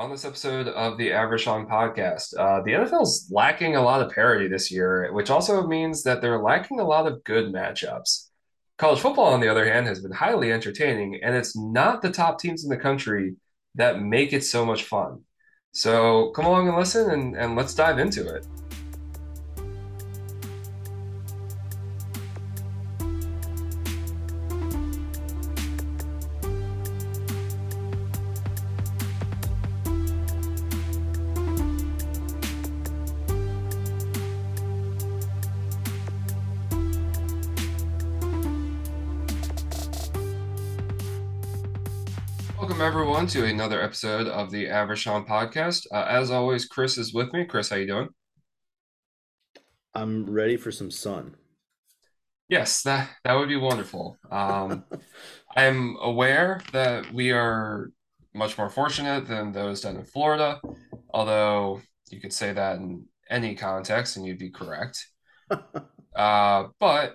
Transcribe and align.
On 0.00 0.08
this 0.08 0.24
episode 0.24 0.66
of 0.66 0.96
the 0.96 1.12
Average 1.12 1.44
podcast, 1.44 2.34
uh, 2.38 2.62
the 2.62 2.70
NFL's 2.70 3.28
lacking 3.30 3.76
a 3.76 3.82
lot 3.82 4.00
of 4.00 4.10
parity 4.10 4.48
this 4.48 4.70
year, 4.70 5.12
which 5.12 5.28
also 5.28 5.66
means 5.66 6.04
that 6.04 6.22
they're 6.22 6.40
lacking 6.40 6.80
a 6.80 6.86
lot 6.86 7.06
of 7.06 7.22
good 7.22 7.52
matchups. 7.52 8.30
College 8.78 8.98
football, 8.98 9.26
on 9.26 9.40
the 9.40 9.48
other 9.48 9.70
hand, 9.70 9.86
has 9.86 10.00
been 10.00 10.10
highly 10.10 10.52
entertaining, 10.52 11.20
and 11.22 11.36
it's 11.36 11.54
not 11.54 12.00
the 12.00 12.10
top 12.10 12.38
teams 12.38 12.64
in 12.64 12.70
the 12.70 12.78
country 12.78 13.36
that 13.74 14.00
make 14.00 14.32
it 14.32 14.42
so 14.42 14.64
much 14.64 14.84
fun. 14.84 15.20
So 15.72 16.30
come 16.30 16.46
along 16.46 16.68
and 16.68 16.78
listen, 16.78 17.10
and, 17.10 17.36
and 17.36 17.54
let's 17.54 17.74
dive 17.74 17.98
into 17.98 18.26
it. 18.26 18.46
To 43.30 43.44
another 43.44 43.80
episode 43.80 44.26
of 44.26 44.50
the 44.50 44.68
Average 44.68 45.02
Sean 45.02 45.24
podcast. 45.24 45.86
Uh, 45.92 46.04
as 46.08 46.32
always, 46.32 46.64
Chris 46.64 46.98
is 46.98 47.14
with 47.14 47.32
me. 47.32 47.44
Chris, 47.44 47.68
how 47.68 47.76
you 47.76 47.86
doing? 47.86 48.08
I'm 49.94 50.28
ready 50.28 50.56
for 50.56 50.72
some 50.72 50.90
sun. 50.90 51.36
Yes, 52.48 52.82
that 52.82 53.08
that 53.22 53.34
would 53.34 53.48
be 53.48 53.56
wonderful. 53.56 54.16
Um, 54.32 54.82
I'm 55.56 55.96
aware 56.02 56.60
that 56.72 57.12
we 57.12 57.30
are 57.30 57.92
much 58.34 58.58
more 58.58 58.68
fortunate 58.68 59.28
than 59.28 59.52
those 59.52 59.82
down 59.82 59.94
in 59.94 60.06
Florida, 60.06 60.60
although 61.10 61.82
you 62.10 62.20
could 62.20 62.32
say 62.32 62.52
that 62.52 62.78
in 62.78 63.04
any 63.30 63.54
context 63.54 64.16
and 64.16 64.26
you'd 64.26 64.38
be 64.38 64.50
correct. 64.50 65.06
Uh, 66.12 66.66
but 66.80 67.14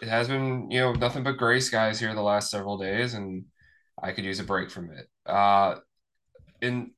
it 0.00 0.08
has 0.08 0.26
been, 0.26 0.70
you 0.70 0.80
know, 0.80 0.94
nothing 0.94 1.22
but 1.22 1.36
gray 1.36 1.60
skies 1.60 2.00
here 2.00 2.14
the 2.14 2.22
last 2.22 2.50
several 2.50 2.78
days, 2.78 3.12
and 3.12 3.44
I 4.02 4.12
could 4.12 4.24
use 4.24 4.40
a 4.40 4.42
break 4.42 4.70
from 4.70 4.90
it. 4.90 5.06
Uh, 5.26 5.76
in, 6.60 6.92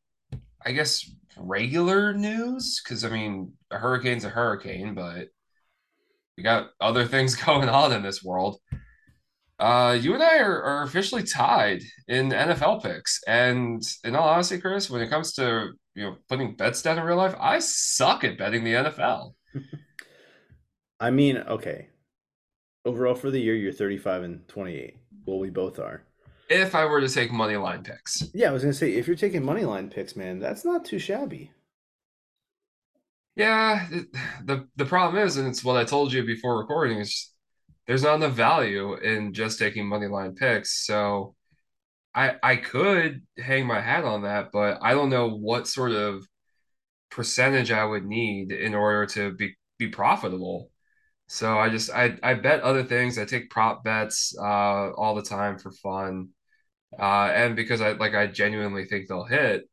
I 0.64 0.72
guess, 0.72 1.10
regular 1.36 2.12
news, 2.12 2.80
because 2.82 3.04
I 3.04 3.10
mean, 3.10 3.52
a 3.70 3.78
hurricane's 3.78 4.24
a 4.24 4.28
hurricane, 4.28 4.94
but 4.94 5.28
we 6.36 6.42
got 6.42 6.70
other 6.80 7.06
things 7.06 7.36
going 7.44 7.68
on 7.68 7.92
in 7.92 8.02
this 8.02 8.22
world. 8.22 8.60
Uh, 9.58 9.98
you 10.00 10.14
and 10.14 10.22
I 10.22 10.38
are, 10.38 10.62
are 10.62 10.82
officially 10.84 11.24
tied 11.24 11.82
in 12.06 12.30
NFL 12.30 12.82
picks, 12.82 13.20
and 13.26 13.82
in 14.04 14.14
all 14.14 14.28
honesty, 14.28 14.58
Chris, 14.58 14.88
when 14.88 15.02
it 15.02 15.10
comes 15.10 15.32
to 15.34 15.72
you 15.94 16.04
know 16.04 16.16
putting 16.28 16.54
bets 16.54 16.80
down 16.80 16.98
in 16.98 17.04
real 17.04 17.16
life, 17.16 17.34
I 17.40 17.58
suck 17.58 18.22
at 18.22 18.38
betting 18.38 18.62
the 18.62 18.74
NFL. 18.74 19.34
I 21.00 21.10
mean, 21.10 21.38
okay. 21.38 21.88
Overall 22.84 23.14
for 23.14 23.30
the 23.30 23.40
year, 23.40 23.54
you're 23.54 23.72
35 23.72 24.22
and 24.22 24.48
28. 24.48 24.96
Well, 25.26 25.38
we 25.38 25.50
both 25.50 25.78
are. 25.78 26.04
If 26.50 26.74
I 26.74 26.84
were 26.84 27.00
to 27.00 27.08
take 27.08 27.32
money 27.32 27.56
line 27.56 27.82
picks, 27.84 28.22
Yeah, 28.32 28.48
I 28.48 28.52
was 28.52 28.62
gonna 28.62 28.72
say 28.72 28.94
if 28.94 29.06
you're 29.06 29.16
taking 29.16 29.44
money 29.44 29.64
line 29.66 29.90
picks, 29.90 30.16
man, 30.16 30.38
that's 30.38 30.64
not 30.64 30.82
too 30.86 30.98
shabby. 30.98 31.52
yeah, 33.36 33.86
it, 33.90 34.06
the 34.44 34.68
the 34.76 34.84
problem 34.84 35.22
is, 35.24 35.36
and 35.36 35.46
it's 35.48 35.62
what 35.64 35.76
I 35.76 35.84
told 35.84 36.12
you 36.12 36.24
before 36.24 36.58
recording, 36.58 36.98
is 36.98 37.32
there's 37.86 38.02
not 38.02 38.16
enough 38.16 38.32
value 38.34 38.94
in 38.96 39.32
just 39.32 39.58
taking 39.58 39.86
money 39.88 40.08
line 40.08 40.34
picks. 40.34 40.84
So 40.86 41.34
I 42.14 42.36
I 42.42 42.56
could 42.56 43.22
hang 43.38 43.66
my 43.66 43.80
hat 43.80 44.04
on 44.04 44.22
that, 44.22 44.50
but 44.52 44.78
I 44.82 44.94
don't 44.94 45.10
know 45.10 45.30
what 45.30 45.68
sort 45.68 45.92
of 45.92 46.24
percentage 47.10 47.72
I 47.72 47.84
would 47.84 48.06
need 48.06 48.52
in 48.52 48.74
order 48.74 49.06
to 49.14 49.32
be 49.34 49.56
be 49.78 49.88
profitable. 49.88 50.70
So 51.28 51.58
I 51.58 51.70
just 51.70 51.90
I 51.92 52.18
I 52.22 52.34
bet 52.34 52.62
other 52.62 52.84
things. 52.84 53.18
I 53.18 53.24
take 53.26 53.50
prop 53.50 53.84
bets 53.84 54.34
uh 54.40 54.92
all 54.92 55.14
the 55.16 55.22
time 55.22 55.58
for 55.58 55.72
fun. 55.72 56.30
Uh 56.98 57.30
and 57.34 57.56
because 57.56 57.80
I 57.80 57.92
like 57.92 58.14
I 58.14 58.26
genuinely 58.26 58.84
think 58.84 59.08
they'll 59.08 59.24
hit 59.24 59.68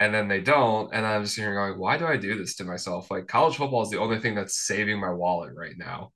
and 0.00 0.14
then 0.14 0.28
they 0.28 0.40
don't 0.40 0.92
and 0.94 1.06
I'm 1.06 1.24
just 1.24 1.36
here 1.36 1.54
going, 1.54 1.78
why 1.78 1.98
do 1.98 2.06
I 2.06 2.16
do 2.16 2.36
this 2.38 2.56
to 2.56 2.64
myself? 2.64 3.10
Like 3.10 3.28
college 3.28 3.56
football 3.56 3.82
is 3.82 3.90
the 3.90 4.00
only 4.00 4.20
thing 4.20 4.34
that's 4.34 4.66
saving 4.66 5.00
my 5.00 5.12
wallet 5.12 5.54
right 5.56 5.76
now. 5.78 6.12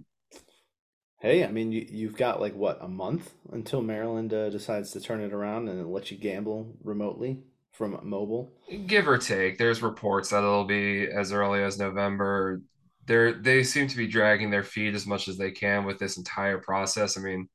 Hey, 1.20 1.44
I 1.44 1.50
mean, 1.50 1.72
you, 1.72 1.86
you've 1.88 2.16
got 2.16 2.40
like 2.40 2.54
what, 2.54 2.78
a 2.82 2.88
month 2.88 3.32
until 3.50 3.82
Maryland 3.82 4.32
uh, 4.32 4.50
decides 4.50 4.90
to 4.92 5.00
turn 5.00 5.20
it 5.20 5.32
around 5.32 5.68
and 5.68 5.90
let 5.90 6.10
you 6.10 6.18
gamble 6.18 6.76
remotely 6.82 7.42
from 7.72 7.98
mobile. 8.02 8.52
Give 8.86 9.08
or 9.08 9.18
take, 9.18 9.58
there's 9.58 9.82
reports 9.82 10.30
that 10.30 10.38
it'll 10.38 10.64
be 10.64 11.06
as 11.06 11.32
early 11.32 11.62
as 11.62 11.78
November. 11.78 12.62
They're 13.06 13.32
they 13.34 13.62
seem 13.62 13.88
to 13.88 13.96
be 13.96 14.06
dragging 14.06 14.50
their 14.50 14.62
feet 14.62 14.94
as 14.94 15.06
much 15.06 15.28
as 15.28 15.36
they 15.36 15.50
can 15.50 15.84
with 15.84 15.98
this 15.98 16.16
entire 16.16 16.58
process. 16.58 17.18
I 17.18 17.20
mean, 17.20 17.48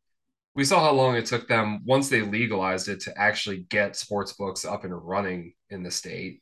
we 0.56 0.66
saw 0.66 0.82
how 0.82 0.92
long 0.94 1.16
it 1.16 1.26
took 1.26 1.48
them 1.48 1.82
once 1.86 2.10
they 2.10 2.22
legalized 2.22 2.90
it 2.90 3.02
to 3.02 3.18
actually 3.18 3.66
get 3.70 3.96
sports 3.96 4.34
books 4.34 4.66
up 4.66 4.84
and 4.84 4.94
running 5.08 5.54
in 5.70 5.84
the 5.84 5.92
state. 5.92 6.42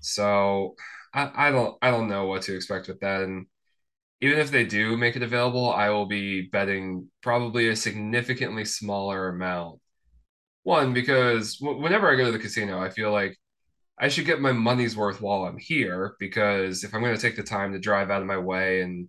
So 0.00 0.76
I, 1.14 1.48
I 1.48 1.50
don't 1.50 1.76
I 1.82 1.90
don't 1.90 2.08
know 2.08 2.26
what 2.26 2.42
to 2.42 2.54
expect 2.56 2.88
with 2.88 3.00
that. 3.00 3.22
And 3.22 3.46
even 4.20 4.38
if 4.38 4.50
they 4.50 4.64
do 4.66 4.96
make 4.96 5.16
it 5.16 5.22
available, 5.22 5.72
I 5.72 5.90
will 5.90 6.06
be 6.06 6.42
betting 6.42 7.10
probably 7.22 7.68
a 7.68 7.76
significantly 7.76 8.64
smaller 8.64 9.28
amount. 9.28 9.80
One, 10.64 10.94
because 10.94 11.58
w- 11.58 11.80
whenever 11.82 12.10
I 12.10 12.16
go 12.16 12.26
to 12.26 12.32
the 12.32 12.38
casino, 12.38 12.80
I 12.80 12.90
feel 12.90 13.12
like 13.12 13.36
I 14.00 14.08
should 14.08 14.26
get 14.26 14.40
my 14.40 14.52
money's 14.52 14.96
worth 14.96 15.20
while 15.22 15.44
I'm 15.44 15.58
here. 15.58 16.16
Because 16.20 16.84
if 16.84 16.94
I'm 16.94 17.02
going 17.02 17.16
to 17.16 17.22
take 17.22 17.36
the 17.36 17.44
time 17.44 17.72
to 17.72 17.80
drive 17.80 18.10
out 18.10 18.22
of 18.22 18.28
my 18.28 18.38
way 18.38 18.82
and 18.82 19.08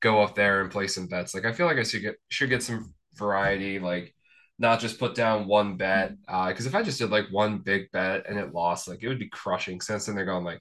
go 0.00 0.22
up 0.22 0.34
there 0.36 0.62
and 0.62 0.70
play 0.72 0.88
some 0.88 1.08
bets, 1.08 1.34
like 1.34 1.46
I 1.46 1.52
feel 1.52 1.66
like 1.66 1.78
I 1.78 1.84
should 1.84 2.02
get 2.02 2.16
should 2.30 2.50
get 2.50 2.64
some 2.64 2.94
variety, 3.16 3.78
like 3.78 4.14
not 4.58 4.80
just 4.80 4.98
put 4.98 5.14
down 5.14 5.46
one 5.46 5.76
bet. 5.76 6.12
Uh, 6.28 6.48
because 6.48 6.66
if 6.66 6.74
I 6.74 6.82
just 6.82 6.98
did 6.98 7.10
like 7.10 7.26
one 7.30 7.58
big 7.58 7.90
bet 7.92 8.26
and 8.28 8.38
it 8.38 8.54
lost, 8.54 8.88
like 8.88 9.02
it 9.02 9.08
would 9.08 9.18
be 9.18 9.28
crushing. 9.28 9.80
Since 9.80 10.06
then 10.06 10.14
they're 10.16 10.24
going 10.24 10.44
like 10.44 10.60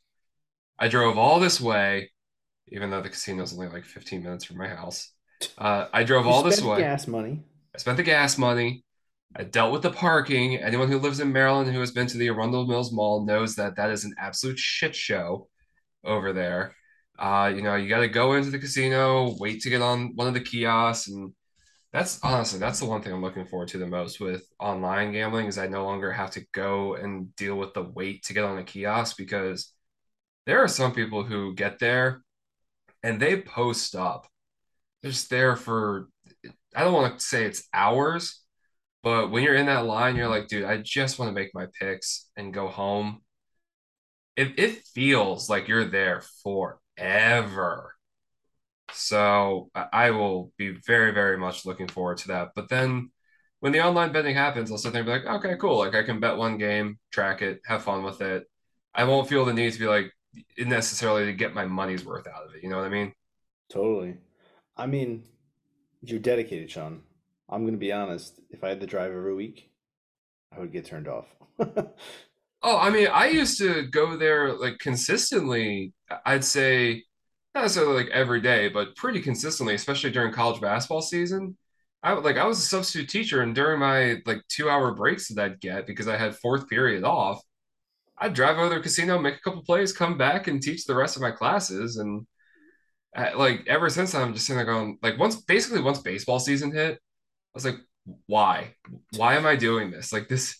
I 0.79 0.87
drove 0.87 1.17
all 1.17 1.39
this 1.39 1.61
way 1.61 2.09
even 2.69 2.89
though 2.89 3.01
the 3.01 3.09
casino 3.09 3.43
casino's 3.43 3.53
only 3.53 3.73
like 3.73 3.85
15 3.85 4.23
minutes 4.23 4.43
from 4.45 4.57
my 4.57 4.67
house. 4.67 5.11
Uh, 5.57 5.87
I 5.93 6.03
drove 6.03 6.25
You 6.25 6.31
all 6.31 6.43
this 6.43 6.61
way. 6.61 6.79
gas 6.79 7.07
money. 7.07 7.43
I 7.73 7.77
spent 7.77 7.97
the 7.97 8.03
gas 8.03 8.37
money. 8.37 8.83
I 9.35 9.43
dealt 9.43 9.73
with 9.73 9.81
the 9.81 9.91
parking. 9.91 10.55
Anyone 10.57 10.89
who 10.89 10.97
lives 10.97 11.19
in 11.19 11.31
Maryland 11.31 11.71
who 11.71 11.79
has 11.81 11.91
been 11.91 12.07
to 12.07 12.17
the 12.17 12.29
Arundel 12.29 12.65
Mills 12.65 12.91
Mall 12.91 13.25
knows 13.25 13.55
that 13.55 13.75
that 13.75 13.91
is 13.91 14.05
an 14.05 14.15
absolute 14.17 14.57
shit 14.57 14.95
show 14.95 15.49
over 16.03 16.31
there. 16.33 16.75
Uh, 17.19 17.51
you 17.53 17.61
know, 17.61 17.75
you 17.75 17.87
got 17.89 17.99
to 17.99 18.07
go 18.07 18.33
into 18.33 18.49
the 18.49 18.59
casino, 18.59 19.35
wait 19.39 19.61
to 19.61 19.69
get 19.69 19.81
on 19.81 20.15
one 20.15 20.27
of 20.27 20.33
the 20.33 20.39
kiosks, 20.41 21.07
and 21.09 21.33
that's 21.95 22.19
honestly 22.23 22.59
that's 22.59 22.79
the 22.81 22.85
one 22.85 23.01
thing 23.01 23.13
I'm 23.13 23.21
looking 23.21 23.45
forward 23.45 23.69
to 23.69 23.77
the 23.77 23.87
most 23.87 24.19
with 24.19 24.45
online 24.59 25.13
gambling 25.13 25.47
is 25.47 25.57
I 25.57 25.67
no 25.67 25.85
longer 25.85 26.11
have 26.11 26.29
to 26.31 26.45
go 26.51 26.95
and 26.95 27.33
deal 27.37 27.55
with 27.55 27.73
the 27.73 27.83
wait 27.83 28.23
to 28.25 28.33
get 28.33 28.43
on 28.43 28.57
a 28.57 28.65
kiosk 28.65 29.15
because 29.15 29.71
there 30.45 30.61
are 30.61 30.67
some 30.67 30.93
people 30.93 31.23
who 31.23 31.55
get 31.55 31.79
there 31.79 32.21
and 33.01 33.21
they 33.21 33.41
post 33.41 33.95
up. 33.95 34.27
They're 35.01 35.11
just 35.11 35.29
there 35.29 35.55
for, 35.55 36.09
I 36.75 36.83
don't 36.83 36.93
want 36.93 37.17
to 37.17 37.25
say 37.25 37.45
it's 37.45 37.63
hours, 37.73 38.41
but 39.01 39.31
when 39.31 39.43
you're 39.43 39.55
in 39.55 39.67
that 39.67 39.85
line, 39.85 40.17
you're 40.17 40.27
like, 40.27 40.49
dude, 40.49 40.65
I 40.65 40.77
just 40.77 41.17
want 41.17 41.29
to 41.29 41.33
make 41.33 41.51
my 41.53 41.67
picks 41.79 42.29
and 42.35 42.53
go 42.53 42.67
home. 42.67 43.21
It, 44.35 44.59
it 44.59 44.83
feels 44.93 45.49
like 45.49 45.69
you're 45.69 45.85
there 45.85 46.23
forever. 46.43 47.94
So 48.95 49.69
I 49.93 50.11
will 50.11 50.51
be 50.57 50.77
very, 50.85 51.11
very 51.11 51.37
much 51.37 51.65
looking 51.65 51.87
forward 51.87 52.17
to 52.19 52.29
that. 52.29 52.49
But 52.55 52.69
then 52.69 53.11
when 53.59 53.71
the 53.71 53.81
online 53.81 54.11
betting 54.11 54.35
happens, 54.35 54.71
I'll 54.71 54.77
sit 54.77 54.93
there 54.93 55.01
and 55.01 55.07
be 55.07 55.11
like, 55.11 55.37
okay, 55.37 55.55
cool. 55.59 55.79
Like 55.79 55.95
I 55.95 56.03
can 56.03 56.19
bet 56.19 56.37
one 56.37 56.57
game, 56.57 56.99
track 57.11 57.41
it, 57.41 57.61
have 57.65 57.83
fun 57.83 58.03
with 58.03 58.21
it. 58.21 58.45
I 58.93 59.03
won't 59.05 59.29
feel 59.29 59.45
the 59.45 59.53
need 59.53 59.73
to 59.73 59.79
be 59.79 59.87
like 59.87 60.11
necessarily 60.57 61.25
to 61.25 61.33
get 61.33 61.53
my 61.53 61.65
money's 61.65 62.05
worth 62.05 62.27
out 62.27 62.45
of 62.45 62.55
it. 62.55 62.63
You 62.63 62.69
know 62.69 62.77
what 62.77 62.85
I 62.85 62.89
mean? 62.89 63.13
Totally. 63.69 64.17
I 64.77 64.87
mean, 64.87 65.23
you're 66.01 66.19
dedicated, 66.19 66.71
Sean. 66.71 67.01
I'm 67.49 67.65
gonna 67.65 67.77
be 67.77 67.91
honest. 67.91 68.39
If 68.49 68.63
I 68.63 68.69
had 68.69 68.81
to 68.81 68.87
drive 68.87 69.11
every 69.11 69.35
week, 69.35 69.71
I 70.55 70.59
would 70.59 70.71
get 70.71 70.85
turned 70.85 71.07
off. 71.07 71.27
Oh, 72.63 72.77
I 72.79 72.89
mean, 72.89 73.07
I 73.07 73.27
used 73.27 73.59
to 73.59 73.83
go 73.83 74.17
there 74.17 74.53
like 74.53 74.79
consistently. 74.79 75.93
I'd 76.25 76.43
say 76.43 77.04
not 77.55 77.61
necessarily 77.61 78.03
like 78.03 78.11
every 78.11 78.41
day, 78.41 78.69
but 78.69 78.95
pretty 78.95 79.21
consistently, 79.21 79.75
especially 79.75 80.11
during 80.11 80.33
college 80.33 80.61
basketball 80.61 81.01
season. 81.01 81.57
I 82.03 82.13
like 82.13 82.37
I 82.37 82.45
was 82.45 82.59
a 82.59 82.61
substitute 82.61 83.09
teacher, 83.09 83.41
and 83.41 83.55
during 83.55 83.79
my 83.79 84.21
like 84.25 84.41
two 84.49 84.69
hour 84.69 84.93
breaks 84.93 85.29
that 85.29 85.43
I'd 85.43 85.61
get 85.61 85.87
because 85.87 86.07
I 86.07 86.17
had 86.17 86.35
fourth 86.35 86.69
period 86.69 87.03
off, 87.03 87.41
I'd 88.17 88.33
drive 88.33 88.57
over 88.57 88.69
to 88.69 88.75
the 88.75 88.81
casino, 88.81 89.19
make 89.19 89.35
a 89.37 89.41
couple 89.41 89.63
plays, 89.63 89.93
come 89.93 90.17
back, 90.17 90.47
and 90.47 90.61
teach 90.61 90.85
the 90.85 90.95
rest 90.95 91.15
of 91.15 91.21
my 91.21 91.31
classes. 91.31 91.97
And 91.97 92.27
uh, 93.15 93.31
like 93.37 93.65
ever 93.67 93.89
since 93.89 94.11
then, 94.11 94.21
I'm 94.21 94.33
just 94.33 94.47
sitting 94.47 94.57
there 94.57 94.65
going 94.71 94.99
like 95.01 95.17
once 95.17 95.37
basically 95.37 95.81
once 95.81 95.99
baseball 95.99 96.39
season 96.39 96.71
hit, 96.73 96.95
I 96.95 96.97
was 97.53 97.65
like, 97.65 97.77
why? 98.27 98.75
Why 99.17 99.35
am 99.35 99.45
I 99.45 99.55
doing 99.55 99.91
this? 99.91 100.13
Like 100.13 100.27
this 100.27 100.59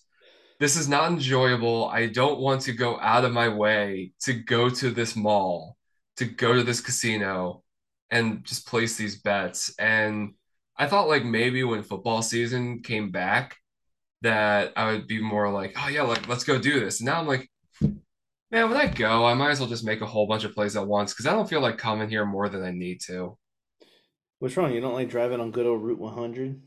this 0.59 0.77
is 0.77 0.87
not 0.87 1.11
enjoyable. 1.11 1.85
I 1.89 2.07
don't 2.07 2.39
want 2.39 2.61
to 2.61 2.73
go 2.73 2.99
out 2.99 3.25
of 3.25 3.33
my 3.33 3.49
way 3.49 4.13
to 4.21 4.33
go 4.33 4.69
to 4.69 4.89
this 4.91 5.15
mall, 5.15 5.74
to 6.17 6.25
go 6.25 6.53
to 6.53 6.63
this 6.63 6.81
casino 6.81 7.63
and 8.09 8.43
just 8.43 8.67
place 8.67 8.95
these 8.95 9.21
bets. 9.21 9.73
And 9.79 10.33
I 10.77 10.87
thought 10.87 11.07
like 11.07 11.25
maybe 11.25 11.63
when 11.63 11.83
football 11.83 12.21
season 12.21 12.81
came 12.81 13.11
back 13.11 13.57
that 14.21 14.73
I 14.75 14.91
would 14.91 15.07
be 15.07 15.21
more 15.21 15.51
like, 15.51 15.75
oh 15.81 15.87
yeah, 15.87 16.03
like 16.03 16.27
let's 16.27 16.43
go 16.43 16.57
do 16.59 16.79
this. 16.79 16.99
And 16.99 17.07
now 17.07 17.19
I'm 17.19 17.27
like, 17.27 17.49
man, 17.81 18.69
when 18.69 18.77
I 18.77 18.87
go, 18.87 19.25
I 19.25 19.33
might 19.33 19.51
as 19.51 19.59
well 19.59 19.69
just 19.69 19.85
make 19.85 20.01
a 20.01 20.05
whole 20.05 20.27
bunch 20.27 20.43
of 20.43 20.53
plays 20.53 20.75
at 20.75 20.87
once 20.87 21.13
because 21.13 21.27
I 21.27 21.33
don't 21.33 21.49
feel 21.49 21.61
like 21.61 21.77
coming 21.77 22.09
here 22.09 22.25
more 22.25 22.49
than 22.49 22.63
I 22.63 22.71
need 22.71 23.01
to. 23.07 23.37
What's 24.39 24.57
wrong? 24.57 24.73
You 24.73 24.81
don't 24.81 24.93
like 24.93 25.09
driving 25.09 25.39
on 25.39 25.51
good 25.51 25.65
old 25.65 25.83
Route 25.83 25.99
100? 25.99 26.61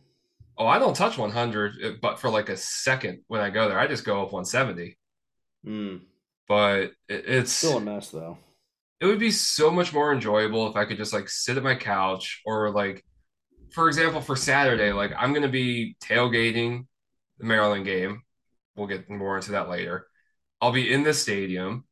Oh, 0.56 0.67
I 0.67 0.79
don't 0.79 0.97
touch 0.97 1.19
100, 1.19 1.85
uh, 1.85 1.91
but 2.03 2.19
for 2.19 2.31
like 2.31 2.49
a 2.49 2.56
second 2.56 3.21
when 3.29 3.41
I 3.41 3.50
go 3.50 3.69
there, 3.69 3.79
I 3.79 3.87
just 3.87 4.05
go 4.05 4.23
up 4.23 4.33
170. 4.33 4.99
Mm. 5.67 6.00
But 6.49 6.93
it, 7.09 7.25
it's 7.27 7.53
Still 7.53 7.77
a 7.77 7.81
mess 7.81 8.11
though. 8.11 8.39
It 9.00 9.06
would 9.06 9.19
be 9.19 9.31
so 9.31 9.71
much 9.71 9.93
more 9.93 10.12
enjoyable 10.12 10.69
if 10.69 10.77
I 10.77 10.85
could 10.85 10.97
just 10.97 11.12
like 11.12 11.29
sit 11.29 11.56
at 11.56 11.62
my 11.62 11.75
couch 11.75 12.43
or 12.45 12.71
like, 12.71 13.05
for 13.73 13.89
example, 13.89 14.21
for 14.21 14.37
Saturday, 14.37 14.93
like 14.93 15.12
I'm 15.17 15.33
gonna 15.33 15.49
be 15.49 15.97
tailgating 16.00 16.87
the 17.39 17.47
Maryland 17.47 17.85
game. 17.85 18.23
We'll 18.77 18.89
get 18.89 19.09
more 19.11 19.37
into 19.37 19.53
that 19.53 19.69
later. 19.69 20.06
I'll 20.61 20.73
be 20.73 20.93
in 20.93 21.05
the 21.05 21.15
stadium. 21.15 21.85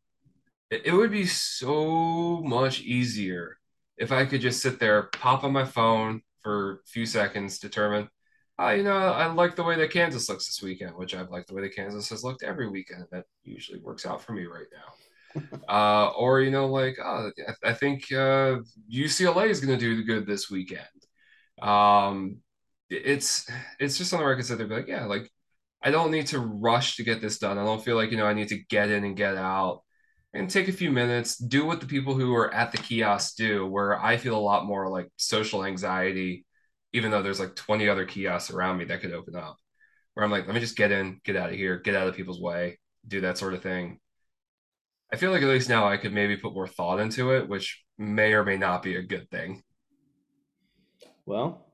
It, 0.70 0.86
it 0.86 0.92
would 0.92 1.12
be 1.12 1.26
so 1.26 2.42
much 2.42 2.80
easier 2.80 3.58
if 3.96 4.12
I 4.12 4.24
could 4.26 4.40
just 4.40 4.60
sit 4.60 4.78
there, 4.78 5.04
pop 5.04 5.44
on 5.44 5.52
my 5.52 5.64
phone 5.64 6.22
for 6.42 6.72
a 6.72 6.86
few 6.86 7.06
seconds, 7.06 7.58
determine, 7.58 8.08
oh, 8.58 8.70
you 8.70 8.82
know, 8.82 8.96
I 8.96 9.26
like 9.26 9.56
the 9.56 9.64
way 9.64 9.76
that 9.76 9.90
Kansas 9.90 10.28
looks 10.28 10.46
this 10.46 10.62
weekend, 10.62 10.96
which 10.96 11.14
I've 11.14 11.30
liked 11.30 11.48
the 11.48 11.54
way 11.54 11.62
that 11.62 11.74
Kansas 11.74 12.08
has 12.10 12.22
looked 12.22 12.42
every 12.42 12.68
weekend. 12.68 13.04
That 13.10 13.24
usually 13.44 13.80
works 13.80 14.06
out 14.06 14.22
for 14.22 14.32
me 14.32 14.44
right 14.44 14.66
now. 14.72 15.05
Uh, 15.68 16.08
or 16.16 16.40
you 16.40 16.50
know, 16.50 16.66
like 16.66 16.96
oh, 17.02 17.30
I, 17.64 17.70
I 17.70 17.74
think 17.74 18.12
uh, 18.12 18.58
UCLA 18.92 19.48
is 19.48 19.60
going 19.60 19.76
to 19.78 19.84
do 19.84 20.04
good 20.04 20.26
this 20.26 20.50
weekend. 20.50 20.86
Um, 21.60 22.38
it's 22.90 23.48
it's 23.80 23.98
just 23.98 24.14
I 24.14 24.18
can 24.34 24.42
sit 24.42 24.58
there 24.58 24.66
be 24.66 24.74
like, 24.76 24.88
yeah, 24.88 25.06
like 25.06 25.30
I 25.82 25.90
don't 25.90 26.10
need 26.10 26.28
to 26.28 26.40
rush 26.40 26.96
to 26.96 27.04
get 27.04 27.20
this 27.20 27.38
done. 27.38 27.58
I 27.58 27.64
don't 27.64 27.84
feel 27.84 27.96
like 27.96 28.10
you 28.10 28.16
know 28.16 28.26
I 28.26 28.34
need 28.34 28.48
to 28.48 28.58
get 28.68 28.90
in 28.90 29.04
and 29.04 29.16
get 29.16 29.36
out 29.36 29.82
and 30.34 30.50
take 30.50 30.68
a 30.68 30.72
few 30.72 30.90
minutes, 30.92 31.36
do 31.36 31.64
what 31.66 31.80
the 31.80 31.86
people 31.86 32.14
who 32.14 32.34
are 32.34 32.52
at 32.54 32.72
the 32.72 32.78
kiosk 32.78 33.36
do, 33.36 33.66
where 33.66 34.00
I 34.02 34.16
feel 34.18 34.36
a 34.36 34.40
lot 34.40 34.66
more 34.66 34.88
like 34.88 35.08
social 35.16 35.64
anxiety, 35.64 36.46
even 36.92 37.10
though 37.10 37.22
there's 37.22 37.40
like 37.40 37.56
20 37.56 37.88
other 37.88 38.04
kiosks 38.06 38.50
around 38.52 38.78
me 38.78 38.84
that 38.86 39.00
could 39.00 39.12
open 39.12 39.36
up. 39.36 39.56
Where 40.14 40.24
I'm 40.24 40.30
like, 40.30 40.46
let 40.46 40.54
me 40.54 40.60
just 40.60 40.76
get 40.76 40.92
in, 40.92 41.20
get 41.24 41.36
out 41.36 41.50
of 41.50 41.56
here, 41.56 41.78
get 41.78 41.94
out 41.94 42.08
of 42.08 42.16
people's 42.16 42.40
way, 42.40 42.78
do 43.06 43.20
that 43.22 43.38
sort 43.38 43.54
of 43.54 43.62
thing. 43.62 43.98
I 45.12 45.16
feel 45.16 45.30
like 45.30 45.42
at 45.42 45.48
least 45.48 45.68
now 45.68 45.88
I 45.88 45.96
could 45.96 46.12
maybe 46.12 46.36
put 46.36 46.54
more 46.54 46.66
thought 46.66 46.98
into 47.00 47.32
it, 47.32 47.48
which 47.48 47.82
may 47.96 48.32
or 48.32 48.44
may 48.44 48.56
not 48.56 48.82
be 48.82 48.96
a 48.96 49.02
good 49.02 49.30
thing. 49.30 49.62
Well, 51.24 51.64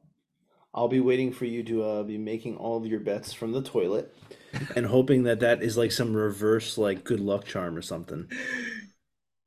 I'll 0.74 0.88
be 0.88 1.00
waiting 1.00 1.32
for 1.32 1.44
you 1.44 1.62
to 1.64 1.82
uh, 1.82 2.02
be 2.02 2.18
making 2.18 2.56
all 2.56 2.76
of 2.76 2.86
your 2.86 3.00
bets 3.00 3.32
from 3.32 3.52
the 3.52 3.62
toilet 3.62 4.14
and 4.76 4.86
hoping 4.86 5.24
that 5.24 5.40
that 5.40 5.62
is 5.62 5.76
like 5.76 5.92
some 5.92 6.14
reverse 6.14 6.76
like 6.78 7.04
good 7.04 7.20
luck 7.20 7.44
charm 7.44 7.76
or 7.76 7.82
something. 7.82 8.30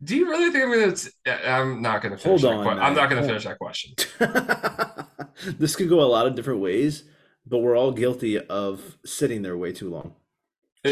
Do 0.03 0.15
you 0.15 0.29
really 0.29 0.51
think 0.51 0.65
I'm 0.65 0.71
gonna? 0.71 0.95
T- 0.95 1.47
I'm 1.47 1.81
not 1.81 2.01
gonna 2.01 2.17
finish. 2.17 2.41
Hold 2.41 2.53
that 2.53 2.67
on, 2.67 2.77
que- 2.77 2.83
I'm 2.83 2.95
not 2.95 3.09
gonna 3.09 3.21
Hold- 3.21 3.29
finish 3.29 3.45
that 3.45 3.57
question. 3.57 3.95
this 5.57 5.75
could 5.75 5.89
go 5.89 6.01
a 6.01 6.05
lot 6.05 6.27
of 6.27 6.35
different 6.35 6.59
ways, 6.59 7.05
but 7.47 7.59
we're 7.59 7.77
all 7.77 7.91
guilty 7.91 8.37
of 8.39 8.97
sitting 9.05 9.41
there 9.41 9.57
way 9.57 9.71
too 9.71 9.89
long. 9.89 10.13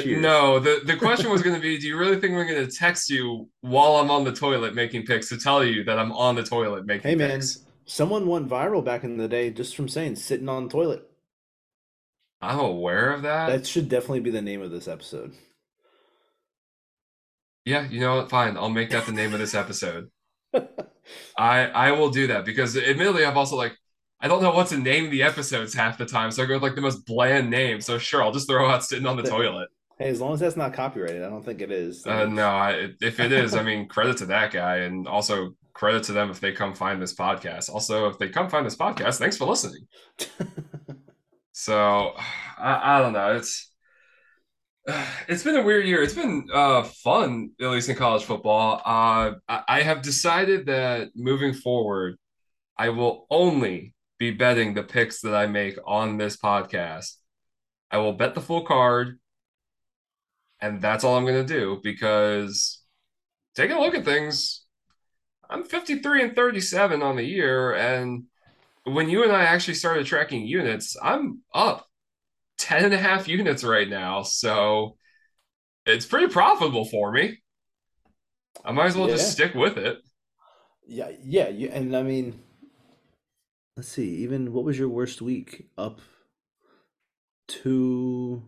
Cheers. 0.01 0.21
No, 0.21 0.59
the, 0.59 0.81
the 0.85 0.95
question 0.95 1.29
was 1.29 1.41
going 1.41 1.55
to 1.55 1.61
be 1.61 1.77
Do 1.77 1.87
you 1.87 1.97
really 1.97 2.19
think 2.19 2.33
I'm 2.33 2.47
going 2.47 2.67
to 2.67 2.71
text 2.75 3.09
you 3.09 3.47
while 3.61 3.97
I'm 3.97 4.09
on 4.09 4.23
the 4.23 4.33
toilet 4.33 4.73
making 4.73 5.05
picks 5.05 5.29
to 5.29 5.37
tell 5.37 5.63
you 5.63 5.83
that 5.83 5.99
I'm 5.99 6.11
on 6.13 6.35
the 6.35 6.43
toilet 6.43 6.85
making 6.85 7.01
picks? 7.01 7.09
Hey 7.09 7.15
man, 7.15 7.31
picks? 7.39 7.59
someone 7.85 8.27
went 8.27 8.49
viral 8.49 8.83
back 8.83 9.03
in 9.03 9.17
the 9.17 9.27
day 9.27 9.49
just 9.51 9.75
from 9.75 9.87
saying 9.87 10.15
sitting 10.15 10.49
on 10.49 10.63
the 10.65 10.69
toilet. 10.69 11.07
I'm 12.41 12.59
aware 12.59 13.11
of 13.11 13.21
that. 13.21 13.47
That 13.49 13.67
should 13.67 13.87
definitely 13.87 14.19
be 14.21 14.31
the 14.31 14.41
name 14.41 14.61
of 14.61 14.71
this 14.71 14.87
episode. 14.87 15.33
Yeah, 17.65 17.87
you 17.89 18.01
know 18.01 18.17
what? 18.17 18.29
Fine. 18.29 18.57
I'll 18.57 18.69
make 18.69 18.89
that 18.89 19.05
the 19.05 19.13
name 19.13 19.33
of 19.33 19.39
this 19.39 19.53
episode. 19.55 20.09
I 21.37 21.65
I 21.65 21.91
will 21.91 22.09
do 22.09 22.27
that 22.27 22.45
because 22.45 22.75
admittedly, 22.77 23.23
I've 23.25 23.37
also 23.37 23.55
like, 23.55 23.73
I 24.19 24.27
don't 24.27 24.41
know 24.41 24.51
what 24.51 24.67
to 24.67 24.77
name 24.77 25.09
the 25.09 25.23
episodes 25.23 25.73
half 25.73 25.97
the 25.97 26.05
time. 26.05 26.31
So 26.31 26.43
I 26.43 26.45
go 26.45 26.55
with 26.55 26.63
like 26.63 26.75
the 26.75 26.81
most 26.81 27.05
bland 27.05 27.49
name. 27.49 27.79
So 27.79 27.97
sure, 27.97 28.21
I'll 28.21 28.33
just 28.33 28.47
throw 28.49 28.69
out 28.69 28.83
sitting 28.83 29.05
on 29.05 29.15
the 29.15 29.23
The- 29.23 29.29
toilet. 29.29 29.69
Hey, 29.99 30.09
as 30.09 30.19
long 30.19 30.33
as 30.33 30.39
that's 30.39 30.57
not 30.57 30.73
copyrighted, 30.73 31.23
I 31.23 31.29
don't 31.29 31.45
think 31.45 31.61
it 31.61 31.71
is. 31.71 32.05
Uh, 32.05 32.25
no, 32.25 32.47
I, 32.47 32.89
if 33.01 33.19
it 33.19 33.31
is, 33.31 33.53
I 33.55 33.63
mean, 33.63 33.87
credit 33.87 34.17
to 34.17 34.25
that 34.27 34.51
guy, 34.51 34.77
and 34.77 35.07
also 35.07 35.55
credit 35.73 36.03
to 36.03 36.13
them 36.13 36.29
if 36.29 36.39
they 36.39 36.51
come 36.51 36.73
find 36.73 37.01
this 37.01 37.13
podcast. 37.13 37.69
Also, 37.69 38.07
if 38.07 38.17
they 38.17 38.29
come 38.29 38.49
find 38.49 38.65
this 38.65 38.75
podcast, 38.75 39.17
thanks 39.17 39.37
for 39.37 39.45
listening. 39.45 39.87
So, 41.53 42.13
I, 42.57 42.97
I 42.97 42.99
don't 42.99 43.13
know. 43.13 43.35
It's 43.35 43.71
it's 45.29 45.43
been 45.43 45.55
a 45.55 45.61
weird 45.61 45.85
year. 45.85 46.01
It's 46.01 46.15
been 46.15 46.47
uh, 46.51 46.83
fun, 46.83 47.51
at 47.61 47.69
least 47.69 47.89
in 47.89 47.95
college 47.95 48.23
football. 48.23 48.81
Uh, 48.83 49.35
I, 49.47 49.63
I 49.67 49.81
have 49.83 50.01
decided 50.01 50.65
that 50.65 51.09
moving 51.15 51.53
forward, 51.53 52.17
I 52.77 52.89
will 52.89 53.27
only 53.29 53.93
be 54.17 54.31
betting 54.31 54.73
the 54.73 54.83
picks 54.83 55.21
that 55.21 55.35
I 55.35 55.45
make 55.45 55.77
on 55.85 56.17
this 56.17 56.35
podcast. 56.37 57.15
I 57.91 57.97
will 57.97 58.13
bet 58.13 58.33
the 58.33 58.41
full 58.41 58.65
card, 58.65 59.19
and 60.63 60.81
that's 60.81 61.03
all 61.05 61.17
I'm 61.17 61.25
going 61.25 61.45
to 61.45 61.53
do 61.53 61.81
because 61.83 62.81
taking 63.55 63.77
a 63.77 63.81
look 63.81 63.95
at 63.95 64.05
things, 64.05 64.65
I'm 65.49 65.63
53 65.65 66.23
and 66.23 66.35
37 66.35 67.03
on 67.03 67.17
the 67.17 67.25
year. 67.25 67.73
And 67.75 68.25
when 68.85 69.09
you 69.09 69.23
and 69.23 69.31
I 69.33 69.43
actually 69.43 69.75
started 69.75 70.05
tracking 70.07 70.47
units, 70.47 70.97
I'm 71.01 71.41
up 71.53 71.87
10 72.59 72.85
and 72.85 72.93
a 72.95 72.99
half 72.99 73.27
units 73.27 73.63
right 73.63 73.89
now. 73.89 74.23
So 74.23 74.97
it's 75.85 76.05
pretty 76.07 76.27
profitable 76.27 76.85
for 76.85 77.11
me. 77.11 77.39
I 78.65 78.71
might 78.73 78.87
as 78.87 78.97
well 78.97 79.07
Yeah. 79.07 79.15
just 79.15 79.31
stick 79.31 79.53
with 79.53 79.77
it. 79.77 79.99
yeah, 80.85 81.11
yeah, 81.23 81.47
you, 81.49 81.69
and 81.69 81.95
I 81.95 82.03
mean, 82.03 82.39
let's 83.77 83.89
see. 83.89 84.15
Even 84.17 84.53
what 84.53 84.63
was 84.63 84.77
your 84.77 84.89
worst 84.89 85.21
week? 85.21 85.67
Up 85.77 86.01
two, 87.47 88.43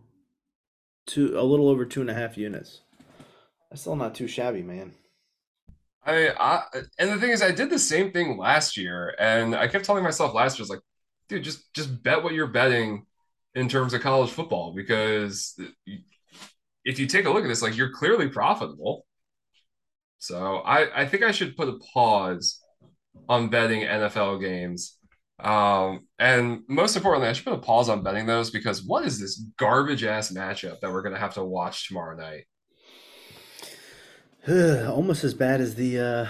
two, 1.06 1.38
a 1.38 1.42
little 1.42 1.68
over 1.68 1.84
two 1.84 2.00
and 2.00 2.10
a 2.10 2.14
half 2.14 2.36
units. 2.36 2.80
That's 3.70 3.80
still 3.80 3.96
not 3.96 4.14
too 4.14 4.28
shabby, 4.28 4.62
man. 4.62 4.94
I, 6.04 6.28
I 6.38 6.62
and 6.98 7.10
the 7.10 7.18
thing 7.18 7.30
is, 7.30 7.42
I 7.42 7.50
did 7.50 7.68
the 7.68 7.78
same 7.78 8.12
thing 8.12 8.38
last 8.38 8.76
year, 8.76 9.14
and 9.18 9.54
I 9.54 9.66
kept 9.66 9.84
telling 9.84 10.04
myself 10.04 10.34
last 10.34 10.58
year, 10.58 10.66
I 10.70 10.74
like, 10.74 10.82
dude, 11.28 11.42
just 11.42 11.72
just 11.74 12.02
bet 12.02 12.22
what 12.22 12.32
you're 12.32 12.46
betting 12.46 13.06
in 13.54 13.68
terms 13.68 13.92
of 13.94 14.02
college 14.02 14.30
football 14.30 14.72
because 14.74 15.58
if 16.84 16.98
you 16.98 17.06
take 17.06 17.24
a 17.26 17.30
look 17.30 17.44
at 17.44 17.48
this, 17.48 17.62
like 17.62 17.76
you're 17.76 17.92
clearly 17.92 18.28
profitable. 18.28 19.04
So 20.18 20.58
I 20.58 21.02
I 21.02 21.06
think 21.06 21.24
I 21.24 21.32
should 21.32 21.56
put 21.56 21.68
a 21.68 21.78
pause 21.92 22.60
on 23.28 23.48
betting 23.48 23.82
NFL 23.82 24.40
games. 24.40 24.95
Um, 25.38 26.06
and 26.18 26.62
most 26.68 26.96
importantly, 26.96 27.28
I 27.28 27.32
should 27.32 27.44
put 27.44 27.52
a 27.54 27.58
pause 27.58 27.88
on 27.88 28.02
betting 28.02 28.26
those 28.26 28.50
because 28.50 28.82
what 28.82 29.04
is 29.04 29.20
this 29.20 29.36
garbage 29.58 30.02
ass 30.04 30.32
matchup 30.32 30.80
that 30.80 30.90
we're 30.90 31.02
gonna 31.02 31.18
have 31.18 31.34
to 31.34 31.44
watch 31.44 31.88
tomorrow 31.88 32.16
night? 32.16 32.44
Almost 34.48 35.24
as 35.24 35.34
bad 35.34 35.60
as 35.60 35.74
the 35.74 35.98
uh 35.98 36.26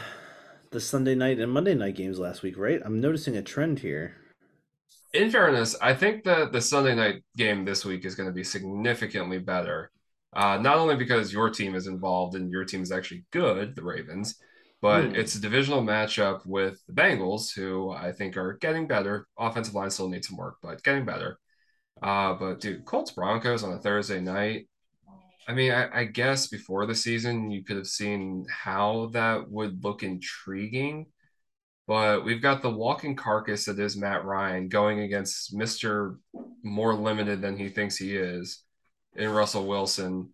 the 0.71 0.81
Sunday 0.81 1.15
night 1.15 1.39
and 1.39 1.53
Monday 1.53 1.75
night 1.75 1.95
games 1.97 2.19
last 2.19 2.43
week, 2.43 2.59
right? 2.59 2.81
I'm 2.85 3.01
noticing 3.01 3.37
a 3.37 3.43
trend 3.43 3.79
here. 3.81 4.17
in 5.13 5.31
fairness, 5.31 5.77
I 5.81 5.95
think 5.95 6.25
that 6.25 6.53
the 6.53 6.61
Sunday 6.61 6.95
night 6.95 7.23
game 7.37 7.65
this 7.65 7.85
week 7.85 8.05
is 8.05 8.15
going 8.15 8.29
to 8.29 8.35
be 8.35 8.45
significantly 8.45 9.39
better. 9.39 9.91
Uh, 10.35 10.59
not 10.59 10.77
only 10.77 10.97
because 10.97 11.33
your 11.33 11.49
team 11.51 11.75
is 11.75 11.87
involved 11.87 12.35
and 12.35 12.51
your 12.51 12.65
team 12.65 12.83
is 12.83 12.93
actually 12.93 13.25
good, 13.33 13.75
the 13.75 13.83
Ravens, 13.83 14.37
but 14.83 15.11
Hmm. 15.11 15.17
it's 15.17 15.35
a 15.35 15.41
divisional 15.41 15.83
matchup 15.83 16.47
with 16.47 16.81
the 16.87 16.93
Bengals, 16.93 17.55
who 17.55 17.91
I 17.91 18.13
think 18.13 18.37
are 18.37 18.55
getting 18.55 18.87
better. 18.87 19.27
Offensive 19.39 19.75
line 19.75 19.91
still 19.91 20.09
needs 20.09 20.29
some 20.29 20.37
work, 20.37 20.57
but 20.63 20.83
getting 20.85 21.05
better. 21.05 21.39
Uh, 22.03 22.35
but 22.35 22.61
dude, 22.61 22.85
Colts 22.87 23.13
Broncos 23.13 23.63
on 23.65 23.73
a 23.73 23.79
Thursday 23.79 24.21
night. 24.21 24.69
I 25.49 25.55
mean, 25.55 25.73
I, 25.73 26.01
I 26.01 26.05
guess 26.05 26.49
before 26.49 26.87
the 26.87 26.95
season, 26.95 27.51
you 27.51 27.65
could 27.65 27.77
have 27.77 27.87
seen 27.87 28.47
how 28.51 29.11
that 29.13 29.51
would 29.51 29.85
look 29.85 30.03
intriguing. 30.03 31.07
But 31.87 32.25
we've 32.25 32.43
got 32.43 32.63
the 32.63 32.71
walking 32.71 33.17
carcass 33.17 33.67
that 33.67 33.79
is 33.79 33.97
Matt 33.97 34.25
Ryan 34.25 34.69
going 34.69 35.01
against 35.01 35.55
Mr. 35.55 36.19
more 36.65 36.95
limited 36.95 37.41
than 37.41 37.57
he 37.57 37.69
thinks 37.69 37.97
he 37.97 38.17
is 38.17 38.63
in 39.15 39.31
Russell 39.31 39.67
Wilson. 39.69 40.31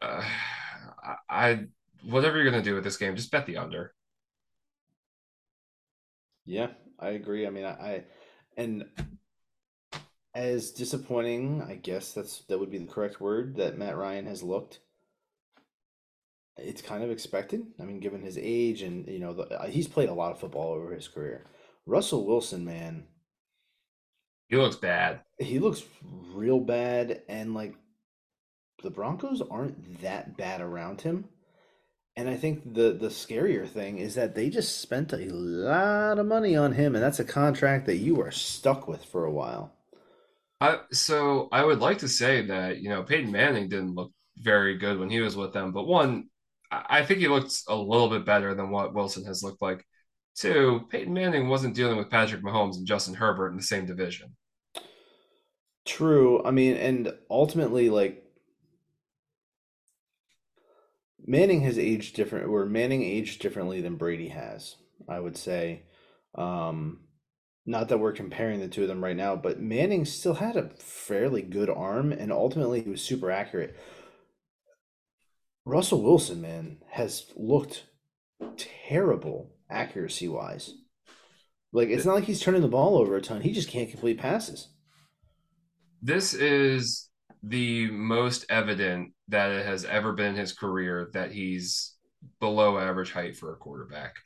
Uh, 0.00 0.24
I 1.28 1.66
whatever 2.08 2.36
you're 2.36 2.50
gonna 2.50 2.62
do 2.62 2.74
with 2.74 2.84
this 2.84 2.96
game, 2.96 3.16
just 3.16 3.30
bet 3.30 3.46
the 3.46 3.56
under. 3.56 3.94
Yeah, 6.46 6.68
I 6.98 7.10
agree. 7.10 7.46
I 7.46 7.50
mean, 7.50 7.64
I, 7.64 7.70
I 7.70 8.04
and 8.56 8.84
as 10.34 10.70
disappointing, 10.70 11.62
I 11.62 11.74
guess 11.76 12.12
that's 12.12 12.40
that 12.48 12.58
would 12.60 12.70
be 12.70 12.78
the 12.78 12.86
correct 12.92 13.20
word, 13.20 13.56
that 13.56 13.78
Matt 13.78 13.96
Ryan 13.96 14.26
has 14.26 14.42
looked. 14.42 14.80
It's 16.56 16.82
kind 16.82 17.02
of 17.04 17.10
expected. 17.12 17.64
I 17.80 17.84
mean, 17.84 18.00
given 18.00 18.20
his 18.22 18.36
age 18.38 18.82
and 18.82 19.06
you 19.08 19.18
know, 19.20 19.32
the, 19.34 19.42
uh, 19.60 19.66
he's 19.68 19.86
played 19.88 20.08
a 20.08 20.14
lot 20.14 20.32
of 20.32 20.40
football 20.40 20.72
over 20.74 20.92
his 20.94 21.06
career. 21.08 21.46
Russell 21.86 22.26
Wilson, 22.26 22.64
man, 22.64 23.06
He 24.48 24.56
looks 24.56 24.76
bad. 24.76 25.22
he 25.38 25.58
looks 25.58 25.84
real 26.02 26.60
bad, 26.60 27.22
and 27.28 27.54
like 27.54 27.74
the 28.84 28.90
Broncos 28.90 29.42
aren't 29.42 30.00
that 30.00 30.36
bad 30.36 30.60
around 30.60 31.00
him. 31.00 31.28
And 32.16 32.28
I 32.28 32.36
think 32.36 32.74
the 32.74 32.92
the 32.92 33.08
scarier 33.08 33.68
thing 33.68 33.98
is 33.98 34.14
that 34.14 34.34
they 34.34 34.48
just 34.48 34.80
spent 34.80 35.12
a 35.12 35.26
lot 35.28 36.18
of 36.18 36.26
money 36.26 36.56
on 36.56 36.72
him, 36.72 36.94
and 36.94 37.02
that's 37.02 37.18
a 37.18 37.24
contract 37.24 37.86
that 37.86 37.96
you 37.96 38.20
are 38.22 38.30
stuck 38.30 38.86
with 38.86 39.04
for 39.04 39.24
a 39.24 39.32
while. 39.32 39.72
I 40.60 40.78
so 40.92 41.48
I 41.52 41.64
would 41.64 41.80
like 41.80 41.98
to 41.98 42.08
say 42.08 42.42
that, 42.46 42.78
you 42.78 42.88
know, 42.88 43.02
Peyton 43.02 43.32
Manning 43.32 43.68
didn't 43.68 43.94
look 43.94 44.12
very 44.38 44.78
good 44.78 44.98
when 44.98 45.10
he 45.10 45.20
was 45.20 45.36
with 45.36 45.52
them, 45.52 45.72
but 45.72 45.86
one, 45.86 46.28
I 46.70 47.04
think 47.04 47.20
he 47.20 47.28
looked 47.28 47.62
a 47.68 47.74
little 47.74 48.08
bit 48.08 48.24
better 48.24 48.54
than 48.54 48.70
what 48.70 48.94
Wilson 48.94 49.24
has 49.26 49.42
looked 49.42 49.62
like. 49.62 49.84
Two, 50.36 50.86
Peyton 50.90 51.12
Manning 51.14 51.48
wasn't 51.48 51.74
dealing 51.76 51.96
with 51.96 52.10
Patrick 52.10 52.42
Mahomes 52.42 52.76
and 52.76 52.86
Justin 52.86 53.14
Herbert 53.14 53.50
in 53.50 53.56
the 53.56 53.62
same 53.62 53.86
division. 53.86 54.36
True. 55.84 56.42
I 56.44 56.50
mean, 56.50 56.76
and 56.76 57.12
ultimately, 57.30 57.90
like 57.90 58.23
Manning 61.26 61.62
has 61.62 61.78
aged 61.78 62.16
different, 62.16 62.48
or 62.48 62.66
Manning 62.66 63.02
aged 63.02 63.40
differently 63.40 63.80
than 63.80 63.96
Brady 63.96 64.28
has, 64.28 64.76
I 65.08 65.20
would 65.20 65.36
say. 65.36 65.84
Um, 66.34 67.00
not 67.66 67.88
that 67.88 67.98
we're 67.98 68.12
comparing 68.12 68.60
the 68.60 68.68
two 68.68 68.82
of 68.82 68.88
them 68.88 69.02
right 69.02 69.16
now, 69.16 69.34
but 69.36 69.60
Manning 69.60 70.04
still 70.04 70.34
had 70.34 70.56
a 70.56 70.70
fairly 70.78 71.40
good 71.40 71.70
arm, 71.70 72.12
and 72.12 72.30
ultimately 72.30 72.82
he 72.82 72.90
was 72.90 73.00
super 73.00 73.30
accurate. 73.30 73.76
Russell 75.64 76.02
Wilson, 76.02 76.42
man, 76.42 76.78
has 76.90 77.32
looked 77.36 77.84
terrible 78.58 79.54
accuracy 79.70 80.28
wise. 80.28 80.74
Like 81.72 81.88
it's 81.88 82.04
not 82.04 82.14
like 82.14 82.24
he's 82.24 82.40
turning 82.40 82.60
the 82.60 82.68
ball 82.68 82.98
over 82.98 83.16
a 83.16 83.22
ton. 83.22 83.40
He 83.40 83.52
just 83.52 83.70
can't 83.70 83.90
complete 83.90 84.18
passes. 84.18 84.68
This 86.02 86.34
is 86.34 87.08
the 87.42 87.90
most 87.90 88.44
evident 88.50 89.13
that 89.28 89.50
it 89.50 89.66
has 89.66 89.84
ever 89.84 90.12
been 90.12 90.34
his 90.34 90.52
career 90.52 91.10
that 91.14 91.32
he's 91.32 91.94
below 92.40 92.78
average 92.78 93.12
height 93.12 93.36
for 93.36 93.52
a 93.52 93.56
quarterback. 93.56 94.16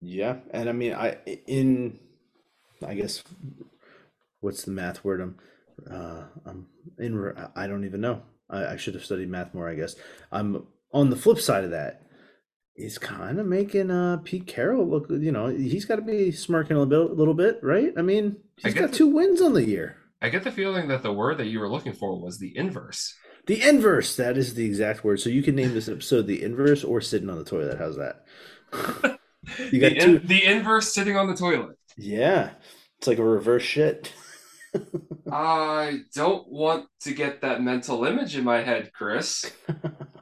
Yeah, 0.00 0.36
and 0.50 0.68
I 0.68 0.72
mean, 0.72 0.94
I 0.94 1.18
in 1.46 1.98
I 2.86 2.94
guess 2.94 3.22
what's 4.40 4.64
the 4.64 4.70
math 4.70 5.04
word? 5.04 5.20
I'm 5.20 5.36
uh, 5.90 6.24
I'm 6.44 6.66
in. 6.98 7.32
I 7.54 7.66
don't 7.66 7.84
even 7.84 8.00
know. 8.00 8.22
I, 8.50 8.66
I 8.66 8.76
should 8.76 8.94
have 8.94 9.04
studied 9.04 9.28
math 9.28 9.54
more. 9.54 9.68
I 9.68 9.74
guess 9.74 9.96
I'm 10.30 10.66
on 10.92 11.10
the 11.10 11.16
flip 11.16 11.40
side 11.40 11.64
of 11.64 11.70
that. 11.70 12.02
He's 12.74 12.98
kind 12.98 13.40
of 13.40 13.46
making 13.46 13.90
uh 13.90 14.18
Pete 14.18 14.46
Carroll 14.46 14.86
look. 14.86 15.06
You 15.10 15.32
know, 15.32 15.48
he's 15.48 15.86
got 15.86 15.96
to 15.96 16.02
be 16.02 16.30
smirking 16.30 16.76
a 16.76 16.80
little 16.80 17.08
bit, 17.08 17.16
little 17.16 17.34
bit, 17.34 17.60
right? 17.62 17.92
I 17.96 18.02
mean, 18.02 18.36
I 18.62 18.68
he's 18.68 18.74
get 18.74 18.80
got 18.80 18.92
two 18.92 19.08
wins 19.08 19.40
on 19.40 19.54
the 19.54 19.64
year. 19.64 19.96
I 20.22 20.28
get 20.30 20.44
the 20.44 20.50
feeling 20.52 20.88
that 20.88 21.02
the 21.02 21.12
word 21.12 21.38
that 21.38 21.46
you 21.46 21.60
were 21.60 21.68
looking 21.68 21.92
for 21.92 22.18
was 22.18 22.38
the 22.38 22.56
inverse. 22.56 23.14
The 23.46 23.62
inverse. 23.62 24.16
That 24.16 24.36
is 24.36 24.54
the 24.54 24.64
exact 24.64 25.04
word. 25.04 25.20
So 25.20 25.30
you 25.30 25.42
can 25.42 25.54
name 25.54 25.72
this 25.74 25.88
episode 25.88 26.26
the 26.26 26.42
inverse 26.42 26.82
or 26.84 27.00
sitting 27.00 27.30
on 27.30 27.38
the 27.38 27.44
toilet. 27.44 27.78
How's 27.78 27.96
that? 27.96 28.24
You 29.70 29.78
The 29.78 29.78
got 29.78 30.00
two. 30.00 30.18
the 30.18 30.44
inverse 30.44 30.92
sitting 30.92 31.16
on 31.16 31.28
the 31.28 31.36
toilet. 31.36 31.76
Yeah, 31.96 32.50
it's 32.98 33.06
like 33.06 33.18
a 33.18 33.24
reverse 33.24 33.62
shit. 33.62 34.12
I 35.30 36.00
don't 36.14 36.48
want 36.48 36.86
to 37.02 37.14
get 37.14 37.42
that 37.42 37.62
mental 37.62 38.04
image 38.04 38.36
in 38.36 38.42
my 38.42 38.62
head, 38.62 38.90
Chris. 38.92 39.48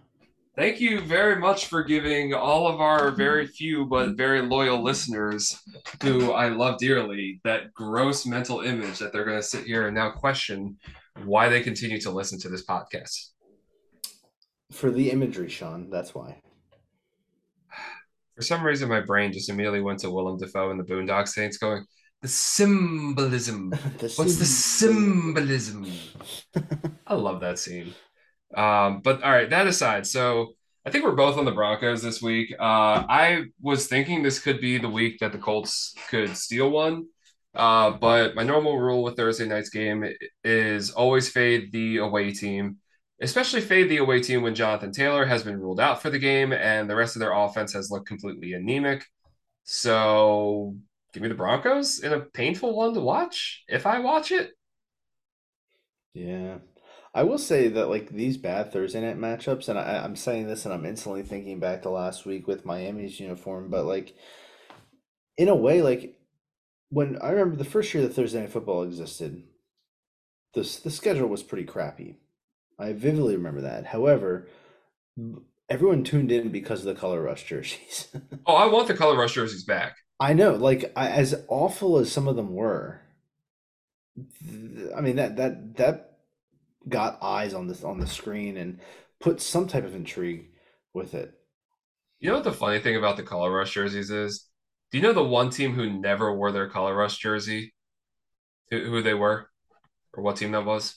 Thank 0.56 0.80
you 0.80 1.00
very 1.00 1.36
much 1.36 1.66
for 1.66 1.82
giving 1.82 2.32
all 2.32 2.68
of 2.68 2.80
our 2.80 3.10
very 3.26 3.46
few 3.46 3.86
but 3.86 4.16
very 4.16 4.40
loyal 4.40 4.82
listeners, 4.82 5.60
who 6.00 6.30
I 6.30 6.48
love 6.48 6.78
dearly, 6.78 7.40
that 7.42 7.74
gross 7.74 8.24
mental 8.24 8.60
image 8.60 9.00
that 9.00 9.12
they're 9.12 9.24
going 9.24 9.38
to 9.38 9.42
sit 9.42 9.64
here 9.64 9.86
and 9.86 9.96
now 9.96 10.10
question 10.10 10.78
why 11.24 11.48
they 11.48 11.60
continue 11.60 12.00
to 12.02 12.10
listen 12.10 12.38
to 12.40 12.48
this 12.48 12.64
podcast. 12.64 13.30
For 14.70 14.92
the 14.92 15.10
imagery, 15.10 15.48
Sean. 15.48 15.90
That's 15.90 16.14
why. 16.14 16.40
For 18.36 18.42
some 18.42 18.64
reason, 18.64 18.88
my 18.88 19.00
brain 19.00 19.32
just 19.32 19.48
immediately 19.48 19.80
went 19.80 20.00
to 20.00 20.10
Willem 20.10 20.38
Dafoe 20.38 20.70
and 20.70 20.78
the 20.78 20.84
Boondock 20.84 21.28
Saints 21.28 21.58
going, 21.58 21.84
the 22.22 22.28
symbolism. 22.28 23.70
The 23.98 24.12
What's 24.16 24.36
the 24.36 24.44
symbolism? 24.44 25.86
I 27.06 27.14
love 27.14 27.40
that 27.40 27.58
scene. 27.58 27.92
Um, 28.56 29.00
but 29.00 29.22
all 29.22 29.30
right, 29.30 29.50
that 29.50 29.66
aside, 29.66 30.06
so 30.06 30.54
I 30.86 30.90
think 30.90 31.04
we're 31.04 31.12
both 31.12 31.38
on 31.38 31.44
the 31.44 31.52
Broncos 31.52 32.02
this 32.02 32.20
week. 32.20 32.54
Uh, 32.58 33.04
I 33.08 33.44
was 33.62 33.86
thinking 33.86 34.22
this 34.22 34.38
could 34.38 34.60
be 34.60 34.78
the 34.78 34.88
week 34.88 35.18
that 35.20 35.32
the 35.32 35.38
Colts 35.38 35.94
could 36.10 36.36
steal 36.36 36.70
one. 36.70 37.06
Uh, 37.54 37.92
but 37.92 38.34
my 38.34 38.42
normal 38.42 38.78
rule 38.78 39.02
with 39.02 39.16
Thursday 39.16 39.46
night's 39.46 39.70
game 39.70 40.04
is 40.42 40.90
always 40.90 41.28
fade 41.28 41.70
the 41.72 41.98
away 41.98 42.32
team, 42.32 42.78
especially 43.20 43.60
fade 43.60 43.88
the 43.88 43.98
away 43.98 44.20
team 44.20 44.42
when 44.42 44.54
Jonathan 44.54 44.92
Taylor 44.92 45.24
has 45.24 45.42
been 45.44 45.60
ruled 45.60 45.80
out 45.80 46.02
for 46.02 46.10
the 46.10 46.18
game 46.18 46.52
and 46.52 46.90
the 46.90 46.96
rest 46.96 47.16
of 47.16 47.20
their 47.20 47.32
offense 47.32 47.72
has 47.72 47.90
looked 47.90 48.08
completely 48.08 48.52
anemic. 48.54 49.04
So 49.62 50.74
give 51.12 51.22
me 51.22 51.28
the 51.28 51.34
Broncos 51.34 52.00
in 52.00 52.12
a 52.12 52.20
painful 52.20 52.76
one 52.76 52.92
to 52.92 53.00
watch 53.00 53.62
if 53.68 53.86
I 53.86 54.00
watch 54.00 54.32
it. 54.32 54.50
Yeah. 56.12 56.58
I 57.14 57.22
will 57.22 57.38
say 57.38 57.68
that 57.68 57.88
like 57.88 58.08
these 58.10 58.36
bad 58.36 58.72
Thursday 58.72 59.00
night 59.00 59.18
matchups, 59.18 59.68
and 59.68 59.78
I, 59.78 60.02
I'm 60.04 60.16
saying 60.16 60.48
this 60.48 60.64
and 60.64 60.74
I'm 60.74 60.84
instantly 60.84 61.22
thinking 61.22 61.60
back 61.60 61.82
to 61.82 61.90
last 61.90 62.26
week 62.26 62.48
with 62.48 62.64
Miami's 62.64 63.20
uniform, 63.20 63.70
but 63.70 63.84
like 63.84 64.14
in 65.36 65.48
a 65.48 65.54
way, 65.54 65.80
like 65.80 66.18
when 66.90 67.16
I 67.22 67.30
remember 67.30 67.56
the 67.56 67.64
first 67.64 67.94
year 67.94 68.02
that 68.02 68.14
Thursday 68.14 68.40
night 68.40 68.50
football 68.50 68.82
existed, 68.82 69.44
this 70.54 70.80
the 70.80 70.90
schedule 70.90 71.28
was 71.28 71.44
pretty 71.44 71.64
crappy. 71.64 72.18
I 72.78 72.92
vividly 72.92 73.36
remember 73.36 73.60
that. 73.60 73.86
However, 73.86 74.48
everyone 75.68 76.02
tuned 76.02 76.32
in 76.32 76.50
because 76.50 76.80
of 76.80 76.86
the 76.86 77.00
color 77.00 77.22
rush 77.22 77.44
jerseys. 77.44 78.08
Oh, 78.46 78.56
I 78.56 78.66
want 78.66 78.88
the 78.88 78.94
color 78.94 79.16
rush 79.16 79.34
jerseys 79.34 79.64
back. 79.64 79.96
I 80.20 80.34
know, 80.34 80.54
like 80.54 80.92
I, 80.96 81.08
as 81.08 81.34
awful 81.48 81.96
as 81.96 82.12
some 82.12 82.28
of 82.28 82.36
them 82.36 82.54
were, 82.54 83.00
th- 84.16 84.90
I 84.94 85.00
mean 85.00 85.16
that 85.16 85.36
that 85.36 85.76
that 85.76 86.13
got 86.88 87.22
eyes 87.22 87.54
on 87.54 87.66
this 87.66 87.84
on 87.84 87.98
the 87.98 88.06
screen 88.06 88.56
and 88.56 88.80
put 89.20 89.40
some 89.40 89.66
type 89.66 89.84
of 89.84 89.94
intrigue 89.94 90.50
with 90.92 91.14
it. 91.14 91.32
You 92.20 92.28
know 92.28 92.36
what 92.36 92.44
the 92.44 92.52
funny 92.52 92.78
thing 92.78 92.96
about 92.96 93.16
the 93.16 93.22
color 93.22 93.50
rush 93.50 93.74
jerseys 93.74 94.10
is? 94.10 94.46
Do 94.90 94.98
you 94.98 95.02
know 95.02 95.12
the 95.12 95.22
one 95.22 95.50
team 95.50 95.74
who 95.74 95.90
never 95.90 96.34
wore 96.34 96.52
their 96.52 96.68
color 96.68 96.94
rush 96.94 97.18
jersey? 97.18 97.74
Who, 98.70 98.84
who 98.84 99.02
they 99.02 99.14
were, 99.14 99.50
or 100.14 100.22
what 100.22 100.36
team 100.36 100.52
that 100.52 100.64
was? 100.64 100.96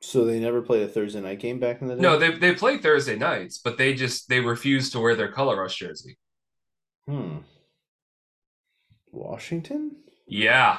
So 0.00 0.26
they 0.26 0.38
never 0.38 0.60
played 0.60 0.82
a 0.82 0.88
Thursday 0.88 1.20
night 1.20 1.40
game 1.40 1.58
back 1.58 1.80
in 1.80 1.88
the 1.88 1.94
day. 1.94 2.02
No, 2.02 2.18
they 2.18 2.32
they 2.32 2.54
play 2.54 2.76
Thursday 2.76 3.16
nights, 3.16 3.58
but 3.58 3.78
they 3.78 3.94
just 3.94 4.28
they 4.28 4.40
refused 4.40 4.92
to 4.92 5.00
wear 5.00 5.16
their 5.16 5.32
color 5.32 5.60
rush 5.60 5.76
jersey. 5.76 6.18
Hmm. 7.06 7.38
Washington? 9.12 9.96
Yeah, 10.26 10.78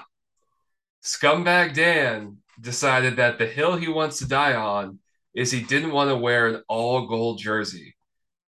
Scumbag 1.06 1.76
Dan 1.76 2.38
decided 2.62 3.18
that 3.18 3.38
the 3.38 3.46
hill 3.46 3.76
he 3.76 3.88
wants 3.88 4.20
to 4.20 4.28
die 4.28 4.56
on 4.56 5.00
is 5.34 5.52
he 5.52 5.62
didn't 5.62 5.92
want 5.92 6.10
to 6.10 6.16
wear 6.16 6.48
an 6.48 6.64
all 6.68 7.08
gold 7.08 7.40
jersey, 7.40 7.96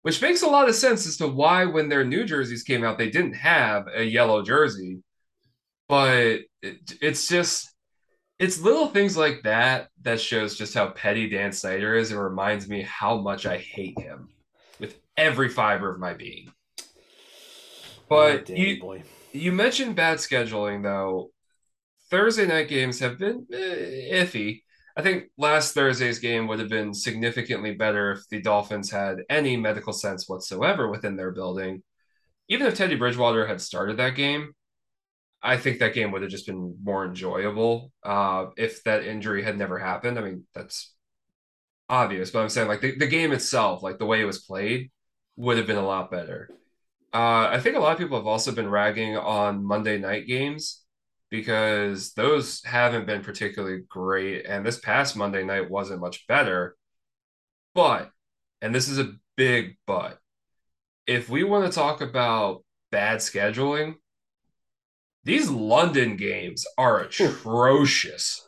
which 0.03 0.21
makes 0.21 0.43
a 0.43 0.49
lot 0.49 0.69
of 0.69 0.75
sense 0.75 1.07
as 1.07 1.17
to 1.17 1.27
why 1.27 1.65
when 1.65 1.89
their 1.89 2.05
new 2.05 2.25
jerseys 2.25 2.63
came 2.63 2.85
out 2.85 2.99
they 2.99 3.11
didn't 3.11 3.35
have 3.35 3.87
a 3.95 4.03
yellow 4.03 4.43
jersey. 4.43 5.03
But 5.89 6.41
it, 6.63 6.95
it's 7.01 7.29
just 7.29 7.73
it's 8.39 8.61
little 8.61 8.89
things 8.89 9.17
like 9.17 9.43
that 9.45 9.89
that 10.03 10.21
shows 10.21 10.57
just 10.57 10.75
how 10.75 10.89
petty 10.91 11.29
Dan 11.29 11.53
Snyder 11.53 11.95
is. 11.95 12.13
It 12.13 12.19
reminds 12.19 12.69
me 12.69 12.83
how 12.83 13.19
much 13.19 13.47
I 13.47 13.57
hate 13.59 13.99
him 13.99 14.29
with 14.79 14.99
every 15.17 15.49
fiber 15.49 15.91
of 15.91 15.99
my 15.99 16.13
being. 16.13 16.53
But 18.09 18.47
Danny 18.47 18.75
you 18.75 18.81
boy. 18.81 19.03
you 19.33 19.53
mentioned 19.53 19.97
bad 19.97 20.19
scheduling 20.19 20.83
though. 20.83 21.31
Thursday 22.11 22.47
night 22.47 22.69
games 22.69 23.01
have 23.01 23.19
been 23.19 23.47
eh, 23.53 24.23
iffy. 24.23 24.63
I 24.97 25.03
think 25.03 25.25
last 25.37 25.75
Thursday's 25.75 26.19
game 26.19 26.47
would 26.47 26.59
have 26.59 26.71
been 26.71 26.95
significantly 26.95 27.75
better 27.75 28.13
if 28.13 28.29
the 28.31 28.41
Dolphins 28.41 28.91
had 28.91 29.19
any 29.29 29.57
medical 29.57 29.93
sense 29.93 30.29
whatsoever 30.29 30.89
within 30.89 31.17
their 31.17 31.33
building. 31.33 31.83
Even 32.49 32.67
if 32.67 32.75
Teddy 32.77 32.95
Bridgewater 32.95 33.47
had 33.47 33.61
started 33.61 33.99
that 33.99 34.15
game, 34.15 34.53
I 35.43 35.59
think 35.59 35.81
that 35.81 35.95
game 35.95 36.13
would 36.13 36.23
have 36.23 36.31
just 36.31 36.47
been 36.47 36.77
more 36.83 37.05
enjoyable 37.05 37.93
uh, 38.03 38.47
if 38.57 38.83
that 38.85 39.05
injury 39.05 39.43
had 39.43 39.59
never 39.59 39.79
happened. 39.79 40.19
I 40.19 40.23
mean, 40.23 40.45
that's 40.55 40.95
obvious, 41.89 42.31
but 42.31 42.41
I'm 42.41 42.49
saying 42.49 42.69
like 42.69 42.81
the, 42.81 42.97
the 42.97 43.07
game 43.07 43.33
itself, 43.33 43.83
like 43.83 43.99
the 43.99 44.07
way 44.07 44.21
it 44.21 44.25
was 44.25 44.39
played, 44.39 44.91
would 45.37 45.59
have 45.59 45.67
been 45.67 45.77
a 45.77 45.87
lot 45.87 46.11
better. 46.11 46.49
Uh, 47.13 47.49
I 47.51 47.61
think 47.61 47.77
a 47.77 47.81
lot 47.81 47.93
of 47.93 47.99
people 47.99 48.17
have 48.17 48.27
also 48.27 48.53
been 48.53 48.69
ragging 48.69 49.17
on 49.17 49.65
Monday 49.65 49.99
night 49.99 50.27
games 50.27 50.86
because 51.31 52.13
those 52.13 52.63
haven't 52.65 53.07
been 53.07 53.23
particularly 53.23 53.83
great. 53.89 54.47
And 54.47 54.65
this 54.65 54.79
past 54.79 55.17
Monday 55.17 55.45
night 55.45 55.71
wasn't 55.71 56.01
much 56.01 56.27
better. 56.27 56.77
But, 57.75 58.11
and 58.63 58.75
this 58.75 58.89
is 58.89 58.99
a 58.99 59.13
big 59.37 59.77
but, 59.87 60.19
if 61.07 61.29
we 61.29 61.45
want 61.45 61.71
to 61.71 61.75
talk 61.75 62.01
about 62.01 62.65
bad 62.91 63.19
scheduling, 63.19 63.95
these 65.25 65.51
London 65.51 66.17
games 66.17 66.65
are 66.79 67.01
hmm. 67.01 67.25
atrocious. 67.25 68.47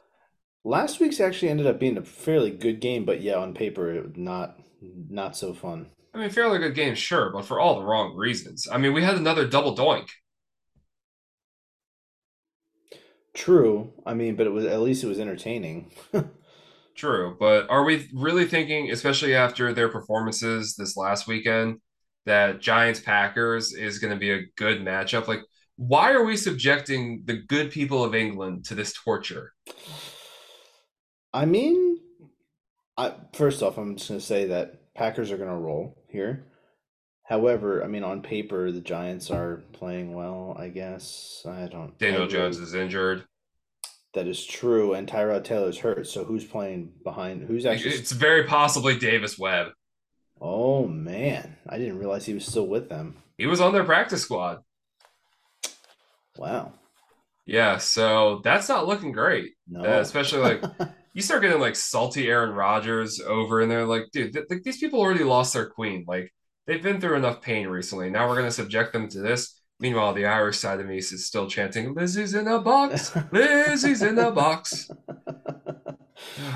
Last 0.64 1.00
week's 1.00 1.20
actually 1.20 1.48
ended 1.48 1.66
up 1.66 1.80
being 1.80 1.98
a 1.98 2.04
fairly 2.04 2.50
good 2.50 2.80
game, 2.80 3.04
but 3.04 3.20
yeah, 3.20 3.36
on 3.36 3.54
paper, 3.54 3.90
it 3.92 4.16
not 4.16 4.58
not 4.80 5.36
so 5.36 5.54
fun. 5.54 5.90
I 6.14 6.18
mean, 6.18 6.30
fairly 6.30 6.58
good 6.58 6.74
game, 6.74 6.94
sure, 6.94 7.30
but 7.32 7.44
for 7.44 7.60
all 7.60 7.78
the 7.78 7.86
wrong 7.86 8.16
reasons. 8.16 8.66
I 8.70 8.78
mean, 8.78 8.92
we 8.92 9.02
had 9.02 9.16
another 9.16 9.46
double 9.46 9.76
doink. 9.76 10.08
True. 13.38 13.92
I 14.04 14.14
mean, 14.14 14.34
but 14.34 14.48
it 14.48 14.50
was 14.50 14.64
at 14.64 14.80
least 14.80 15.04
it 15.04 15.06
was 15.06 15.20
entertaining. 15.20 15.92
True, 16.96 17.36
but 17.38 17.70
are 17.70 17.84
we 17.84 18.08
really 18.12 18.46
thinking, 18.46 18.90
especially 18.90 19.36
after 19.36 19.72
their 19.72 19.88
performances 19.88 20.74
this 20.74 20.96
last 20.96 21.28
weekend, 21.28 21.78
that 22.26 22.60
Giants 22.60 22.98
Packers 22.98 23.72
is 23.72 24.00
going 24.00 24.12
to 24.12 24.18
be 24.18 24.32
a 24.32 24.42
good 24.56 24.80
matchup? 24.80 25.28
Like, 25.28 25.42
why 25.76 26.10
are 26.10 26.24
we 26.24 26.36
subjecting 26.36 27.22
the 27.26 27.36
good 27.36 27.70
people 27.70 28.02
of 28.02 28.12
England 28.12 28.64
to 28.64 28.74
this 28.74 28.92
torture? 28.92 29.52
I 31.32 31.44
mean, 31.44 32.00
I 32.96 33.14
first 33.34 33.62
off, 33.62 33.78
I'm 33.78 33.94
just 33.94 34.08
going 34.08 34.18
to 34.18 34.26
say 34.26 34.46
that 34.46 34.92
Packers 34.94 35.30
are 35.30 35.36
going 35.36 35.48
to 35.48 35.54
roll 35.54 35.96
here. 36.08 36.44
However, 37.28 37.84
I 37.84 37.88
mean, 37.88 38.04
on 38.04 38.22
paper, 38.22 38.72
the 38.72 38.80
Giants 38.80 39.30
are 39.30 39.62
playing 39.72 40.14
well, 40.14 40.56
I 40.58 40.68
guess. 40.68 41.42
I 41.46 41.66
don't. 41.66 41.96
Daniel 41.98 42.22
really, 42.22 42.32
Jones 42.32 42.58
is 42.58 42.74
injured. 42.74 43.24
that 44.14 44.26
is 44.26 44.44
true, 44.46 44.94
and 44.94 45.06
Tyrod 45.06 45.44
Taylor's 45.44 45.78
hurt. 45.78 46.06
So 46.06 46.24
who's 46.24 46.44
playing 46.44 46.92
behind? 47.04 47.42
Who's 47.42 47.66
actually? 47.66 47.94
It's 47.96 48.12
very 48.12 48.44
possibly 48.44 48.98
Davis 48.98 49.38
Webb. 49.38 49.72
Oh 50.40 50.86
man, 50.86 51.56
I 51.68 51.76
didn't 51.78 51.98
realize 51.98 52.24
he 52.24 52.32
was 52.34 52.46
still 52.46 52.66
with 52.66 52.88
them. 52.88 53.16
He 53.36 53.46
was 53.46 53.60
on 53.60 53.72
their 53.74 53.84
practice 53.84 54.22
squad. 54.22 54.60
Wow. 56.36 56.72
Yeah, 57.46 57.78
so 57.78 58.40
that's 58.44 58.68
not 58.68 58.86
looking 58.86 59.12
great. 59.12 59.52
Uh, 59.74 59.82
No. 59.82 60.00
especially 60.00 60.40
like 60.40 60.62
you 61.14 61.22
start 61.22 61.42
getting 61.42 61.60
like 61.60 61.76
salty 61.76 62.28
Aaron 62.28 62.50
Rodgers 62.54 63.20
over 63.20 63.60
and 63.60 63.70
they're 63.70 63.86
Like, 63.86 64.04
dude, 64.12 64.32
th- 64.32 64.46
like 64.50 64.62
these 64.62 64.78
people 64.78 65.00
already 65.00 65.24
lost 65.24 65.54
their 65.54 65.66
queen. 65.66 66.04
Like, 66.06 66.32
they've 66.68 66.82
been 66.82 67.00
through 67.00 67.16
enough 67.16 67.42
pain 67.42 67.66
recently. 67.66 68.10
Now 68.10 68.28
we're 68.28 68.36
gonna 68.36 68.52
subject 68.52 68.92
them 68.92 69.08
to 69.08 69.18
this. 69.18 69.60
Meanwhile, 69.80 70.14
the 70.14 70.26
Irish 70.26 70.58
side 70.58 70.78
of 70.78 70.86
me 70.86 70.98
is 70.98 71.26
still 71.26 71.48
chanting, 71.48 71.94
"Lizzie's 71.94 72.34
in 72.34 72.46
a 72.46 72.60
box, 72.60 73.16
Lizzie's 73.32 74.02
in 74.02 74.16
a 74.18 74.30
box." 74.30 74.88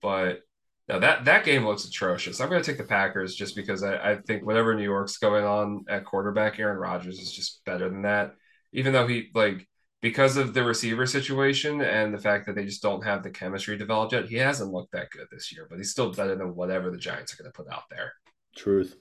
But 0.00 0.42
no, 0.88 1.00
that 1.00 1.24
that 1.24 1.44
game 1.44 1.66
looks 1.66 1.84
atrocious. 1.84 2.40
I'm 2.40 2.48
gonna 2.48 2.62
take 2.62 2.78
the 2.78 2.84
Packers 2.84 3.34
just 3.34 3.56
because 3.56 3.82
I, 3.82 4.12
I 4.12 4.16
think 4.18 4.46
whatever 4.46 4.76
New 4.76 4.84
York's 4.84 5.18
going 5.18 5.44
on 5.44 5.84
at 5.88 6.04
quarterback, 6.04 6.60
Aaron 6.60 6.78
Rodgers 6.78 7.18
is 7.18 7.32
just 7.32 7.64
better 7.64 7.88
than 7.88 8.02
that. 8.02 8.36
Even 8.72 8.92
though 8.92 9.08
he 9.08 9.28
like 9.34 9.66
because 10.00 10.36
of 10.36 10.54
the 10.54 10.62
receiver 10.62 11.04
situation 11.04 11.80
and 11.80 12.14
the 12.14 12.18
fact 12.18 12.46
that 12.46 12.54
they 12.54 12.64
just 12.64 12.82
don't 12.82 13.04
have 13.04 13.22
the 13.22 13.30
chemistry 13.30 13.76
developed 13.76 14.12
yet, 14.12 14.28
he 14.28 14.36
hasn't 14.36 14.72
looked 14.72 14.92
that 14.92 15.10
good 15.10 15.26
this 15.32 15.52
year, 15.52 15.66
but 15.68 15.78
he's 15.78 15.90
still 15.90 16.12
better 16.12 16.36
than 16.36 16.54
whatever 16.54 16.90
the 16.90 16.96
Giants 16.96 17.34
are 17.34 17.42
going 17.42 17.50
to 17.50 17.56
put 17.56 17.72
out 17.72 17.82
there. 17.90 18.12
Truth. 18.54 18.96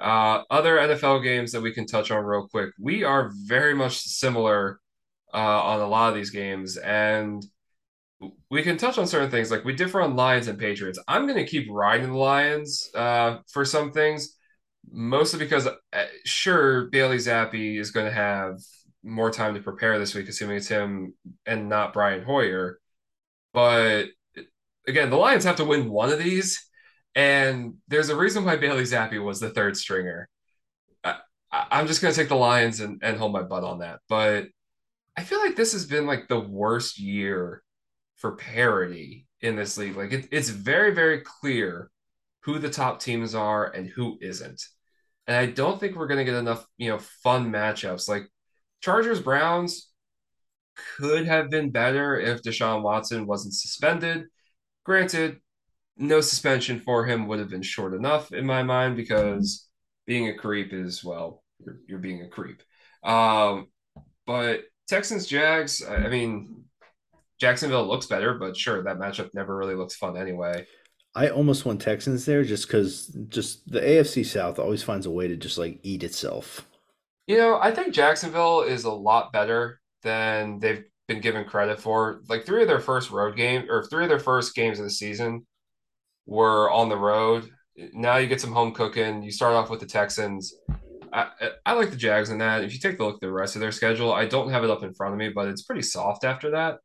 Uh, 0.00 0.42
other 0.50 0.78
NFL 0.78 1.22
games 1.22 1.52
that 1.52 1.60
we 1.60 1.72
can 1.72 1.86
touch 1.86 2.10
on 2.10 2.24
real 2.24 2.48
quick. 2.48 2.70
We 2.80 3.04
are 3.04 3.30
very 3.46 3.74
much 3.74 3.98
similar 3.98 4.80
uh, 5.32 5.36
on 5.36 5.80
a 5.80 5.86
lot 5.86 6.08
of 6.08 6.14
these 6.14 6.30
games, 6.30 6.76
and 6.78 7.44
we 8.50 8.62
can 8.62 8.76
touch 8.76 8.98
on 8.98 9.06
certain 9.06 9.30
things. 9.30 9.50
Like 9.50 9.64
we 9.64 9.74
differ 9.74 10.00
on 10.00 10.16
Lions 10.16 10.48
and 10.48 10.58
Patriots. 10.58 10.98
I'm 11.06 11.26
going 11.26 11.38
to 11.38 11.50
keep 11.50 11.68
riding 11.70 12.10
the 12.10 12.18
Lions 12.18 12.90
uh, 12.94 13.38
for 13.52 13.64
some 13.64 13.92
things, 13.92 14.36
mostly 14.90 15.38
because 15.38 15.66
uh, 15.66 16.04
sure 16.24 16.86
Bailey 16.86 17.18
Zappe 17.18 17.78
is 17.78 17.90
going 17.90 18.06
to 18.06 18.12
have 18.12 18.58
more 19.02 19.30
time 19.30 19.54
to 19.54 19.60
prepare 19.60 19.98
this 19.98 20.14
week, 20.14 20.28
assuming 20.28 20.56
it's 20.56 20.68
him 20.68 21.14
and 21.46 21.68
not 21.68 21.92
Brian 21.92 22.22
Hoyer. 22.22 22.78
But 23.52 24.06
again, 24.86 25.10
the 25.10 25.16
Lions 25.16 25.44
have 25.44 25.56
to 25.56 25.64
win 25.64 25.90
one 25.90 26.10
of 26.10 26.18
these, 26.18 26.66
and 27.14 27.74
there's 27.88 28.08
a 28.08 28.16
reason 28.16 28.44
why 28.44 28.56
Bailey 28.56 28.84
Zappe 28.84 29.22
was 29.22 29.40
the 29.40 29.50
third 29.50 29.76
stringer. 29.76 30.28
I, 31.04 31.80
am 31.80 31.86
just 31.86 32.00
going 32.00 32.14
to 32.14 32.20
take 32.20 32.28
the 32.28 32.36
Lions 32.36 32.80
and, 32.80 33.00
and 33.02 33.16
hold 33.16 33.32
my 33.32 33.42
butt 33.42 33.64
on 33.64 33.80
that. 33.80 34.00
But 34.08 34.46
I 35.16 35.24
feel 35.24 35.40
like 35.40 35.56
this 35.56 35.72
has 35.72 35.84
been 35.86 36.06
like 36.06 36.28
the 36.28 36.40
worst 36.40 36.98
year 36.98 37.62
for 38.16 38.36
parity 38.36 39.26
in 39.40 39.56
this 39.56 39.76
league. 39.76 39.96
Like 39.96 40.12
it, 40.12 40.28
it's 40.30 40.50
very, 40.50 40.92
very 40.92 41.22
clear 41.22 41.90
who 42.42 42.58
the 42.58 42.70
top 42.70 43.00
teams 43.00 43.34
are 43.34 43.66
and 43.66 43.88
who 43.88 44.18
isn't. 44.20 44.62
And 45.26 45.36
I 45.36 45.46
don't 45.46 45.78
think 45.78 45.96
we're 45.96 46.06
going 46.06 46.18
to 46.18 46.30
get 46.30 46.38
enough, 46.38 46.64
you 46.78 46.88
know, 46.88 46.98
fun 46.98 47.50
matchups. 47.50 48.08
Like 48.08 48.24
Chargers 48.80 49.20
Browns 49.20 49.88
could 50.96 51.26
have 51.26 51.50
been 51.50 51.70
better 51.70 52.18
if 52.18 52.42
Deshaun 52.42 52.82
Watson 52.82 53.26
wasn't 53.26 53.54
suspended. 53.54 54.26
Granted, 54.84 55.38
no 56.00 56.20
suspension 56.20 56.80
for 56.80 57.04
him 57.04 57.26
would 57.26 57.38
have 57.38 57.50
been 57.50 57.62
short 57.62 57.94
enough 57.94 58.32
in 58.32 58.46
my 58.46 58.62
mind 58.62 58.96
because 58.96 59.68
being 60.06 60.28
a 60.28 60.34
creep 60.34 60.72
is 60.72 61.04
well, 61.04 61.42
you're, 61.64 61.80
you're 61.86 61.98
being 61.98 62.22
a 62.22 62.28
creep. 62.28 62.62
Um, 63.04 63.68
but 64.26 64.62
Texans 64.88 65.26
Jags, 65.26 65.82
I, 65.82 65.96
I 65.96 66.08
mean, 66.08 66.64
Jacksonville 67.38 67.86
looks 67.86 68.06
better, 68.06 68.34
but 68.34 68.56
sure, 68.56 68.82
that 68.82 68.98
matchup 68.98 69.30
never 69.34 69.54
really 69.54 69.74
looks 69.74 69.94
fun 69.94 70.16
anyway. 70.16 70.66
I 71.14 71.28
almost 71.28 71.66
won 71.66 71.76
Texans 71.76 72.24
there 72.24 72.44
just 72.44 72.66
because 72.66 73.06
just 73.28 73.70
the 73.70 73.80
AFC 73.80 74.24
South 74.24 74.58
always 74.58 74.82
finds 74.82 75.06
a 75.06 75.10
way 75.10 75.28
to 75.28 75.36
just 75.36 75.58
like 75.58 75.80
eat 75.82 76.02
itself. 76.02 76.66
You 77.26 77.36
know, 77.36 77.58
I 77.60 77.72
think 77.72 77.94
Jacksonville 77.94 78.62
is 78.62 78.84
a 78.84 78.92
lot 78.92 79.32
better 79.32 79.80
than 80.02 80.60
they've 80.60 80.84
been 81.08 81.20
given 81.20 81.44
credit 81.44 81.80
for. 81.80 82.22
Like 82.28 82.46
three 82.46 82.62
of 82.62 82.68
their 82.68 82.80
first 82.80 83.10
road 83.10 83.36
game 83.36 83.66
or 83.68 83.84
three 83.84 84.04
of 84.04 84.08
their 84.08 84.18
first 84.18 84.54
games 84.54 84.78
of 84.78 84.84
the 84.84 84.90
season 84.90 85.46
were 86.30 86.70
on 86.70 86.88
the 86.88 86.96
road. 86.96 87.50
Now 87.92 88.16
you 88.16 88.28
get 88.28 88.40
some 88.40 88.52
home 88.52 88.72
cooking. 88.72 89.22
You 89.22 89.32
start 89.32 89.54
off 89.54 89.68
with 89.68 89.80
the 89.80 89.86
Texans. 89.86 90.54
I, 91.12 91.28
I 91.66 91.72
like 91.72 91.90
the 91.90 91.96
Jags 91.96 92.30
in 92.30 92.38
that. 92.38 92.62
If 92.62 92.72
you 92.72 92.78
take 92.78 93.00
a 93.00 93.04
look 93.04 93.16
at 93.16 93.20
the 93.20 93.32
rest 93.32 93.56
of 93.56 93.60
their 93.60 93.72
schedule, 93.72 94.12
I 94.12 94.26
don't 94.26 94.50
have 94.50 94.62
it 94.62 94.70
up 94.70 94.84
in 94.84 94.94
front 94.94 95.12
of 95.12 95.18
me, 95.18 95.30
but 95.30 95.48
it's 95.48 95.62
pretty 95.62 95.82
soft 95.82 96.24
after 96.24 96.52
that. 96.52 96.78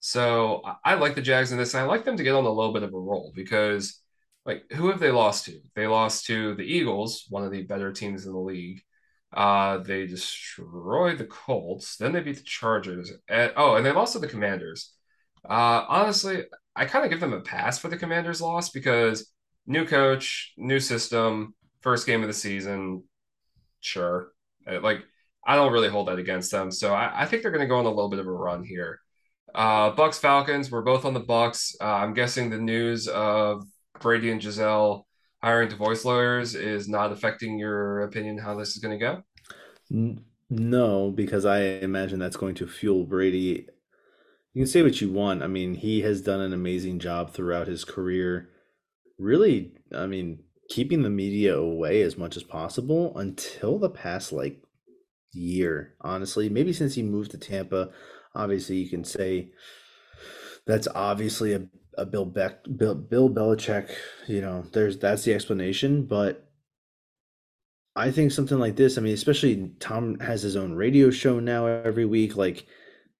So 0.00 0.62
I, 0.84 0.94
like 0.94 1.14
the 1.14 1.22
Jags 1.22 1.52
in 1.52 1.58
this. 1.58 1.72
And 1.72 1.82
I 1.82 1.86
like 1.86 2.04
them 2.04 2.18
to 2.18 2.22
get 2.22 2.34
on 2.34 2.44
a 2.44 2.50
little 2.50 2.74
bit 2.74 2.82
of 2.82 2.92
a 2.92 2.98
roll 2.98 3.32
because, 3.34 3.98
like, 4.44 4.64
who 4.72 4.90
have 4.90 5.00
they 5.00 5.10
lost 5.10 5.46
to? 5.46 5.58
They 5.74 5.86
lost 5.86 6.26
to 6.26 6.54
the 6.54 6.64
Eagles, 6.64 7.24
one 7.30 7.44
of 7.44 7.50
the 7.50 7.62
better 7.62 7.92
teams 7.92 8.26
in 8.26 8.32
the 8.32 8.38
league. 8.38 8.82
Uh, 9.34 9.78
they 9.78 10.06
destroyed 10.06 11.16
the 11.16 11.24
Colts. 11.24 11.96
Then 11.96 12.12
they 12.12 12.20
beat 12.20 12.36
the 12.36 12.42
Chargers. 12.42 13.10
And, 13.26 13.54
oh, 13.56 13.76
and 13.76 13.86
they 13.86 13.92
lost 13.92 14.12
to 14.12 14.18
the 14.18 14.26
Commanders. 14.26 14.92
Uh, 15.48 15.84
honestly, 15.88 16.44
I 16.76 16.86
kind 16.86 17.04
of 17.04 17.10
give 17.10 17.20
them 17.20 17.32
a 17.32 17.40
pass 17.40 17.78
for 17.78 17.88
the 17.88 17.96
Commanders' 17.98 18.40
loss 18.40 18.70
because 18.70 19.30
new 19.66 19.86
coach, 19.86 20.52
new 20.56 20.80
system, 20.80 21.54
first 21.80 22.06
game 22.06 22.22
of 22.22 22.28
the 22.28 22.34
season. 22.34 23.04
Sure, 23.80 24.32
Uh, 24.66 24.80
like 24.80 25.00
I 25.46 25.56
don't 25.56 25.72
really 25.72 25.88
hold 25.88 26.08
that 26.08 26.18
against 26.18 26.50
them, 26.52 26.70
so 26.70 26.94
I, 26.94 27.22
I 27.22 27.26
think 27.26 27.42
they're 27.42 27.50
going 27.50 27.62
to 27.62 27.68
go 27.68 27.78
on 27.78 27.86
a 27.86 27.90
little 27.90 28.10
bit 28.10 28.20
of 28.20 28.26
a 28.26 28.32
run 28.32 28.64
here. 28.64 29.00
Uh, 29.54 29.90
Bucks 29.90 30.18
Falcons. 30.18 30.70
We're 30.70 30.82
both 30.82 31.04
on 31.04 31.14
the 31.14 31.20
Bucks. 31.20 31.74
Uh, 31.80 31.84
I'm 31.86 32.14
guessing 32.14 32.50
the 32.50 32.58
news 32.58 33.08
of 33.08 33.64
Brady 34.00 34.30
and 34.30 34.40
Gisele 34.40 35.06
hiring 35.42 35.68
divorce 35.68 36.04
lawyers 36.04 36.54
is 36.54 36.88
not 36.88 37.12
affecting 37.12 37.58
your 37.58 38.02
opinion 38.02 38.38
how 38.38 38.54
this 38.56 38.70
is 38.70 38.78
going 38.78 38.98
to 38.98 39.04
go. 39.04 39.22
No, 40.50 41.10
because 41.10 41.44
I 41.46 41.60
imagine 41.60 42.18
that's 42.18 42.36
going 42.36 42.54
to 42.56 42.66
fuel 42.66 43.04
Brady. 43.04 43.68
You 44.54 44.62
can 44.62 44.66
say 44.66 44.82
what 44.82 45.00
you 45.00 45.10
want. 45.10 45.42
I 45.42 45.46
mean, 45.46 45.74
he 45.74 46.02
has 46.02 46.20
done 46.20 46.40
an 46.40 46.52
amazing 46.52 46.98
job 46.98 47.32
throughout 47.32 47.68
his 47.68 47.84
career. 47.84 48.50
Really, 49.18 49.72
I 49.94 50.06
mean, 50.06 50.40
keeping 50.68 51.02
the 51.02 51.10
media 51.10 51.56
away 51.56 52.02
as 52.02 52.18
much 52.18 52.36
as 52.36 52.42
possible 52.42 53.16
until 53.16 53.78
the 53.78 53.90
past 53.90 54.32
like 54.32 54.62
year, 55.32 55.94
honestly. 56.00 56.48
Maybe 56.48 56.72
since 56.72 56.94
he 56.94 57.02
moved 57.02 57.30
to 57.30 57.38
Tampa, 57.38 57.90
obviously 58.34 58.76
you 58.76 58.90
can 58.90 59.04
say 59.04 59.52
that's 60.66 60.88
obviously 60.94 61.54
a, 61.54 61.66
a 61.96 62.04
Bill 62.04 62.26
Beck 62.26 62.64
Bill, 62.76 62.94
Bill 62.94 63.30
Belichick, 63.30 63.90
you 64.26 64.40
know, 64.40 64.64
there's 64.72 64.98
that's 64.98 65.24
the 65.24 65.34
explanation, 65.34 66.04
but 66.04 66.48
I 67.94 68.10
think 68.10 68.32
something 68.32 68.58
like 68.58 68.76
this, 68.76 68.96
I 68.96 69.02
mean, 69.02 69.14
especially 69.14 69.72
Tom 69.78 70.18
has 70.20 70.42
his 70.42 70.56
own 70.56 70.74
radio 70.74 71.10
show 71.10 71.40
now 71.40 71.66
every 71.66 72.06
week. 72.06 72.36
Like, 72.36 72.66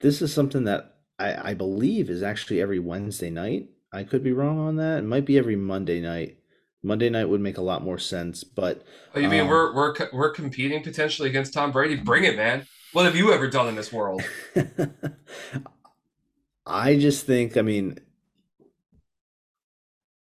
this 0.00 0.22
is 0.22 0.32
something 0.32 0.64
that 0.64 0.91
I, 1.22 1.50
I 1.50 1.54
believe 1.54 2.11
is 2.11 2.22
actually 2.22 2.61
every 2.61 2.80
Wednesday 2.80 3.30
night. 3.30 3.68
I 3.92 4.02
could 4.02 4.24
be 4.24 4.32
wrong 4.32 4.58
on 4.58 4.76
that. 4.76 4.98
It 4.98 5.04
might 5.04 5.24
be 5.24 5.38
every 5.38 5.56
Monday 5.56 6.00
night. 6.00 6.38
Monday 6.82 7.11
night 7.11 7.28
would 7.28 7.40
make 7.40 7.58
a 7.58 7.62
lot 7.62 7.85
more 7.85 7.98
sense, 7.98 8.42
but 8.42 8.82
Oh, 9.14 9.20
you 9.20 9.28
mean 9.28 9.42
um, 9.42 9.48
we're 9.48 9.72
we're 9.72 9.94
we're 10.12 10.32
competing 10.32 10.82
potentially 10.82 11.28
against 11.28 11.54
Tom 11.54 11.70
Brady? 11.70 11.96
Bring 11.96 12.24
it, 12.24 12.37
man. 12.37 12.66
What 12.92 13.04
have 13.04 13.14
you 13.14 13.32
ever 13.32 13.48
done 13.48 13.68
in 13.68 13.76
this 13.76 13.92
world? 13.92 14.22
I 16.66 16.96
just 16.96 17.24
think, 17.24 17.56
I 17.56 17.62
mean, 17.62 17.98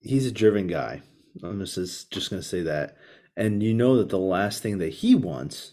he's 0.01 0.27
a 0.27 0.33
driven 0.33 0.67
guy. 0.67 1.01
I'm 1.43 1.65
just 1.65 2.11
just 2.11 2.29
gonna 2.29 2.43
say 2.43 2.61
that, 2.63 2.99
and 3.37 3.63
you 3.63 3.73
know 3.73 3.97
that 3.97 4.11
the 4.11 4.19
last 4.19 4.63
thing 4.63 4.79
that 4.79 4.93
he 4.93 5.15
wants 5.15 5.73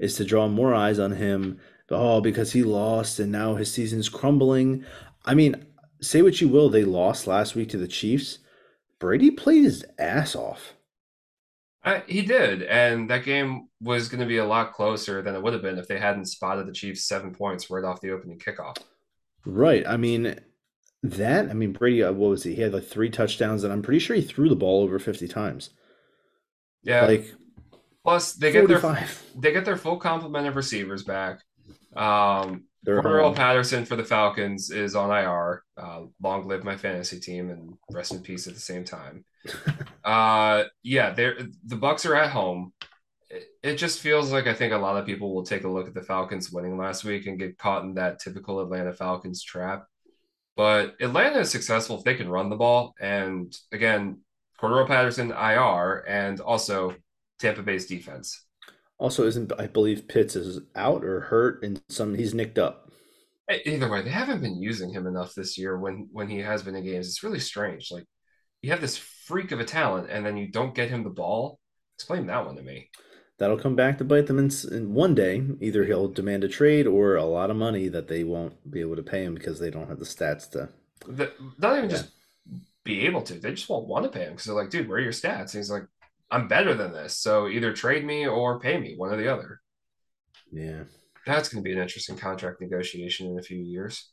is 0.00 0.16
to 0.16 0.24
draw 0.24 0.48
more 0.48 0.74
eyes 0.74 0.98
on 0.98 1.12
him. 1.12 1.60
Oh, 1.90 2.20
because 2.20 2.52
he 2.52 2.62
lost 2.64 3.20
and 3.20 3.30
now 3.30 3.54
his 3.54 3.72
season's 3.72 4.08
crumbling. 4.08 4.84
I 5.24 5.34
mean, 5.34 5.64
say 6.00 6.22
what 6.22 6.40
you 6.40 6.48
will, 6.48 6.70
they 6.70 6.84
lost 6.84 7.26
last 7.26 7.54
week 7.54 7.68
to 7.70 7.78
the 7.78 7.88
Chiefs. 7.88 8.38
Brady 8.98 9.30
played 9.30 9.64
his 9.64 9.84
ass 9.98 10.34
off. 10.34 10.74
I, 11.82 12.02
he 12.06 12.22
did, 12.22 12.62
and 12.62 13.08
that 13.08 13.24
game 13.24 13.68
was 13.80 14.08
going 14.08 14.20
to 14.20 14.26
be 14.26 14.36
a 14.36 14.44
lot 14.44 14.74
closer 14.74 15.22
than 15.22 15.34
it 15.34 15.42
would 15.42 15.54
have 15.54 15.62
been 15.62 15.78
if 15.78 15.88
they 15.88 15.98
hadn't 15.98 16.26
spotted 16.26 16.66
the 16.66 16.72
Chiefs 16.72 17.04
seven 17.04 17.32
points 17.32 17.70
right 17.70 17.84
off 17.84 18.02
the 18.02 18.10
opening 18.10 18.38
kickoff. 18.38 18.76
Right. 19.46 19.86
I 19.86 19.96
mean, 19.96 20.38
that. 21.02 21.48
I 21.48 21.54
mean, 21.54 21.72
Brady. 21.72 22.02
Uh, 22.02 22.12
what 22.12 22.30
was 22.30 22.42
he? 22.42 22.54
He 22.54 22.60
had 22.60 22.74
like 22.74 22.84
three 22.84 23.08
touchdowns, 23.08 23.64
and 23.64 23.72
I'm 23.72 23.80
pretty 23.80 24.00
sure 24.00 24.14
he 24.14 24.22
threw 24.22 24.50
the 24.50 24.56
ball 24.56 24.82
over 24.82 24.98
50 24.98 25.26
times. 25.28 25.70
Yeah. 26.82 27.06
Like, 27.06 27.34
plus 28.04 28.34
they 28.34 28.52
45. 28.52 28.68
get 28.70 28.96
their 28.96 29.08
they 29.40 29.52
get 29.52 29.64
their 29.64 29.76
full 29.76 29.96
complement 29.96 30.46
of 30.46 30.56
receivers 30.56 31.02
back. 31.02 31.40
Um, 31.96 32.64
Cordarrelle 32.86 33.34
Patterson 33.34 33.84
for 33.84 33.96
the 33.96 34.04
Falcons 34.04 34.70
is 34.70 34.94
on 34.94 35.10
IR. 35.10 35.62
Uh, 35.76 36.02
long 36.22 36.48
live 36.48 36.64
my 36.64 36.76
fantasy 36.76 37.20
team 37.20 37.50
and 37.50 37.76
rest 37.90 38.12
in 38.12 38.20
peace 38.20 38.46
at 38.46 38.54
the 38.54 38.60
same 38.60 38.84
time. 38.84 39.24
uh, 40.04 40.64
yeah, 40.82 41.10
they're 41.10 41.36
the 41.66 41.76
Bucks 41.76 42.06
are 42.06 42.14
at 42.14 42.30
home. 42.30 42.72
It, 43.28 43.44
it 43.62 43.76
just 43.76 44.00
feels 44.00 44.32
like 44.32 44.46
I 44.46 44.54
think 44.54 44.72
a 44.72 44.78
lot 44.78 44.96
of 44.96 45.06
people 45.06 45.34
will 45.34 45.44
take 45.44 45.64
a 45.64 45.68
look 45.68 45.88
at 45.88 45.94
the 45.94 46.02
Falcons 46.02 46.50
winning 46.50 46.78
last 46.78 47.04
week 47.04 47.26
and 47.26 47.38
get 47.38 47.58
caught 47.58 47.84
in 47.84 47.94
that 47.94 48.18
typical 48.18 48.60
Atlanta 48.60 48.92
Falcons 48.92 49.42
trap. 49.42 49.86
But 50.56 50.96
Atlanta 51.00 51.40
is 51.40 51.50
successful 51.50 51.98
if 51.98 52.04
they 52.04 52.14
can 52.14 52.28
run 52.28 52.50
the 52.50 52.56
ball. 52.56 52.94
And 53.00 53.54
again, 53.72 54.20
Cordarrelle 54.60 54.86
Patterson 54.86 55.30
IR 55.30 56.04
and 56.08 56.40
also 56.40 56.94
Tampa 57.40 57.62
Bay's 57.62 57.86
defense. 57.86 58.46
Also, 58.98 59.26
isn't 59.26 59.52
I 59.58 59.66
believe 59.66 60.08
Pitts 60.08 60.36
is 60.36 60.60
out 60.76 61.04
or 61.04 61.20
hurt, 61.20 61.62
and 61.64 61.80
some 61.88 62.14
he's 62.14 62.34
nicked 62.34 62.58
up. 62.58 62.90
Either 63.64 63.90
way, 63.90 64.02
they 64.02 64.10
haven't 64.10 64.42
been 64.42 64.62
using 64.62 64.92
him 64.92 65.06
enough 65.06 65.34
this 65.34 65.58
year. 65.58 65.78
When 65.78 66.08
when 66.12 66.28
he 66.28 66.38
has 66.38 66.62
been 66.62 66.76
in 66.76 66.84
games, 66.84 67.08
it's 67.08 67.22
really 67.22 67.40
strange. 67.40 67.90
Like 67.90 68.04
you 68.62 68.70
have 68.70 68.80
this 68.80 68.98
freak 68.98 69.52
of 69.52 69.60
a 69.60 69.64
talent, 69.64 70.10
and 70.10 70.24
then 70.24 70.36
you 70.36 70.48
don't 70.48 70.74
get 70.74 70.90
him 70.90 71.02
the 71.02 71.10
ball. 71.10 71.58
Explain 71.96 72.26
that 72.26 72.44
one 72.44 72.56
to 72.56 72.62
me. 72.62 72.90
That'll 73.38 73.58
come 73.58 73.74
back 73.74 73.96
to 73.98 74.04
bite 74.04 74.26
them 74.26 74.38
in, 74.38 74.50
in 74.70 74.92
one 74.92 75.14
day. 75.14 75.42
Either 75.60 75.84
he'll 75.84 76.08
demand 76.08 76.44
a 76.44 76.48
trade 76.48 76.86
or 76.86 77.16
a 77.16 77.24
lot 77.24 77.50
of 77.50 77.56
money 77.56 77.88
that 77.88 78.06
they 78.06 78.22
won't 78.22 78.70
be 78.70 78.82
able 78.82 78.96
to 78.96 79.02
pay 79.02 79.24
him 79.24 79.34
because 79.34 79.58
they 79.58 79.70
don't 79.70 79.88
have 79.88 79.98
the 79.98 80.04
stats 80.04 80.50
to. 80.50 80.68
The, 81.08 81.32
not 81.58 81.78
even 81.78 81.88
yeah. 81.88 81.96
just 81.96 82.10
be 82.84 83.06
able 83.06 83.22
to. 83.22 83.34
They 83.34 83.52
just 83.52 83.70
won't 83.70 83.88
want 83.88 84.04
to 84.04 84.10
pay 84.10 84.24
him 84.24 84.32
because 84.32 84.44
they're 84.44 84.54
like, 84.54 84.68
dude, 84.68 84.88
where 84.88 84.98
are 84.98 85.02
your 85.02 85.12
stats? 85.12 85.54
And 85.54 85.60
he's 85.60 85.70
like, 85.70 85.84
I'm 86.30 86.48
better 86.48 86.74
than 86.74 86.92
this. 86.92 87.16
So 87.16 87.48
either 87.48 87.72
trade 87.72 88.04
me 88.04 88.26
or 88.26 88.60
pay 88.60 88.78
me, 88.78 88.94
one 88.96 89.12
or 89.12 89.16
the 89.16 89.32
other. 89.32 89.60
Yeah. 90.52 90.84
That's 91.26 91.48
going 91.48 91.62
to 91.62 91.68
be 91.68 91.72
an 91.72 91.82
interesting 91.82 92.16
contract 92.16 92.60
negotiation 92.60 93.28
in 93.28 93.38
a 93.38 93.42
few 93.42 93.58
years. 93.58 94.10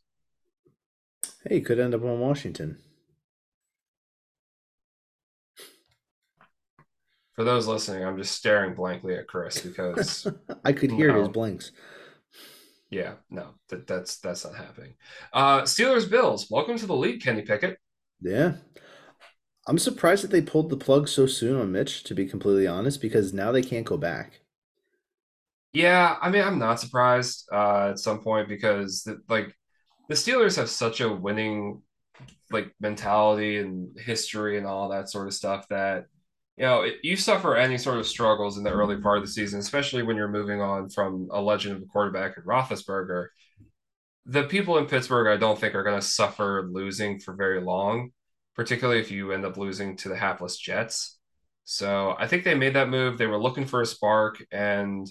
Hey, 1.48 1.62
could 1.62 1.80
end 1.80 1.96
up 1.96 2.04
on 2.04 2.20
Washington. 2.20 2.80
For 7.36 7.44
those 7.44 7.68
listening, 7.68 8.04
I'm 8.04 8.18
just 8.18 8.36
staring 8.36 8.74
blankly 8.74 9.16
at 9.16 9.28
Chris 9.28 9.62
because 9.62 10.28
I 10.66 10.74
could 10.74 10.92
hear 10.92 11.14
his 11.14 11.30
blinks. 11.30 11.72
Yeah, 12.90 13.14
no, 13.30 13.50
that, 13.70 13.86
that's 13.86 14.18
that's 14.20 14.44
not 14.44 14.56
happening. 14.56 14.94
Uh 15.34 15.62
Steelers 15.62 16.10
Bills, 16.10 16.48
welcome 16.50 16.78
to 16.80 16.88
the 16.88 16.96
league, 16.96 17.22
Kenny 17.22 17.44
Pickett. 17.44 17.78
Yeah, 18.22 18.54
I'm 19.68 19.78
surprised 19.78 20.24
that 20.24 20.32
they 20.32 20.42
pulled 20.42 20.70
the 20.70 20.78
plug 20.78 21.10
so 21.10 21.26
soon 21.26 21.60
on 21.60 21.74
Mitch, 21.74 22.04
to 22.04 22.16
be 22.16 22.26
completely 22.26 22.68
honest, 22.68 23.02
because 23.02 23.34
now 23.34 23.52
they 23.52 23.62
can't 23.62 23.86
go 23.86 23.98
back. 23.98 24.40
Yeah, 25.74 26.16
I 26.22 26.30
mean, 26.30 26.42
I'm 26.42 26.58
not 26.58 26.80
surprised 26.80 27.48
uh, 27.52 27.90
at 27.90 28.00
some 28.00 28.20
point 28.20 28.48
because 28.48 29.04
the, 29.04 29.22
like 29.28 29.54
the 30.08 30.16
Steelers 30.16 30.56
have 30.56 30.70
such 30.70 31.02
a 31.02 31.12
winning 31.12 31.82
like 32.50 32.74
mentality 32.80 33.58
and 33.58 33.96
history 34.00 34.58
and 34.58 34.66
all 34.66 34.90
that 34.90 35.10
sort 35.10 35.28
of 35.28 35.34
stuff 35.34 35.68
that 35.68 36.06
you 36.56 36.64
know 36.66 36.82
it, 36.84 36.96
you 37.04 37.18
suffer 37.18 37.56
any 37.58 37.78
sort 37.78 37.98
of 38.00 38.08
struggles 38.08 38.58
in 38.58 38.64
the 38.64 38.72
early 38.72 38.98
part 39.02 39.18
of 39.18 39.24
the 39.26 39.30
season, 39.30 39.60
especially 39.60 40.02
when 40.02 40.16
you're 40.16 40.30
moving 40.30 40.62
on 40.62 40.90
from 40.90 41.28
a 41.32 41.42
legend 41.42 41.76
of 41.76 41.82
a 41.82 41.86
quarterback 41.86 42.38
in 42.38 42.44
Roethlisberger. 42.44 43.28
The 44.26 44.44
people 44.44 44.78
in 44.78 44.86
Pittsburgh, 44.88 45.28
I 45.28 45.38
don't 45.38 45.60
think, 45.60 45.76
are 45.76 45.84
going 45.84 46.00
to 46.00 46.06
suffer 46.06 46.68
losing 46.72 47.20
for 47.20 47.34
very 47.34 47.62
long 47.62 48.12
particularly 48.58 49.00
if 49.00 49.12
you 49.12 49.32
end 49.32 49.46
up 49.46 49.56
losing 49.56 49.96
to 49.98 50.10
the 50.10 50.18
hapless 50.18 50.58
Jets. 50.58 51.18
So 51.64 52.16
I 52.18 52.28
think 52.28 52.44
they 52.44 52.56
made 52.56 52.74
that 52.74 52.90
move. 52.90 53.18
They 53.18 53.28
were 53.28 53.42
looking 53.42 53.66
for 53.66 53.82
a 53.82 53.86
spark, 53.86 54.44
and 54.52 55.10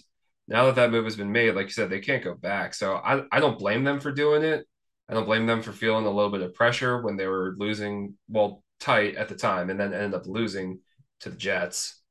now 0.48 0.66
that 0.66 0.74
that 0.76 0.90
move 0.90 1.04
has 1.04 1.16
been 1.16 1.32
made, 1.32 1.54
like 1.54 1.66
you 1.66 1.72
said, 1.72 1.90
they 1.90 2.00
can't 2.00 2.24
go 2.24 2.34
back. 2.34 2.74
So 2.74 2.96
I, 2.96 3.22
I 3.30 3.40
don't 3.40 3.58
blame 3.58 3.84
them 3.84 4.00
for 4.00 4.12
doing 4.12 4.42
it. 4.42 4.66
I 5.08 5.14
don't 5.14 5.26
blame 5.26 5.46
them 5.46 5.62
for 5.62 5.72
feeling 5.72 6.06
a 6.06 6.10
little 6.10 6.30
bit 6.30 6.42
of 6.42 6.54
pressure 6.54 7.02
when 7.02 7.16
they 7.16 7.26
were 7.26 7.54
losing, 7.58 8.14
well, 8.28 8.62
tight 8.80 9.16
at 9.16 9.28
the 9.28 9.36
time, 9.36 9.70
and 9.70 9.78
then 9.78 9.94
ended 9.94 10.14
up 10.14 10.26
losing 10.26 10.80
to 11.20 11.30
the 11.30 11.36
Jets. 11.36 12.02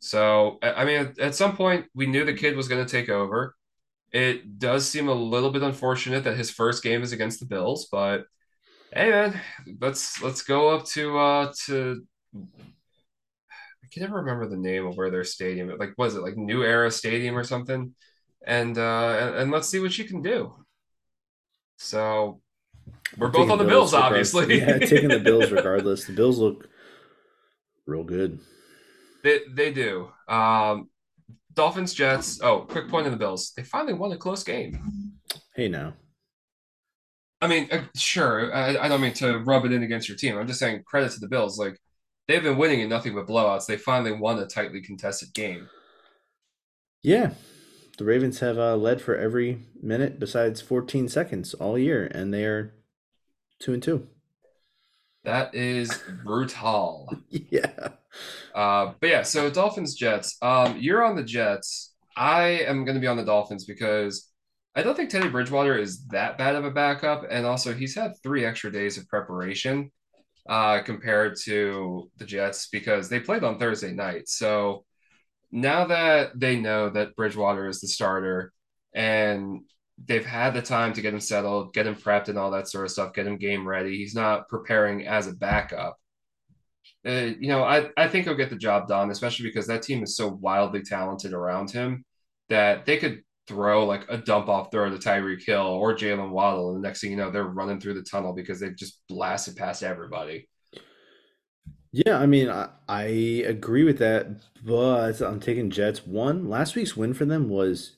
So 0.00 0.58
I 0.62 0.84
mean, 0.84 1.14
at 1.20 1.36
some 1.36 1.56
point, 1.56 1.86
we 1.94 2.06
knew 2.06 2.24
the 2.24 2.34
kid 2.34 2.56
was 2.56 2.68
going 2.68 2.84
to 2.84 2.90
take 2.90 3.08
over. 3.08 3.54
It 4.10 4.58
does 4.58 4.88
seem 4.88 5.08
a 5.08 5.14
little 5.14 5.50
bit 5.50 5.62
unfortunate 5.62 6.24
that 6.24 6.36
his 6.36 6.50
first 6.50 6.82
game 6.82 7.02
is 7.02 7.12
against 7.12 7.38
the 7.38 7.46
Bills, 7.46 7.88
but 7.90 8.24
hey 8.92 9.10
man, 9.10 9.40
let's 9.80 10.22
let's 10.22 10.42
go 10.42 10.68
up 10.68 10.84
to 10.86 11.18
uh 11.18 11.52
to 11.64 12.06
I 12.34 13.88
can 13.90 14.02
never 14.02 14.16
remember 14.16 14.48
the 14.48 14.56
name 14.56 14.86
of 14.86 14.96
where 14.96 15.10
their 15.10 15.24
stadium 15.24 15.76
like 15.78 15.94
was 15.96 16.14
it 16.14 16.22
like 16.22 16.36
New 16.36 16.62
Era 16.62 16.90
Stadium 16.90 17.36
or 17.36 17.44
something, 17.44 17.94
and 18.46 18.76
uh 18.76 19.18
and, 19.20 19.36
and 19.36 19.50
let's 19.50 19.68
see 19.68 19.80
what 19.80 19.96
you 19.96 20.04
can 20.04 20.22
do. 20.22 20.54
So 21.78 22.40
we're 23.16 23.28
both 23.28 23.50
on 23.50 23.58
the 23.58 23.64
Bills, 23.64 23.92
Bills 23.92 23.94
obviously. 23.94 24.58
yeah, 24.60 24.78
taking 24.78 25.08
the 25.08 25.20
Bills 25.20 25.50
regardless. 25.50 26.04
The 26.04 26.12
Bills 26.12 26.38
look 26.38 26.68
real 27.86 28.04
good. 28.04 28.38
They 29.22 29.40
they 29.50 29.72
do. 29.72 30.10
Um, 30.28 30.88
Dolphins 31.54 31.94
Jets. 31.94 32.40
Oh, 32.42 32.60
quick 32.60 32.88
point 32.88 33.06
on 33.06 33.12
the 33.12 33.18
Bills. 33.18 33.52
They 33.56 33.62
finally 33.62 33.94
won 33.94 34.12
a 34.12 34.16
close 34.16 34.42
game. 34.42 35.12
Hey 35.54 35.68
now. 35.68 35.94
I 37.42 37.48
mean, 37.48 37.68
uh, 37.72 37.82
sure. 37.96 38.54
I, 38.54 38.78
I, 38.78 38.88
don't 38.88 39.00
mean 39.00 39.14
to 39.14 39.38
rub 39.38 39.64
it 39.64 39.72
in 39.72 39.82
against 39.82 40.08
your 40.08 40.16
team. 40.16 40.38
I'm 40.38 40.46
just 40.46 40.60
saying 40.60 40.84
credit 40.86 41.10
to 41.12 41.20
the 41.20 41.26
Bills. 41.26 41.58
Like 41.58 41.76
they've 42.28 42.42
been 42.42 42.56
winning 42.56 42.80
in 42.80 42.88
nothing 42.88 43.16
but 43.16 43.26
blowouts. 43.26 43.66
They 43.66 43.76
finally 43.76 44.12
won 44.12 44.38
a 44.38 44.46
tightly 44.46 44.80
contested 44.80 45.34
game. 45.34 45.68
Yeah, 47.02 47.32
the 47.98 48.04
Ravens 48.04 48.38
have 48.38 48.58
uh, 48.58 48.76
led 48.76 49.02
for 49.02 49.16
every 49.16 49.64
minute 49.82 50.20
besides 50.20 50.60
14 50.60 51.08
seconds 51.08 51.52
all 51.54 51.76
year, 51.76 52.06
and 52.14 52.32
they 52.32 52.44
are 52.44 52.74
two 53.58 53.72
and 53.72 53.82
two. 53.82 54.06
That 55.24 55.52
is 55.52 56.00
brutal. 56.24 57.12
yeah. 57.28 57.88
Uh, 58.54 58.92
but 59.00 59.08
yeah, 59.08 59.22
so 59.22 59.50
Dolphins 59.50 59.96
Jets. 59.96 60.36
Um, 60.42 60.78
you're 60.78 61.04
on 61.04 61.16
the 61.16 61.24
Jets. 61.24 61.92
I 62.16 62.44
am 62.66 62.84
going 62.84 62.94
to 62.94 63.00
be 63.00 63.08
on 63.08 63.16
the 63.16 63.24
Dolphins 63.24 63.64
because 63.64 64.31
I 64.74 64.82
don't 64.82 64.96
think 64.96 65.10
Teddy 65.10 65.28
Bridgewater 65.28 65.76
is 65.76 66.06
that 66.06 66.38
bad 66.38 66.54
of 66.54 66.64
a 66.64 66.70
backup, 66.70 67.24
and 67.30 67.44
also 67.44 67.74
he's 67.74 67.94
had 67.94 68.12
three 68.22 68.44
extra 68.44 68.72
days 68.72 68.96
of 68.96 69.06
preparation 69.08 69.90
uh, 70.48 70.80
compared 70.82 71.36
to 71.44 72.10
the 72.16 72.24
Jets 72.24 72.68
because 72.68 73.08
they 73.08 73.20
played 73.20 73.44
on 73.44 73.58
Thursday 73.58 73.92
night. 73.92 74.28
So 74.28 74.84
now 75.50 75.86
that 75.86 76.38
they 76.38 76.58
know 76.58 76.88
that 76.90 77.14
Bridgewater 77.16 77.68
is 77.68 77.80
the 77.80 77.88
starter 77.88 78.52
and 78.94 79.60
they've 80.04 80.24
had 80.24 80.54
the 80.54 80.62
time 80.62 80.94
to 80.94 81.02
get 81.02 81.14
him 81.14 81.20
settled, 81.20 81.74
get 81.74 81.86
him 81.86 81.94
prepped, 81.94 82.28
and 82.28 82.38
all 82.38 82.50
that 82.52 82.68
sort 82.68 82.86
of 82.86 82.90
stuff, 82.90 83.12
get 83.12 83.26
him 83.26 83.36
game 83.36 83.68
ready. 83.68 83.98
He's 83.98 84.14
not 84.14 84.48
preparing 84.48 85.06
as 85.06 85.26
a 85.26 85.34
backup. 85.34 85.98
Uh, 87.06 87.30
you 87.38 87.48
know, 87.48 87.62
I, 87.62 87.90
I 87.96 88.08
think 88.08 88.24
he'll 88.24 88.34
get 88.34 88.50
the 88.50 88.56
job 88.56 88.88
done, 88.88 89.10
especially 89.10 89.46
because 89.46 89.66
that 89.66 89.82
team 89.82 90.02
is 90.02 90.16
so 90.16 90.28
wildly 90.28 90.82
talented 90.82 91.32
around 91.32 91.70
him 91.70 92.04
that 92.48 92.86
they 92.86 92.96
could 92.96 93.22
throw 93.48 93.84
like 93.84 94.04
a 94.08 94.18
dump 94.18 94.48
off 94.48 94.70
throw 94.70 94.90
to 94.90 94.96
Tyreek 94.96 95.42
Hill 95.44 95.66
or 95.66 95.94
Jaylen 95.94 96.30
Waddle, 96.30 96.74
and 96.74 96.82
the 96.82 96.86
next 96.86 97.00
thing 97.00 97.10
you 97.10 97.16
know, 97.16 97.30
they're 97.30 97.44
running 97.44 97.80
through 97.80 97.94
the 97.94 98.02
tunnel 98.02 98.32
because 98.32 98.60
they've 98.60 98.76
just 98.76 99.02
blasted 99.08 99.56
past 99.56 99.82
everybody. 99.82 100.48
Yeah, 101.92 102.18
I 102.18 102.26
mean, 102.26 102.48
I, 102.48 102.70
I 102.88 103.02
agree 103.02 103.84
with 103.84 103.98
that, 103.98 104.40
but 104.64 105.20
I'm 105.20 105.40
taking 105.40 105.70
Jets. 105.70 106.06
One 106.06 106.48
last 106.48 106.74
week's 106.74 106.96
win 106.96 107.12
for 107.12 107.26
them 107.26 107.50
was 107.50 107.96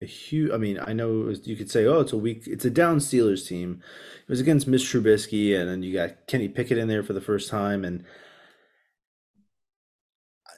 a 0.00 0.06
huge. 0.06 0.50
I 0.50 0.56
mean, 0.56 0.80
I 0.80 0.94
know 0.94 1.10
was, 1.10 1.46
you 1.46 1.54
could 1.54 1.70
say, 1.70 1.84
oh, 1.84 2.00
it's 2.00 2.14
a 2.14 2.16
week, 2.16 2.44
it's 2.46 2.64
a 2.64 2.70
down 2.70 2.98
Steelers 2.98 3.46
team. 3.46 3.82
It 4.22 4.30
was 4.30 4.40
against 4.40 4.66
Mitch 4.66 4.84
Trubisky, 4.84 5.58
and 5.58 5.68
then 5.68 5.82
you 5.82 5.92
got 5.92 6.26
Kenny 6.26 6.48
Pickett 6.48 6.78
in 6.78 6.88
there 6.88 7.02
for 7.02 7.12
the 7.12 7.20
first 7.20 7.50
time, 7.50 7.84
and 7.84 8.04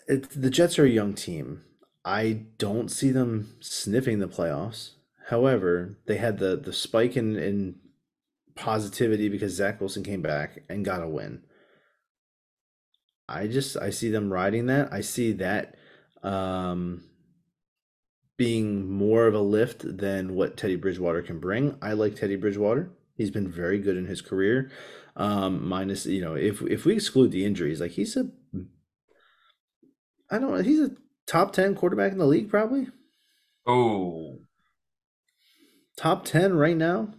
it, 0.07 0.29
the 0.31 0.51
Jets 0.51 0.79
are 0.79 0.85
a 0.85 0.91
young 0.91 1.15
team. 1.15 1.63
I 2.05 2.45
don't 2.59 2.91
see 2.91 3.11
them 3.11 3.57
sniffing 3.61 4.19
the 4.21 4.29
playoffs. 4.29 4.93
However, 5.29 5.99
they 6.07 6.17
had 6.17 6.39
the 6.39 6.57
the 6.57 6.73
spike 6.73 7.17
in 7.17 7.37
in 7.37 7.77
positivity 8.55 9.29
because 9.29 9.55
Zach 9.55 9.81
Wilson 9.81 10.03
came 10.03 10.23
back 10.23 10.63
and 10.69 10.85
got 10.85 11.03
a 11.03 11.09
win. 11.09 11.43
I 13.29 13.47
just 13.47 13.77
I 13.77 13.91
see 13.91 14.11
them 14.11 14.33
riding 14.33 14.67
that. 14.67 14.93
I 14.93 15.03
see 15.03 15.33
that 15.33 15.77
um, 16.23 17.05
being 18.37 18.91
more 18.91 19.27
of 19.27 19.35
a 19.35 19.41
lift 19.41 19.99
than 19.99 20.35
what 20.35 20.57
Teddy 20.57 20.77
Bridgewater 20.77 21.23
can 21.23 21.39
bring. 21.39 21.77
I 21.81 21.93
like 21.93 22.17
Teddy 22.17 22.37
Bridgewater. 22.37 22.91
He's 23.15 23.31
been 23.31 23.49
very 23.49 23.79
good 23.79 23.97
in 23.97 24.07
his 24.07 24.23
career. 24.23 24.71
Um, 25.17 25.69
minus, 25.69 26.07
you 26.07 26.23
know, 26.23 26.35
if 26.35 26.63
if 26.63 26.85
we 26.85 26.95
exclude 26.95 27.31
the 27.31 27.45
injuries, 27.45 27.81
like 27.81 27.93
he's 27.93 28.17
a, 28.17 28.27
I 30.31 30.39
don't 30.39 30.51
know, 30.51 30.63
he's 30.63 30.81
a 30.81 30.91
top 31.31 31.53
ten 31.53 31.75
quarterback 31.75 32.13
in 32.13 32.19
the 32.19 32.27
league, 32.27 32.51
probably 32.51 32.89
Oh, 33.67 34.39
top 35.97 36.25
ten 36.25 36.55
right 36.55 36.77
now. 36.77 37.11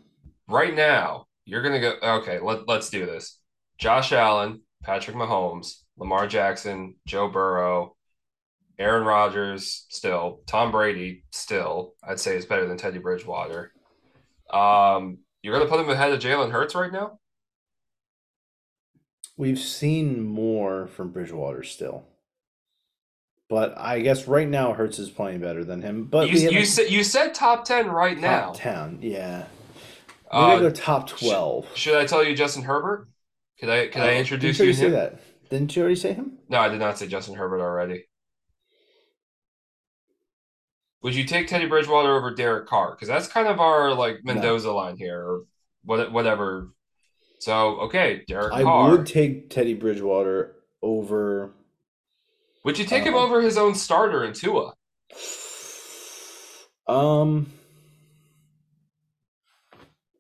right 0.48 0.76
now, 0.76 1.26
you're 1.46 1.62
gonna 1.62 1.80
go. 1.80 1.94
Okay, 2.04 2.40
let, 2.40 2.68
let's 2.68 2.90
do 2.90 3.06
this. 3.06 3.40
Josh 3.78 4.12
Allen, 4.12 4.62
Patrick 4.84 5.16
Mahomes, 5.16 5.82
Lamar 5.98 6.28
Jackson, 6.28 6.96
Joe 7.08 7.30
Burrow, 7.30 7.96
Aaron 8.80 9.06
Rodgers, 9.06 9.86
still. 9.90 10.42
Tom 10.48 10.72
Brady, 10.72 11.24
still. 11.32 11.94
I'd 12.04 12.20
say 12.20 12.36
is 12.38 12.46
better 12.46 12.68
than 12.68 12.78
Teddy 12.78 13.00
Bridgewater. 13.00 13.72
Um, 14.52 15.20
you're 15.42 15.58
gonna 15.58 15.70
put 15.70 15.80
him 15.80 15.90
ahead 15.90 16.12
of 16.12 16.20
Jalen 16.20 16.52
Hurts 16.52 16.76
right 16.76 16.92
now? 16.92 17.20
We've 19.38 19.60
seen 19.60 20.22
more 20.24 20.88
from 20.88 21.12
Bridgewater 21.12 21.64
still, 21.64 22.06
but 23.52 23.78
I 23.78 24.00
guess 24.00 24.30
right 24.30 24.48
now 24.48 24.72
Hurts 24.72 24.98
is 24.98 25.10
playing 25.10 25.42
better 25.42 25.66
than 25.66 25.82
him. 25.82 26.06
But 26.06 26.30
You 26.30 26.50
you 26.50 26.64
said 26.66 26.90
you 26.90 27.04
said 27.04 27.34
top 27.36 27.66
ten 27.66 27.92
right 27.92 28.18
now. 28.18 28.46
top 28.46 28.56
ten, 28.56 29.00
yeah. 29.02 29.48
Maybe 30.32 30.46
I 30.46 30.56
Uh, 30.56 30.60
go 30.62 30.70
top 30.72 31.10
twelve. 31.10 31.68
should 31.76 31.96
I 31.98 32.06
tell 32.06 32.24
you 32.24 32.34
Justin 32.34 32.64
Herbert? 32.64 33.10
Could 33.60 33.68
I 33.68 33.88
could 33.88 34.04
I 34.04 34.16
Uh, 34.16 34.20
introduce 34.20 34.58
didn't 34.58 34.68
you 34.68 34.68
you 34.68 34.74
to 34.74 34.80
say 34.80 34.86
him? 34.86 34.92
that? 34.94 35.20
Didn't 35.50 35.76
you 35.76 35.82
already 35.82 35.98
say 35.98 36.14
him? 36.14 36.38
No, 36.48 36.60
I 36.60 36.70
did 36.70 36.80
not 36.80 36.98
say 36.98 37.08
Justin 37.08 37.36
Herbert 37.36 37.60
already. 37.60 38.06
Would 41.02 41.14
you 41.14 41.26
take 41.26 41.48
Teddy 41.48 41.66
Bridgewater 41.66 42.16
over 42.16 42.34
Derek 42.34 42.68
Carr? 42.68 42.92
Because 42.92 43.10
that's 43.10 43.28
kind 43.28 43.50
of 43.50 43.60
our 43.60 43.94
like 43.94 44.20
No. 44.24 44.34
Mendoza 44.36 44.72
line 44.72 44.96
here, 44.96 45.20
or 45.20 45.42
what, 45.84 46.10
whatever. 46.14 46.70
So 47.40 47.82
okay, 47.82 48.24
Derek 48.30 48.54
I 48.54 48.64
Carr. 48.64 48.92
would 48.92 49.06
take 49.08 49.50
Teddy 49.50 49.74
Bridgewater 49.74 50.56
over. 50.82 51.52
Would 52.64 52.78
you 52.78 52.86
take 52.86 53.04
him 53.04 53.16
Um, 53.16 53.22
over 53.22 53.42
his 53.42 53.58
own 53.58 53.76
starter 53.76 54.24
in 54.24 54.34
Tua? 54.34 54.74
Um, 56.88 57.52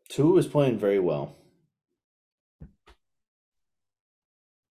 Tua 0.09 0.37
is 0.39 0.47
playing 0.47 0.77
very 0.77 0.99
well 0.99 1.35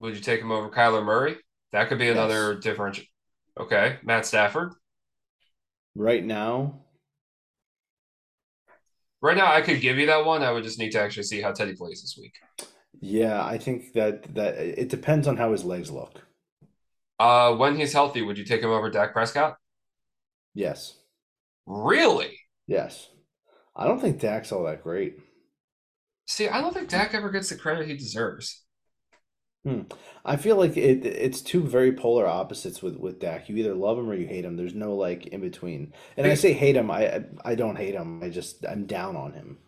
Would 0.01 0.17
you 0.17 0.21
take 0.21 0.41
him 0.43 0.51
over 0.53 0.69
Kyler 0.69 1.03
Murray? 1.03 1.37
That 1.73 1.89
could 1.89 1.99
be 1.99 2.05
Yes. 2.07 2.13
another 2.13 2.55
different. 2.57 3.01
Okay, 3.59 3.99
Matt 4.03 4.27
Stafford. 4.27 4.75
right 5.95 6.23
now. 6.23 6.85
Right 9.23 9.37
now, 9.37 9.51
I 9.51 9.63
could 9.63 9.81
give 9.81 9.97
you 9.97 10.05
that 10.07 10.27
one. 10.27 10.43
I 10.43 10.51
would 10.53 10.65
just 10.65 10.79
need 10.79 10.91
to 10.91 11.01
actually 11.01 11.23
see 11.23 11.41
how 11.41 11.53
Teddy 11.53 11.75
plays 11.75 12.03
this 12.03 12.19
week. 12.21 12.35
Yeah, 13.01 13.43
I 13.43 13.57
think 13.57 13.95
that 13.95 14.35
that 14.35 14.57
it 14.59 14.91
depends 14.91 15.27
on 15.27 15.39
how 15.39 15.53
his 15.53 15.65
legs 15.65 15.91
look. 15.91 16.24
Uh, 17.19 17.55
when 17.55 17.77
he's 17.77 17.93
healthy, 17.93 18.23
would 18.23 18.39
you 18.39 18.45
take 18.45 18.63
him 18.63 18.71
over 18.71 18.91
Dak 18.91 19.13
Prescott? 19.13 19.57
Yes, 20.55 20.95
Really? 21.67 22.39
yes. 22.67 23.09
I 23.77 23.87
don't 23.89 24.01
think 24.01 24.21
Dak's 24.21 24.53
all 24.53 24.65
that 24.65 24.83
great. 24.85 25.17
See, 26.29 26.49
I 26.49 26.61
don't 26.61 26.73
think 26.73 26.89
Dak 26.89 27.13
ever 27.15 27.31
gets 27.31 27.49
the 27.49 27.57
credit 27.57 27.89
he 27.89 27.97
deserves. 27.97 28.63
Hmm. 29.65 29.83
I 30.25 30.37
feel 30.37 30.57
like 30.57 30.77
it 30.77 31.05
it's 31.07 31.41
two 31.41 31.63
very 31.63 31.93
polar 31.93 32.27
opposites 32.27 32.83
with 32.83 32.97
with 32.97 33.19
Dak. 33.19 33.49
You 33.49 33.57
either 33.57 33.75
love 33.75 33.99
him 33.99 34.09
or 34.09 34.15
you 34.15 34.27
hate 34.29 34.45
him. 34.45 34.57
There's 34.57 34.75
no 34.75 34.95
like 34.95 35.27
in 35.29 35.41
between. 35.41 35.93
And 36.17 36.27
I 36.27 36.35
say 36.35 36.53
hate 36.53 36.77
him. 36.77 36.91
I 36.91 37.25
I 37.45 37.55
don't 37.55 37.77
hate 37.77 37.95
him. 37.95 38.23
I 38.23 38.29
just 38.29 38.65
I'm 38.67 38.87
down 38.87 39.17
on 39.17 39.33
him. 39.33 39.59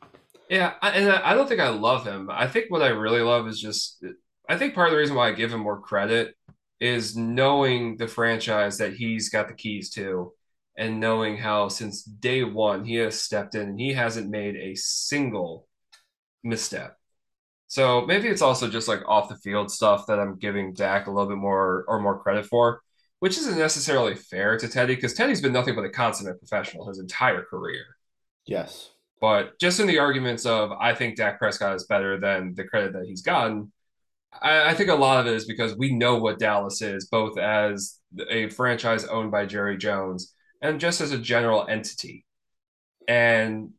Yeah, 0.51 0.75
I- 0.83 0.91
and 0.91 1.11
I 1.11 1.35
don't 1.35 1.49
think 1.49 1.61
I 1.61 1.71
love 1.71 2.05
him. 2.05 2.29
I 2.31 2.47
think 2.47 2.71
what 2.71 2.83
I 2.83 2.89
really 2.89 3.23
love 3.23 3.49
is 3.49 3.59
just, 3.61 4.05
I 4.49 4.57
think 4.57 4.75
part 4.75 4.87
of 4.89 4.93
the 4.93 4.99
reason 4.99 5.17
why 5.17 5.29
I 5.29 5.33
give 5.33 5.53
him 5.53 5.61
more 5.61 5.81
credit 5.81 6.37
is 6.81 7.17
knowing 7.17 7.97
the 7.97 8.09
franchise 8.09 8.79
that 8.79 8.95
he's 8.95 9.29
got 9.29 9.49
the 9.49 9.55
keys 9.55 9.91
to 9.91 10.33
and 10.77 11.01
knowing 11.01 11.39
how 11.39 11.69
since 11.69 12.03
day 12.03 12.45
one 12.45 12.85
he 12.85 12.97
has 12.97 13.21
stepped 13.21 13.55
in 13.55 13.63
and 13.63 13.81
he 13.81 13.95
hasn't 13.95 14.29
made 14.29 14.57
a 14.57 14.75
single 14.75 15.67
misstep. 16.45 16.97
So 17.69 18.07
maybe 18.07 18.29
it's 18.29 18.43
also 18.43 18.69
just 18.69 18.89
like 18.89 19.01
off 19.09 19.29
the 19.29 19.37
field 19.37 19.71
stuff 19.71 20.07
that 20.07 20.21
I'm 20.21 20.39
giving 20.39 20.73
Dak 20.73 21.07
a 21.07 21.11
little 21.11 21.29
bit 21.29 21.39
more 21.39 21.85
or 21.89 22.01
more 22.01 22.21
credit 22.21 22.47
for, 22.47 22.83
which 23.19 23.39
isn't 23.39 23.59
necessarily 23.59 24.15
fair 24.15 24.57
to 24.59 24.69
Teddy 24.69 24.95
because 24.95 25.15
Teddy's 25.15 25.41
been 25.41 25.53
nothing 25.53 25.75
but 25.75 25.85
a 25.85 25.91
consummate 25.91 26.39
professional 26.39 26.87
his 26.87 26.99
entire 26.99 27.43
career. 27.43 27.85
Yes. 28.47 28.91
But 29.21 29.59
just 29.59 29.81
in 29.81 29.87
the 29.87 29.99
arguments 29.99 30.47
of 30.47 30.73
I 30.73 30.95
think 30.95 31.17
Dak 31.17 31.39
Prescott 31.39 31.75
is 31.75 31.87
better 31.87 32.21
than 32.21 32.55
the 32.55 32.65
credit 32.65 32.93
that 32.93 33.07
he's 33.07 33.23
gotten, 33.23 33.73
I, 34.43 34.71
I 34.71 34.75
think 34.75 34.91
a 34.91 34.95
lot 34.95 35.21
of 35.21 35.27
it 35.27 35.35
is 35.35 35.47
because 35.47 35.77
we 35.77 35.95
know 35.95 36.19
what 36.19 36.39
Dallas 36.39 36.83
is, 36.83 37.09
both 37.09 37.39
as 37.39 37.99
a 38.31 38.49
franchise 38.51 39.05
owned 39.05 39.31
by 39.31 39.47
Jerry 39.47 39.77
Jones 39.77 40.35
and 40.63 40.81
just 40.81 41.01
as 41.01 41.13
a 41.13 41.19
general 41.19 41.67
entity. 41.69 42.25
And 43.09 43.71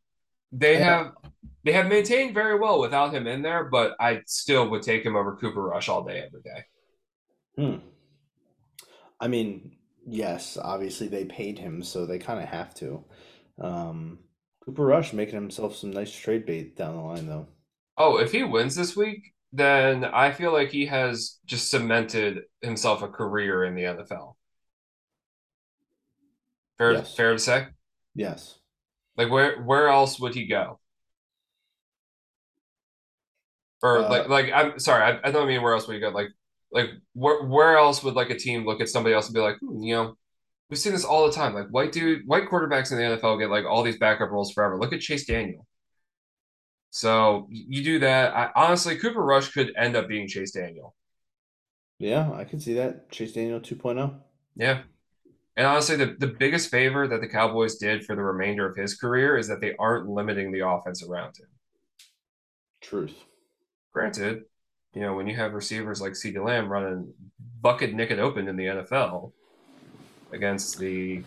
they 0.51 0.77
have 0.77 1.11
they 1.63 1.73
have 1.73 1.87
maintained 1.87 2.33
very 2.33 2.57
well 2.57 2.79
without 2.79 3.13
him 3.13 3.27
in 3.27 3.41
there, 3.41 3.65
but 3.65 3.95
I 3.99 4.21
still 4.25 4.69
would 4.69 4.83
take 4.83 5.05
him 5.05 5.15
over 5.17 5.35
Cooper 5.35 5.63
Rush 5.63 5.89
all 5.89 6.03
day, 6.03 6.23
every 6.25 6.41
day. 6.41 6.63
Hmm. 7.57 7.87
I 9.19 9.27
mean, 9.27 9.75
yes, 10.07 10.57
obviously 10.61 11.07
they 11.07 11.25
paid 11.25 11.59
him, 11.59 11.83
so 11.83 12.05
they 12.05 12.19
kind 12.19 12.39
of 12.39 12.47
have 12.47 12.73
to. 12.75 13.03
Um, 13.59 14.19
Cooper 14.63 14.85
Rush 14.85 15.11
making 15.11 15.35
himself 15.35 15.75
some 15.75 15.91
nice 15.91 16.11
trade 16.11 16.45
bait 16.45 16.77
down 16.77 16.95
the 16.95 17.01
line, 17.01 17.27
though. 17.27 17.47
Oh, 17.97 18.17
if 18.17 18.31
he 18.31 18.43
wins 18.43 18.75
this 18.75 18.95
week, 18.95 19.33
then 19.53 20.03
I 20.05 20.31
feel 20.31 20.51
like 20.53 20.69
he 20.71 20.85
has 20.87 21.39
just 21.45 21.69
cemented 21.71 22.43
himself 22.61 23.01
a 23.01 23.07
career 23.07 23.63
in 23.63 23.75
the 23.75 23.83
NFL. 23.83 24.35
Fair, 26.77 26.93
Yes. 26.93 27.15
fair 27.15 27.33
to 27.33 27.39
say. 27.39 27.67
Yes. 28.15 28.59
Like 29.15 29.31
where 29.31 29.61
where 29.63 29.87
else 29.87 30.19
would 30.19 30.35
he 30.35 30.45
go? 30.45 30.79
Or 33.81 33.99
Uh, 33.99 34.09
like 34.09 34.27
like 34.29 34.51
I'm 34.53 34.79
sorry, 34.79 35.03
I, 35.03 35.27
I 35.27 35.31
don't 35.31 35.47
mean 35.47 35.61
where 35.61 35.73
else 35.73 35.87
would 35.87 35.95
he 35.95 35.99
go. 35.99 36.09
Like 36.09 36.29
like 36.71 36.89
where 37.13 37.43
where 37.45 37.77
else 37.77 38.03
would 38.03 38.15
like 38.15 38.29
a 38.29 38.37
team 38.37 38.65
look 38.65 38.81
at 38.81 38.89
somebody 38.89 39.15
else 39.15 39.27
and 39.27 39.33
be 39.35 39.39
like, 39.41 39.57
hmm, 39.59 39.81
you 39.81 39.95
know, 39.95 40.17
we've 40.69 40.79
seen 40.79 40.93
this 40.93 41.05
all 41.05 41.25
the 41.27 41.33
time. 41.33 41.53
Like 41.53 41.67
white 41.69 41.91
dude, 41.91 42.27
white 42.27 42.47
quarterbacks 42.49 42.91
in 42.91 42.97
the 42.97 43.03
NFL 43.17 43.39
get 43.39 43.49
like 43.49 43.65
all 43.65 43.83
these 43.83 43.97
backup 43.97 44.29
roles 44.29 44.51
forever. 44.51 44.77
Look 44.77 44.93
at 44.93 44.99
Chase 45.01 45.25
Daniel. 45.25 45.65
So 46.97 47.45
you 47.51 47.83
do 47.83 47.99
that. 47.99 48.35
I, 48.35 48.49
honestly, 48.55 48.97
Cooper 48.97 49.21
Rush 49.21 49.49
could 49.49 49.71
end 49.77 49.95
up 49.95 50.07
being 50.07 50.27
Chase 50.27 50.49
Daniel. 50.49 50.95
Yeah, 51.99 52.31
I 52.31 52.43
can 52.43 52.59
see 52.59 52.73
that. 52.73 53.11
Chase 53.11 53.33
Daniel 53.33 53.57
oh. 53.57 53.59
2.0. 53.59 54.15
Yeah. 54.55 54.81
And 55.55 55.67
honestly, 55.67 55.95
the, 55.95 56.15
the 56.17 56.25
biggest 56.25 56.71
favor 56.71 57.07
that 57.07 57.21
the 57.21 57.27
Cowboys 57.27 57.75
did 57.75 58.03
for 58.03 58.15
the 58.15 58.23
remainder 58.23 58.67
of 58.67 58.75
his 58.75 58.95
career 58.95 59.37
is 59.37 59.47
that 59.47 59.61
they 59.61 59.75
aren't 59.77 60.09
limiting 60.09 60.51
the 60.51 60.67
offense 60.67 61.03
around 61.03 61.37
him. 61.37 61.45
Truth. 62.81 63.13
Granted, 63.93 64.45
you 64.95 65.01
know, 65.01 65.13
when 65.13 65.27
you 65.27 65.35
have 65.35 65.53
receivers 65.53 66.01
like 66.01 66.13
CeeDee 66.13 66.43
Lamb 66.43 66.67
running 66.67 67.13
bucket 67.61 67.93
naked 67.93 68.17
open 68.17 68.47
in 68.47 68.55
the 68.55 68.65
NFL 68.65 69.33
against 70.31 70.79
the 70.79 71.21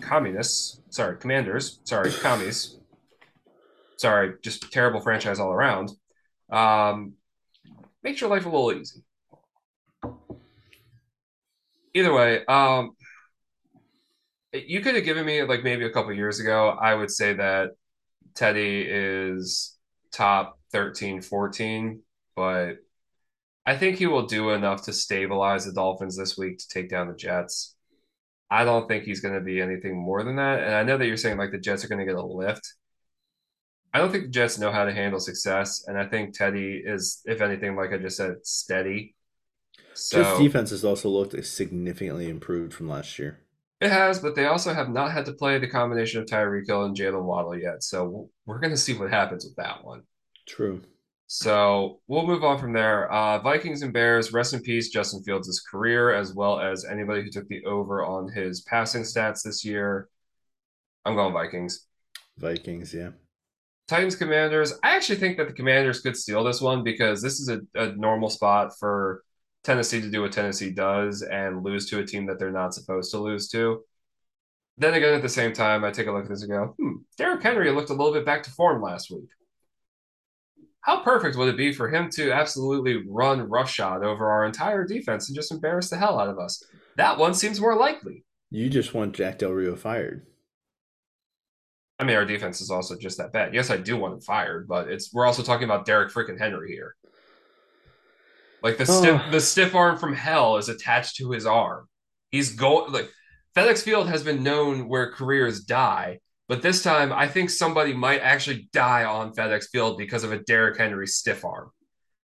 communists, 0.00 0.80
sorry, 0.90 1.16
commanders, 1.16 1.80
sorry, 1.82 2.12
commies, 2.12 2.78
sorry, 3.98 4.34
just 4.42 4.72
terrible 4.72 5.00
franchise 5.00 5.40
all 5.40 5.52
around, 5.52 5.90
um, 6.50 7.14
makes 8.02 8.20
your 8.20 8.30
life 8.30 8.46
a 8.46 8.48
little 8.48 8.72
easy. 8.72 9.00
Either 11.94 12.12
way, 12.12 12.44
um, 12.46 12.92
you 14.52 14.80
could 14.80 14.94
have 14.94 15.04
given 15.04 15.24
me 15.24 15.42
like 15.42 15.64
maybe 15.64 15.84
a 15.84 15.90
couple 15.90 16.12
years 16.12 16.40
ago, 16.40 16.68
I 16.68 16.94
would 16.94 17.10
say 17.10 17.34
that 17.34 17.70
Teddy 18.34 18.84
is 18.88 19.76
top 20.12 20.58
13, 20.72 21.22
14, 21.22 22.02
but 22.36 22.76
I 23.66 23.76
think 23.76 23.96
he 23.96 24.06
will 24.06 24.26
do 24.26 24.50
enough 24.50 24.82
to 24.84 24.92
stabilize 24.92 25.64
the 25.64 25.72
Dolphins 25.72 26.16
this 26.16 26.36
week 26.36 26.58
to 26.58 26.68
take 26.68 26.90
down 26.90 27.08
the 27.08 27.14
Jets. 27.14 27.74
I 28.50 28.64
don't 28.64 28.86
think 28.86 29.04
he's 29.04 29.20
going 29.20 29.34
to 29.34 29.40
be 29.40 29.60
anything 29.60 29.96
more 29.96 30.22
than 30.22 30.36
that. 30.36 30.62
And 30.62 30.74
I 30.74 30.82
know 30.82 30.98
that 30.98 31.06
you're 31.06 31.16
saying 31.16 31.38
like 31.38 31.50
the 31.50 31.58
Jets 31.58 31.84
are 31.84 31.88
going 31.88 32.00
to 32.00 32.04
get 32.04 32.14
a 32.14 32.24
lift. 32.24 32.74
I 33.94 33.98
don't 33.98 34.10
think 34.10 34.24
the 34.24 34.30
Jets 34.30 34.58
know 34.58 34.72
how 34.72 34.84
to 34.84 34.92
handle 34.92 35.20
success. 35.20 35.84
And 35.86 35.96
I 35.96 36.04
think 36.04 36.34
Teddy 36.34 36.82
is, 36.84 37.22
if 37.26 37.40
anything, 37.40 37.76
like 37.76 37.92
I 37.92 37.98
just 37.98 38.16
said, 38.16 38.34
steady. 38.42 39.14
Jets 39.94 40.38
defense 40.38 40.70
has 40.70 40.84
also 40.84 41.08
looked 41.08 41.46
significantly 41.46 42.28
improved 42.28 42.74
from 42.74 42.88
last 42.88 43.20
year. 43.20 43.38
It 43.80 43.90
has, 43.90 44.18
but 44.18 44.34
they 44.34 44.46
also 44.46 44.74
have 44.74 44.88
not 44.88 45.12
had 45.12 45.26
to 45.26 45.32
play 45.32 45.58
the 45.58 45.68
combination 45.68 46.20
of 46.20 46.26
Tyreek 46.26 46.66
Hill 46.66 46.84
and 46.84 46.96
Jaylen 46.96 47.22
Waddle 47.22 47.56
yet. 47.56 47.84
So 47.84 48.30
we're 48.46 48.58
going 48.58 48.72
to 48.72 48.76
see 48.76 48.94
what 48.94 49.10
happens 49.10 49.44
with 49.44 49.54
that 49.56 49.84
one. 49.84 50.02
True. 50.48 50.82
So 51.28 52.00
we'll 52.08 52.26
move 52.26 52.42
on 52.42 52.58
from 52.58 52.72
there. 52.72 53.10
Uh, 53.12 53.38
Vikings 53.38 53.82
and 53.82 53.92
Bears, 53.92 54.32
rest 54.32 54.54
in 54.54 54.60
peace, 54.60 54.88
Justin 54.88 55.22
Fields' 55.22 55.62
career, 55.70 56.12
as 56.12 56.34
well 56.34 56.58
as 56.58 56.84
anybody 56.84 57.22
who 57.22 57.30
took 57.30 57.46
the 57.48 57.64
over 57.64 58.04
on 58.04 58.32
his 58.32 58.62
passing 58.62 59.02
stats 59.02 59.42
this 59.42 59.64
year. 59.64 60.08
I'm 61.04 61.14
going 61.14 61.32
Vikings. 61.32 61.86
Vikings, 62.38 62.92
yeah. 62.92 63.10
Titans 63.86 64.16
Commanders. 64.16 64.72
I 64.82 64.96
actually 64.96 65.18
think 65.18 65.36
that 65.36 65.48
the 65.48 65.54
Commanders 65.54 66.00
could 66.00 66.16
steal 66.16 66.42
this 66.44 66.60
one 66.60 66.82
because 66.82 67.20
this 67.20 67.40
is 67.40 67.48
a, 67.48 67.60
a 67.74 67.92
normal 67.92 68.30
spot 68.30 68.78
for 68.78 69.22
Tennessee 69.62 70.00
to 70.00 70.10
do 70.10 70.22
what 70.22 70.32
Tennessee 70.32 70.70
does 70.70 71.22
and 71.22 71.62
lose 71.62 71.88
to 71.90 71.98
a 71.98 72.06
team 72.06 72.26
that 72.26 72.38
they're 72.38 72.50
not 72.50 72.74
supposed 72.74 73.10
to 73.10 73.18
lose 73.18 73.48
to. 73.48 73.82
Then 74.76 74.94
again, 74.94 75.14
at 75.14 75.22
the 75.22 75.28
same 75.28 75.52
time, 75.52 75.84
I 75.84 75.90
take 75.90 76.06
a 76.06 76.12
look 76.12 76.24
at 76.24 76.30
this 76.30 76.42
and 76.42 76.50
go, 76.50 76.74
hmm, 76.78 76.96
Derrick 77.16 77.42
Henry 77.42 77.70
looked 77.70 77.90
a 77.90 77.94
little 77.94 78.12
bit 78.12 78.26
back 78.26 78.42
to 78.44 78.50
form 78.50 78.82
last 78.82 79.10
week. 79.10 79.28
How 80.80 81.02
perfect 81.02 81.36
would 81.36 81.48
it 81.48 81.56
be 81.56 81.72
for 81.72 81.88
him 81.88 82.10
to 82.10 82.30
absolutely 82.30 83.04
run 83.08 83.48
roughshod 83.48 84.04
over 84.04 84.30
our 84.30 84.44
entire 84.44 84.84
defense 84.84 85.28
and 85.28 85.36
just 85.36 85.52
embarrass 85.52 85.88
the 85.88 85.96
hell 85.96 86.20
out 86.20 86.28
of 86.28 86.38
us? 86.38 86.62
That 86.96 87.16
one 87.16 87.32
seems 87.32 87.60
more 87.60 87.76
likely. 87.76 88.24
You 88.50 88.68
just 88.68 88.92
want 88.92 89.14
Jack 89.14 89.38
Del 89.38 89.52
Rio 89.52 89.76
fired. 89.76 90.26
I 91.98 92.04
mean, 92.04 92.16
our 92.16 92.24
defense 92.24 92.60
is 92.60 92.70
also 92.70 92.96
just 92.96 93.18
that 93.18 93.32
bad. 93.32 93.54
Yes, 93.54 93.70
I 93.70 93.76
do 93.76 93.96
want 93.96 94.14
him 94.14 94.20
fired, 94.20 94.66
but 94.66 94.88
it's 94.88 95.12
we're 95.12 95.26
also 95.26 95.42
talking 95.42 95.64
about 95.64 95.86
Derrick 95.86 96.12
freaking 96.12 96.38
Henry 96.38 96.72
here. 96.72 96.96
Like 98.62 98.78
the 98.78 98.86
oh. 98.88 99.00
stiff 99.00 99.22
the 99.30 99.40
stiff 99.40 99.74
arm 99.74 99.98
from 99.98 100.14
hell 100.14 100.56
is 100.56 100.68
attached 100.68 101.16
to 101.16 101.30
his 101.30 101.46
arm. 101.46 101.88
He's 102.30 102.56
going 102.56 102.92
like 102.92 103.10
FedEx 103.54 103.82
Field 103.82 104.08
has 104.08 104.24
been 104.24 104.42
known 104.42 104.88
where 104.88 105.12
careers 105.12 105.60
die, 105.64 106.18
but 106.48 106.62
this 106.62 106.82
time 106.82 107.12
I 107.12 107.28
think 107.28 107.50
somebody 107.50 107.92
might 107.92 108.20
actually 108.20 108.68
die 108.72 109.04
on 109.04 109.34
FedEx 109.34 109.68
Field 109.70 109.96
because 109.96 110.24
of 110.24 110.32
a 110.32 110.38
Derrick 110.38 110.78
Henry 110.78 111.06
stiff 111.06 111.44
arm. 111.44 111.70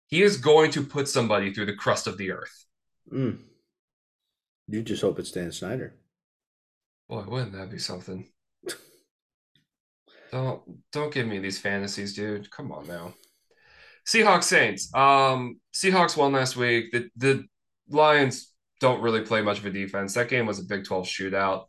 He 0.08 0.22
is 0.22 0.36
going 0.36 0.70
to 0.72 0.84
put 0.84 1.08
somebody 1.08 1.52
through 1.52 1.66
the 1.66 1.74
crust 1.74 2.06
of 2.06 2.16
the 2.16 2.30
earth. 2.30 2.66
Mm. 3.12 3.38
You 4.68 4.82
just 4.82 5.02
hope 5.02 5.18
it's 5.18 5.32
Dan 5.32 5.50
Snyder. 5.50 5.96
Boy, 7.08 7.24
wouldn't 7.26 7.52
that 7.52 7.70
be 7.70 7.78
something? 7.78 8.28
Don't 10.32 10.62
don't 10.92 11.12
give 11.12 11.26
me 11.26 11.38
these 11.38 11.58
fantasies, 11.58 12.14
dude. 12.14 12.50
Come 12.50 12.72
on 12.72 12.86
now. 12.86 13.14
Seahawks 14.06 14.44
Saints. 14.44 14.92
Um, 14.94 15.60
Seahawks 15.74 16.16
won 16.16 16.32
last 16.32 16.56
week. 16.56 16.92
The 16.92 17.08
the 17.16 17.44
Lions 17.88 18.52
don't 18.80 19.00
really 19.00 19.22
play 19.22 19.42
much 19.42 19.58
of 19.58 19.66
a 19.66 19.70
defense. 19.70 20.14
That 20.14 20.28
game 20.28 20.46
was 20.46 20.58
a 20.58 20.64
Big 20.64 20.84
12 20.84 21.06
shootout. 21.06 21.64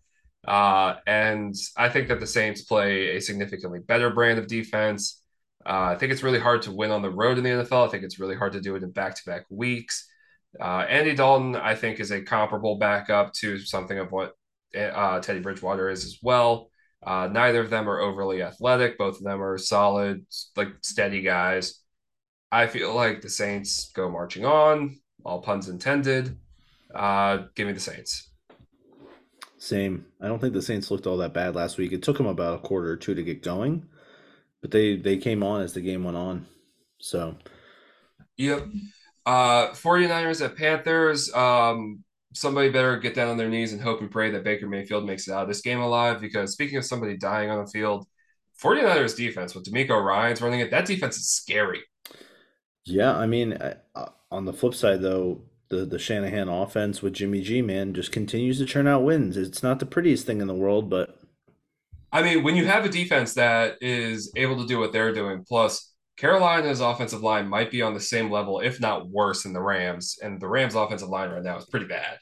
Uh, 0.48 0.96
and 1.06 1.56
I 1.78 1.90
think 1.90 2.08
that 2.10 2.20
the 2.20 2.28
Saints 2.28 2.64
play 2.64 3.18
a 3.18 3.22
significantly 3.22 3.80
better 3.80 4.10
brand 4.10 4.40
of 4.40 4.48
defense. 4.48 5.22
Uh, 5.66 5.92
I 5.92 5.96
think 5.96 6.12
it's 6.12 6.24
really 6.24 6.40
hard 6.40 6.62
to 6.64 6.72
win 6.72 6.92
on 6.92 7.02
the 7.02 7.10
road 7.10 7.38
in 7.38 7.44
the 7.44 7.50
NFL. 7.50 7.88
I 7.88 7.92
think 7.92 8.04
it's 8.04 8.20
really 8.20 8.36
hard 8.36 8.54
to 8.54 8.62
do 8.62 8.76
it 8.76 8.84
in 8.84 8.92
back 8.92 9.16
to 9.16 9.22
back 9.26 9.46
weeks. 9.50 10.08
Uh, 10.60 10.86
Andy 10.88 11.14
Dalton, 11.14 11.56
I 11.56 11.76
think, 11.76 12.00
is 12.00 12.12
a 12.12 12.22
comparable 12.22 12.78
backup 12.78 13.34
to 13.36 13.60
something 13.60 14.00
of 14.00 14.12
what 14.12 14.34
uh, 14.76 15.20
Teddy 15.20 15.40
Bridgewater 15.40 15.90
is 15.90 16.06
as 16.06 16.20
well. 16.22 16.70
Uh, 17.08 17.30
neither 17.32 17.62
of 17.62 17.70
them 17.70 17.90
are 17.90 18.02
overly 18.02 18.44
athletic. 18.44 18.98
Both 18.98 19.20
of 19.20 19.24
them 19.24 19.42
are 19.42 19.58
solid, 19.58 20.26
like 20.58 20.68
steady 20.82 21.22
guys. 21.22 21.80
I 22.52 22.68
feel 22.68 22.94
like 22.94 23.22
the 23.22 23.30
Saints 23.30 23.92
go 23.94 24.10
marching 24.10 24.44
on, 24.44 25.00
all 25.24 25.42
puns 25.42 25.70
intended. 25.70 26.38
Uh, 26.94 27.44
give 27.56 27.66
me 27.66 27.72
the 27.72 27.80
Saints. 27.80 28.32
Same. 29.58 30.06
I 30.22 30.28
don't 30.28 30.40
think 30.40 30.54
the 30.54 30.62
Saints 30.62 30.92
looked 30.92 31.08
all 31.08 31.16
that 31.18 31.34
bad 31.34 31.56
last 31.56 31.78
week. 31.78 31.94
It 31.94 32.04
took 32.04 32.18
them 32.18 32.28
about 32.28 32.56
a 32.56 32.68
quarter 32.68 32.92
or 32.92 32.98
two 32.98 33.16
to 33.16 33.24
get 33.24 33.42
going, 33.42 33.88
but 34.62 34.72
they 34.72 34.98
they 34.98 35.16
came 35.16 35.44
on 35.44 35.62
as 35.62 35.74
the 35.74 35.82
game 35.82 36.04
went 36.04 36.18
on. 36.18 36.46
So, 37.00 37.38
yep. 38.36 38.68
Uh, 39.26 39.70
49ers 39.70 40.44
at 40.44 40.58
Panthers. 40.58 41.34
Um, 41.34 42.04
somebody 42.34 42.70
better 42.70 42.98
get 42.98 43.16
down 43.16 43.30
on 43.30 43.38
their 43.38 43.50
knees 43.50 43.74
and 43.74 43.82
hope 43.82 44.02
and 44.02 44.12
pray 44.12 44.32
that 44.32 44.44
Baker 44.44 44.68
Mayfield 44.68 45.06
makes 45.06 45.28
it 45.28 45.34
out 45.34 45.44
of 45.44 45.48
this 45.48 45.62
game 45.62 45.80
alive. 45.80 46.22
Because 46.22 46.54
speaking 46.54 46.78
of 46.78 46.86
somebody 46.86 47.18
dying 47.18 47.50
on 47.50 47.64
the 47.64 47.72
field, 47.72 48.08
49ers 48.62 49.16
defense 49.16 49.56
with 49.56 49.66
DeMeco 49.66 50.04
Ryans 50.04 50.42
running 50.42 50.60
it, 50.60 50.72
that 50.72 50.86
defense 50.86 51.18
is 51.18 51.30
scary. 51.30 51.82
Yeah, 52.86 53.16
I 53.16 53.26
mean, 53.26 53.54
uh, 53.54 53.76
on 54.32 54.46
the 54.46 54.54
flip 54.54 54.74
side 54.74 55.02
though, 55.02 55.42
the 55.70 55.86
the 55.86 56.00
Shanahan 56.00 56.48
offense 56.48 57.02
with 57.02 57.14
Jimmy 57.14 57.42
G 57.42 57.62
man 57.62 57.94
just 57.94 58.12
continues 58.12 58.58
to 58.60 58.66
churn 58.66 58.88
out 58.88 59.04
wins. 59.04 59.36
It's 59.36 59.62
not 59.62 59.80
the 59.80 59.86
prettiest 59.86 60.26
thing 60.26 60.40
in 60.42 60.48
the 60.48 60.54
world, 60.54 60.90
but 60.90 61.20
I 62.12 62.24
mean, 62.24 62.44
when 62.44 62.56
you 62.56 62.66
have 62.66 62.86
a 62.86 62.90
defense 62.90 63.34
that 63.34 63.78
is 63.82 64.32
able 64.36 64.58
to 64.62 64.66
do 64.68 64.80
what 64.80 64.94
they're 64.94 65.14
doing, 65.14 65.44
plus 65.48 65.94
Carolina's 66.18 66.82
offensive 66.82 67.22
line 67.22 67.48
might 67.48 67.70
be 67.70 67.84
on 67.84 67.94
the 67.94 68.00
same 68.00 68.32
level, 68.32 68.60
if 68.60 68.80
not 68.80 69.08
worse, 69.08 69.44
than 69.44 69.54
the 69.54 69.62
Rams, 69.62 70.18
and 70.22 70.42
the 70.42 70.48
Rams' 70.48 70.74
offensive 70.76 71.10
line 71.10 71.30
right 71.30 71.44
now 71.44 71.58
is 71.58 71.66
pretty 71.66 71.86
bad. 71.86 72.18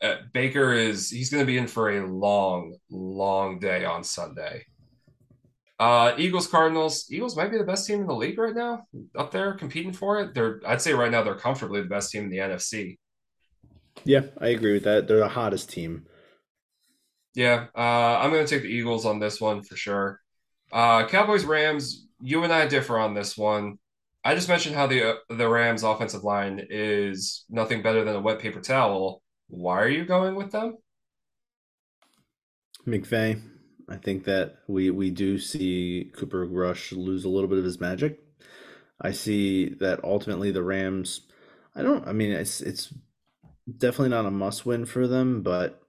Uh, 0.00 0.16
Baker 0.32 0.74
is 0.74 1.10
he's 1.10 1.30
going 1.30 1.42
to 1.42 1.46
be 1.46 1.58
in 1.58 1.66
for 1.66 1.90
a 1.90 2.06
long, 2.06 2.76
long 2.90 3.58
day 3.58 3.84
on 3.84 4.04
Sunday. 4.04 4.64
Uh, 5.80 6.12
Eagles, 6.18 6.46
Cardinals. 6.46 7.06
Eagles 7.10 7.36
might 7.36 7.50
be 7.50 7.58
the 7.58 7.64
best 7.64 7.86
team 7.86 8.00
in 8.00 8.06
the 8.06 8.14
league 8.14 8.38
right 8.38 8.54
now, 8.54 8.86
up 9.16 9.30
there 9.30 9.54
competing 9.54 9.92
for 9.92 10.20
it. 10.20 10.34
They're, 10.34 10.60
I'd 10.66 10.82
say 10.82 10.92
right 10.92 11.10
now, 11.10 11.22
they're 11.22 11.34
comfortably 11.34 11.80
the 11.80 11.88
best 11.88 12.12
team 12.12 12.24
in 12.24 12.30
the 12.30 12.38
NFC. 12.38 12.98
Yeah, 14.04 14.22
I 14.38 14.48
agree 14.48 14.74
with 14.74 14.84
that. 14.84 15.08
They're 15.08 15.18
the 15.18 15.28
hottest 15.28 15.70
team. 15.70 16.06
Yeah, 17.34 17.66
uh, 17.76 18.18
I'm 18.18 18.30
going 18.30 18.44
to 18.44 18.52
take 18.52 18.64
the 18.64 18.68
Eagles 18.68 19.06
on 19.06 19.18
this 19.18 19.40
one 19.40 19.62
for 19.62 19.76
sure. 19.76 20.20
Uh, 20.72 21.06
Cowboys, 21.06 21.44
Rams. 21.44 22.07
You 22.20 22.44
and 22.44 22.52
I 22.52 22.66
differ 22.66 22.98
on 22.98 23.14
this 23.14 23.36
one. 23.36 23.78
I 24.24 24.34
just 24.34 24.48
mentioned 24.48 24.74
how 24.74 24.86
the 24.86 25.10
uh, 25.10 25.14
the 25.30 25.48
Rams' 25.48 25.82
offensive 25.82 26.24
line 26.24 26.66
is 26.70 27.44
nothing 27.48 27.82
better 27.82 28.04
than 28.04 28.16
a 28.16 28.20
wet 28.20 28.40
paper 28.40 28.60
towel. 28.60 29.22
Why 29.48 29.80
are 29.80 29.88
you 29.88 30.04
going 30.04 30.34
with 30.34 30.52
them? 30.52 30.76
McVay. 32.86 33.40
I 33.88 33.96
think 33.96 34.24
that 34.24 34.56
we 34.66 34.90
we 34.90 35.10
do 35.10 35.38
see 35.38 36.10
Cooper 36.14 36.44
Rush 36.44 36.92
lose 36.92 37.24
a 37.24 37.28
little 37.28 37.48
bit 37.48 37.58
of 37.58 37.64
his 37.64 37.80
magic. 37.80 38.20
I 39.00 39.12
see 39.12 39.70
that 39.80 40.04
ultimately 40.04 40.50
the 40.50 40.62
Rams. 40.62 41.22
I 41.74 41.82
don't. 41.82 42.06
I 42.06 42.12
mean, 42.12 42.32
it's 42.32 42.60
it's 42.60 42.92
definitely 43.78 44.10
not 44.10 44.26
a 44.26 44.30
must 44.30 44.66
win 44.66 44.84
for 44.84 45.06
them, 45.06 45.42
but 45.42 45.80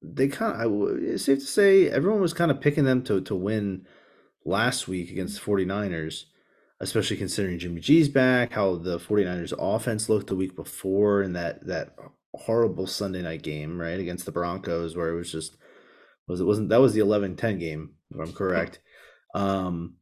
they 0.00 0.28
kind 0.28 0.62
of. 0.62 0.98
It's 1.02 1.24
safe 1.24 1.40
to 1.40 1.44
say 1.44 1.90
everyone 1.90 2.20
was 2.20 2.32
kind 2.32 2.50
of 2.50 2.60
picking 2.60 2.84
them 2.84 3.02
to 3.04 3.20
to 3.22 3.34
win 3.34 3.86
last 4.44 4.88
week 4.88 5.10
against 5.10 5.42
the 5.42 5.50
49ers, 5.50 6.24
especially 6.80 7.16
considering 7.16 7.58
Jimmy 7.58 7.80
G's 7.80 8.08
back, 8.08 8.52
how 8.52 8.76
the 8.76 8.98
49ers 8.98 9.52
offense 9.58 10.08
looked 10.08 10.28
the 10.28 10.36
week 10.36 10.56
before, 10.56 11.22
and 11.22 11.36
that 11.36 11.66
that 11.66 11.94
horrible 12.34 12.86
Sunday 12.86 13.22
night 13.22 13.42
game 13.42 13.80
right 13.80 13.98
against 13.98 14.24
the 14.24 14.32
Broncos 14.32 14.96
where 14.96 15.08
it 15.08 15.16
was 15.16 15.32
just 15.32 15.56
was 16.28 16.40
it 16.40 16.44
wasn't 16.44 16.68
that 16.68 16.80
was 16.80 16.94
the 16.94 17.00
11-10 17.00 17.58
game 17.58 17.90
if 18.10 18.20
i'm 18.20 18.32
correct. 18.32 18.78
Um 19.34 19.96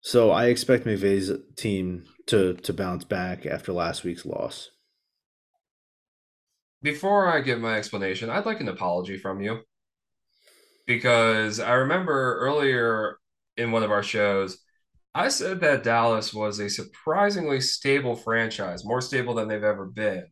so 0.00 0.30
i 0.30 0.46
expect 0.46 0.86
McVay's 0.86 1.30
team 1.56 2.04
to 2.26 2.54
to 2.54 2.72
bounce 2.72 3.04
back 3.04 3.46
after 3.46 3.72
last 3.72 4.04
week's 4.04 4.26
loss. 4.26 4.70
Before 6.82 7.28
i 7.28 7.40
give 7.40 7.60
my 7.60 7.76
explanation 7.76 8.30
i'd 8.30 8.46
like 8.46 8.60
an 8.60 8.68
apology 8.68 9.18
from 9.18 9.40
you. 9.40 9.60
Because 10.86 11.60
i 11.60 11.72
remember 11.74 12.38
earlier 12.40 13.18
in 13.60 13.70
one 13.70 13.82
of 13.82 13.90
our 13.90 14.02
shows 14.02 14.58
i 15.14 15.28
said 15.28 15.60
that 15.60 15.84
dallas 15.84 16.32
was 16.32 16.58
a 16.58 16.68
surprisingly 16.68 17.60
stable 17.60 18.16
franchise 18.16 18.84
more 18.84 19.00
stable 19.00 19.34
than 19.34 19.48
they've 19.48 19.64
ever 19.64 19.86
been 19.86 20.26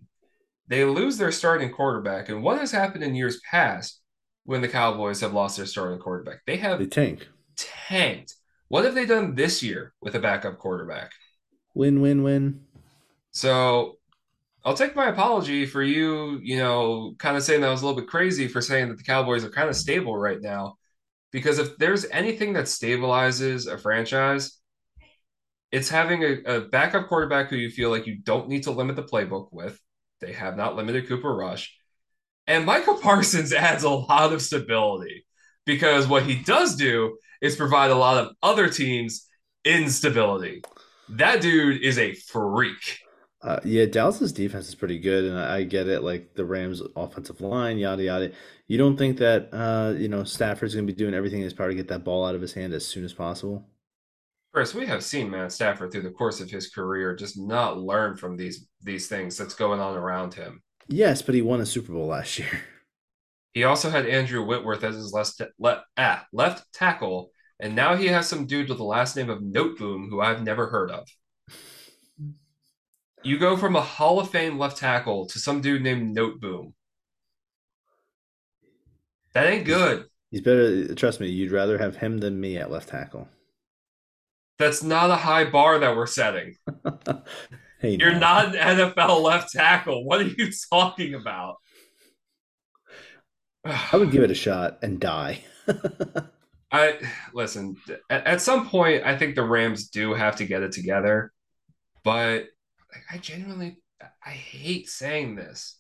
they 0.66 0.84
lose 0.84 1.16
their 1.16 1.32
starting 1.32 1.72
quarterback 1.72 2.28
and 2.28 2.42
what 2.42 2.58
has 2.58 2.72
happened 2.72 3.02
in 3.02 3.14
years 3.14 3.40
past 3.50 4.00
when 4.48 4.62
the 4.62 4.68
Cowboys 4.68 5.20
have 5.20 5.34
lost 5.34 5.58
their 5.58 5.66
starting 5.66 5.98
quarterback. 5.98 6.38
They 6.46 6.56
have 6.56 6.78
they 6.78 6.86
tank. 6.86 7.28
tanked. 7.54 8.35
What 8.68 8.87
have 8.87 8.94
they 8.94 9.04
done 9.04 9.35
this 9.35 9.62
year 9.62 9.92
with 10.00 10.14
a 10.14 10.20
backup 10.20 10.56
quarterback? 10.56 11.12
Win, 11.74 12.00
win, 12.00 12.22
win. 12.22 12.62
So 13.31 13.98
I'll 14.64 14.72
take 14.72 14.96
my 14.96 15.10
apology 15.10 15.66
for 15.66 15.83
you, 15.83 16.40
you 16.42 16.56
know, 16.56 17.14
kind 17.18 17.37
of 17.37 17.42
saying 17.42 17.60
that 17.60 17.66
I 17.66 17.70
was 17.70 17.83
a 17.83 17.87
little 17.87 18.00
bit 18.00 18.08
crazy 18.08 18.48
for 18.48 18.62
saying 18.62 18.88
that 18.88 18.96
the 18.96 19.04
Cowboys 19.04 19.44
are 19.44 19.50
kind 19.50 19.68
of 19.68 19.76
stable 19.76 20.16
right 20.16 20.40
now. 20.40 20.77
Because 21.31 21.58
if 21.58 21.76
there's 21.76 22.06
anything 22.06 22.54
that 22.54 22.64
stabilizes 22.64 23.70
a 23.70 23.76
franchise, 23.76 24.58
it's 25.70 25.90
having 25.90 26.22
a, 26.22 26.56
a 26.56 26.60
backup 26.62 27.08
quarterback 27.08 27.50
who 27.50 27.56
you 27.56 27.70
feel 27.70 27.90
like 27.90 28.06
you 28.06 28.18
don't 28.18 28.48
need 28.48 28.62
to 28.62 28.70
limit 28.70 28.96
the 28.96 29.02
playbook 29.02 29.48
with. 29.52 29.79
They 30.20 30.33
have 30.33 30.56
not 30.56 30.76
limited 30.76 31.06
Cooper 31.06 31.35
Rush 31.35 31.79
and 32.48 32.64
Micah 32.64 32.94
Parsons 33.02 33.52
adds 33.52 33.85
a 33.85 33.90
lot 33.90 34.33
of 34.33 34.42
stability 34.42 35.24
because 35.64 36.08
what 36.08 36.24
he 36.24 36.42
does 36.42 36.74
do 36.74 37.18
is 37.40 37.54
provide 37.54 37.92
a 37.92 37.96
lot 37.96 38.24
of 38.24 38.33
other 38.42 38.68
teams 38.68 39.29
instability. 39.64 40.62
That 41.10 41.40
dude 41.40 41.83
is 41.83 41.98
a 41.98 42.14
freak. 42.14 42.98
Uh, 43.40 43.60
yeah, 43.64 43.86
Dallas's 43.86 44.32
defense 44.32 44.68
is 44.68 44.74
pretty 44.74 44.98
good, 44.98 45.24
and 45.24 45.38
I, 45.38 45.58
I 45.58 45.62
get 45.62 45.86
it. 45.86 46.02
Like 46.02 46.34
the 46.34 46.44
Rams' 46.44 46.82
offensive 46.96 47.40
line, 47.40 47.78
yada 47.78 48.02
yada. 48.02 48.32
You 48.66 48.78
don't 48.78 48.96
think 48.96 49.18
that 49.18 49.48
uh, 49.52 49.94
you 49.96 50.08
know 50.08 50.24
Stafford's 50.24 50.74
going 50.74 50.86
to 50.86 50.92
be 50.92 50.96
doing 50.96 51.14
everything 51.14 51.40
in 51.40 51.44
his 51.44 51.54
power 51.54 51.68
to 51.68 51.74
get 51.74 51.88
that 51.88 52.04
ball 52.04 52.26
out 52.26 52.34
of 52.34 52.40
his 52.40 52.52
hand 52.52 52.72
as 52.72 52.86
soon 52.86 53.04
as 53.04 53.12
possible? 53.12 53.64
Chris, 54.52 54.74
we 54.74 54.86
have 54.86 55.04
seen 55.04 55.30
Matt 55.30 55.52
Stafford 55.52 55.92
through 55.92 56.02
the 56.02 56.10
course 56.10 56.40
of 56.40 56.50
his 56.50 56.70
career 56.70 57.14
just 57.14 57.38
not 57.38 57.78
learn 57.78 58.16
from 58.16 58.36
these 58.36 58.66
these 58.82 59.06
things 59.06 59.36
that's 59.36 59.54
going 59.54 59.78
on 59.78 59.96
around 59.96 60.34
him. 60.34 60.60
Yes, 60.88 61.22
but 61.22 61.34
he 61.34 61.42
won 61.42 61.60
a 61.60 61.66
Super 61.66 61.92
Bowl 61.92 62.06
last 62.06 62.38
year. 62.38 62.62
He 63.52 63.64
also 63.64 63.90
had 63.90 64.06
Andrew 64.06 64.44
Whitworth 64.44 64.84
as 64.84 64.94
his 64.94 65.12
left, 65.12 65.40
le, 65.58 65.82
ah, 65.96 66.24
left 66.32 66.72
tackle, 66.72 67.30
and 67.60 67.74
now 67.74 67.96
he 67.96 68.06
has 68.06 68.28
some 68.28 68.46
dude 68.46 68.68
with 68.68 68.78
the 68.78 68.84
last 68.84 69.16
name 69.16 69.30
of 69.30 69.40
Noteboom 69.40 70.08
who 70.08 70.20
I've 70.20 70.42
never 70.42 70.68
heard 70.68 70.90
of. 70.90 71.08
You 73.23 73.38
go 73.38 73.56
from 73.56 73.77
a 73.77 73.81
Hall 73.81 74.21
of 74.21 74.31
Fame 74.31 74.58
left 74.58 74.79
tackle 74.79 75.27
to 75.27 75.38
some 75.38 75.60
dude 75.60 75.83
named 75.83 76.16
Noteboom. 76.16 76.73
That 79.35 79.46
ain't 79.46 79.66
good. 79.66 80.06
He's 80.31 80.40
better. 80.40 80.94
Trust 80.94 81.21
me, 81.21 81.29
you'd 81.29 81.52
rather 81.52 81.79
have 81.79 81.96
him 81.96 82.19
than 82.19 82.40
me 82.40 82.58
at 82.58 82.71
left 82.71 82.88
tackle. 82.88 83.29
That's 84.58 84.83
not 84.83 85.10
a 85.10 85.16
high 85.16 85.44
bar 85.44 85.79
that 85.79 85.96
we're 85.96 86.06
setting. 86.06 86.56
hey, 87.81 87.96
You're 88.00 88.12
now. 88.12 88.19
not 88.19 88.56
an 88.56 88.79
NFL 88.79 89.23
left 89.23 89.52
tackle. 89.52 90.04
What 90.04 90.21
are 90.21 90.25
you 90.25 90.50
talking 90.73 91.14
about? 91.14 91.56
I 93.64 93.96
would 93.96 94.10
give 94.10 94.23
it 94.23 94.31
a 94.31 94.35
shot 94.35 94.79
and 94.83 95.00
die. 95.00 95.44
I 96.73 96.98
listen. 97.33 97.77
At, 98.10 98.27
at 98.27 98.40
some 98.40 98.69
point, 98.69 99.04
I 99.04 99.16
think 99.16 99.35
the 99.35 99.42
Rams 99.42 99.88
do 99.88 100.14
have 100.14 100.37
to 100.37 100.44
get 100.44 100.62
it 100.62 100.73
together, 100.73 101.33
but 102.04 102.46
I 103.11 103.19
genuinely, 103.19 103.79
I 104.25 104.31
hate 104.31 104.88
saying 104.88 105.37
this, 105.37 105.79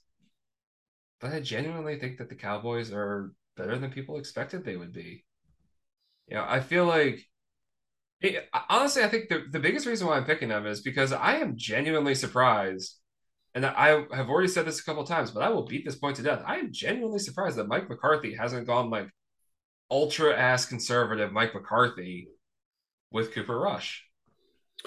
but 1.20 1.32
I 1.32 1.40
genuinely 1.40 1.98
think 1.98 2.18
that 2.18 2.28
the 2.28 2.34
Cowboys 2.34 2.92
are 2.92 3.32
better 3.56 3.78
than 3.78 3.90
people 3.90 4.18
expected 4.18 4.64
they 4.64 4.76
would 4.76 4.92
be. 4.92 5.24
You 6.28 6.36
know, 6.36 6.44
I 6.46 6.60
feel 6.60 6.84
like 6.84 7.20
it, 8.20 8.48
honestly, 8.68 9.02
I 9.02 9.08
think 9.08 9.28
the, 9.28 9.44
the 9.50 9.60
biggest 9.60 9.86
reason 9.86 10.06
why 10.06 10.16
I'm 10.16 10.24
picking 10.24 10.48
them 10.48 10.66
is 10.66 10.80
because 10.80 11.12
I 11.12 11.36
am 11.36 11.56
genuinely 11.56 12.14
surprised, 12.14 12.96
and 13.54 13.64
I 13.64 14.04
have 14.12 14.28
already 14.28 14.48
said 14.48 14.66
this 14.66 14.80
a 14.80 14.84
couple 14.84 15.02
of 15.02 15.08
times, 15.08 15.30
but 15.30 15.42
I 15.42 15.48
will 15.48 15.66
beat 15.66 15.84
this 15.84 15.96
point 15.96 16.16
to 16.16 16.22
death. 16.22 16.42
I 16.46 16.56
am 16.56 16.72
genuinely 16.72 17.18
surprised 17.18 17.56
that 17.56 17.68
Mike 17.68 17.88
McCarthy 17.88 18.34
hasn't 18.34 18.66
gone 18.66 18.90
like 18.90 19.08
ultra 19.90 20.36
ass 20.36 20.66
conservative 20.66 21.32
Mike 21.32 21.54
McCarthy 21.54 22.28
with 23.10 23.32
Cooper 23.32 23.58
Rush. 23.58 24.04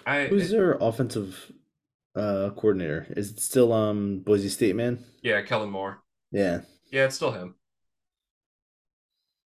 I 0.06 0.26
Who's 0.26 0.52
their 0.52 0.78
offensive 0.80 1.52
uh 2.16 2.49
coordinator? 2.51 3.07
Is 3.12 3.32
it 3.32 3.39
still 3.39 3.74
um 3.74 4.20
Boise 4.20 4.49
State 4.49 4.76
man? 4.76 5.03
yeah, 5.24 5.41
Kellen 5.41 5.70
Moore. 5.70 6.01
Yeah. 6.32 6.62
Yeah, 6.91 7.05
it's 7.05 7.16
still 7.16 7.32
him. 7.32 7.55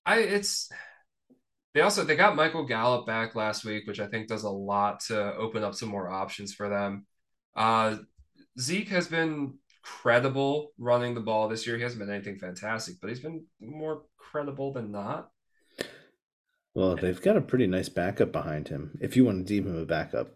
I 0.05 0.19
it's 0.19 0.71
they 1.75 1.81
also 1.81 2.05
they 2.05 2.17
got 2.17 2.37
Michael 2.37 2.67
Gallup 2.67 3.07
back 3.07 3.35
last 3.35 3.65
week, 3.65 3.87
which 3.87 4.01
I 4.01 4.07
think 4.07 4.29
does 4.29 4.45
a 4.45 4.51
lot 4.51 5.01
to 5.07 5.35
open 5.37 5.63
up 5.65 5.75
some 5.75 5.89
more 5.89 6.11
options 6.11 6.53
for 6.55 6.69
them. 6.69 7.07
Uh 7.57 7.97
Zeke 8.61 8.89
has 8.89 9.09
been 9.09 9.55
credible 9.83 10.73
running 10.79 11.15
the 11.15 11.21
ball 11.21 11.49
this 11.49 11.67
year. 11.67 11.77
He 11.77 11.83
hasn't 11.83 12.01
been 12.01 12.15
anything 12.15 12.39
fantastic, 12.39 12.97
but 13.01 13.09
he's 13.09 13.21
been 13.21 13.45
more 13.61 14.03
credible 14.19 14.73
than 14.73 14.93
not. 14.93 15.31
Well, 16.75 16.97
they've 16.97 17.21
got 17.21 17.37
a 17.37 17.41
pretty 17.43 17.67
nice 17.67 17.89
backup 17.89 18.33
behind 18.33 18.69
him. 18.69 18.99
If 19.01 19.17
you 19.17 19.25
want 19.25 19.47
to 19.47 19.55
deem 19.55 19.67
him 19.67 19.77
a 19.77 19.85
backup. 19.85 20.29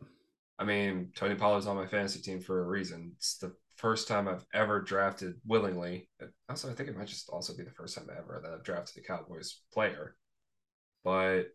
I 0.58 0.64
mean, 0.64 1.12
Tony 1.14 1.34
Pollard's 1.34 1.66
on 1.66 1.76
my 1.76 1.86
fantasy 1.86 2.20
team 2.20 2.40
for 2.40 2.60
a 2.60 2.66
reason. 2.66 3.12
It's 3.16 3.36
the 3.38 3.54
first 3.76 4.08
time 4.08 4.26
I've 4.26 4.44
ever 4.54 4.80
drafted 4.80 5.34
willingly. 5.46 6.08
Also, 6.48 6.70
I 6.70 6.74
think 6.74 6.88
it 6.88 6.96
might 6.96 7.08
just 7.08 7.28
also 7.28 7.54
be 7.54 7.62
the 7.62 7.70
first 7.70 7.96
time 7.96 8.08
ever 8.10 8.40
that 8.42 8.52
I've 8.52 8.64
drafted 8.64 9.02
a 9.02 9.06
Cowboys 9.06 9.60
player. 9.72 10.16
But 11.04 11.48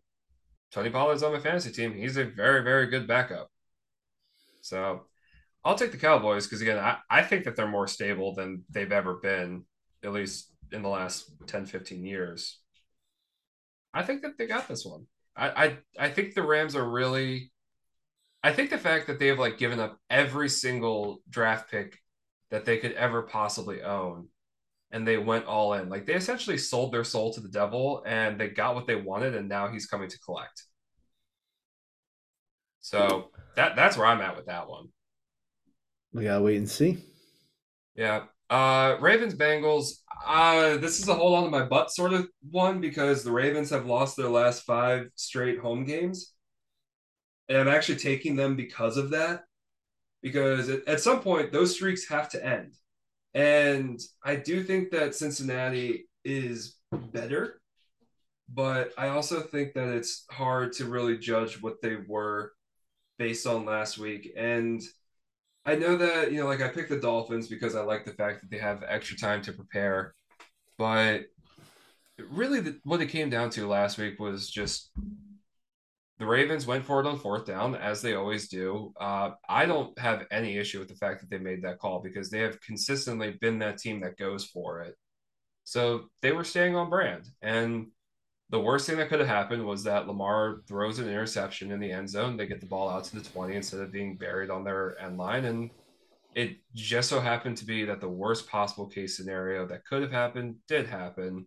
Tony 0.70 0.90
Pollard's 0.90 1.22
on 1.22 1.32
my 1.32 1.40
fantasy 1.40 1.72
team. 1.72 1.94
He's 1.94 2.16
a 2.16 2.24
very, 2.24 2.62
very 2.62 2.86
good 2.86 3.06
backup. 3.06 3.50
So 4.60 5.02
I'll 5.64 5.74
take 5.74 5.92
the 5.92 5.98
Cowboys 5.98 6.46
because, 6.46 6.62
again, 6.62 6.78
I, 6.78 6.98
I 7.10 7.22
think 7.22 7.44
that 7.44 7.56
they're 7.56 7.68
more 7.68 7.88
stable 7.88 8.34
than 8.34 8.64
they've 8.70 8.92
ever 8.92 9.14
been, 9.14 9.64
at 10.02 10.12
least 10.12 10.52
in 10.70 10.82
the 10.82 10.88
last 10.88 11.30
10, 11.46 11.66
15 11.66 12.04
years. 12.04 12.58
I 13.92 14.02
think 14.02 14.22
that 14.22 14.38
they 14.38 14.46
got 14.46 14.68
this 14.68 14.86
one. 14.86 15.06
I, 15.36 15.48
I, 15.48 15.78
I 15.98 16.08
think 16.08 16.34
the 16.34 16.42
Rams 16.42 16.74
are 16.74 16.88
really 16.88 17.51
I 18.42 18.52
think 18.52 18.70
the 18.70 18.78
fact 18.78 19.06
that 19.06 19.18
they've 19.18 19.38
like 19.38 19.58
given 19.58 19.80
up 19.80 19.98
every 20.10 20.48
single 20.48 21.22
draft 21.28 21.70
pick 21.70 21.98
that 22.50 22.64
they 22.64 22.78
could 22.78 22.92
ever 22.92 23.22
possibly 23.22 23.82
own 23.82 24.28
and 24.90 25.06
they 25.06 25.16
went 25.16 25.46
all 25.46 25.74
in. 25.74 25.88
Like 25.88 26.06
they 26.06 26.14
essentially 26.14 26.58
sold 26.58 26.92
their 26.92 27.04
soul 27.04 27.32
to 27.32 27.40
the 27.40 27.48
devil 27.48 28.02
and 28.06 28.38
they 28.38 28.48
got 28.48 28.74
what 28.74 28.86
they 28.86 28.96
wanted 28.96 29.34
and 29.34 29.48
now 29.48 29.68
he's 29.68 29.86
coming 29.86 30.08
to 30.08 30.18
collect. 30.20 30.64
So 32.80 33.30
that 33.56 33.76
that's 33.76 33.96
where 33.96 34.06
I'm 34.06 34.20
at 34.20 34.36
with 34.36 34.46
that 34.46 34.68
one. 34.68 34.88
We 36.12 36.24
gotta 36.24 36.42
wait 36.42 36.56
and 36.58 36.68
see. 36.68 36.98
Yeah. 37.94 38.24
Uh 38.50 38.96
Ravens 39.00 39.34
Bengals. 39.34 40.02
Uh 40.26 40.76
this 40.76 41.00
is 41.00 41.08
a 41.08 41.14
hold 41.14 41.36
on 41.36 41.44
to 41.44 41.50
my 41.50 41.64
butt 41.64 41.90
sort 41.90 42.12
of 42.12 42.28
one 42.50 42.80
because 42.80 43.24
the 43.24 43.32
Ravens 43.32 43.70
have 43.70 43.86
lost 43.86 44.16
their 44.16 44.28
last 44.28 44.64
five 44.64 45.08
straight 45.14 45.58
home 45.58 45.84
games. 45.84 46.34
And 47.52 47.60
I'm 47.60 47.68
actually 47.68 47.98
taking 47.98 48.34
them 48.34 48.56
because 48.56 48.96
of 48.96 49.10
that. 49.10 49.44
Because 50.22 50.70
at 50.70 51.00
some 51.00 51.20
point 51.20 51.52
those 51.52 51.74
streaks 51.74 52.08
have 52.08 52.30
to 52.30 52.42
end. 52.42 52.76
And 53.34 54.00
I 54.24 54.36
do 54.36 54.62
think 54.62 54.90
that 54.92 55.14
Cincinnati 55.14 56.08
is 56.24 56.76
better, 56.92 57.60
but 58.48 58.92
I 58.96 59.08
also 59.08 59.40
think 59.40 59.74
that 59.74 59.88
it's 59.88 60.24
hard 60.30 60.72
to 60.74 60.86
really 60.86 61.18
judge 61.18 61.60
what 61.60 61.82
they 61.82 61.96
were 61.96 62.52
based 63.18 63.46
on 63.46 63.66
last 63.66 63.98
week. 63.98 64.32
And 64.34 64.80
I 65.66 65.74
know 65.74 65.96
that, 65.96 66.32
you 66.32 66.40
know, 66.40 66.46
like 66.46 66.62
I 66.62 66.68
picked 66.68 66.88
the 66.88 67.00
Dolphins 67.00 67.48
because 67.48 67.74
I 67.74 67.82
like 67.82 68.06
the 68.06 68.14
fact 68.14 68.40
that 68.40 68.50
they 68.50 68.58
have 68.58 68.82
extra 68.88 69.18
time 69.18 69.42
to 69.42 69.52
prepare. 69.52 70.14
But 70.78 71.26
really, 72.30 72.60
the, 72.60 72.78
what 72.84 73.02
it 73.02 73.10
came 73.10 73.28
down 73.28 73.50
to 73.50 73.66
last 73.66 73.98
week 73.98 74.18
was 74.18 74.48
just 74.48 74.90
the 76.22 76.28
Ravens 76.28 76.68
went 76.68 76.84
for 76.84 77.00
it 77.00 77.06
on 77.06 77.18
fourth 77.18 77.46
down, 77.46 77.74
as 77.74 78.00
they 78.00 78.14
always 78.14 78.46
do. 78.46 78.94
Uh, 79.00 79.30
I 79.48 79.66
don't 79.66 79.98
have 79.98 80.24
any 80.30 80.56
issue 80.56 80.78
with 80.78 80.86
the 80.86 80.94
fact 80.94 81.20
that 81.20 81.28
they 81.28 81.38
made 81.38 81.62
that 81.62 81.80
call 81.80 81.98
because 81.98 82.30
they 82.30 82.38
have 82.38 82.60
consistently 82.60 83.32
been 83.40 83.58
that 83.58 83.78
team 83.78 83.98
that 84.02 84.16
goes 84.16 84.44
for 84.44 84.82
it. 84.82 84.94
So 85.64 86.10
they 86.20 86.30
were 86.30 86.44
staying 86.44 86.76
on 86.76 86.90
brand. 86.90 87.24
And 87.42 87.88
the 88.50 88.60
worst 88.60 88.86
thing 88.86 88.98
that 88.98 89.08
could 89.08 89.18
have 89.18 89.28
happened 89.28 89.66
was 89.66 89.82
that 89.82 90.06
Lamar 90.06 90.60
throws 90.68 91.00
an 91.00 91.08
interception 91.08 91.72
in 91.72 91.80
the 91.80 91.90
end 91.90 92.08
zone. 92.08 92.36
They 92.36 92.46
get 92.46 92.60
the 92.60 92.66
ball 92.66 92.88
out 92.88 93.02
to 93.06 93.16
the 93.16 93.28
20 93.28 93.56
instead 93.56 93.80
of 93.80 93.90
being 93.90 94.16
buried 94.16 94.48
on 94.48 94.62
their 94.62 94.96
end 95.02 95.18
line. 95.18 95.44
And 95.46 95.70
it 96.36 96.58
just 96.72 97.08
so 97.08 97.18
happened 97.18 97.56
to 97.56 97.64
be 97.64 97.84
that 97.86 98.00
the 98.00 98.08
worst 98.08 98.48
possible 98.48 98.86
case 98.86 99.16
scenario 99.16 99.66
that 99.66 99.84
could 99.86 100.02
have 100.02 100.12
happened 100.12 100.54
did 100.68 100.86
happen. 100.86 101.46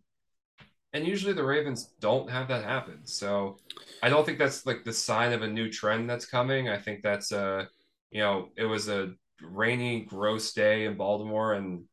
And 0.96 1.06
usually 1.06 1.34
the 1.34 1.44
Ravens 1.44 1.90
don't 2.00 2.30
have 2.30 2.48
that 2.48 2.64
happen. 2.64 3.00
So 3.04 3.58
I 4.02 4.08
don't 4.08 4.26
think 4.26 4.40
that's 4.40 4.66
like 4.66 4.86
the 4.86 4.94
sign 4.94 5.34
of 5.34 5.42
a 5.42 5.48
new 5.48 5.70
trend 5.70 6.10
that's 6.10 6.26
coming. 6.26 6.70
I 6.70 6.78
think 6.78 7.04
that's 7.04 7.34
uh 7.34 7.66
you 8.12 8.22
know, 8.22 8.48
it 8.56 8.64
was 8.64 8.88
a 8.88 9.12
rainy, 9.42 10.06
gross 10.06 10.54
day 10.54 10.86
in 10.86 10.96
Baltimore 10.96 11.56
and 11.56 11.84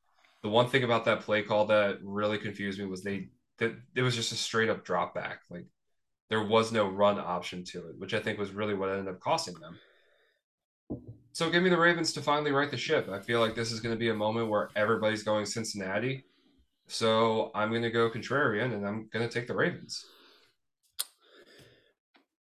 the 0.45 0.49
one 0.49 0.69
thing 0.69 0.85
about 0.85 1.05
that 1.07 1.21
play 1.21 1.43
call 1.43 1.67
that 1.67 1.99
really 2.05 2.39
confused 2.39 2.79
me 2.79 2.87
was 2.87 3.03
they 3.03 3.31
that 3.59 3.75
it 3.97 4.03
was 4.03 4.15
just 4.15 4.31
a 4.31 4.37
straight 4.37 4.71
up 4.71 4.85
drop 4.85 5.17
back. 5.17 5.41
Like 5.51 5.67
there 6.31 6.45
was 6.45 6.71
no 6.71 6.87
run 6.87 7.19
option 7.19 7.65
to 7.65 7.89
it, 7.89 7.99
which 7.99 8.15
I 8.15 8.21
think 8.21 8.39
was 8.39 8.53
really 8.53 8.75
what 8.75 8.89
ended 8.89 9.09
up 9.09 9.19
costing 9.19 9.55
them. 9.55 9.81
So 11.33 11.51
give 11.51 11.65
me 11.65 11.71
the 11.71 11.77
Ravens 11.77 12.13
to 12.13 12.21
finally 12.21 12.53
right 12.53 12.71
the 12.71 12.77
ship. 12.77 13.09
I 13.09 13.19
feel 13.19 13.41
like 13.41 13.57
this 13.57 13.73
is 13.73 13.81
going 13.81 13.97
to 13.97 13.99
be 13.99 14.11
a 14.11 14.15
moment 14.15 14.49
where 14.49 14.69
everybody's 14.77 15.25
going 15.25 15.45
Cincinnati. 15.45 16.25
So 16.89 17.51
I'm 17.55 17.71
going 17.71 17.83
to 17.83 17.91
go 17.91 18.11
contrarian 18.11 18.75
and 18.75 18.87
I'm 18.87 19.09
going 19.13 19.27
to 19.27 19.33
take 19.33 19.49
the 19.49 19.55
Ravens. 19.55 20.05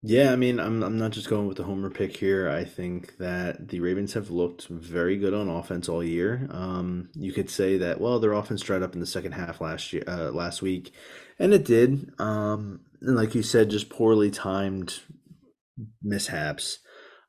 Yeah, 0.03 0.33
I 0.33 0.37
mean, 0.37 0.61
I'm 0.61 0.85
I'm 0.85 0.99
not 0.99 1.11
just 1.11 1.29
going 1.29 1.49
with 1.49 1.57
the 1.57 1.65
homer 1.65 1.91
pick 1.91 2.17
here. 2.17 2.49
I 2.49 2.65
think 2.65 3.17
that 3.17 3.69
the 3.69 3.81
Ravens 3.81 4.13
have 4.13 4.31
looked 4.31 4.69
very 4.69 5.17
good 5.17 5.35
on 5.35 5.49
offense 5.49 5.89
all 5.89 6.05
year. 6.05 6.47
Um, 6.53 7.09
you 7.15 7.33
could 7.33 7.51
say 7.51 7.77
that, 7.79 8.01
well, 8.01 8.21
their 8.21 8.35
offense 8.35 8.63
dried 8.63 8.85
up 8.85 8.95
in 8.95 9.01
the 9.01 9.07
second 9.07 9.33
half 9.33 9.61
last 9.61 9.93
year, 9.93 10.05
uh, 10.07 10.31
last 10.31 10.63
week, 10.63 10.93
and 11.41 11.53
it 11.53 11.65
did. 11.65 12.13
Um, 12.21 12.83
and 13.01 13.17
like 13.17 13.35
you 13.35 13.43
said, 13.43 13.69
just 13.69 13.91
poorly 13.91 14.31
timed 14.31 15.01
mishaps. 16.03 16.79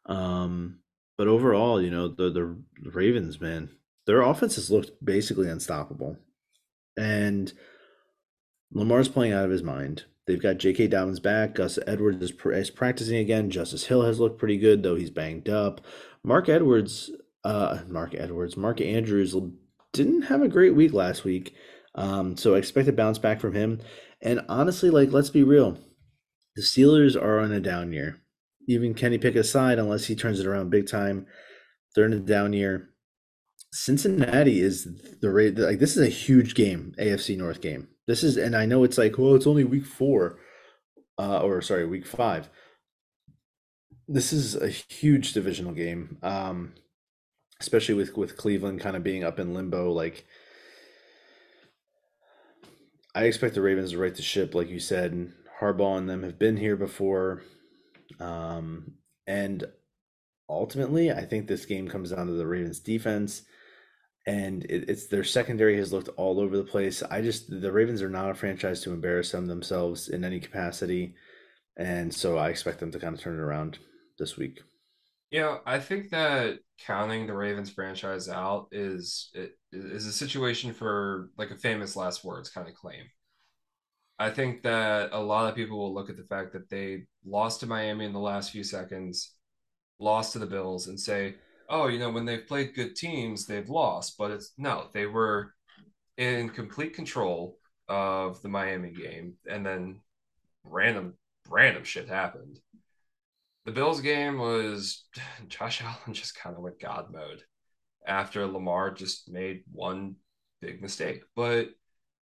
Um, 0.06 0.80
but 1.18 1.28
overall, 1.28 1.82
you 1.82 1.90
know, 1.90 2.10
the 2.10 2.30
the 2.30 2.92
Ravens, 2.92 3.42
man, 3.42 3.72
their 4.06 4.22
offense 4.22 4.56
has 4.56 4.70
looked 4.70 4.92
basically 5.04 5.50
unstoppable, 5.50 6.18
and 6.98 7.54
Lamar's 8.72 9.08
playing 9.08 9.34
out 9.34 9.46
of 9.46 9.52
his 9.52 9.64
mind. 9.64 10.06
They've 10.26 10.42
got 10.42 10.58
J.K. 10.58 10.88
Dobbins 10.88 11.22
back. 11.22 11.56
Gus 11.56 11.80
Edwards 11.88 12.22
is, 12.22 12.34
is, 12.46 12.70
practicing 12.70 13.18
again. 13.18 13.50
Justice 13.50 13.86
Hill 13.86 14.02
has 14.02 14.20
looked 14.20 14.40
pretty 14.40 14.58
good, 14.58 14.84
though 14.84 14.96
he's 14.96 15.10
banged 15.10 15.48
up. 15.48 15.80
Mark 16.22 16.50
Edwards, 16.50 17.12
uh, 17.46 17.80
Mark 17.88 18.14
Edwards, 18.14 18.58
Mark 18.58 18.82
Andrews 18.82 19.34
didn't 19.94 20.24
have 20.24 20.42
a 20.42 20.50
great 20.50 20.76
week 20.76 20.92
last 20.92 21.24
week. 21.24 21.56
Um, 21.96 22.36
so 22.36 22.56
I 22.56 22.58
expect 22.58 22.90
a 22.90 22.94
bounce 22.94 23.20
back 23.20 23.40
from 23.40 23.54
him. 23.54 23.80
And 24.22 24.42
honestly, 24.50 24.90
like, 24.90 25.12
let's 25.12 25.30
be 25.30 25.44
real. 25.44 25.78
The 26.58 26.62
Steelers 26.62 27.16
are 27.16 27.40
on 27.40 27.52
a 27.54 27.62
down 27.62 27.94
year. 27.94 28.20
Even 28.68 28.94
Kenny 28.94 29.18
Pickett 29.18 29.42
aside, 29.42 29.80
unless 29.80 30.06
he 30.06 30.16
turns 30.16 30.40
it 30.42 30.46
around 30.46 30.72
big 30.72 30.88
time, 30.88 31.26
they're 31.96 32.06
in 32.06 32.14
a 32.14 32.20
down 32.20 32.52
year. 32.52 32.90
Cincinnati 33.72 34.62
is 34.62 34.88
the 35.22 35.30
rate 35.30 35.58
like 35.58 35.80
this 35.80 35.98
is 35.98 36.06
a 36.06 36.10
huge 36.10 36.56
game, 36.56 36.94
AFC 36.98 37.38
North 37.38 37.62
game. 37.62 37.90
This 38.08 38.24
is, 38.24 38.38
and 38.38 38.56
I 38.56 38.66
know 38.66 38.84
it's 38.84 38.98
like, 38.98 39.18
well, 39.18 39.36
it's 39.36 39.48
only 39.48 39.66
week 39.66 39.86
four, 39.86 40.40
uh, 41.20 41.42
or 41.42 41.62
sorry, 41.62 41.86
week 41.86 42.06
five. 42.06 42.50
This 44.08 44.32
is 44.32 44.56
a 44.56 44.70
huge 44.70 45.34
divisional 45.34 45.74
game, 45.74 46.18
um, 46.24 46.74
especially 47.60 47.96
with 47.96 48.16
with 48.16 48.38
Cleveland 48.38 48.80
kind 48.80 48.96
of 48.96 49.04
being 49.04 49.26
up 49.26 49.40
in 49.40 49.54
limbo. 49.54 49.92
Like, 49.92 50.26
I 53.14 53.26
expect 53.26 53.56
the 53.56 53.62
Ravens 53.62 53.92
to 53.92 53.98
right 53.98 54.16
the 54.16 54.22
ship, 54.22 54.56
like 54.56 54.70
you 54.70 54.80
said. 54.80 55.12
And 55.12 55.34
Harbaugh 55.60 55.98
and 55.98 56.10
them 56.10 56.24
have 56.24 56.40
been 56.40 56.56
here 56.56 56.78
before, 56.78 57.44
um, 58.22 58.94
and 59.28 59.66
ultimately, 60.48 61.12
I 61.12 61.26
think 61.26 61.48
this 61.48 61.66
game 61.66 61.90
comes 61.90 62.12
down 62.12 62.28
to 62.28 62.34
the 62.34 62.48
Ravens 62.48 62.80
defense 62.80 63.42
and 64.28 64.66
it, 64.66 64.90
it's 64.90 65.08
their 65.08 65.24
secondary 65.24 65.78
has 65.78 65.94
looked 65.94 66.10
all 66.10 66.40
over 66.40 66.58
the 66.58 66.64
place. 66.64 67.02
I 67.02 67.22
just 67.22 67.50
the 67.50 67.72
Ravens 67.72 68.02
are 68.02 68.10
not 68.10 68.30
a 68.30 68.36
franchise 68.36 68.82
to 68.82 68.92
embarrass 68.92 69.32
them 69.32 69.48
themselves 69.48 70.10
in 70.10 70.24
any 70.24 70.40
capacity, 70.42 71.16
and 71.78 72.14
so 72.14 72.38
I 72.38 72.50
expect 72.50 72.80
them 72.80 72.92
to 72.92 73.00
kind 73.00 73.16
of 73.16 73.22
turn 73.22 73.40
it 73.40 73.42
around 73.42 73.80
this 74.20 74.36
week. 74.38 74.60
Yeah, 75.32 75.58
I 75.66 75.80
think 75.80 76.10
that 76.10 76.60
counting 76.86 77.26
the 77.26 77.34
Ravens 77.34 77.72
franchise 77.72 78.28
out 78.28 78.68
is 78.72 79.34
is 79.72 80.06
a 80.06 80.12
situation 80.12 80.74
for 80.74 81.30
like 81.38 81.52
a 81.52 81.58
famous 81.58 81.96
last 81.96 82.26
words 82.26 82.50
kind 82.50 82.68
of 82.68 82.76
claim. 82.76 83.06
I 84.20 84.30
think 84.30 84.64
that 84.64 85.12
a 85.14 85.20
lot 85.20 85.48
of 85.48 85.56
people 85.56 85.78
will 85.78 85.94
look 85.94 86.10
at 86.10 86.18
the 86.18 86.24
fact 86.24 86.52
that 86.54 86.70
they 86.70 87.06
lost 87.26 87.62
to 87.62 87.68
Miami 87.68 88.04
in 88.06 88.14
the 88.14 88.20
last 88.20 88.52
few 88.52 88.64
seconds, 88.64 89.36
lost 90.00 90.34
to 90.34 90.40
the 90.40 90.48
Bills, 90.48 90.88
and 90.88 91.00
say, 91.00 91.36
oh, 91.70 91.88
you 91.88 92.00
know, 92.00 92.10
when 92.10 92.26
they've 92.26 92.48
played 92.48 92.76
good 92.76 92.96
teams, 92.96 93.46
they've 93.46 93.70
lost. 93.70 94.18
But 94.18 94.32
it's 94.32 94.54
no, 94.58 94.88
they 94.94 95.06
were 95.06 95.54
in 96.18 96.50
complete 96.50 96.94
control 96.96 97.58
of 97.88 98.42
the 98.42 98.50
Miami 98.50 98.92
game, 98.92 99.36
and 99.50 99.66
then 99.66 100.02
random 100.64 101.14
random 101.50 101.84
shit 101.84 102.10
happened. 102.10 102.60
The 103.66 103.72
Bills 103.72 104.02
game 104.02 104.40
was 104.40 105.06
Josh 105.48 105.82
Allen 105.82 106.14
just 106.14 106.38
kind 106.38 106.56
of 106.56 106.62
went 106.62 106.80
God 106.80 107.12
mode 107.12 107.42
after 108.06 108.46
Lamar 108.48 108.92
just 108.92 109.30
made 109.30 109.64
one 109.72 110.16
big 110.62 110.82
mistake. 110.82 111.24
But 111.36 111.70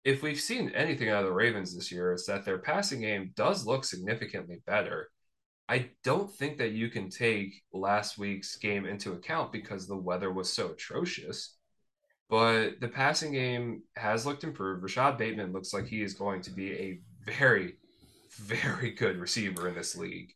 if 0.03 0.21
we've 0.21 0.39
seen 0.39 0.69
anything 0.69 1.09
out 1.09 1.21
of 1.23 1.25
the 1.25 1.33
Ravens 1.33 1.75
this 1.75 1.91
year, 1.91 2.13
it's 2.13 2.25
that 2.27 2.45
their 2.45 2.59
passing 2.59 3.01
game 3.01 3.31
does 3.35 3.65
look 3.65 3.83
significantly 3.83 4.61
better. 4.65 5.09
I 5.69 5.91
don't 6.03 6.31
think 6.31 6.57
that 6.57 6.71
you 6.71 6.89
can 6.89 7.11
take 7.11 7.61
last 7.71 8.17
week's 8.17 8.55
game 8.55 8.87
into 8.87 9.13
account 9.13 9.51
because 9.51 9.85
the 9.87 9.95
weather 9.95 10.33
was 10.33 10.51
so 10.51 10.69
atrocious. 10.71 11.57
But 12.27 12.79
the 12.81 12.87
passing 12.87 13.31
game 13.33 13.83
has 13.95 14.25
looked 14.25 14.43
improved. 14.43 14.81
Rashod 14.81 15.19
Bateman 15.19 15.53
looks 15.53 15.71
like 15.71 15.85
he 15.85 16.01
is 16.01 16.15
going 16.15 16.41
to 16.41 16.51
be 16.51 16.71
a 16.73 16.99
very, 17.23 17.75
very 18.31 18.91
good 18.91 19.17
receiver 19.17 19.69
in 19.69 19.75
this 19.75 19.95
league. 19.95 20.33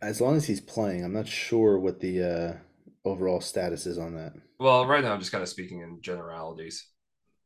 As 0.00 0.20
long 0.20 0.36
as 0.36 0.46
he's 0.46 0.60
playing, 0.60 1.04
I'm 1.04 1.12
not 1.12 1.26
sure 1.26 1.80
what 1.80 1.98
the 1.98 2.22
uh, 2.22 2.56
overall 3.04 3.40
status 3.40 3.86
is 3.86 3.98
on 3.98 4.14
that. 4.14 4.34
Well, 4.60 4.86
right 4.86 5.02
now 5.02 5.12
I'm 5.12 5.20
just 5.20 5.32
kind 5.32 5.42
of 5.42 5.48
speaking 5.48 5.80
in 5.80 6.00
generalities, 6.00 6.86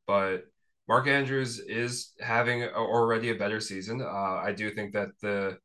but 0.07 0.45
Mark 0.88 1.07
Andrews 1.07 1.59
is 1.59 2.12
having 2.20 2.64
already 2.64 3.30
a 3.30 3.34
better 3.34 3.61
season. 3.61 4.03
Uh, 4.03 4.41
I 4.45 4.53
do 4.53 4.70
think 4.70 4.93
that 4.93 5.09
the 5.22 5.59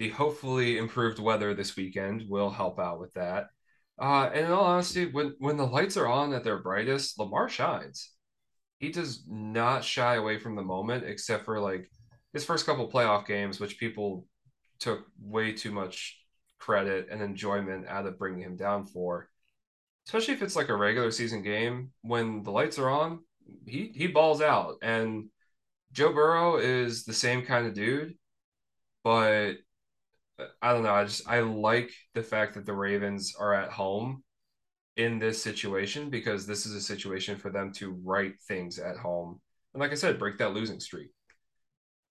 the 0.00 0.08
hopefully 0.08 0.78
improved 0.78 1.18
weather 1.18 1.52
this 1.52 1.76
weekend 1.76 2.24
will 2.26 2.48
help 2.48 2.80
out 2.80 2.98
with 2.98 3.12
that. 3.12 3.48
Uh, 4.00 4.30
and 4.32 4.46
in 4.46 4.50
all 4.50 4.64
honesty, 4.64 5.04
when 5.04 5.34
when 5.40 5.58
the 5.58 5.66
lights 5.66 5.98
are 5.98 6.08
on 6.08 6.32
at 6.32 6.42
their 6.42 6.56
brightest, 6.56 7.18
Lamar 7.18 7.50
shines. 7.50 8.10
He 8.78 8.88
does 8.88 9.24
not 9.28 9.84
shy 9.84 10.14
away 10.14 10.38
from 10.38 10.56
the 10.56 10.62
moment, 10.62 11.04
except 11.04 11.44
for 11.44 11.60
like 11.60 11.90
his 12.32 12.46
first 12.46 12.64
couple 12.64 12.90
playoff 12.90 13.26
games, 13.26 13.60
which 13.60 13.78
people 13.78 14.26
took 14.78 15.04
way 15.20 15.52
too 15.52 15.70
much 15.70 16.18
credit 16.58 17.08
and 17.10 17.20
enjoyment 17.20 17.86
out 17.86 18.06
of 18.06 18.18
bringing 18.18 18.40
him 18.40 18.56
down 18.56 18.86
for. 18.86 19.28
Especially 20.06 20.32
if 20.32 20.40
it's 20.40 20.56
like 20.56 20.70
a 20.70 20.74
regular 20.74 21.10
season 21.10 21.42
game, 21.42 21.90
when 22.00 22.42
the 22.42 22.50
lights 22.50 22.78
are 22.78 22.88
on, 22.88 23.22
he 23.66 23.92
he 23.94 24.06
balls 24.06 24.40
out. 24.40 24.76
And 24.80 25.28
Joe 25.92 26.14
Burrow 26.14 26.56
is 26.56 27.04
the 27.04 27.12
same 27.12 27.44
kind 27.44 27.66
of 27.66 27.74
dude, 27.74 28.14
but 29.04 29.56
I 30.62 30.72
don't 30.72 30.82
know. 30.82 30.94
I 30.94 31.04
just 31.04 31.28
I 31.28 31.40
like 31.40 31.92
the 32.14 32.22
fact 32.22 32.54
that 32.54 32.66
the 32.66 32.72
Ravens 32.72 33.34
are 33.38 33.54
at 33.54 33.70
home 33.70 34.22
in 34.96 35.18
this 35.18 35.42
situation 35.42 36.10
because 36.10 36.46
this 36.46 36.66
is 36.66 36.74
a 36.74 36.80
situation 36.80 37.36
for 37.36 37.50
them 37.50 37.72
to 37.74 37.92
right 38.04 38.34
things 38.48 38.78
at 38.78 38.96
home. 38.96 39.40
And 39.72 39.80
like 39.80 39.92
I 39.92 39.94
said, 39.94 40.18
break 40.18 40.38
that 40.38 40.52
losing 40.52 40.80
streak. 40.80 41.10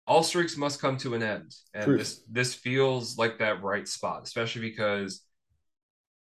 All 0.08 0.24
streaks 0.24 0.58
must 0.58 0.82
come 0.82 0.98
to 0.98 1.14
an 1.14 1.22
end. 1.22 1.54
And 1.74 1.86
Truth. 1.86 2.00
this 2.00 2.22
this 2.30 2.54
feels 2.54 3.18
like 3.18 3.40
that 3.40 3.62
right 3.64 3.88
spot, 3.88 4.24
especially 4.24 4.62
because 4.62 5.22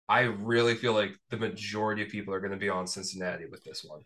I 0.07 0.21
really 0.21 0.75
feel 0.75 0.93
like 0.93 1.11
the 1.29 1.37
majority 1.37 2.01
of 2.03 2.09
people 2.09 2.33
are 2.33 2.39
going 2.39 2.51
to 2.51 2.57
be 2.57 2.69
on 2.69 2.87
Cincinnati 2.87 3.45
with 3.45 3.63
this 3.63 3.85
one. 3.87 4.01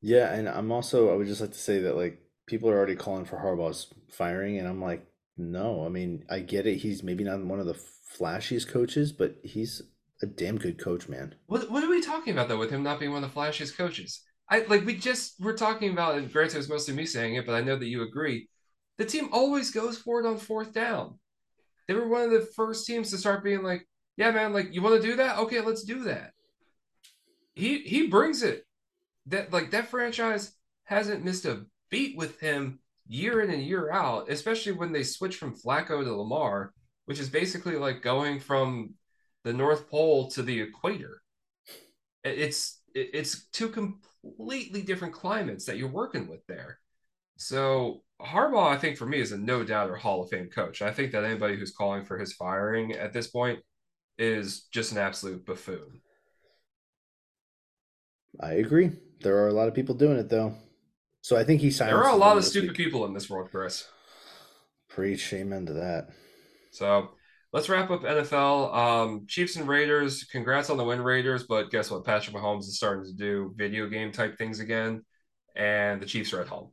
Yeah, 0.00 0.32
and 0.32 0.48
I'm 0.48 0.72
also 0.72 1.12
I 1.12 1.16
would 1.16 1.26
just 1.26 1.40
like 1.40 1.52
to 1.52 1.58
say 1.58 1.80
that 1.80 1.96
like 1.96 2.22
people 2.46 2.70
are 2.70 2.76
already 2.76 2.96
calling 2.96 3.24
for 3.24 3.36
Harbaugh's 3.36 3.92
firing, 4.10 4.58
and 4.58 4.66
I'm 4.66 4.80
like, 4.80 5.06
no, 5.40 5.84
I 5.84 5.88
mean, 5.88 6.24
I 6.28 6.40
get 6.40 6.66
it. 6.66 6.76
He's 6.76 7.02
maybe 7.02 7.24
not 7.24 7.40
one 7.44 7.60
of 7.60 7.66
the 7.66 7.78
flashiest 8.18 8.68
coaches, 8.68 9.12
but 9.12 9.36
he's 9.42 9.82
a 10.22 10.26
damn 10.26 10.58
good 10.58 10.78
coach, 10.78 11.08
man. 11.08 11.34
What 11.46 11.70
What 11.70 11.82
are 11.82 11.88
we 11.90 12.02
talking 12.02 12.32
about 12.32 12.48
though 12.48 12.58
with 12.58 12.70
him 12.70 12.82
not 12.82 13.00
being 13.00 13.12
one 13.12 13.24
of 13.24 13.32
the 13.32 13.40
flashiest 13.40 13.76
coaches? 13.76 14.22
I 14.50 14.60
like 14.68 14.84
we 14.84 14.96
just 14.96 15.40
we're 15.40 15.56
talking 15.56 15.92
about, 15.92 16.18
and 16.18 16.30
granted, 16.30 16.58
it's 16.58 16.68
mostly 16.68 16.94
me 16.94 17.06
saying 17.06 17.36
it, 17.36 17.46
but 17.46 17.54
I 17.54 17.62
know 17.62 17.76
that 17.76 17.86
you 17.86 18.02
agree. 18.02 18.48
The 18.98 19.04
team 19.06 19.30
always 19.32 19.70
goes 19.70 19.96
for 19.96 20.20
it 20.20 20.28
on 20.28 20.36
fourth 20.36 20.74
down. 20.74 21.18
They 21.88 21.94
were 21.94 22.08
one 22.08 22.22
of 22.22 22.30
the 22.32 22.48
first 22.54 22.86
teams 22.86 23.10
to 23.10 23.18
start 23.18 23.42
being 23.42 23.62
like, 23.62 23.88
"Yeah, 24.16 24.30
man, 24.32 24.52
like 24.52 24.74
you 24.74 24.82
want 24.82 25.00
to 25.00 25.08
do 25.08 25.16
that? 25.16 25.38
Okay, 25.38 25.60
let's 25.60 25.84
do 25.84 26.04
that." 26.04 26.32
He 27.54 27.78
he 27.78 28.08
brings 28.08 28.42
it. 28.42 28.66
That 29.26 29.52
like 29.52 29.70
that 29.70 29.88
franchise 29.88 30.52
hasn't 30.84 31.24
missed 31.24 31.46
a 31.46 31.66
beat 31.88 32.16
with 32.16 32.40
him 32.40 32.80
year 33.10 33.40
in 33.40 33.50
and 33.50 33.62
year 33.62 33.90
out, 33.90 34.30
especially 34.30 34.70
when 34.70 34.92
they 34.92 35.02
switch 35.02 35.36
from 35.36 35.56
Flacco 35.56 36.04
to 36.04 36.14
Lamar, 36.14 36.72
which 37.06 37.18
is 37.18 37.28
basically 37.28 37.74
like 37.74 38.02
going 38.02 38.38
from 38.38 38.94
the 39.42 39.52
North 39.52 39.90
Pole 39.90 40.30
to 40.30 40.42
the 40.42 40.60
equator. 40.60 41.20
It's 42.22 42.80
it's 42.94 43.48
two 43.50 43.68
completely 43.68 44.82
different 44.82 45.14
climates 45.14 45.64
that 45.64 45.76
you're 45.76 45.88
working 45.88 46.28
with 46.28 46.46
there. 46.46 46.78
So 47.36 48.02
Harbaugh, 48.20 48.68
I 48.68 48.78
think 48.78 48.96
for 48.96 49.06
me, 49.06 49.18
is 49.18 49.32
a 49.32 49.38
no 49.38 49.64
doubt 49.64 49.90
or 49.90 49.96
Hall 49.96 50.22
of 50.22 50.30
Fame 50.30 50.48
coach. 50.48 50.80
I 50.80 50.92
think 50.92 51.10
that 51.12 51.24
anybody 51.24 51.56
who's 51.56 51.72
calling 51.72 52.04
for 52.04 52.16
his 52.16 52.34
firing 52.34 52.92
at 52.92 53.12
this 53.12 53.26
point 53.26 53.58
is 54.18 54.68
just 54.72 54.92
an 54.92 54.98
absolute 54.98 55.44
buffoon. 55.44 56.00
I 58.40 58.52
agree. 58.54 58.92
There 59.22 59.38
are 59.38 59.48
a 59.48 59.52
lot 59.52 59.66
of 59.68 59.74
people 59.74 59.94
doing 59.96 60.18
it 60.18 60.28
though. 60.28 60.54
So 61.22 61.36
I 61.36 61.44
think 61.44 61.60
he 61.60 61.70
signed. 61.70 61.90
There 61.90 62.02
are 62.02 62.14
a 62.14 62.16
lot 62.16 62.36
of 62.36 62.44
stupid 62.44 62.70
week. 62.70 62.76
people 62.76 63.04
in 63.04 63.12
this 63.12 63.28
world, 63.28 63.50
Chris. 63.50 63.86
Preach, 64.88 65.20
shame 65.20 65.52
into 65.52 65.74
that. 65.74 66.08
So 66.72 67.10
let's 67.52 67.68
wrap 67.68 67.90
up 67.90 68.02
NFL. 68.02 68.74
Um, 68.74 69.26
Chiefs 69.28 69.56
and 69.56 69.68
Raiders. 69.68 70.24
Congrats 70.24 70.70
on 70.70 70.76
the 70.76 70.84
win, 70.84 71.02
Raiders. 71.02 71.44
But 71.44 71.70
guess 71.70 71.90
what? 71.90 72.04
Patrick 72.04 72.34
Mahomes 72.34 72.60
is 72.60 72.76
starting 72.76 73.04
to 73.04 73.12
do 73.12 73.54
video 73.56 73.86
game 73.86 74.12
type 74.12 74.38
things 74.38 74.60
again, 74.60 75.04
and 75.54 76.00
the 76.00 76.06
Chiefs 76.06 76.32
are 76.32 76.40
at 76.40 76.48
home. 76.48 76.70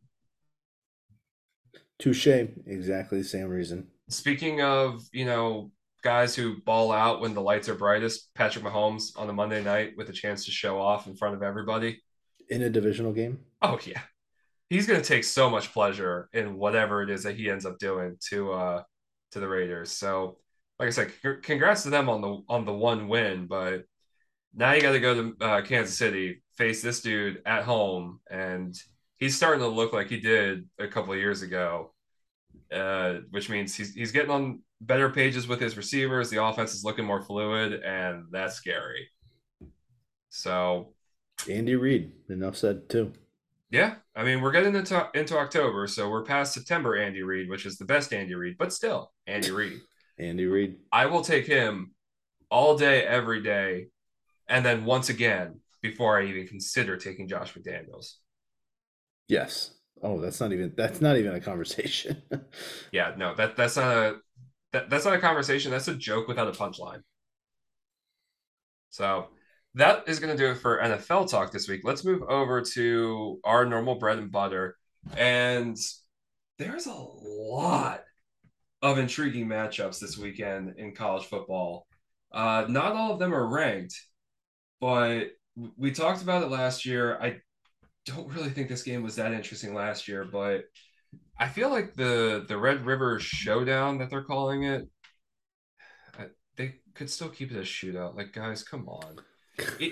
Touche. 2.00 2.28
Exactly 2.28 3.18
the 3.20 3.28
same 3.28 3.50
reason. 3.50 3.88
Speaking 4.10 4.62
of, 4.62 5.02
you 5.12 5.26
know, 5.26 5.72
guys 6.04 6.36
who 6.36 6.62
ball 6.62 6.92
out 6.94 7.20
when 7.20 7.34
the 7.34 7.42
lights 7.42 7.68
are 7.68 7.76
brightest, 7.76 8.34
Patrick 8.34 8.64
Mahomes 8.64 9.12
on 9.18 9.30
a 9.30 9.34
Monday 9.34 9.62
night 9.62 9.94
with 9.98 10.10
a 10.10 10.14
chance 10.14 10.46
to 10.46 10.52
show 10.52 10.80
off 10.80 11.06
in 11.06 11.16
front 11.16 11.36
of 11.36 11.44
everybody. 11.44 12.02
In 12.50 12.62
a 12.62 12.70
divisional 12.70 13.12
game? 13.12 13.40
Oh, 13.62 13.78
yeah 13.86 14.02
he's 14.70 14.88
going 14.88 15.02
to 15.02 15.08
take 15.08 15.24
so 15.24 15.50
much 15.50 15.74
pleasure 15.74 16.30
in 16.34 16.58
whatever 16.58 17.02
it 17.02 17.10
is 17.10 17.24
that 17.24 17.36
he 17.36 17.50
ends 17.50 17.66
up 17.66 17.80
doing 17.80 18.18
to 18.30 18.52
uh 18.54 18.84
to 19.32 19.40
the 19.40 19.48
Raiders. 19.48 19.92
So, 19.92 20.38
like 20.80 20.88
I 20.88 20.92
said, 20.92 21.12
c- 21.22 21.42
congrats 21.42 21.84
to 21.84 21.90
them 21.90 22.10
on 22.10 22.22
the 22.22 22.42
on 22.48 22.66
the 22.66 22.74
one 22.74 23.08
win, 23.08 23.48
but 23.48 23.84
now 24.54 24.74
you 24.74 24.82
got 24.82 24.94
to 24.94 25.00
go 25.00 25.14
to 25.14 25.46
uh, 25.46 25.62
Kansas 25.62 25.98
City, 25.98 26.42
face 26.56 26.82
this 26.82 27.02
dude 27.02 27.42
at 27.46 27.64
home, 27.64 28.20
and 28.30 28.76
he's 29.18 29.36
starting 29.36 29.60
to 29.60 29.68
look 29.68 29.94
like 29.94 30.08
he 30.08 30.20
did 30.20 30.68
a 30.80 30.88
couple 30.88 31.14
of 31.14 31.20
years 31.20 31.42
ago. 31.42 31.94
Uh, 32.72 33.20
which 33.30 33.50
means 33.50 33.76
he's 33.76 33.94
he's 33.94 34.12
getting 34.12 34.32
on 34.32 34.62
better 34.82 35.10
pages 35.10 35.48
with 35.48 35.62
his 35.62 35.78
receivers. 35.78 36.30
The 36.30 36.44
offense 36.44 36.74
is 36.74 36.84
looking 36.84 37.06
more 37.06 37.22
fluid, 37.22 37.82
and 37.84 38.26
that's 38.32 38.56
scary. 38.56 39.08
So 40.30 40.94
Andy 41.50 41.76
Reid, 41.76 42.12
enough 42.30 42.58
said 42.58 42.90
too. 42.90 43.14
Yeah, 43.70 43.96
I 44.16 44.24
mean 44.24 44.42
we're 44.42 44.52
getting 44.52 44.76
into 44.76 45.10
into 45.14 45.38
October, 45.38 45.88
so 45.88 46.10
we're 46.10 46.24
past 46.24 46.54
September. 46.54 46.96
Andy 46.96 47.24
Reid, 47.24 47.50
which 47.50 47.66
is 47.66 47.78
the 47.78 47.86
best 47.86 48.14
Andy 48.14 48.36
Reid, 48.36 48.58
but 48.58 48.74
still 48.74 49.12
Andy 49.26 49.52
Reid. 49.52 49.80
Andy 50.20 50.46
Reid. 50.46 50.78
I 50.92 51.08
will 51.08 51.22
take 51.22 51.46
him 51.46 51.94
all 52.50 52.78
day, 52.78 53.04
every 53.04 53.42
day, 53.42 53.88
and 54.48 54.66
then 54.66 54.86
once 54.86 55.10
again 55.10 55.60
before 55.82 56.20
I 56.20 56.26
even 56.26 56.48
consider 56.48 56.98
taking 56.98 57.28
Josh 57.28 57.54
McDaniels. 57.54 58.14
Yes. 59.28 59.72
Oh, 60.02 60.22
that's 60.22 60.40
not 60.40 60.54
even 60.54 60.74
that's 60.76 61.02
not 61.02 61.18
even 61.18 61.34
a 61.36 61.40
conversation. 61.40 62.22
yeah, 62.92 63.14
no, 63.18 63.34
that 63.36 63.56
that's 63.56 63.76
not 63.76 63.98
a 63.98 64.16
that, 64.74 64.90
that's 64.90 65.06
not 65.06 65.16
a 65.16 65.20
conversation. 65.20 65.72
That's 65.72 65.88
a 65.88 65.96
joke 65.96 66.28
without 66.28 66.48
a 66.48 66.52
punchline. 66.52 67.02
So 68.90 69.28
that 69.78 70.04
is 70.08 70.20
going 70.20 70.36
to 70.36 70.44
do 70.44 70.52
it 70.52 70.56
for 70.56 70.80
NFL 70.80 71.30
talk 71.30 71.52
this 71.52 71.68
week. 71.68 71.82
Let's 71.84 72.04
move 72.04 72.24
over 72.24 72.62
to 72.62 73.40
our 73.44 73.66
normal 73.66 73.96
bread 73.96 74.18
and 74.18 74.32
butter. 74.32 74.76
And 75.16 75.78
there's 76.58 76.88
a 76.88 76.94
lot 76.94 78.02
of 78.82 78.98
intriguing 78.98 79.48
matchups 79.48 80.00
this 80.00 80.18
weekend 80.18 80.76
in 80.78 80.96
college 80.96 81.26
football. 81.26 81.88
Uh, 82.32 82.66
not 82.68 82.94
all 82.94 83.14
of 83.14 83.20
them 83.20 83.34
are 83.34 83.48
ranked, 83.48 83.96
but 84.82 85.28
we 85.78 85.92
talked 85.92 86.24
about 86.24 86.44
it 86.44 86.50
last 86.50 86.86
year. 86.86 87.18
I 87.22 87.38
don't 88.06 88.34
really 88.34 88.50
think 88.50 88.70
this 88.70 88.84
game 88.84 89.04
was 89.04 89.16
that 89.16 89.34
interesting 89.34 89.76
last 89.76 90.08
year, 90.08 90.26
but 90.26 90.64
I 91.40 91.48
feel 91.48 91.70
like 91.70 91.94
the 91.94 92.46
the 92.48 92.58
Red 92.58 92.86
River 92.86 93.20
Showdown 93.20 94.00
that 94.00 94.10
they're 94.10 94.24
calling 94.24 94.64
it, 94.64 94.90
they 96.56 96.76
could 96.96 97.10
still 97.10 97.30
keep 97.30 97.52
it 97.52 97.58
a 97.58 97.62
shootout. 97.62 98.16
Like, 98.16 98.34
guys, 98.34 98.64
come 98.64 98.90
on. 98.90 99.18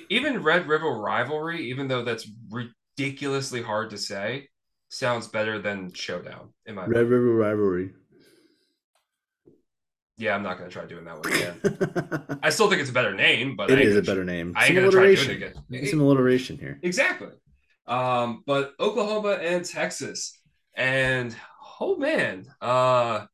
Even 0.10 0.44
Red 0.44 0.68
River 0.68 0.90
Rivalry, 0.90 1.70
even 1.70 1.88
though 1.88 2.04
that's 2.04 2.30
ridiculously 2.50 3.62
hard 3.62 3.90
to 3.92 3.98
say, 3.98 4.48
sounds 4.90 5.28
better 5.28 5.60
than 5.60 5.94
Showdown 5.94 6.54
in 6.66 6.76
my 6.76 6.84
Red 6.84 7.02
opinion. 7.02 7.10
River 7.12 7.36
Rivalry. 7.36 7.92
Yeah, 10.18 10.34
I'm 10.36 10.44
not 10.44 10.58
gonna 10.58 10.70
try 10.70 10.86
doing 10.86 11.06
that 11.06 11.18
one 11.18 11.28
again. 11.34 12.40
I 12.42 12.50
still 12.50 12.70
think 12.70 12.82
it's 12.82 12.90
a 12.90 12.94
better 12.94 13.14
name, 13.14 13.56
but 13.56 13.70
it 13.70 13.80
is 13.80 13.98
a 13.98 14.02
better 14.02 14.24
name. 14.24 14.54
I 14.56 14.68
ain't 14.68 14.76
gonna 14.76 14.92
try 14.92 15.14
doing 15.14 15.30
it 15.30 15.36
again. 15.36 15.54
It's 15.70 15.92
some 15.92 16.00
alliteration 16.00 16.58
here. 16.58 16.80
Exactly. 16.84 17.30
Um, 17.88 18.44
but 18.48 18.74
Oklahoma 18.80 19.34
and 19.42 19.66
Texas, 19.66 20.40
and 20.76 21.36
oh 21.82 21.98
man, 21.98 22.46
uh, 22.62 23.26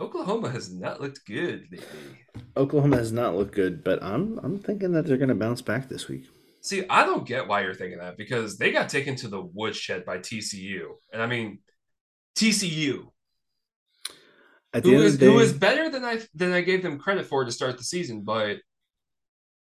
Oklahoma 0.00 0.50
has 0.50 0.72
not 0.72 1.00
looked 1.00 1.26
good 1.26 1.66
lately. 1.72 1.86
Oklahoma 2.56 2.96
has 2.96 3.10
not 3.10 3.34
looked 3.34 3.54
good, 3.54 3.82
but 3.82 4.02
I'm 4.02 4.38
I'm 4.42 4.58
thinking 4.58 4.92
that 4.92 5.06
they're 5.06 5.16
going 5.16 5.28
to 5.28 5.34
bounce 5.34 5.60
back 5.60 5.88
this 5.88 6.06
week. 6.08 6.26
See, 6.60 6.84
I 6.88 7.04
don't 7.04 7.26
get 7.26 7.48
why 7.48 7.62
you're 7.62 7.74
thinking 7.74 7.98
that 7.98 8.16
because 8.16 8.58
they 8.58 8.70
got 8.70 8.88
taken 8.88 9.16
to 9.16 9.28
the 9.28 9.40
woodshed 9.40 10.04
by 10.04 10.18
TCU, 10.18 10.86
and 11.12 11.20
I 11.20 11.26
mean 11.26 11.60
TCU, 12.36 13.06
who 14.82 15.02
is 15.02 15.18
day, 15.18 15.26
who 15.26 15.40
is 15.40 15.52
better 15.52 15.90
than 15.90 16.04
I 16.04 16.20
than 16.34 16.52
I 16.52 16.60
gave 16.60 16.82
them 16.82 16.98
credit 16.98 17.26
for 17.26 17.44
to 17.44 17.50
start 17.50 17.76
the 17.78 17.84
season, 17.84 18.22
but 18.22 18.58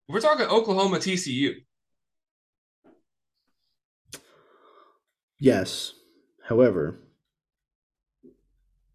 we're 0.09 0.21
talking 0.21 0.47
Oklahoma 0.47 0.97
TCU. 0.99 1.55
Yes. 5.39 5.93
However, 6.49 6.99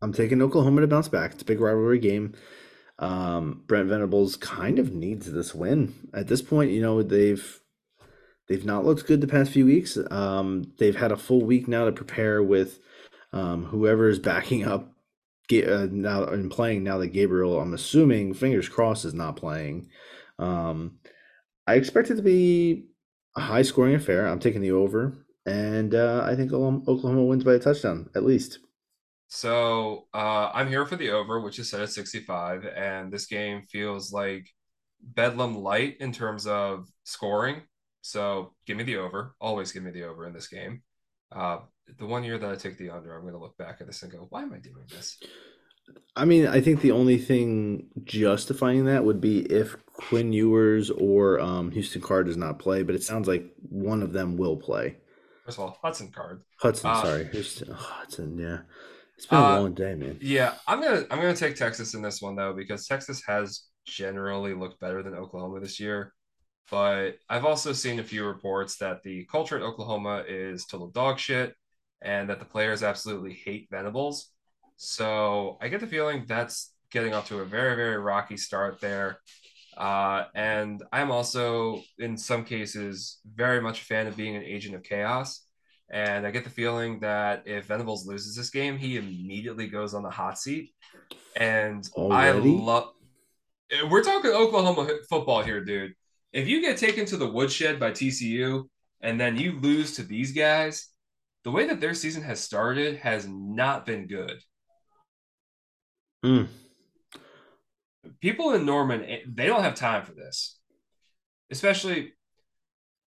I'm 0.02 0.14
taking 0.14 0.42
Oklahoma 0.42 0.82
to 0.82 0.88
bounce 0.88 1.10
back. 1.10 1.34
It's 1.34 1.42
a 1.42 1.46
big 1.46 1.60
rivalry 1.60 2.00
game. 2.00 2.34
Um, 3.00 3.64
Brent 3.68 3.90
Venables 3.90 4.36
kind 4.36 4.80
of 4.80 4.94
needs 4.94 5.32
this 5.32 5.56
win 5.56 6.10
at 6.14 6.28
this 6.28 6.42
point. 6.42 6.72
You 6.72 6.82
know 6.82 7.02
they've 7.02 7.62
they've 8.48 8.66
not 8.66 8.86
looked 8.86 9.08
good 9.08 9.22
the 9.22 9.28
past 9.28 9.52
few 9.52 9.66
weeks. 9.66 9.98
Um, 10.12 10.74
they've 10.80 10.96
had 10.96 11.12
a 11.12 11.18
full 11.18 11.46
week 11.46 11.68
now 11.68 11.86
to 11.86 11.92
prepare 11.92 12.44
with 12.44 12.80
um, 13.32 13.66
whoever 13.66 14.10
is 14.10 14.20
backing 14.20 14.66
up 14.66 14.94
uh, 15.52 15.88
now 15.92 16.24
and 16.26 16.52
playing 16.52 16.84
now 16.84 16.98
that 16.98 17.08
Gabriel. 17.08 17.60
I'm 17.60 17.74
assuming 17.74 18.34
fingers 18.34 18.70
crossed 18.70 19.06
is 19.06 19.14
not 19.14 19.38
playing. 19.38 19.90
Um, 20.38 21.00
I 21.68 21.76
expect 21.76 22.10
it 22.10 22.16
to 22.16 22.22
be 22.22 22.88
a 23.36 23.42
high 23.42 23.62
scoring 23.62 23.96
affair. 23.96 24.28
I'm 24.28 24.40
taking 24.40 24.62
the 24.62 24.72
over, 24.72 25.26
and 25.46 25.96
uh, 25.96 26.24
I 26.26 26.36
think 26.36 26.52
Oklahoma 26.52 27.24
wins 27.24 27.44
by 27.44 27.54
a 27.54 27.60
touchdown 27.60 28.10
at 28.16 28.24
least. 28.24 28.60
So 29.30 30.08
uh, 30.14 30.50
I'm 30.54 30.68
here 30.68 30.86
for 30.88 30.96
the 30.96 31.12
over, 31.12 31.40
which 31.40 31.60
is 31.60 31.70
set 31.70 31.82
at 31.82 31.92
65, 31.92 32.66
and 32.66 33.14
this 33.14 33.28
game 33.28 33.62
feels 33.62 34.12
like 34.12 34.50
Bedlam 35.02 35.56
light 35.56 35.98
in 36.00 36.12
terms 36.12 36.48
of 36.48 36.88
scoring. 37.04 37.62
So 38.02 38.54
give 38.66 38.76
me 38.76 38.84
the 38.84 38.98
over. 38.98 39.36
Always 39.40 39.72
give 39.72 39.84
me 39.84 39.92
the 39.92 40.04
over 40.04 40.26
in 40.26 40.34
this 40.34 40.48
game. 40.48 40.82
Uh, 41.32 41.60
the 42.00 42.08
one 42.08 42.24
year 42.24 42.40
that 42.40 42.50
I 42.50 42.56
take 42.56 42.80
the 42.80 42.90
under, 42.90 43.16
I'm 43.16 43.22
going 43.22 43.34
to 43.34 43.40
look 43.40 43.56
back 43.56 43.78
at 43.82 43.88
this 43.88 44.02
and 44.02 44.12
go, 44.12 44.26
why 44.32 44.42
am 44.42 44.52
I 44.52 44.58
doing 44.58 44.86
this? 44.90 45.20
I 46.16 46.26
mean, 46.26 46.48
I 46.48 46.60
think 46.60 46.82
the 46.82 46.92
only 46.92 47.20
thing 47.20 47.88
justifying 48.04 48.86
that 48.86 49.06
would 49.06 49.22
be 49.22 49.42
if 49.42 49.76
Quinn 49.94 50.34
Ewers 50.34 50.90
or 50.90 51.40
um, 51.40 51.70
Houston 51.72 52.02
Card 52.02 52.26
does 52.26 52.38
not 52.38 52.58
play, 52.58 52.82
but 52.82 52.96
it 52.96 53.04
sounds 53.04 53.28
like 53.28 53.46
one 53.62 54.02
of 54.02 54.12
them 54.12 54.38
will 54.38 54.58
play. 54.58 54.98
First 55.46 55.60
of 55.60 55.66
all, 55.66 55.80
Hudson 55.84 56.12
Card. 56.12 56.42
Hudson, 56.58 56.90
uh, 56.90 57.04
sorry. 57.04 57.30
Houston, 57.32 57.70
oh, 57.72 57.76
Hudson, 57.76 58.38
yeah. 58.40 58.60
It's 59.20 59.26
been 59.26 59.40
uh, 59.40 59.58
a 59.58 59.60
long 59.60 59.74
day, 59.74 59.96
man. 59.96 60.18
Yeah, 60.22 60.54
I'm 60.66 60.82
gonna 60.82 61.06
I'm 61.12 61.20
gonna 61.20 61.36
take 61.36 61.58
Texas 61.58 61.94
in 61.94 62.02
this 62.02 62.22
one 62.22 62.38
though 62.38 62.54
because 62.54 62.88
Texas 62.88 63.22
has 63.28 63.66
generally 63.86 64.54
looked 64.54 64.80
better 64.80 65.04
than 65.04 65.14
Oklahoma 65.14 65.60
this 65.60 65.78
year. 65.78 66.14
But 66.72 67.18
I've 67.28 67.44
also 67.44 67.74
seen 67.74 68.00
a 68.00 68.04
few 68.04 68.26
reports 68.26 68.78
that 68.78 69.04
the 69.04 69.26
culture 69.26 69.58
at 69.58 69.62
Oklahoma 69.62 70.24
is 70.26 70.66
total 70.66 70.88
dog 70.88 71.20
shit 71.20 71.54
and 72.02 72.30
that 72.30 72.40
the 72.40 72.46
players 72.46 72.82
absolutely 72.82 73.34
hate 73.34 73.68
Venables. 73.70 74.32
So 74.78 75.58
I 75.60 75.68
get 75.68 75.82
the 75.82 75.88
feeling 75.88 76.24
that's 76.26 76.74
getting 76.90 77.14
off 77.14 77.28
to 77.28 77.40
a 77.40 77.46
very, 77.46 77.76
very 77.76 77.98
rocky 77.98 78.38
start 78.38 78.80
there. 78.80 79.20
Uh, 79.76 80.28
and 80.34 80.82
I'm 80.94 81.12
also, 81.12 81.82
in 81.98 82.16
some 82.16 82.46
cases, 82.46 83.20
very 83.36 83.60
much 83.60 83.82
a 83.82 83.86
fan 83.86 84.08
of 84.08 84.16
being 84.16 84.38
an 84.38 84.44
agent 84.44 84.76
of 84.76 84.84
chaos. 84.84 85.42
And 85.92 86.26
I 86.26 86.32
get 86.32 86.44
the 86.44 86.50
feeling 86.50 87.00
that 87.00 87.44
if 87.46 87.66
Venables 87.66 88.06
loses 88.06 88.36
this 88.36 88.50
game, 88.50 88.78
he 88.78 88.98
immediately 88.98 89.68
goes 89.68 89.94
on 89.94 90.04
the 90.04 90.10
hot 90.10 90.38
seat. 90.38 90.72
And 91.36 91.88
Already? 91.96 92.50
I 92.50 92.64
love. 92.64 92.94
We're 93.90 94.04
talking 94.04 94.32
Oklahoma 94.32 94.88
football 95.10 95.44
here, 95.44 95.64
dude. 95.64 95.94
If 96.32 96.48
you 96.48 96.62
get 96.62 96.78
taken 96.78 97.06
to 97.08 97.18
the 97.18 97.30
woodshed 97.30 97.80
by 97.80 97.92
TCU 97.92 98.66
and 99.02 99.20
then 99.20 99.36
you 99.38 99.60
lose 99.60 99.96
to 99.96 100.04
these 100.04 100.32
guys, 100.32 100.90
the 101.44 101.52
way 101.52 101.68
that 101.68 101.80
their 101.80 101.94
season 101.94 102.22
has 102.24 102.40
started 102.40 102.98
has 102.98 103.28
not 103.28 103.86
been 103.86 104.08
good. 104.08 104.40
Mm. 106.24 106.48
People 108.20 108.54
in 108.54 108.66
Norman, 108.66 109.04
eh, 109.04 109.20
they 109.28 109.46
don't 109.46 109.64
have 109.64 109.76
time 109.76 110.04
for 110.04 110.14
this. 110.14 110.60
Especially 111.50 112.14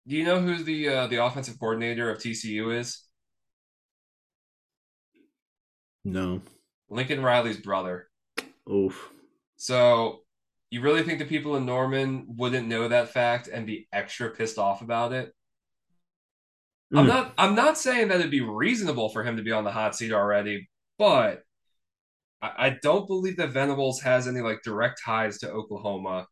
do 0.09 0.17
you 0.17 0.25
know 0.25 0.41
who 0.41 0.65
the 0.65 0.89
uh, 0.89 1.07
the 1.07 1.23
offensive 1.23 1.61
coordinator 1.61 2.11
of 2.11 2.19
TCU 2.19 2.77
is? 2.77 3.05
No. 6.05 6.41
Lincoln 6.89 7.23
Riley's 7.23 7.59
brother. 7.59 8.09
Oof. 8.71 9.11
So 9.57 10.21
you 10.71 10.81
really 10.81 11.03
think 11.03 11.19
the 11.19 11.27
people 11.27 11.57
in 11.57 11.67
Norman 11.67 12.27
wouldn't 12.37 12.69
know 12.69 12.89
that 12.89 13.11
fact 13.11 13.49
and 13.49 13.67
be 13.67 13.87
extra 13.93 14.31
pissed 14.31 14.59
off 14.59 14.81
about 14.81 15.13
it? 15.13 15.35
Mm. 16.93 16.99
I'm 16.99 17.05
hmm. 17.05 17.11
not 17.11 17.35
I'm 17.37 17.55
not 17.55 17.77
saying 17.77 18.09
that 18.09 18.21
it'd 18.21 18.31
be 18.31 18.41
reasonable 18.41 19.11
for 19.11 19.23
him 19.23 19.37
to 19.37 19.43
be 19.43 19.53
on 19.53 19.65
the 19.65 19.71
hot 19.71 19.95
seat 19.95 20.13
already, 20.13 20.71
but 20.99 21.43
I, 22.41 22.53
I 22.57 22.77
don't 22.83 23.07
believe 23.07 23.37
that 23.37 23.51
Venables 23.51 24.01
has 24.01 24.27
any 24.27 24.41
like 24.41 24.63
direct 24.63 25.03
ties 25.05 25.37
to 25.39 25.51
Oklahoma 25.51 26.27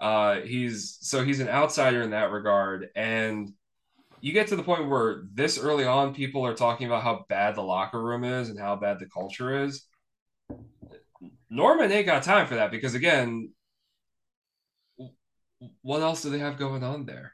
uh, 0.00 0.40
he's 0.40 0.96
so 1.00 1.22
he's 1.22 1.40
an 1.40 1.48
outsider 1.48 2.02
in 2.02 2.10
that 2.10 2.30
regard, 2.30 2.88
and 2.96 3.52
you 4.20 4.32
get 4.32 4.48
to 4.48 4.56
the 4.56 4.62
point 4.62 4.88
where 4.88 5.24
this 5.32 5.58
early 5.58 5.84
on, 5.84 6.14
people 6.14 6.44
are 6.44 6.54
talking 6.54 6.86
about 6.86 7.02
how 7.02 7.24
bad 7.28 7.54
the 7.54 7.62
locker 7.62 8.02
room 8.02 8.24
is 8.24 8.48
and 8.48 8.58
how 8.58 8.76
bad 8.76 8.98
the 8.98 9.06
culture 9.06 9.64
is. 9.64 9.84
Norman 11.50 11.92
ain't 11.92 12.06
got 12.06 12.22
time 12.22 12.46
for 12.46 12.56
that 12.56 12.70
because 12.70 12.94
again, 12.94 13.52
what 15.82 16.00
else 16.00 16.22
do 16.22 16.30
they 16.30 16.38
have 16.38 16.58
going 16.58 16.82
on 16.82 17.04
there? 17.04 17.32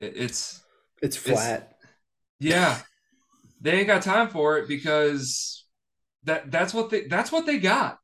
It, 0.00 0.14
it's 0.16 0.62
it's 1.00 1.16
flat. 1.16 1.76
It's, 1.80 2.50
yeah, 2.50 2.78
they 3.60 3.78
ain't 3.78 3.86
got 3.86 4.02
time 4.02 4.28
for 4.28 4.58
it 4.58 4.66
because 4.66 5.64
that 6.24 6.50
that's 6.50 6.74
what 6.74 6.90
they 6.90 7.06
that's 7.06 7.30
what 7.30 7.46
they 7.46 7.58
got 7.58 7.98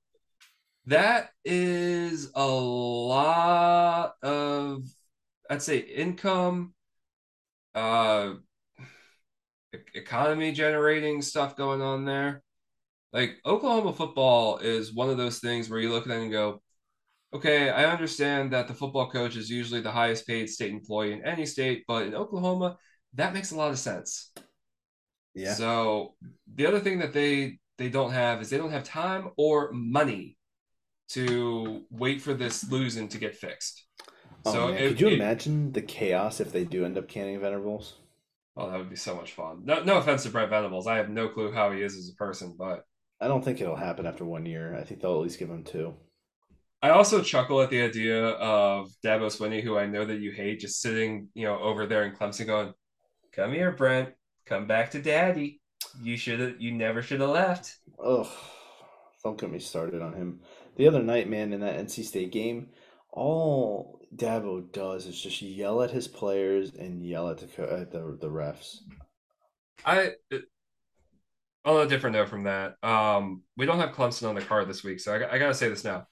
that 0.87 1.31
is 1.45 2.31
a 2.35 2.47
lot 2.47 4.14
of 4.22 4.85
I'd 5.51 5.62
say 5.62 5.78
income, 5.78 6.74
uh, 7.74 8.35
economy 9.95 10.53
generating 10.53 11.22
stuff 11.22 11.57
going 11.57 11.83
on 11.83 12.05
there. 12.05 12.43
Like 13.12 13.39
Oklahoma 13.45 13.93
football 13.93 14.59
is 14.59 14.95
one 14.95 15.11
of 15.11 15.16
those 15.16 15.41
things 15.41 15.68
where 15.68 15.81
you 15.81 15.91
look 15.91 16.07
at 16.07 16.16
it 16.16 16.22
and 16.22 16.31
go, 16.31 16.62
okay, 17.35 17.70
I 17.70 17.87
understand 17.87 18.53
that 18.53 18.68
the 18.68 18.74
football 18.74 19.11
coach 19.11 19.35
is 19.35 19.51
usually 19.51 19.81
the 19.81 19.91
highest 19.91 20.26
paid 20.26 20.49
state 20.49 20.70
employee 20.70 21.12
in 21.12 21.24
any 21.24 21.47
state, 21.47 21.85
but 21.89 22.07
in 22.07 22.14
Oklahoma, 22.14 22.76
that 23.14 23.35
makes 23.35 23.51
a 23.51 23.57
lot 23.57 23.72
of 23.72 23.78
sense. 23.78 24.33
Yeah. 25.35 25.55
So 25.55 26.14
the 26.55 26.66
other 26.66 26.81
thing 26.81 27.01
that 27.01 27.12
they 27.12 27.59
they 27.78 27.89
don't 27.89 28.12
have 28.12 28.41
is 28.41 28.51
they 28.51 28.59
don't 28.59 28.72
have 28.72 28.85
time 28.85 29.31
or 29.37 29.70
money 29.72 30.37
to 31.12 31.84
wait 31.90 32.22
for 32.22 32.34
this 32.34 32.70
losing 32.70 33.08
to 33.08 33.18
get 33.18 33.36
fixed. 33.36 33.84
Oh 34.44 34.52
So 34.52 34.68
it, 34.68 34.88
could 34.88 35.00
you 35.00 35.08
it 35.08 35.14
imagine 35.14 35.72
the 35.72 35.82
chaos 35.82 36.40
if 36.40 36.52
they 36.52 36.64
do 36.64 36.84
end 36.84 36.98
up 36.98 37.08
canning 37.08 37.40
Venables? 37.40 37.98
oh 38.56 38.70
that 38.70 38.78
would 38.78 38.90
be 38.90 38.96
so 38.96 39.14
much 39.14 39.32
fun. 39.32 39.62
No 39.64 39.82
no 39.82 39.98
offense 39.98 40.22
to 40.24 40.30
Brett 40.30 40.50
Venables, 40.50 40.86
I 40.86 40.96
have 40.96 41.08
no 41.11 41.28
clue 41.28 41.52
how 41.52 41.72
he 41.72 41.82
is 41.82 41.96
as 41.96 42.08
a 42.11 42.14
person, 42.14 42.54
but 42.58 42.84
I 43.20 43.28
don't 43.28 43.44
think 43.44 43.61
it'll 43.61 43.76
happen 43.76 44.06
after 44.06 44.24
one 44.24 44.46
year. 44.46 44.76
I 44.76 44.84
think 44.84 45.00
they'll 45.00 45.14
at 45.14 45.20
least 45.22 45.38
give 45.38 45.50
him 45.50 45.64
two. 45.64 45.94
I 46.82 46.90
also 46.90 47.22
chuckle 47.22 47.61
at 47.61 47.70
the 47.70 47.82
idea 47.82 48.24
of 48.24 48.90
Dabo 49.04 49.26
Swinney, 49.26 49.62
who 49.62 49.76
I 49.76 49.86
know 49.86 50.04
that 50.06 50.20
you 50.20 50.32
hate, 50.32 50.61
just 50.61 50.80
sitting 50.80 51.28
you 51.34 51.44
know 51.44 51.58
over 51.58 51.86
there 51.86 52.04
in 52.04 52.12
Clemson, 52.14 52.46
going, 52.46 52.72
"Come 53.32 53.52
here, 53.52 53.72
Brent. 53.72 54.14
Come 54.46 54.66
back 54.66 54.90
to 54.92 55.02
Daddy. 55.02 55.61
You 56.02 56.16
should 56.16 56.40
have. 56.40 56.61
You 56.61 56.72
never 56.72 57.02
should 57.02 57.20
have 57.20 57.30
left." 57.30 57.76
Ugh, 58.02 58.28
don't 59.22 59.38
get 59.38 59.50
me 59.50 59.58
started 59.58 60.00
on 60.02 60.14
him. 60.14 60.40
The 60.77 60.89
other 60.89 61.03
night, 61.03 61.29
man, 61.29 61.53
in 61.53 61.61
that 61.61 61.79
NC 61.79 62.05
State 62.05 62.33
game, 62.33 62.68
all 63.12 64.01
Dabo 64.14 64.73
does 64.73 65.07
is 65.07 65.21
just 65.21 65.43
yell 65.43 65.83
at 65.83 65.91
his 65.91 66.09
players 66.09 66.75
and 66.75 67.05
yell 67.05 67.29
at 67.29 67.39
the 67.39 67.47
co- 67.47 67.64
at 67.64 67.91
the 67.91 68.16
the 68.21 68.29
refs. 68.29 68.79
I 69.85 70.12
on 71.64 71.87
a 71.87 71.89
different 71.89 72.16
note 72.16 72.29
from 72.29 72.45
that, 72.45 72.77
um, 72.83 73.43
we 73.57 73.66
don't 73.66 73.79
have 73.79 73.91
Clemson 73.91 74.29
on 74.29 74.35
the 74.35 74.41
card 74.41 74.68
this 74.68 74.83
week, 74.83 75.01
so 75.01 75.12
I, 75.12 75.35
I 75.35 75.39
gotta 75.39 75.55
say 75.55 75.68
this 75.68 75.85
now. 75.85 76.07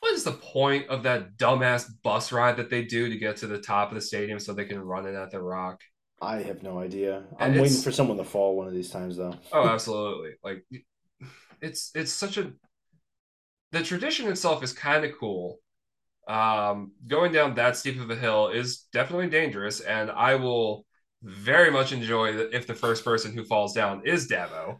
What 0.00 0.12
is 0.12 0.24
the 0.24 0.32
point 0.32 0.88
of 0.88 1.02
that 1.04 1.36
dumbass 1.38 1.88
bus 2.02 2.30
ride 2.32 2.56
that 2.58 2.68
they 2.70 2.84
do 2.84 3.08
to 3.08 3.16
get 3.16 3.38
to 3.38 3.46
the 3.46 3.58
top 3.60 3.88
of 3.88 3.94
the 3.94 4.00
stadium 4.00 4.38
so 4.38 4.52
they 4.52 4.66
can 4.66 4.78
run 4.78 5.06
it 5.06 5.14
at 5.14 5.30
the 5.30 5.40
Rock? 5.40 5.80
I 6.20 6.42
have 6.42 6.62
no 6.62 6.78
idea. 6.78 7.24
I'm 7.38 7.56
waiting 7.56 7.80
for 7.80 7.90
someone 7.90 8.18
to 8.18 8.24
fall 8.24 8.56
one 8.56 8.66
of 8.66 8.74
these 8.74 8.90
times, 8.90 9.16
though. 9.16 9.34
oh, 9.52 9.68
absolutely. 9.68 10.32
Like 10.42 10.64
it's 11.60 11.90
it's 11.94 12.12
such 12.12 12.36
a 12.36 12.52
the 13.74 13.82
tradition 13.82 14.28
itself 14.28 14.62
is 14.62 14.72
kind 14.72 15.04
of 15.04 15.18
cool. 15.18 15.58
Um, 16.28 16.92
going 17.06 17.32
down 17.32 17.56
that 17.56 17.76
steep 17.76 18.00
of 18.00 18.08
a 18.08 18.16
hill 18.16 18.48
is 18.48 18.86
definitely 18.92 19.28
dangerous, 19.28 19.80
and 19.80 20.10
I 20.10 20.36
will 20.36 20.86
very 21.22 21.70
much 21.70 21.92
enjoy 21.92 22.34
that 22.36 22.54
if 22.54 22.66
the 22.66 22.74
first 22.74 23.04
person 23.04 23.32
who 23.32 23.44
falls 23.44 23.74
down 23.74 24.02
is 24.06 24.28
Dabo. 24.28 24.78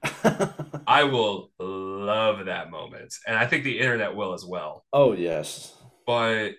I 0.87 1.05
will 1.05 1.51
love 1.59 2.47
that 2.47 2.71
moment, 2.71 3.15
and 3.27 3.37
I 3.37 3.47
think 3.47 3.65
the 3.65 3.81
internet 3.81 4.15
will 4.15 4.33
as 4.33 4.45
well. 4.45 4.85
Oh 4.93 5.13
yes. 5.13 5.75
But 6.07 6.53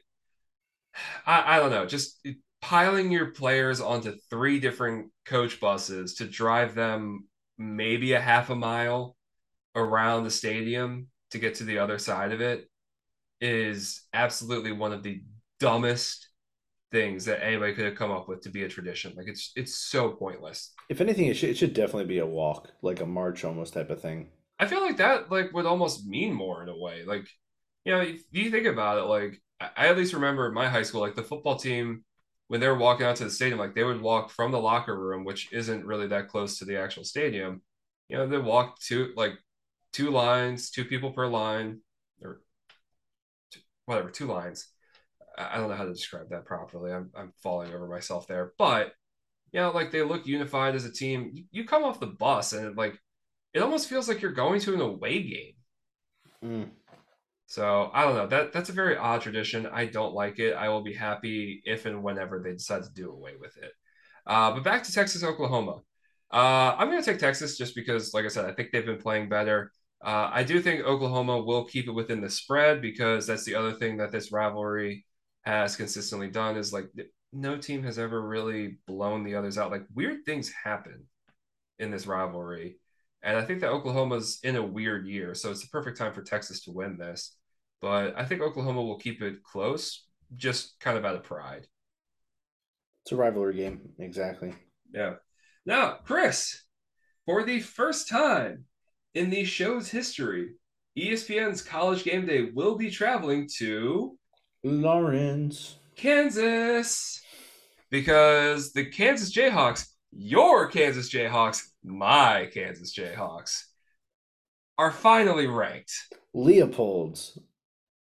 I, 1.25 1.55
I 1.55 1.59
don't 1.59 1.71
know, 1.71 1.85
just 1.85 2.25
piling 2.61 3.11
your 3.11 3.27
players 3.27 3.79
onto 3.79 4.15
three 4.29 4.59
different 4.59 5.11
coach 5.25 5.59
buses 5.59 6.15
to 6.15 6.25
drive 6.25 6.75
them 6.75 7.27
maybe 7.57 8.13
a 8.13 8.19
half 8.19 8.49
a 8.49 8.55
mile 8.55 9.15
around 9.75 10.23
the 10.23 10.31
stadium 10.31 11.07
to 11.31 11.39
get 11.39 11.55
to 11.55 11.63
the 11.63 11.79
other 11.79 11.97
side 11.97 12.31
of 12.31 12.41
it 12.41 12.69
is 13.41 14.03
absolutely 14.13 14.71
one 14.71 14.93
of 14.93 15.03
the 15.03 15.21
dumbest 15.59 16.29
things 16.91 17.25
that 17.25 17.43
anybody 17.43 17.73
could 17.73 17.85
have 17.85 17.95
come 17.95 18.11
up 18.11 18.27
with 18.27 18.41
to 18.41 18.49
be 18.49 18.63
a 18.63 18.69
tradition. 18.69 19.13
Like 19.15 19.27
it's 19.27 19.51
it's 19.55 19.75
so 19.75 20.09
pointless. 20.09 20.73
If 20.89 21.01
anything, 21.01 21.25
it 21.27 21.35
should 21.35 21.49
it 21.49 21.57
should 21.57 21.73
definitely 21.73 22.05
be 22.05 22.19
a 22.19 22.25
walk, 22.25 22.71
like 22.81 23.01
a 23.01 23.05
march 23.05 23.43
almost 23.43 23.73
type 23.73 23.89
of 23.89 24.01
thing. 24.01 24.29
I 24.59 24.67
feel 24.67 24.81
like 24.81 24.97
that 24.97 25.31
like 25.31 25.51
would 25.53 25.65
almost 25.65 26.07
mean 26.07 26.33
more 26.33 26.63
in 26.63 26.69
a 26.69 26.77
way. 26.77 27.03
Like, 27.05 27.27
you 27.83 27.91
know, 27.91 28.01
if 28.01 28.21
you 28.31 28.49
think 28.49 28.67
about 28.67 28.97
it, 28.97 29.03
like 29.03 29.41
I 29.59 29.87
at 29.87 29.97
least 29.97 30.13
remember 30.13 30.47
in 30.47 30.53
my 30.53 30.67
high 30.67 30.83
school, 30.83 31.01
like 31.01 31.15
the 31.15 31.23
football 31.23 31.57
team 31.57 32.03
when 32.47 32.59
they 32.59 32.67
were 32.67 32.77
walking 32.77 33.05
out 33.05 33.15
to 33.17 33.23
the 33.23 33.29
stadium, 33.29 33.59
like 33.59 33.73
they 33.73 33.83
would 33.83 34.01
walk 34.01 34.29
from 34.29 34.51
the 34.51 34.59
locker 34.59 34.97
room, 34.97 35.25
which 35.25 35.51
isn't 35.51 35.85
really 35.85 36.07
that 36.07 36.27
close 36.27 36.59
to 36.59 36.65
the 36.65 36.77
actual 36.77 37.03
stadium. 37.03 37.61
You 38.07 38.17
know, 38.17 38.27
they 38.27 38.37
walk 38.37 38.79
to 38.81 39.11
like 39.15 39.33
two 39.95 40.11
lines, 40.11 40.71
two 40.71 40.83
people 40.83 41.11
per 41.11 41.25
line, 41.25 41.79
or 42.21 42.41
two, 43.49 43.61
whatever, 43.85 44.09
two 44.09 44.27
lines. 44.27 44.67
I 45.37 45.57
don't 45.57 45.69
know 45.69 45.75
how 45.75 45.85
to 45.85 45.93
describe 45.93 46.29
that 46.29 46.45
properly. 46.45 46.91
I'm 46.91 47.11
I'm 47.15 47.31
falling 47.41 47.73
over 47.73 47.87
myself 47.87 48.27
there, 48.27 48.53
but 48.57 48.91
you 49.53 49.61
know, 49.61 49.71
like 49.71 49.91
they 49.91 50.03
look 50.03 50.27
unified 50.27 50.75
as 50.75 50.83
a 50.83 50.91
team. 50.91 51.47
You, 51.51 51.65
come 51.65 51.85
off 51.85 52.01
the 52.01 52.07
bus 52.07 52.51
and 52.51 52.65
it, 52.65 52.75
like 52.75 52.97
it 53.53 53.61
almost 53.61 53.87
feels 53.87 54.09
like 54.09 54.21
you're 54.21 54.33
going 54.33 54.59
to 54.61 54.73
an 54.73 54.81
away 54.81 55.23
game. 55.23 55.53
Mm. 56.43 56.69
So 57.47 57.89
I 57.93 58.03
don't 58.03 58.15
know. 58.15 58.27
That 58.27 58.51
that's 58.51 58.69
a 58.69 58.73
very 58.73 58.97
odd 58.97 59.21
tradition. 59.21 59.65
I 59.65 59.85
don't 59.85 60.13
like 60.13 60.39
it. 60.39 60.55
I 60.55 60.67
will 60.69 60.83
be 60.83 60.93
happy 60.93 61.61
if 61.63 61.85
and 61.85 62.03
whenever 62.03 62.41
they 62.41 62.51
decide 62.51 62.83
to 62.83 62.89
do 62.93 63.11
away 63.11 63.33
with 63.39 63.55
it. 63.57 63.71
Uh, 64.27 64.51
but 64.51 64.63
back 64.63 64.83
to 64.83 64.91
Texas, 64.91 65.23
Oklahoma. 65.23 65.79
Uh, 66.31 66.75
I'm 66.77 66.89
going 66.89 67.01
to 67.01 67.09
take 67.09 67.19
Texas 67.19 67.57
just 67.57 67.75
because, 67.75 68.13
like 68.13 68.25
I 68.25 68.29
said, 68.29 68.45
I 68.45 68.51
think 68.51 68.71
they've 68.71 68.85
been 68.85 69.01
playing 69.01 69.29
better. 69.29 69.71
Uh, 70.05 70.29
I 70.31 70.43
do 70.43 70.61
think 70.61 70.85
Oklahoma 70.85 71.41
will 71.41 71.65
keep 71.65 71.87
it 71.87 71.91
within 71.91 72.21
the 72.21 72.29
spread 72.29 72.79
because 72.79 73.25
that's 73.25 73.43
the 73.43 73.55
other 73.55 73.73
thing 73.73 73.97
that 73.97 74.11
this 74.11 74.31
rivalry 74.31 75.03
has 75.45 75.75
consistently 75.75 76.29
done 76.29 76.57
is 76.57 76.71
like 76.71 76.85
no 77.33 77.57
team 77.57 77.83
has 77.83 77.97
ever 77.97 78.21
really 78.21 78.77
blown 78.85 79.23
the 79.23 79.33
others 79.33 79.57
out. 79.57 79.71
Like 79.71 79.85
weird 79.95 80.23
things 80.23 80.51
happen 80.63 81.05
in 81.79 81.89
this 81.89 82.05
rivalry. 82.05 82.77
And 83.23 83.35
I 83.35 83.43
think 83.43 83.61
that 83.61 83.71
Oklahoma's 83.71 84.39
in 84.43 84.57
a 84.57 84.63
weird 84.63 85.07
year. 85.07 85.33
So 85.33 85.49
it's 85.49 85.61
the 85.61 85.69
perfect 85.69 85.97
time 85.97 86.13
for 86.13 86.21
Texas 86.21 86.63
to 86.65 86.71
win 86.71 86.99
this. 86.99 87.35
But 87.81 88.13
I 88.15 88.25
think 88.25 88.41
Oklahoma 88.41 88.83
will 88.83 88.99
keep 88.99 89.23
it 89.23 89.41
close, 89.43 90.05
just 90.35 90.79
kind 90.79 90.99
of 90.99 91.05
out 91.05 91.15
of 91.15 91.23
pride. 91.23 91.65
It's 93.03 93.11
a 93.11 93.15
rivalry 93.15 93.55
game, 93.55 93.89
exactly. 93.97 94.53
Yeah. 94.93 95.15
Now, 95.65 95.97
Chris, 96.03 96.63
for 97.25 97.43
the 97.43 97.59
first 97.59 98.07
time 98.07 98.65
in 99.15 99.29
the 99.29 99.45
show's 99.45 99.89
history, 99.89 100.51
ESPN's 100.97 101.61
College 101.61 102.03
Game 102.03 102.25
Day 102.25 102.51
will 102.53 102.77
be 102.77 102.91
traveling 102.91 103.49
to 103.57 104.17
Lawrence. 104.63 105.77
Kansas 105.95 107.21
because 107.89 108.73
the 108.73 108.85
Kansas 108.85 109.33
Jayhawks, 109.33 109.87
your 110.11 110.67
Kansas 110.67 111.09
Jayhawks, 111.09 111.61
my 111.83 112.49
Kansas 112.53 112.93
Jayhawks, 112.93 113.63
are 114.77 114.91
finally 114.91 115.47
ranked. 115.47 115.93
Leopold's. 116.35 117.39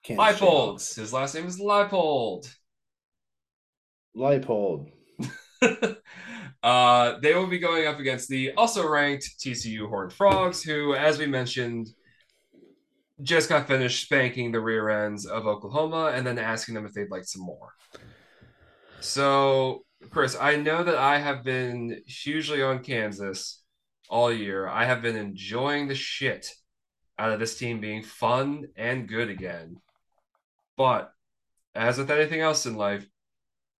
Kansas 0.02 0.40
Leipold. 0.40 0.74
Jayhawks. 0.74 0.96
His 0.96 1.12
last 1.12 1.34
name 1.34 1.46
is 1.46 1.60
Leipold. 1.60 2.50
Leipold. 4.16 4.90
uh, 6.62 7.18
they 7.20 7.34
will 7.34 7.46
be 7.46 7.58
going 7.58 7.86
up 7.86 7.98
against 7.98 8.28
the 8.28 8.52
also 8.52 8.88
ranked 8.88 9.38
TCU 9.38 9.88
Horned 9.88 10.12
Frogs, 10.12 10.62
who, 10.62 10.94
as 10.94 11.18
we 11.18 11.26
mentioned, 11.26 11.88
just 13.22 13.48
got 13.48 13.66
finished 13.66 14.04
spanking 14.04 14.52
the 14.52 14.60
rear 14.60 14.88
ends 14.88 15.26
of 15.26 15.46
Oklahoma 15.46 16.12
and 16.14 16.26
then 16.26 16.38
asking 16.38 16.74
them 16.74 16.86
if 16.86 16.92
they'd 16.92 17.10
like 17.10 17.24
some 17.24 17.42
more. 17.42 17.74
So, 19.00 19.84
Chris, 20.10 20.36
I 20.40 20.56
know 20.56 20.84
that 20.84 20.96
I 20.96 21.18
have 21.18 21.42
been 21.42 22.00
hugely 22.06 22.62
on 22.62 22.82
Kansas 22.84 23.62
all 24.08 24.32
year. 24.32 24.68
I 24.68 24.84
have 24.84 25.02
been 25.02 25.16
enjoying 25.16 25.88
the 25.88 25.94
shit 25.94 26.52
out 27.18 27.32
of 27.32 27.40
this 27.40 27.58
team 27.58 27.80
being 27.80 28.02
fun 28.02 28.66
and 28.76 29.08
good 29.08 29.30
again. 29.30 29.76
But 30.76 31.12
as 31.74 31.98
with 31.98 32.10
anything 32.10 32.40
else 32.40 32.66
in 32.66 32.76
life, 32.76 33.06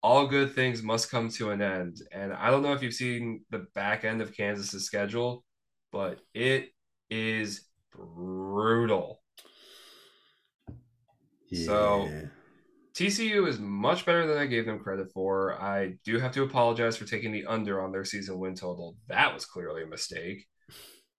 all 0.03 0.27
good 0.27 0.55
things 0.55 0.83
must 0.83 1.11
come 1.11 1.29
to 1.31 1.51
an 1.51 1.63
end. 1.63 2.03
And 2.11 2.33
I 2.33 2.51
don't 2.51 2.63
know 2.63 2.73
if 2.73 2.83
you've 2.83 2.95
seen 2.95 3.45
the 3.51 3.67
back 3.75 4.05
end 4.05 4.21
of 4.21 4.37
Kansas's 4.37 4.85
schedule, 4.85 5.45
but 5.93 6.21
it 6.35 6.71
is 7.09 7.69
brutal. 7.95 9.21
So 11.67 12.09
TCU 12.95 13.47
is 13.47 13.59
much 13.59 14.05
better 14.05 14.27
than 14.27 14.39
I 14.39 14.47
gave 14.47 14.67
them 14.67 14.81
credit 14.81 15.13
for. 15.13 15.61
I 15.61 15.95
do 16.05 16.19
have 16.19 16.33
to 16.33 16.43
apologize 16.43 16.97
for 16.97 17.05
taking 17.05 17.31
the 17.31 17.47
under 17.47 17.83
on 17.83 17.93
their 17.93 18.05
season 18.05 18.39
win 18.39 18.55
total. 18.55 18.97
That 19.09 19.33
was 19.33 19.45
clearly 19.45 19.83
a 19.83 19.87
mistake. 19.87 20.47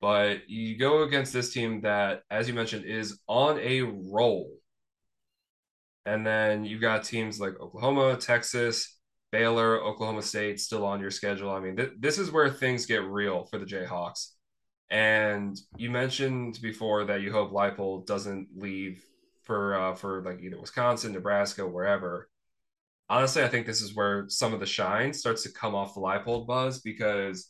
But 0.02 0.50
you 0.50 0.78
go 0.78 1.04
against 1.04 1.32
this 1.32 1.54
team 1.54 1.82
that, 1.82 2.24
as 2.30 2.48
you 2.48 2.54
mentioned, 2.54 2.86
is 2.86 3.20
on 3.28 3.60
a 3.60 3.82
roll. 3.82 4.52
And 6.06 6.26
then 6.26 6.66
you've 6.66 6.82
got 6.82 7.04
teams 7.04 7.40
like 7.40 7.60
Oklahoma, 7.60 8.18
Texas, 8.18 8.98
Baylor, 9.32 9.82
Oklahoma 9.82 10.22
State 10.22 10.60
still 10.60 10.86
on 10.86 11.00
your 11.00 11.12
schedule. 11.12 11.52
I 11.52 11.60
mean, 11.60 11.76
th- 11.76 11.94
this 12.00 12.18
is 12.18 12.32
where 12.32 12.50
things 12.50 12.86
get 12.86 13.04
real 13.04 13.46
for 13.46 13.58
the 13.58 13.66
Jayhawks. 13.66 14.28
And 14.90 15.58
you 15.76 15.90
mentioned 15.90 16.60
before 16.62 17.06
that 17.06 17.22
you 17.22 17.32
hope 17.32 17.52
Leipold 17.52 18.06
doesn't 18.06 18.50
leave 18.56 19.04
for 19.44 19.76
uh, 19.76 19.96
for 19.96 20.22
like 20.24 20.40
either 20.42 20.60
Wisconsin, 20.60 21.14
Nebraska, 21.14 21.66
wherever. 21.68 22.30
Honestly, 23.10 23.44
I 23.44 23.48
think 23.48 23.66
this 23.66 23.82
is 23.82 23.96
where 23.96 24.26
some 24.30 24.54
of 24.54 24.60
the 24.60 24.66
shine 24.66 25.14
starts 25.14 25.44
to 25.44 25.52
come 25.52 25.76
off 25.76 25.96
the 25.96 26.02
Leipold 26.02 26.48
buzz 26.48 26.80
because 26.82 27.50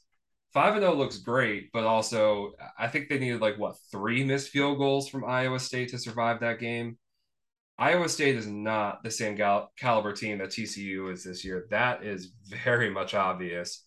five 0.54 0.74
and 0.74 0.84
zero 0.84 0.96
looks 0.96 1.18
great, 1.18 1.72
but 1.74 1.84
also 1.84 2.54
I 2.78 2.88
think 2.88 3.10
they 3.10 3.20
needed 3.20 3.42
like 3.42 3.58
what 3.58 3.76
three 3.92 4.24
missed 4.24 4.50
field 4.50 4.78
goals 4.78 5.10
from 5.10 5.26
Iowa 5.26 5.60
State 5.60 5.90
to 5.90 6.00
survive 6.00 6.40
that 6.40 6.60
game. 6.60 6.98
Iowa 7.78 8.08
State 8.08 8.36
is 8.36 8.48
not 8.48 9.04
the 9.04 9.12
same 9.12 9.36
gal- 9.36 9.72
caliber 9.78 10.14
team 10.14 10.38
that 10.38 10.50
TCU 10.52 11.12
is 11.12 11.24
this 11.24 11.44
year. 11.44 11.68
That 11.72 12.04
is 12.04 12.32
very 12.48 12.90
much 12.90 13.14
obvious. 13.14 13.86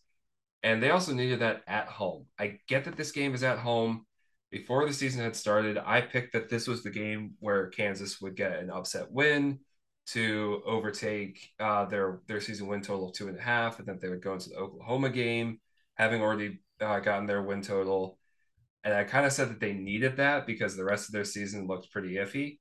And 0.63 0.83
they 0.83 0.91
also 0.91 1.13
needed 1.15 1.41
that 1.41 1.63
at 1.69 1.87
home. 1.87 2.27
I 2.39 2.59
get 2.67 2.85
that 2.85 2.97
this 2.97 3.13
game 3.13 3.35
is 3.35 3.43
at 3.45 3.59
home. 3.59 4.05
Before 4.51 4.87
the 4.87 4.93
season 4.93 5.23
had 5.23 5.37
started, 5.37 5.79
I 5.79 6.01
picked 6.01 6.33
that 6.33 6.49
this 6.49 6.67
was 6.67 6.83
the 6.83 6.91
game 6.91 7.35
where 7.41 7.69
Kansas 7.69 8.21
would 8.21 8.37
get 8.37 8.59
an 8.59 8.71
upset 8.71 9.11
win 9.11 9.61
to 10.07 10.63
overtake 10.65 11.51
uh, 11.59 11.85
their 11.87 12.21
their 12.27 12.41
season 12.41 12.69
win 12.69 12.81
total 12.81 13.09
of 13.09 13.15
two 13.15 13.29
and 13.29 13.37
a 13.37 13.43
half, 13.43 13.79
and 13.79 13.87
then 13.87 13.99
they 14.01 14.09
would 14.09 14.23
go 14.23 14.35
into 14.35 14.51
the 14.51 14.57
Oklahoma 14.57 15.11
game, 15.11 15.61
having 15.95 16.23
already 16.23 16.61
uh, 16.81 17.01
gotten 17.01 17.27
their 17.27 17.43
win 17.43 17.63
total. 17.63 18.19
And 18.85 18.95
I 18.95 19.05
kind 19.05 19.27
of 19.27 19.33
said 19.33 19.51
that 19.51 19.61
they 19.61 19.73
needed 19.73 20.17
that 20.19 20.47
because 20.47 20.77
the 20.77 20.85
rest 20.85 21.09
of 21.09 21.13
their 21.13 21.25
season 21.25 21.67
looked 21.67 21.91
pretty 21.91 22.15
iffy. 22.15 22.59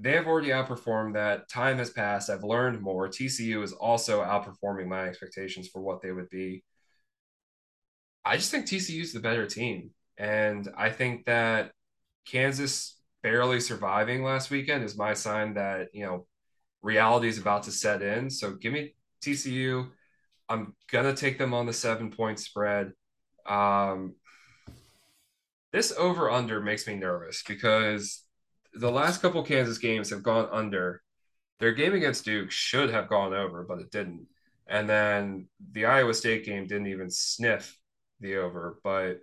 They 0.00 0.12
have 0.12 0.26
already 0.26 0.48
outperformed 0.48 1.14
that. 1.14 1.48
Time 1.50 1.78
has 1.78 1.90
passed. 1.90 2.30
I've 2.30 2.42
learned 2.42 2.80
more. 2.80 3.08
TCU 3.08 3.62
is 3.62 3.72
also 3.72 4.22
outperforming 4.22 4.86
my 4.86 5.04
expectations 5.04 5.68
for 5.68 5.82
what 5.82 6.00
they 6.00 6.10
would 6.10 6.30
be. 6.30 6.64
I 8.24 8.36
just 8.36 8.50
think 8.50 8.66
TCU 8.66 9.02
is 9.02 9.12
the 9.12 9.20
better 9.20 9.46
team. 9.46 9.90
And 10.16 10.68
I 10.76 10.90
think 10.90 11.26
that 11.26 11.72
Kansas 12.26 12.98
barely 13.22 13.60
surviving 13.60 14.22
last 14.22 14.50
weekend 14.50 14.84
is 14.84 14.96
my 14.96 15.12
sign 15.12 15.54
that, 15.54 15.88
you 15.92 16.06
know, 16.06 16.26
reality 16.82 17.28
is 17.28 17.38
about 17.38 17.64
to 17.64 17.72
set 17.72 18.00
in. 18.00 18.30
So 18.30 18.52
give 18.52 18.72
me 18.72 18.94
TCU. 19.22 19.90
I'm 20.48 20.74
gonna 20.90 21.14
take 21.14 21.38
them 21.38 21.52
on 21.52 21.66
the 21.66 21.72
seven 21.72 22.10
point 22.10 22.40
spread. 22.40 22.92
Um, 23.46 24.14
this 25.72 25.92
over 25.96 26.30
under 26.30 26.60
makes 26.60 26.86
me 26.86 26.96
nervous 26.96 27.42
because 27.46 28.24
the 28.74 28.90
last 28.90 29.20
couple 29.22 29.42
Kansas 29.42 29.78
games 29.78 30.10
have 30.10 30.22
gone 30.22 30.48
under. 30.52 31.02
Their 31.58 31.72
game 31.72 31.92
against 31.94 32.24
Duke 32.24 32.50
should 32.50 32.90
have 32.90 33.08
gone 33.08 33.34
over, 33.34 33.64
but 33.64 33.80
it 33.80 33.90
didn't. 33.90 34.26
And 34.66 34.88
then 34.88 35.48
the 35.72 35.86
Iowa 35.86 36.14
State 36.14 36.44
game 36.44 36.66
didn't 36.66 36.86
even 36.86 37.10
sniff 37.10 37.76
the 38.20 38.36
over. 38.36 38.78
But 38.82 39.20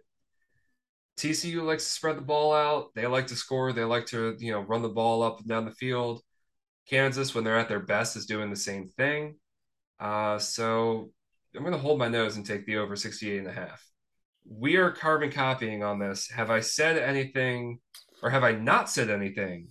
TCU 1.18 1.64
likes 1.64 1.86
to 1.86 1.92
spread 1.92 2.18
the 2.18 2.22
ball 2.22 2.54
out. 2.54 2.94
They 2.94 3.08
like 3.08 3.28
to 3.28 3.36
score. 3.36 3.74
They 3.74 3.84
like 3.84 4.06
to, 4.08 4.36
you 4.40 4.52
know, 4.52 4.60
run 4.62 4.82
the 4.84 4.90
ball 4.90 5.24
up 5.24 5.40
and 5.40 5.48
down 5.48 5.66
the 5.66 5.72
field. 5.72 6.22
Kansas, 6.88 7.34
when 7.34 7.44
they're 7.44 7.58
at 7.58 7.70
their 7.70 7.80
best, 7.80 8.16
is 8.16 8.26
doing 8.26 8.50
the 8.50 8.56
same 8.56 8.88
thing. 8.88 9.36
Uh, 10.00 10.38
so 10.38 11.12
I'm 11.56 11.64
going 11.64 11.74
to 11.74 11.80
hold 11.80 11.98
my 11.98 12.08
nose 12.08 12.38
and 12.38 12.46
take 12.46 12.66
the 12.66 12.78
over 12.78 12.96
68 12.96 13.40
and 13.40 13.48
a 13.48 13.52
half. 13.52 13.84
We 14.46 14.78
are 14.78 14.92
carbon 14.92 15.32
copying 15.32 15.84
on 15.84 16.00
this. 16.00 16.30
Have 16.30 16.52
I 16.52 16.60
said 16.60 16.98
anything 16.98 17.80
or 18.22 18.30
have 18.30 18.44
I 18.44 18.54
not 18.54 18.90
said 18.90 19.10
anything 19.10 19.70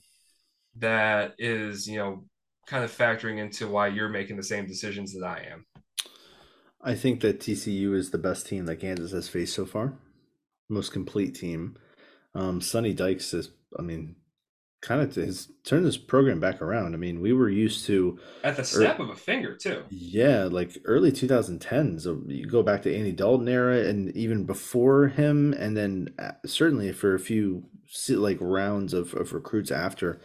that 0.77 1.35
is, 1.39 1.89
you 1.89 1.99
know, 1.99 2.25
kind 2.67 2.85
of 2.85 2.97
factoring 2.97 3.39
into 3.39 3.69
why 3.69 3.89
you're 3.89 4.09
making 4.09 4.37
the 4.37 4.43
same 4.43 4.67
decisions 4.67 5.13
that 5.15 5.25
I 5.25 5.47
am? 5.53 5.67
I 6.83 6.95
think 6.95 7.21
that 7.21 7.41
TCU 7.41 7.95
is 7.95 8.11
the 8.11 8.19
best 8.19 8.47
team 8.47 8.67
that 8.67 8.77
Kansas 8.77 9.13
has 9.13 9.29
faced 9.29 9.55
so 9.55 9.67
far, 9.67 9.95
most 10.69 10.93
complete 10.93 11.35
team. 11.35 11.77
Um, 12.35 12.61
Sonny 12.61 12.93
Dykes 12.93 13.33
is, 13.35 13.51
I 13.79 13.83
mean, 13.83 14.17
kind 14.83 15.01
of 15.01 15.15
has 15.17 15.51
turned 15.65 15.85
this 15.85 15.97
program 15.97 16.39
back 16.39 16.63
around. 16.63 16.95
I 16.95 16.99
mean, 16.99 17.21
we 17.21 17.33
were 17.33 17.49
used 17.49 17.87
to 17.87 18.19
at 18.45 18.57
the 18.57 18.65
snap 18.65 19.01
er, 19.01 19.05
of 19.05 19.11
a 19.11 19.17
finger 19.17 19.57
too. 19.57 19.83
Yeah, 19.91 20.45
like 20.45 20.79
early 20.85 21.11
2010s. 21.11 22.03
So 22.03 22.23
you 22.27 22.47
go 22.47 22.63
back 22.63 22.83
to 22.83 22.95
Andy 22.95 23.13
Dalton 23.13 23.49
era, 23.49 23.79
and 23.79 24.15
even 24.17 24.45
before 24.45 25.09
him, 25.09 25.55
and 25.55 25.77
then 25.77 26.11
uh, 26.19 26.33
certainly 26.45 26.93
for 26.93 27.15
a 27.15 27.19
few 27.19 27.65
like 28.09 28.39
rounds 28.41 28.95
of, 28.95 29.15
of 29.15 29.33
recruits 29.33 29.71
after, 29.71 30.21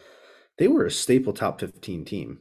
they 0.57 0.67
were 0.67 0.85
a 0.85 0.91
staple 0.91 1.33
top 1.33 1.59
15 1.59 2.05
team. 2.05 2.39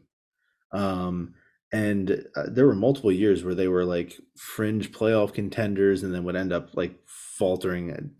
Um, 0.72 1.34
and 1.72 2.24
uh, 2.34 2.44
there 2.48 2.66
were 2.66 2.74
multiple 2.74 3.12
years 3.12 3.44
where 3.44 3.54
they 3.54 3.68
were 3.68 3.84
like 3.84 4.18
fringe 4.36 4.90
playoff 4.90 5.32
contenders 5.32 6.02
and 6.02 6.12
then 6.12 6.24
would 6.24 6.36
end 6.36 6.52
up 6.52 6.70
like 6.74 6.94
faltering 7.06 8.10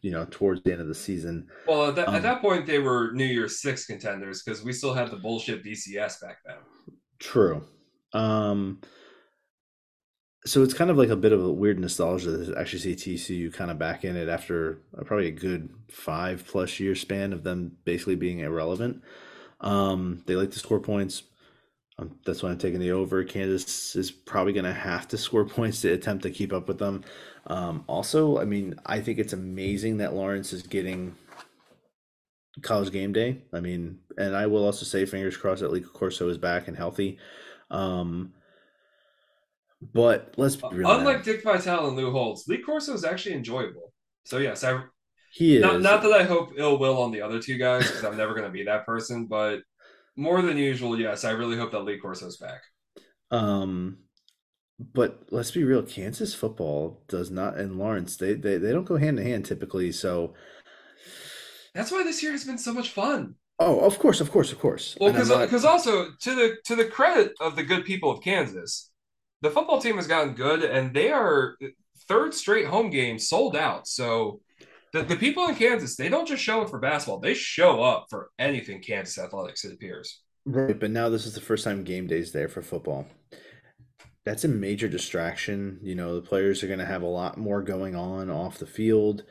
you 0.00 0.10
know 0.10 0.26
towards 0.30 0.62
the 0.62 0.72
end 0.72 0.80
of 0.80 0.88
the 0.88 0.94
season. 0.94 1.48
Well 1.66 1.88
at 1.88 1.96
that, 1.96 2.08
um, 2.08 2.14
at 2.14 2.22
that 2.22 2.40
point 2.40 2.66
they 2.66 2.78
were 2.78 3.12
new 3.12 3.24
year's 3.24 3.60
six 3.60 3.86
contenders 3.86 4.42
because 4.42 4.62
we 4.62 4.72
still 4.72 4.94
had 4.94 5.10
the 5.10 5.16
bullshit 5.16 5.64
bcs 5.64 6.20
back 6.20 6.38
then. 6.46 6.56
True. 7.18 7.64
Um 8.12 8.80
so 10.44 10.62
it's 10.62 10.74
kind 10.74 10.90
of 10.90 10.96
like 10.96 11.08
a 11.08 11.16
bit 11.16 11.32
of 11.32 11.44
a 11.44 11.52
weird 11.52 11.78
nostalgia 11.78 12.46
to 12.46 12.58
actually 12.58 12.94
see 12.94 13.14
TCU 13.14 13.52
kind 13.52 13.70
of 13.70 13.78
back 13.78 14.04
in 14.04 14.16
it 14.16 14.28
after 14.28 14.80
probably 15.04 15.28
a 15.28 15.32
good 15.32 15.70
five 15.88 16.44
plus 16.46 16.80
year 16.80 16.94
span 16.94 17.32
of 17.32 17.44
them 17.44 17.76
basically 17.84 18.16
being 18.16 18.40
irrelevant. 18.40 19.02
Um, 19.60 20.22
they 20.26 20.34
like 20.34 20.50
to 20.52 20.58
score 20.58 20.80
points. 20.80 21.22
Um, 21.98 22.18
that's 22.24 22.42
why 22.42 22.50
I'm 22.50 22.58
taking 22.58 22.80
the 22.80 22.90
over. 22.90 23.22
Kansas 23.22 23.94
is 23.94 24.10
probably 24.10 24.52
going 24.52 24.64
to 24.64 24.72
have 24.72 25.06
to 25.08 25.18
score 25.18 25.44
points 25.48 25.82
to 25.82 25.92
attempt 25.92 26.24
to 26.24 26.30
keep 26.30 26.52
up 26.52 26.66
with 26.66 26.78
them. 26.78 27.04
Um, 27.46 27.84
also, 27.86 28.38
I 28.38 28.44
mean, 28.44 28.74
I 28.84 29.00
think 29.00 29.18
it's 29.18 29.32
amazing 29.32 29.98
that 29.98 30.14
Lawrence 30.14 30.52
is 30.52 30.62
getting 30.62 31.14
college 32.62 32.92
game 32.92 33.12
day. 33.12 33.42
I 33.52 33.60
mean, 33.60 34.00
and 34.18 34.36
I 34.36 34.46
will 34.46 34.64
also 34.64 34.84
say, 34.84 35.06
fingers 35.06 35.36
crossed 35.36 35.60
that 35.60 35.72
Lee 35.72 35.80
Corso 35.80 36.28
is 36.28 36.38
back 36.38 36.66
and 36.66 36.76
healthy. 36.76 37.18
Um, 37.70 38.32
but 39.92 40.34
let's 40.36 40.56
be 40.56 40.68
real. 40.72 40.90
Unlike 40.90 41.18
now. 41.18 41.22
Dick 41.22 41.42
Vitale 41.42 41.88
and 41.88 41.96
Lou 41.96 42.10
Holtz, 42.10 42.46
Lee 42.46 42.58
Corso 42.58 42.94
is 42.94 43.04
actually 43.04 43.34
enjoyable. 43.34 43.92
So 44.24 44.38
yes, 44.38 44.62
I 44.62 44.82
he 45.32 45.56
is 45.56 45.62
not, 45.62 45.80
not 45.80 46.02
that 46.02 46.12
I 46.12 46.24
hope 46.24 46.52
ill 46.56 46.78
will 46.78 47.00
on 47.00 47.10
the 47.10 47.22
other 47.22 47.40
two 47.40 47.56
guys 47.56 47.86
because 47.86 48.04
I'm 48.04 48.16
never 48.16 48.34
going 48.34 48.46
to 48.46 48.50
be 48.50 48.64
that 48.64 48.86
person, 48.86 49.26
but 49.26 49.60
more 50.14 50.42
than 50.42 50.58
usual, 50.58 50.98
yes. 50.98 51.24
I 51.24 51.30
really 51.30 51.56
hope 51.56 51.72
that 51.72 51.80
Lee 51.80 51.98
Corso's 51.98 52.36
back. 52.36 52.62
Um, 53.30 53.98
but 54.92 55.22
let's 55.30 55.50
be 55.50 55.64
real, 55.64 55.82
Kansas 55.82 56.34
football 56.34 57.02
does 57.08 57.30
not, 57.30 57.56
and 57.56 57.78
Lawrence, 57.78 58.16
they 58.16 58.34
they, 58.34 58.58
they 58.58 58.72
don't 58.72 58.84
go 58.84 58.96
hand 58.96 59.18
in 59.18 59.26
hand 59.26 59.46
typically. 59.46 59.90
So 59.90 60.34
that's 61.74 61.90
why 61.90 62.04
this 62.04 62.22
year 62.22 62.32
has 62.32 62.44
been 62.44 62.58
so 62.58 62.74
much 62.74 62.90
fun. 62.90 63.36
Oh, 63.58 63.80
of 63.80 63.98
course, 63.98 64.20
of 64.20 64.30
course, 64.30 64.52
of 64.52 64.58
course. 64.58 64.96
Well, 65.00 65.12
because 65.12 65.30
because 65.30 65.64
also 65.64 66.10
to 66.20 66.34
the 66.34 66.56
to 66.64 66.76
the 66.76 66.84
credit 66.84 67.32
of 67.40 67.56
the 67.56 67.62
good 67.62 67.84
people 67.84 68.10
of 68.10 68.22
Kansas, 68.22 68.90
the 69.42 69.50
football 69.50 69.80
team 69.80 69.96
has 69.96 70.06
gotten 70.06 70.34
good, 70.34 70.62
and 70.62 70.94
they 70.94 71.10
are 71.10 71.56
third 72.08 72.32
straight 72.32 72.66
home 72.66 72.90
game 72.90 73.18
sold 73.18 73.56
out. 73.56 73.86
So 73.86 74.40
the, 74.92 75.02
the 75.02 75.16
people 75.16 75.46
in 75.48 75.56
Kansas, 75.56 75.96
they 75.96 76.08
don't 76.08 76.28
just 76.28 76.42
show 76.42 76.62
up 76.62 76.70
for 76.70 76.78
basketball, 76.78 77.20
they 77.20 77.34
show 77.34 77.82
up 77.82 78.06
for 78.08 78.30
anything 78.38 78.80
Kansas 78.80 79.18
athletics, 79.18 79.64
it 79.64 79.74
appears. 79.74 80.20
Right, 80.44 80.78
but 80.78 80.90
now 80.90 81.08
this 81.08 81.26
is 81.26 81.34
the 81.34 81.40
first 81.40 81.64
time 81.64 81.84
game 81.84 82.06
days 82.06 82.32
there 82.32 82.48
for 82.48 82.62
football. 82.62 83.06
That's 84.24 84.44
a 84.44 84.48
major 84.48 84.88
distraction. 84.88 85.80
You 85.82 85.96
know, 85.96 86.14
the 86.14 86.26
players 86.26 86.62
are 86.62 86.68
going 86.68 86.78
to 86.78 86.84
have 86.84 87.02
a 87.02 87.06
lot 87.06 87.38
more 87.38 87.62
going 87.62 87.96
on 87.96 88.30
off 88.30 88.58
the 88.58 88.66
field. 88.66 89.24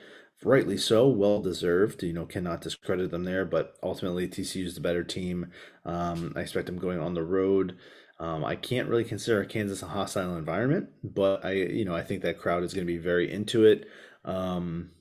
Rightly 0.44 0.78
so, 0.78 1.08
well 1.08 1.40
deserved. 1.40 2.04
You 2.04 2.14
know, 2.14 2.26
cannot 2.26 2.62
discredit 2.62 3.12
them 3.12 3.24
there, 3.24 3.46
but 3.46 3.76
ultimately 3.84 4.28
TCU 4.28 4.66
is 4.66 4.76
the 4.76 4.82
better 4.82 5.04
team. 5.04 5.52
Um, 5.86 6.34
I 6.36 6.42
expect 6.42 6.66
them 6.66 6.80
going 6.80 7.00
on 7.00 7.14
the 7.14 7.24
road. 7.24 7.78
Um, 8.22 8.46
I 8.46 8.56
can't 8.56 8.88
really 8.88 9.04
consider 9.04 9.44
Kansas 9.46 9.82
a 9.82 9.88
hostile 9.88 10.38
environment, 10.38 10.90
but 11.04 11.44
I, 11.44 11.54
you 11.54 11.86
know, 11.86 11.96
I 11.96 12.04
think 12.04 12.22
that 12.22 12.38
crowd 12.38 12.64
is 12.64 12.72
going 12.72 12.86
to 12.86 12.94
be 12.94 13.00
very 13.00 13.32
into 13.32 13.66
it. 13.66 13.88
Um, 14.24 14.92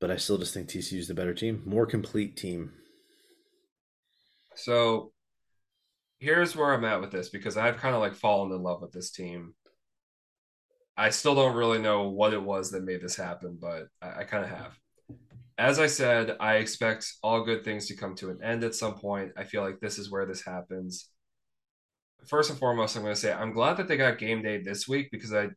but 0.00 0.08
I 0.08 0.16
still 0.16 0.38
just 0.38 0.54
think 0.54 0.68
TCU 0.68 1.00
is 1.00 1.08
the 1.08 1.14
better 1.14 1.34
team, 1.34 1.64
more 1.66 1.86
complete 1.86 2.36
team. 2.36 2.74
So 4.54 5.10
here's 6.20 6.54
where 6.54 6.72
I'm 6.72 6.84
at 6.84 7.00
with 7.00 7.10
this 7.10 7.28
because 7.28 7.56
I've 7.56 7.78
kind 7.78 7.96
of 7.96 8.00
like 8.00 8.14
fallen 8.14 8.52
in 8.52 8.62
love 8.62 8.80
with 8.80 8.92
this 8.92 9.10
team. 9.10 9.54
I 10.96 11.10
still 11.10 11.34
don't 11.34 11.56
really 11.56 11.80
know 11.80 12.08
what 12.08 12.32
it 12.32 12.42
was 12.42 12.70
that 12.70 12.84
made 12.84 13.00
this 13.00 13.16
happen, 13.16 13.58
but 13.60 13.88
I, 14.00 14.20
I 14.20 14.24
kind 14.24 14.44
of 14.44 14.50
have. 14.50 14.78
As 15.58 15.80
I 15.80 15.88
said, 15.88 16.36
I 16.38 16.56
expect 16.56 17.12
all 17.20 17.42
good 17.44 17.64
things 17.64 17.88
to 17.88 17.96
come 17.96 18.14
to 18.16 18.30
an 18.30 18.38
end 18.44 18.62
at 18.62 18.76
some 18.76 18.94
point. 18.94 19.32
I 19.36 19.42
feel 19.42 19.62
like 19.62 19.80
this 19.80 19.98
is 19.98 20.08
where 20.08 20.24
this 20.24 20.44
happens. 20.44 21.10
First 22.26 22.50
and 22.50 22.58
foremost, 22.58 22.96
I'm 22.96 23.02
going 23.02 23.14
to 23.14 23.20
say 23.20 23.32
I'm 23.32 23.52
glad 23.52 23.76
that 23.78 23.88
they 23.88 23.96
got 23.96 24.18
game 24.18 24.42
day 24.42 24.62
this 24.62 24.86
week 24.86 25.10
because 25.10 25.32
I, 25.32 25.48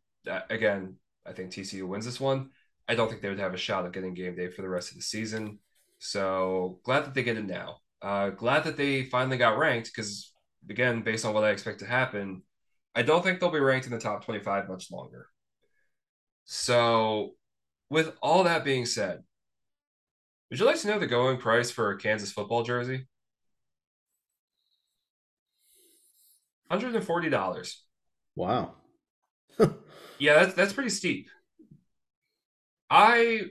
again, 0.49 0.95
I 1.25 1.33
think 1.33 1.51
TCU 1.51 1.87
wins 1.87 2.05
this 2.05 2.19
one. 2.19 2.49
I 2.87 2.95
don't 2.95 3.09
think 3.09 3.21
they 3.21 3.29
would 3.29 3.39
have 3.39 3.53
a 3.53 3.57
shot 3.57 3.85
at 3.85 3.93
getting 3.93 4.13
game 4.13 4.35
day 4.35 4.49
for 4.49 4.61
the 4.61 4.69
rest 4.69 4.91
of 4.91 4.97
the 4.97 5.03
season. 5.03 5.59
So 5.99 6.79
glad 6.83 7.05
that 7.05 7.13
they 7.13 7.23
get 7.23 7.37
it 7.37 7.45
now. 7.45 7.77
Uh, 8.01 8.29
glad 8.31 8.65
that 8.65 8.75
they 8.75 9.03
finally 9.03 9.37
got 9.37 9.57
ranked 9.57 9.91
because, 9.93 10.33
again, 10.69 11.01
based 11.01 11.23
on 11.23 11.33
what 11.33 11.45
I 11.45 11.51
expect 11.51 11.79
to 11.79 11.85
happen, 11.85 12.43
I 12.93 13.01
don't 13.03 13.23
think 13.23 13.39
they'll 13.39 13.51
be 13.51 13.59
ranked 13.59 13.85
in 13.85 13.93
the 13.93 13.99
top 13.99 14.25
25 14.25 14.67
much 14.67 14.91
longer. 14.91 15.27
So, 16.45 17.35
with 17.89 18.13
all 18.21 18.43
that 18.43 18.65
being 18.65 18.85
said, 18.85 19.23
would 20.49 20.59
you 20.59 20.65
like 20.65 20.79
to 20.81 20.87
know 20.87 20.99
the 20.99 21.07
going 21.07 21.37
price 21.37 21.71
for 21.71 21.91
a 21.91 21.97
Kansas 21.97 22.31
football 22.31 22.63
jersey? 22.63 23.07
$140. 26.67 27.83
Wow. 28.35 28.75
yeah, 30.19 30.35
that's, 30.43 30.53
that's 30.53 30.73
pretty 30.73 30.89
steep. 30.89 31.29
I 32.89 33.41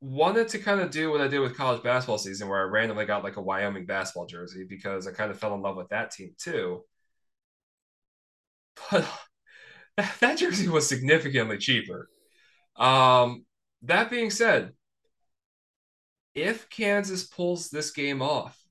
wanted 0.00 0.48
to 0.48 0.58
kind 0.58 0.80
of 0.80 0.90
do 0.90 1.10
what 1.10 1.20
I 1.20 1.28
did 1.28 1.40
with 1.40 1.56
college 1.56 1.82
basketball 1.82 2.18
season, 2.18 2.48
where 2.48 2.58
I 2.60 2.64
randomly 2.64 3.06
got 3.06 3.24
like 3.24 3.36
a 3.36 3.42
Wyoming 3.42 3.86
basketball 3.86 4.26
jersey 4.26 4.64
because 4.68 5.06
I 5.06 5.12
kind 5.12 5.30
of 5.30 5.38
fell 5.38 5.54
in 5.54 5.62
love 5.62 5.76
with 5.76 5.88
that 5.90 6.10
team 6.10 6.34
too. 6.38 6.84
But 8.90 9.06
that 10.20 10.38
jersey 10.38 10.68
was 10.68 10.88
significantly 10.88 11.58
cheaper. 11.58 12.08
Um, 12.76 13.46
that 13.82 14.10
being 14.10 14.30
said, 14.30 14.72
if 16.34 16.68
Kansas 16.70 17.24
pulls 17.24 17.70
this 17.70 17.90
game 17.90 18.22
off, 18.22 18.61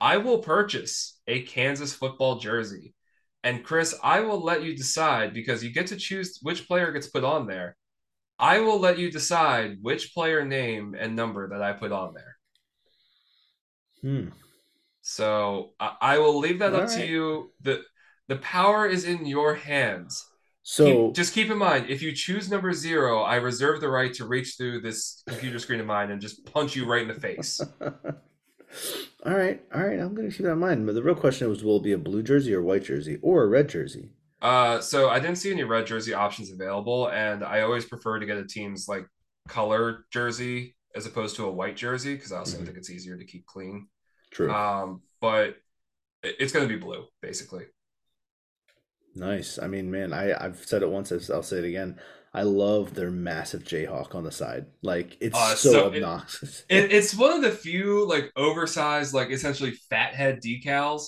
I 0.00 0.18
will 0.18 0.38
purchase 0.38 1.18
a 1.26 1.42
Kansas 1.42 1.92
football 1.92 2.38
jersey. 2.38 2.94
And 3.42 3.62
Chris, 3.62 3.94
I 4.02 4.20
will 4.20 4.40
let 4.40 4.62
you 4.62 4.74
decide 4.74 5.34
because 5.34 5.62
you 5.62 5.70
get 5.70 5.88
to 5.88 5.96
choose 5.96 6.38
which 6.42 6.66
player 6.66 6.92
gets 6.92 7.08
put 7.08 7.24
on 7.24 7.46
there. 7.46 7.76
I 8.38 8.60
will 8.60 8.80
let 8.80 8.98
you 8.98 9.10
decide 9.10 9.78
which 9.82 10.14
player 10.14 10.44
name 10.44 10.96
and 10.98 11.14
number 11.14 11.50
that 11.50 11.62
I 11.62 11.72
put 11.72 11.92
on 11.92 12.14
there. 12.14 12.36
Hmm. 14.00 14.28
So 15.02 15.74
I, 15.78 15.96
I 16.00 16.18
will 16.18 16.38
leave 16.38 16.58
that 16.60 16.74
All 16.74 16.82
up 16.82 16.88
to 16.90 17.06
you. 17.06 17.52
The 17.60 17.82
the 18.28 18.36
power 18.36 18.86
is 18.86 19.04
in 19.04 19.26
your 19.26 19.54
hands. 19.54 20.26
Keep 20.76 21.06
So, 21.06 21.12
just 21.12 21.34
keep 21.34 21.50
in 21.50 21.58
mind, 21.58 21.90
if 21.90 22.00
you 22.00 22.12
choose 22.12 22.50
number 22.50 22.72
zero, 22.72 23.20
I 23.20 23.36
reserve 23.36 23.82
the 23.82 23.90
right 23.90 24.12
to 24.14 24.26
reach 24.26 24.54
through 24.56 24.80
this 24.80 25.22
computer 25.26 25.58
screen 25.58 25.80
of 25.80 25.86
mine 25.86 26.10
and 26.10 26.22
just 26.22 26.46
punch 26.46 26.74
you 26.74 26.86
right 26.86 27.02
in 27.02 27.08
the 27.08 27.20
face. 27.20 27.60
all 29.24 29.34
right, 29.34 29.62
all 29.74 29.82
right, 29.82 29.98
I'm 29.98 30.14
gonna 30.14 30.30
keep 30.30 30.42
that 30.46 30.52
in 30.52 30.58
mind. 30.58 30.86
But 30.86 30.94
the 30.94 31.02
real 31.02 31.14
question 31.14 31.48
was, 31.48 31.64
will 31.64 31.78
it 31.78 31.82
be 31.84 31.92
a 31.92 31.98
blue 31.98 32.22
jersey 32.22 32.54
or 32.54 32.62
white 32.62 32.84
jersey 32.84 33.18
or 33.22 33.44
a 33.44 33.46
red 33.46 33.68
jersey? 33.68 34.10
Uh, 34.42 34.80
so 34.80 35.08
I 35.08 35.20
didn't 35.20 35.36
see 35.36 35.50
any 35.50 35.64
red 35.64 35.86
jersey 35.86 36.12
options 36.12 36.50
available, 36.50 37.08
and 37.08 37.42
I 37.42 37.62
always 37.62 37.86
prefer 37.86 38.18
to 38.18 38.26
get 38.26 38.36
a 38.36 38.44
team's 38.46 38.88
like 38.88 39.06
color 39.48 40.04
jersey 40.10 40.76
as 40.94 41.06
opposed 41.06 41.36
to 41.36 41.46
a 41.46 41.50
white 41.50 41.76
jersey 41.76 42.14
because 42.14 42.32
I 42.32 42.38
also 42.38 42.58
Mhm. 42.58 42.66
think 42.66 42.76
it's 42.78 42.90
easier 42.90 43.16
to 43.16 43.24
keep 43.24 43.46
clean. 43.46 43.88
True. 44.30 44.50
Um, 44.52 45.02
but 45.20 45.56
it's 46.22 46.52
going 46.52 46.66
to 46.68 46.74
be 46.74 46.80
blue 46.80 47.06
basically. 47.20 47.66
Nice. 49.14 49.58
I 49.58 49.66
mean, 49.68 49.90
man, 49.90 50.12
I 50.12 50.34
I've 50.44 50.64
said 50.64 50.82
it 50.82 50.90
once, 50.90 51.12
I'll 51.30 51.42
say 51.42 51.58
it 51.58 51.64
again. 51.64 52.00
I 52.34 52.42
love 52.42 52.94
their 52.94 53.10
massive 53.10 53.64
Jayhawk 53.64 54.14
on 54.14 54.24
the 54.24 54.32
side. 54.32 54.66
Like 54.82 55.16
it's 55.20 55.38
Uh, 55.38 55.54
so 55.56 55.86
so 55.86 55.86
obnoxious. 55.86 56.64
it 56.68 56.92
it's 56.92 57.14
one 57.14 57.32
of 57.32 57.42
the 57.42 57.50
few 57.50 58.08
like 58.08 58.32
oversized 58.36 59.14
like 59.14 59.30
essentially 59.30 59.72
fathead 59.90 60.40
decals 60.42 61.04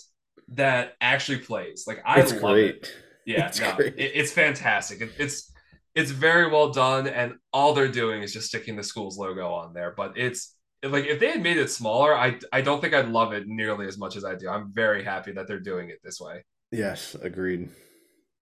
that 0.48 0.94
actually 1.00 1.38
plays. 1.40 1.84
Like 1.86 2.02
I 2.06 2.22
It's 2.22 2.32
love 2.32 2.56
it. 2.56 2.92
Yeah, 3.24 3.50
It's 3.50 3.60
no, 3.60 3.70
great. 3.76 3.94
it, 3.96 4.12
it's 4.14 4.32
fantastic. 4.32 5.00
It, 5.00 5.12
it's 5.18 5.52
it's 5.94 6.10
very 6.10 6.50
well 6.50 6.70
done, 6.72 7.08
and 7.08 7.34
all 7.52 7.74
they're 7.74 7.88
doing 7.88 8.22
is 8.22 8.32
just 8.32 8.48
sticking 8.48 8.76
the 8.76 8.82
school's 8.84 9.18
logo 9.18 9.52
on 9.52 9.72
there. 9.74 9.94
But 9.96 10.16
it's 10.18 10.54
like 10.82 11.06
if 11.06 11.20
they 11.20 11.30
had 11.32 11.42
made 11.42 11.56
it 11.58 11.70
smaller, 11.70 12.14
I 12.16 12.38
I 12.52 12.60
don't 12.62 12.80
think 12.80 12.94
I'd 12.94 13.08
love 13.08 13.32
it 13.32 13.46
nearly 13.46 13.86
as 13.86 13.98
much 13.98 14.16
as 14.16 14.24
I 14.24 14.34
do. 14.36 14.48
I'm 14.48 14.72
very 14.72 15.04
happy 15.04 15.32
that 15.32 15.46
they're 15.48 15.60
doing 15.60 15.90
it 15.90 15.98
this 16.04 16.20
way. 16.20 16.44
Yes, 16.70 17.16
agreed. 17.16 17.70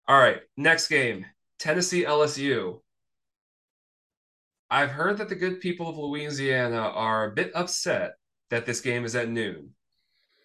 All 0.07 0.19
right, 0.19 0.41
next 0.57 0.89
game, 0.89 1.25
Tennessee 1.59 2.05
LSU. 2.05 2.81
I've 4.71 4.91
heard 4.91 5.19
that 5.19 5.29
the 5.29 5.35
good 5.35 5.61
people 5.61 5.89
of 5.89 5.99
Louisiana 5.99 6.79
are 6.79 7.27
a 7.27 7.35
bit 7.35 7.53
upset 7.55 8.15
that 8.51 8.67
this 8.67 8.81
game 8.81 9.05
is 9.05 9.15
at 9.15 9.29
noon 9.29 9.71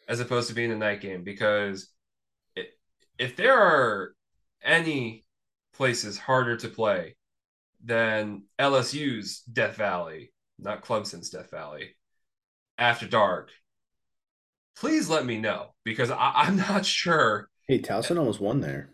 as 0.08 0.20
opposed 0.20 0.50
to 0.50 0.56
being 0.56 0.72
a 0.72 0.76
night 0.76 1.02
game 1.02 1.24
because 1.24 1.92
if 3.18 3.36
there 3.36 3.58
are 3.58 4.14
any 4.64 5.26
places 5.74 6.18
harder 6.18 6.58
to 6.58 6.68
play 6.68 7.16
than 7.84 8.44
LSU's 8.58 9.42
Death 9.42 9.76
Valley, 9.76 10.32
not 10.58 10.84
Clemson's 10.84 11.30
Death 11.30 11.52
Valley, 11.52 11.96
after 12.78 13.08
dark, 13.08 13.52
please 14.76 15.10
let 15.10 15.26
me 15.26 15.38
know 15.40 15.74
because 15.84 16.10
I, 16.12 16.32
I'm 16.36 16.58
not 16.58 16.86
sure. 16.86 17.50
Hey, 17.68 17.80
Towson 17.80 18.18
almost 18.18 18.42
won 18.42 18.62
there. 18.62 18.90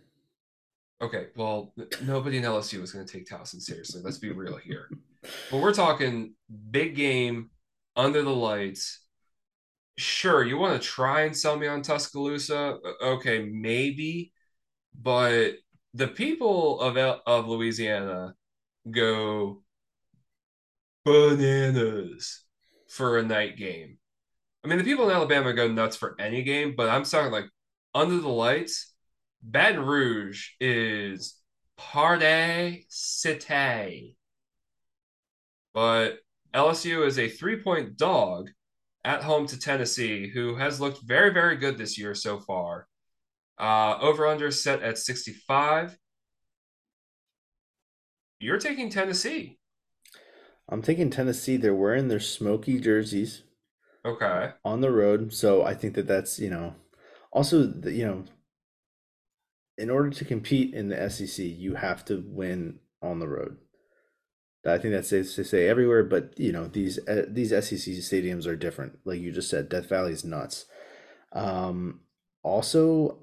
Okay, 1.02 1.28
well, 1.36 1.74
nobody 2.04 2.38
in 2.38 2.44
LSU 2.44 2.82
is 2.82 2.92
going 2.92 3.06
to 3.06 3.12
take 3.12 3.28
Towson 3.28 3.62
seriously. 3.62 4.02
Let's 4.04 4.18
be 4.18 4.32
real 4.32 4.56
here. 4.56 4.90
But 5.52 5.60
we're 5.60 5.74
talking 5.74 6.34
big 6.72 6.96
game 6.96 7.50
under 7.96 8.22
the 8.22 8.30
lights. 8.34 9.02
Sure, 9.98 10.44
you 10.44 10.58
want 10.58 10.82
to 10.82 10.88
try 10.88 11.22
and 11.22 11.36
sell 11.36 11.58
me 11.58 11.68
on 11.68 11.82
Tuscaloosa? 11.82 12.78
Okay, 13.02 13.50
maybe, 13.52 14.32
but 14.94 15.54
the 15.94 16.08
people 16.08 16.82
of 16.82 16.98
of 16.98 17.48
Louisiana 17.48 18.34
go 18.90 19.64
bananas 21.06 22.44
for 22.90 23.20
a 23.20 23.24
night 23.24 23.58
game. 23.58 23.98
I 24.64 24.68
mean, 24.68 24.80
the 24.80 24.84
people 24.84 25.10
in 25.10 25.16
Alabama 25.16 25.54
go 25.54 25.68
nuts 25.68 25.96
for 25.96 26.16
any 26.20 26.44
game, 26.44 26.74
but 26.76 26.90
I'm 26.90 27.04
talking 27.04 27.32
like 27.32 27.46
under 27.94 28.18
the 28.18 28.30
lights. 28.30 28.95
Baton 29.46 29.86
Rouge 29.86 30.50
is 30.60 31.36
party 31.78 32.86
city, 32.90 34.18
but 35.74 36.18
LSU 36.54 37.06
is 37.06 37.20
a 37.20 37.30
three 37.30 37.62
point 37.62 37.96
dog 37.96 38.50
at 39.04 39.24
home 39.24 39.46
to 39.48 39.60
Tennessee, 39.60 40.28
who 40.28 40.56
has 40.56 40.82
looked 40.82 41.04
very, 41.04 41.32
very 41.32 41.58
good 41.58 41.78
this 41.78 41.98
year 41.98 42.16
so 42.16 42.40
far. 42.40 42.88
Uh, 43.60 43.98
over 44.02 44.26
under 44.28 44.50
set 44.52 44.82
at 44.82 44.98
65. 44.98 45.96
You're 48.40 48.58
taking 48.60 48.90
Tennessee. 48.90 49.60
I'm 50.68 50.82
taking 50.82 51.10
Tennessee. 51.12 51.56
They're 51.58 51.76
wearing 51.76 52.08
their 52.08 52.20
smoky 52.20 52.80
jerseys 52.80 53.44
Okay. 54.04 54.52
on 54.66 54.82
the 54.82 54.92
road, 54.92 55.34
so 55.34 55.64
I 55.64 55.74
think 55.76 55.94
that 55.94 56.08
that's, 56.08 56.40
you 56.40 56.50
know, 56.50 56.76
also, 57.32 57.64
the, 57.64 57.92
you 57.94 58.06
know, 58.06 58.24
in 59.78 59.90
order 59.90 60.10
to 60.10 60.26
compete 60.26 60.74
in 60.74 60.90
the 60.90 61.10
SEC, 61.10 61.46
you 61.46 61.76
have 61.76 62.06
to 62.06 62.24
win 62.26 62.80
on 63.02 63.20
the 63.20 63.28
road. 63.28 63.58
I 64.68 64.80
think 64.80 64.94
that's 64.94 65.10
safe 65.10 65.36
to 65.36 65.44
say 65.44 65.68
everywhere, 65.68 66.04
but 66.04 66.34
you 66.38 66.52
know 66.52 66.68
these 66.68 66.98
uh, 67.08 67.26
these 67.28 67.50
SEC 67.50 67.94
stadiums 68.02 68.48
are 68.48 68.56
different. 68.56 68.98
Like 69.06 69.20
you 69.20 69.32
just 69.32 69.50
said, 69.50 69.70
Death 69.70 69.88
Valley 69.90 70.12
is 70.12 70.26
nuts. 70.26 70.66
Um, 71.34 72.02
also, 72.42 73.20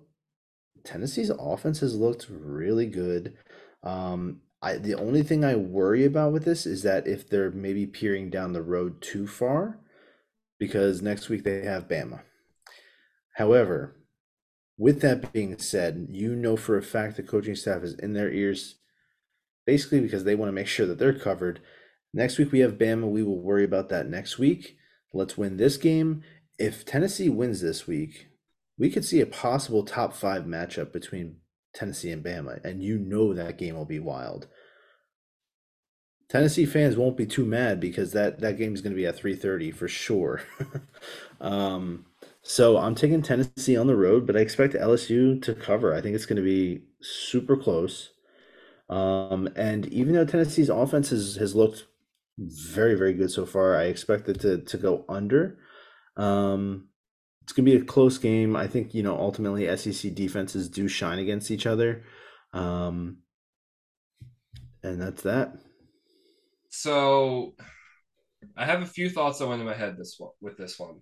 Tennessee's 0.85 1.31
offense 1.31 1.81
has 1.81 1.97
looked 1.97 2.29
really 2.31 2.87
good. 2.87 3.37
Um, 3.83 4.43
I 4.61 4.77
the 4.77 4.95
only 4.95 5.25
thing 5.25 5.45
I 5.45 5.57
worry 5.57 6.05
about 6.05 6.33
with 6.33 6.45
this 6.45 6.65
is 6.65 6.85
that 6.85 7.09
if 7.09 7.29
they're 7.29 7.51
maybe 7.51 7.87
peering 7.87 8.31
down 8.31 8.53
the 8.53 8.63
road 8.63 9.03
too 9.03 9.27
far, 9.27 9.81
because 10.61 11.03
next 11.03 11.29
week 11.29 11.43
they 11.43 11.65
have 11.65 11.89
Bama. 11.89 12.21
However, 13.35 13.97
with 14.79 15.01
that 15.03 15.33
being 15.33 15.57
said, 15.59 16.09
you 16.11 16.35
know 16.35 16.57
for 16.57 16.77
a 16.77 16.83
fact 16.83 17.17
the 17.17 17.23
coaching 17.23 17.55
staff 17.55 17.83
is 17.83 17.95
in 17.95 18.15
their 18.15 18.31
ears, 18.31 18.77
basically 19.67 20.01
because 20.01 20.25
they 20.25 20.35
want 20.35 20.49
to 20.49 20.55
make 20.55 20.67
sure 20.67 20.87
that 20.87 20.99
they're 20.99 21.19
covered. 21.19 21.61
Next 22.15 22.39
week 22.39 22.53
we 22.53 22.61
have 22.61 22.79
Bama. 22.79 23.09
We 23.09 23.23
will 23.23 23.41
worry 23.41 23.65
about 23.65 23.89
that 23.91 24.09
next 24.09 24.39
week. 24.39 24.77
Let's 25.13 25.37
win 25.37 25.57
this 25.57 25.77
game. 25.77 26.23
If 26.59 26.85
Tennessee 26.85 27.29
wins 27.29 27.61
this 27.61 27.87
week, 27.87 28.29
we 28.79 28.91
could 28.91 29.05
see 29.05 29.21
a 29.21 29.27
possible 29.27 29.85
top 29.85 30.15
five 30.15 30.45
matchup 30.45 30.93
between 30.93 31.37
Tennessee 31.75 32.11
and 32.11 32.25
Bama, 32.25 32.63
and 32.65 32.83
you 32.83 32.99
know 32.99 33.33
that 33.33 33.59
game 33.59 33.75
will 33.75 33.85
be 33.85 33.99
wild. 33.99 34.49
Tennessee 36.29 36.65
fans 36.67 36.97
won't 36.97 37.17
be 37.17 37.27
too 37.27 37.45
mad 37.45 37.79
because 37.79 38.13
that 38.13 38.41
that 38.41 38.57
game 38.57 38.75
is 38.75 38.81
going 38.81 38.93
to 38.93 38.97
be 38.97 39.07
at 39.07 39.19
3:30 39.19 39.75
for 39.75 39.89
sure. 39.89 40.43
um, 41.41 42.07
so 42.43 42.77
I'm 42.77 42.95
taking 42.95 43.23
Tennessee 43.23 43.77
on 43.77 43.87
the 43.87 43.97
road, 43.97 44.27
but 44.27 44.37
I 44.37 44.41
expect 44.41 44.75
LSU 44.75 45.41
to 45.43 45.55
cover. 45.55 45.95
I 45.95 46.01
think 46.01 46.15
it's 46.15 46.27
going 46.27 46.37
to 46.37 46.43
be 46.43 46.83
super 47.01 47.57
close. 47.57 48.11
Um, 48.89 49.49
and 49.57 49.87
even 49.87 50.15
though 50.15 50.25
Tennessee's 50.25 50.69
offense 50.69 51.11
has, 51.11 51.37
has 51.37 51.55
looked 51.55 51.87
very, 52.39 52.95
very 52.95 53.15
good 53.15 53.31
so 53.31 53.47
far, 53.47 53.77
I 53.77 53.85
expect 53.85 54.29
it 54.29 54.41
to 54.41 54.59
to 54.59 54.77
go 54.77 55.05
under. 55.09 55.59
Um, 56.17 56.89
it's 57.43 57.53
going 57.53 57.65
to 57.65 57.73
be 57.73 57.77
a 57.77 57.85
close 57.85 58.19
game. 58.19 58.57
I 58.57 58.67
think, 58.67 58.95
you 58.95 59.03
know, 59.03 59.17
ultimately 59.17 59.75
SEC 59.77 60.15
defenses 60.15 60.69
do 60.69 60.89
shine 60.89 61.19
against 61.19 61.51
each 61.51 61.67
other. 61.67 62.05
Um, 62.53 63.19
and 64.83 65.01
that's 65.01 65.23
that. 65.23 65.55
So 66.69 67.55
I 68.57 68.65
have 68.65 68.83
a 68.83 68.87
few 68.87 69.11
thoughts 69.11 69.39
that 69.39 69.47
went 69.47 69.61
in 69.61 69.67
my 69.67 69.75
head 69.75 69.97
this 69.97 70.17
one 70.19 70.33
with 70.41 70.57
this 70.57 70.79
one. 70.79 71.01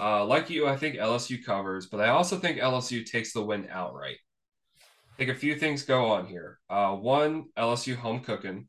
Uh, 0.00 0.24
like 0.24 0.48
you, 0.48 0.66
I 0.66 0.76
think 0.76 0.96
LSU 0.96 1.44
covers, 1.44 1.86
but 1.86 2.00
I 2.00 2.08
also 2.08 2.38
think 2.38 2.58
LSU 2.58 3.04
takes 3.04 3.32
the 3.32 3.44
win 3.44 3.68
outright. 3.70 4.16
I 4.76 5.16
think 5.16 5.30
a 5.30 5.34
few 5.34 5.54
things 5.56 5.82
go 5.82 6.06
on 6.06 6.26
here. 6.26 6.58
Uh, 6.70 6.92
one, 6.92 7.44
LSU 7.58 7.94
home 7.94 8.20
cooking. 8.20 8.68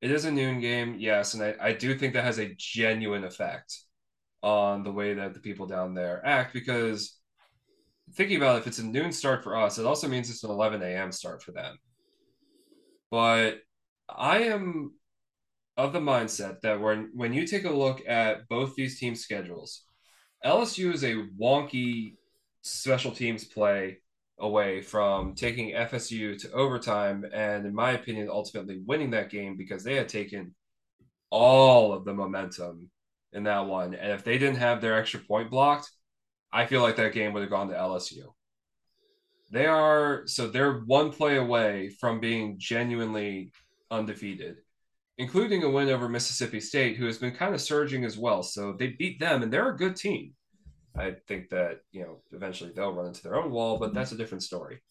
It 0.00 0.10
is 0.10 0.24
a 0.24 0.32
noon 0.32 0.60
game, 0.60 0.96
yes, 0.98 1.34
and 1.34 1.42
I, 1.42 1.54
I 1.60 1.72
do 1.74 1.96
think 1.96 2.14
that 2.14 2.24
has 2.24 2.38
a 2.38 2.54
genuine 2.56 3.24
effect 3.24 3.78
on 4.42 4.82
the 4.82 4.90
way 4.90 5.14
that 5.14 5.34
the 5.34 5.40
people 5.40 5.66
down 5.66 5.94
there 5.94 6.24
act 6.26 6.52
because 6.52 7.18
thinking 8.14 8.36
about 8.36 8.56
it, 8.56 8.60
if 8.60 8.66
it's 8.66 8.78
a 8.78 8.84
noon 8.84 9.12
start 9.12 9.44
for 9.44 9.56
us, 9.56 9.78
it 9.78 9.86
also 9.86 10.08
means 10.08 10.30
it's 10.30 10.42
an 10.42 10.50
11 10.50 10.82
a.m. 10.82 11.12
start 11.12 11.42
for 11.42 11.52
them. 11.52 11.78
But 13.10 13.60
I 14.08 14.44
am 14.44 14.94
of 15.76 15.92
the 15.92 16.00
mindset 16.00 16.60
that 16.62 16.80
when 16.80 17.10
when 17.14 17.32
you 17.32 17.46
take 17.46 17.64
a 17.64 17.70
look 17.70 18.02
at 18.06 18.48
both 18.48 18.74
these 18.74 18.98
teams' 18.98 19.20
schedules, 19.20 19.84
LSU 20.44 20.92
is 20.92 21.04
a 21.04 21.26
wonky 21.40 22.16
special 22.62 23.12
teams 23.12 23.44
play 23.44 23.98
away 24.38 24.80
from 24.82 25.34
taking 25.34 25.74
FSU 25.74 26.40
to 26.40 26.52
overtime 26.52 27.24
and, 27.32 27.64
in 27.64 27.74
my 27.74 27.92
opinion, 27.92 28.28
ultimately 28.30 28.82
winning 28.84 29.10
that 29.10 29.30
game 29.30 29.56
because 29.56 29.84
they 29.84 29.94
had 29.94 30.08
taken 30.08 30.54
all 31.30 31.92
of 31.92 32.04
the 32.04 32.12
momentum 32.12 32.90
in 33.32 33.44
that 33.44 33.66
one. 33.66 33.94
And 33.94 34.12
if 34.12 34.24
they 34.24 34.38
didn't 34.38 34.56
have 34.56 34.80
their 34.80 34.98
extra 34.98 35.20
point 35.20 35.50
blocked, 35.50 35.90
I 36.52 36.66
feel 36.66 36.82
like 36.82 36.96
that 36.96 37.14
game 37.14 37.32
would 37.32 37.42
have 37.42 37.50
gone 37.50 37.68
to 37.68 37.74
LSU. 37.74 38.24
They 39.50 39.66
are 39.66 40.22
so 40.26 40.48
they're 40.48 40.80
one 40.80 41.12
play 41.12 41.36
away 41.36 41.90
from 42.00 42.20
being 42.20 42.56
genuinely 42.58 43.52
undefeated, 43.90 44.56
including 45.18 45.62
a 45.62 45.70
win 45.70 45.88
over 45.88 46.08
Mississippi 46.08 46.60
State, 46.60 46.96
who 46.96 47.06
has 47.06 47.18
been 47.18 47.34
kind 47.34 47.54
of 47.54 47.60
surging 47.60 48.04
as 48.04 48.16
well. 48.16 48.42
So 48.42 48.72
they 48.72 48.88
beat 48.88 49.20
them, 49.20 49.42
and 49.42 49.52
they're 49.52 49.70
a 49.70 49.76
good 49.76 49.96
team. 49.96 50.34
I 50.96 51.14
think 51.26 51.48
that, 51.50 51.80
you 51.90 52.02
know, 52.02 52.22
eventually 52.32 52.72
they'll 52.74 52.92
run 52.92 53.06
into 53.06 53.22
their 53.22 53.36
own 53.36 53.50
wall, 53.50 53.78
but 53.78 53.94
that's 53.94 54.12
a 54.12 54.16
different 54.16 54.42
story. 54.42 54.82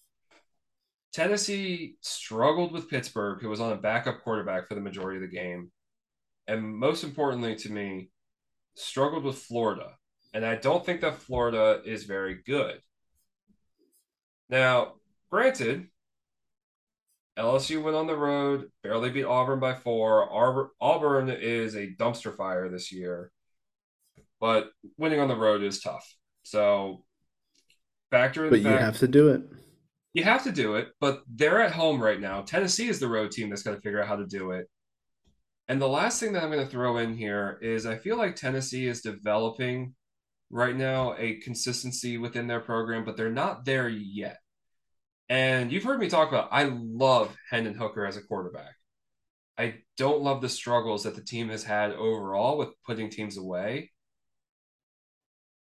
Tennessee 1.13 1.97
struggled 2.01 2.71
with 2.71 2.89
Pittsburgh, 2.89 3.41
who 3.41 3.49
was 3.49 3.59
on 3.59 3.73
a 3.73 3.77
backup 3.77 4.23
quarterback 4.23 4.67
for 4.67 4.75
the 4.75 4.81
majority 4.81 5.17
of 5.17 5.29
the 5.29 5.35
game. 5.35 5.71
And 6.47 6.63
most 6.75 7.03
importantly 7.03 7.55
to 7.57 7.71
me, 7.71 8.09
struggled 8.75 9.23
with 9.23 9.37
Florida. 9.37 9.95
And 10.33 10.45
I 10.45 10.55
don't 10.55 10.85
think 10.85 11.01
that 11.01 11.21
Florida 11.21 11.81
is 11.85 12.05
very 12.05 12.41
good. 12.45 12.81
Now, 14.49 14.93
granted, 15.29 15.87
LSU 17.37 17.81
went 17.81 17.95
on 17.95 18.07
the 18.07 18.15
road, 18.15 18.69
barely 18.83 19.09
beat 19.09 19.23
Auburn 19.23 19.59
by 19.59 19.73
four. 19.73 20.29
Auburn 20.81 21.29
is 21.29 21.75
a 21.75 21.87
dumpster 21.87 22.35
fire 22.35 22.69
this 22.69 22.91
year 22.91 23.31
but 24.41 24.71
winning 24.97 25.19
on 25.19 25.29
the 25.29 25.35
road 25.35 25.63
is 25.63 25.79
tough. 25.79 26.05
So 26.43 27.05
factor 28.09 28.45
in 28.45 28.49
but 28.49 28.59
you 28.59 28.65
fact, 28.65 28.81
have 28.81 28.97
to 28.97 29.07
do 29.07 29.29
it. 29.29 29.43
You 30.13 30.23
have 30.25 30.43
to 30.43 30.51
do 30.51 30.75
it, 30.75 30.89
but 30.99 31.21
they're 31.33 31.61
at 31.61 31.71
home 31.71 32.01
right 32.01 32.19
now. 32.19 32.41
Tennessee 32.41 32.89
is 32.89 32.99
the 32.99 33.07
road 33.07 33.31
team 33.31 33.49
that's 33.49 33.63
going 33.63 33.77
to 33.77 33.81
figure 33.81 34.01
out 34.01 34.09
how 34.09 34.17
to 34.17 34.25
do 34.25 34.51
it. 34.51 34.67
And 35.69 35.81
the 35.81 35.87
last 35.87 36.19
thing 36.19 36.33
that 36.33 36.43
I'm 36.43 36.51
going 36.51 36.65
to 36.65 36.69
throw 36.69 36.97
in 36.97 37.15
here 37.15 37.59
is 37.61 37.85
I 37.85 37.97
feel 37.97 38.17
like 38.17 38.35
Tennessee 38.35 38.87
is 38.87 39.01
developing 39.01 39.93
right 40.49 40.75
now 40.75 41.15
a 41.17 41.35
consistency 41.35 42.17
within 42.17 42.47
their 42.47 42.59
program, 42.59 43.05
but 43.05 43.15
they're 43.15 43.29
not 43.29 43.63
there 43.63 43.87
yet. 43.87 44.37
And 45.31 45.71
you've 45.71 45.85
heard 45.85 46.01
me 46.01 46.09
talk 46.09 46.27
about 46.27 46.49
I 46.51 46.63
love 46.65 47.33
Hendon 47.49 47.73
Hooker 47.73 48.05
as 48.05 48.17
a 48.17 48.21
quarterback. 48.21 48.75
I 49.57 49.75
don't 49.95 50.21
love 50.21 50.41
the 50.41 50.49
struggles 50.49 51.03
that 51.03 51.15
the 51.15 51.23
team 51.23 51.47
has 51.47 51.63
had 51.63 51.93
overall 51.93 52.57
with 52.57 52.67
putting 52.85 53.09
teams 53.09 53.37
away. 53.37 53.91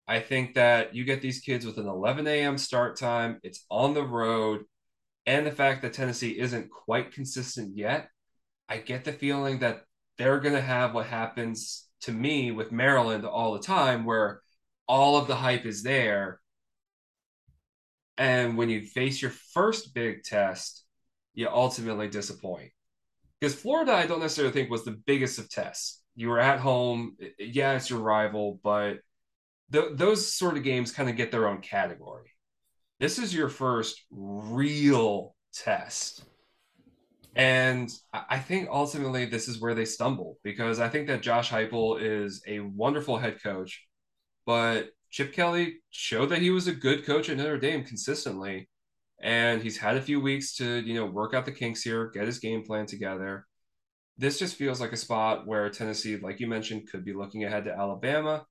I 0.09 0.19
think 0.19 0.55
that 0.55 0.97
you 0.97 1.05
get 1.05 1.23
these 1.23 1.39
kids 1.39 1.65
with 1.65 1.79
an 1.79 1.87
11 1.87 2.27
a.m. 2.27 2.59
start 2.59 2.97
time, 2.97 3.39
it's 3.45 3.65
on 3.71 3.95
the 3.95 4.03
road, 4.03 4.65
and 5.25 5.47
the 5.47 5.53
fact 5.53 5.83
that 5.83 5.93
Tennessee 5.93 6.37
isn't 6.37 6.69
quite 6.69 7.13
consistent 7.13 7.77
yet, 7.77 8.09
I 8.69 8.79
get 8.79 9.05
the 9.05 9.13
feeling 9.13 9.61
that 9.61 9.85
they're 10.19 10.41
going 10.41 10.57
to 10.57 10.61
have 10.61 10.95
what 10.95 11.07
happens 11.07 11.87
to 12.01 12.13
me 12.13 12.51
with 12.51 12.73
Maryland 12.73 13.25
all 13.25 13.53
the 13.53 13.61
time, 13.61 14.05
where 14.05 14.43
all 14.89 15.17
of 15.17 15.29
the 15.29 15.37
hype 15.37 15.65
is 15.65 15.85
there. 15.85 16.41
And 18.21 18.59
when 18.59 18.69
you 18.69 18.83
face 18.83 19.23
your 19.23 19.31
first 19.31 19.95
big 19.95 20.25
test, 20.25 20.85
you 21.33 21.49
ultimately 21.49 22.07
disappoint. 22.07 22.71
Because 23.41 23.55
Florida, 23.55 23.95
I 23.95 24.07
don't 24.07 24.21
necessarily 24.21 24.53
think 24.53 24.69
was 24.71 24.85
the 24.85 25.01
biggest 25.07 25.39
of 25.39 25.49
tests. 25.49 26.03
You 26.15 26.29
were 26.29 26.39
at 26.39 26.61
home. 26.61 27.17
Yeah, 27.39 27.73
it's 27.73 27.89
your 27.89 28.01
rival, 28.01 28.61
but 28.63 28.99
th- 29.73 29.93
those 29.95 30.35
sort 30.35 30.59
of 30.59 30.65
games 30.65 30.93
kind 30.93 31.09
of 31.09 31.17
get 31.17 31.33
their 31.33 31.49
own 31.49 31.63
category. 31.63 32.31
This 32.99 33.19
is 33.19 33.35
your 33.35 33.49
first 33.49 34.05
real 34.11 35.35
test. 35.55 36.23
And 37.35 37.91
I 38.13 38.39
think 38.39 38.69
ultimately 38.71 39.25
this 39.25 39.49
is 39.49 39.63
where 39.63 39.75
they 39.75 39.87
stumble 39.87 40.37
because 40.45 40.79
I 40.79 40.91
think 40.91 41.07
that 41.07 41.23
Josh 41.23 41.51
Heupel 41.51 41.99
is 42.03 42.43
a 42.47 42.61
wonderful 42.61 43.17
head 43.17 43.43
coach, 43.43 43.87
but 44.45 44.91
Chip 45.11 45.33
Kelly 45.33 45.81
showed 45.91 46.27
that 46.27 46.43
he 46.43 46.51
was 46.51 46.69
a 46.69 46.73
good 46.73 47.05
coach 47.05 47.29
at 47.29 47.37
Notre 47.37 47.59
Dame 47.59 47.85
consistently, 47.85 48.69
and 49.21 49.63
he's 49.63 49.79
had 49.79 49.97
a 49.97 50.03
few 50.03 50.21
weeks 50.21 50.55
to 50.57 50.81
you 50.81 50.95
know 50.95 51.07
work 51.07 51.35
out 51.35 51.45
the 51.45 51.53
kinks 51.53 51.83
here, 51.83 52.11
get 52.11 52.27
his 52.27 52.39
game 52.39 52.65
plan 52.65 52.87
together. 52.87 53.47
This 54.19 54.39
just 54.39 54.57
feels 54.57 54.81
like 54.81 54.93
a 54.93 54.97
spot 54.97 55.47
where 55.47 55.69
Tennessee, 55.71 56.17
like 56.17 56.41
you 56.41 56.47
mentioned, 56.47 56.89
could 56.91 57.05
be 57.05 57.15
looking 57.15 57.45
ahead 57.45 57.65
to 57.65 57.77
Alabama. 57.77 58.45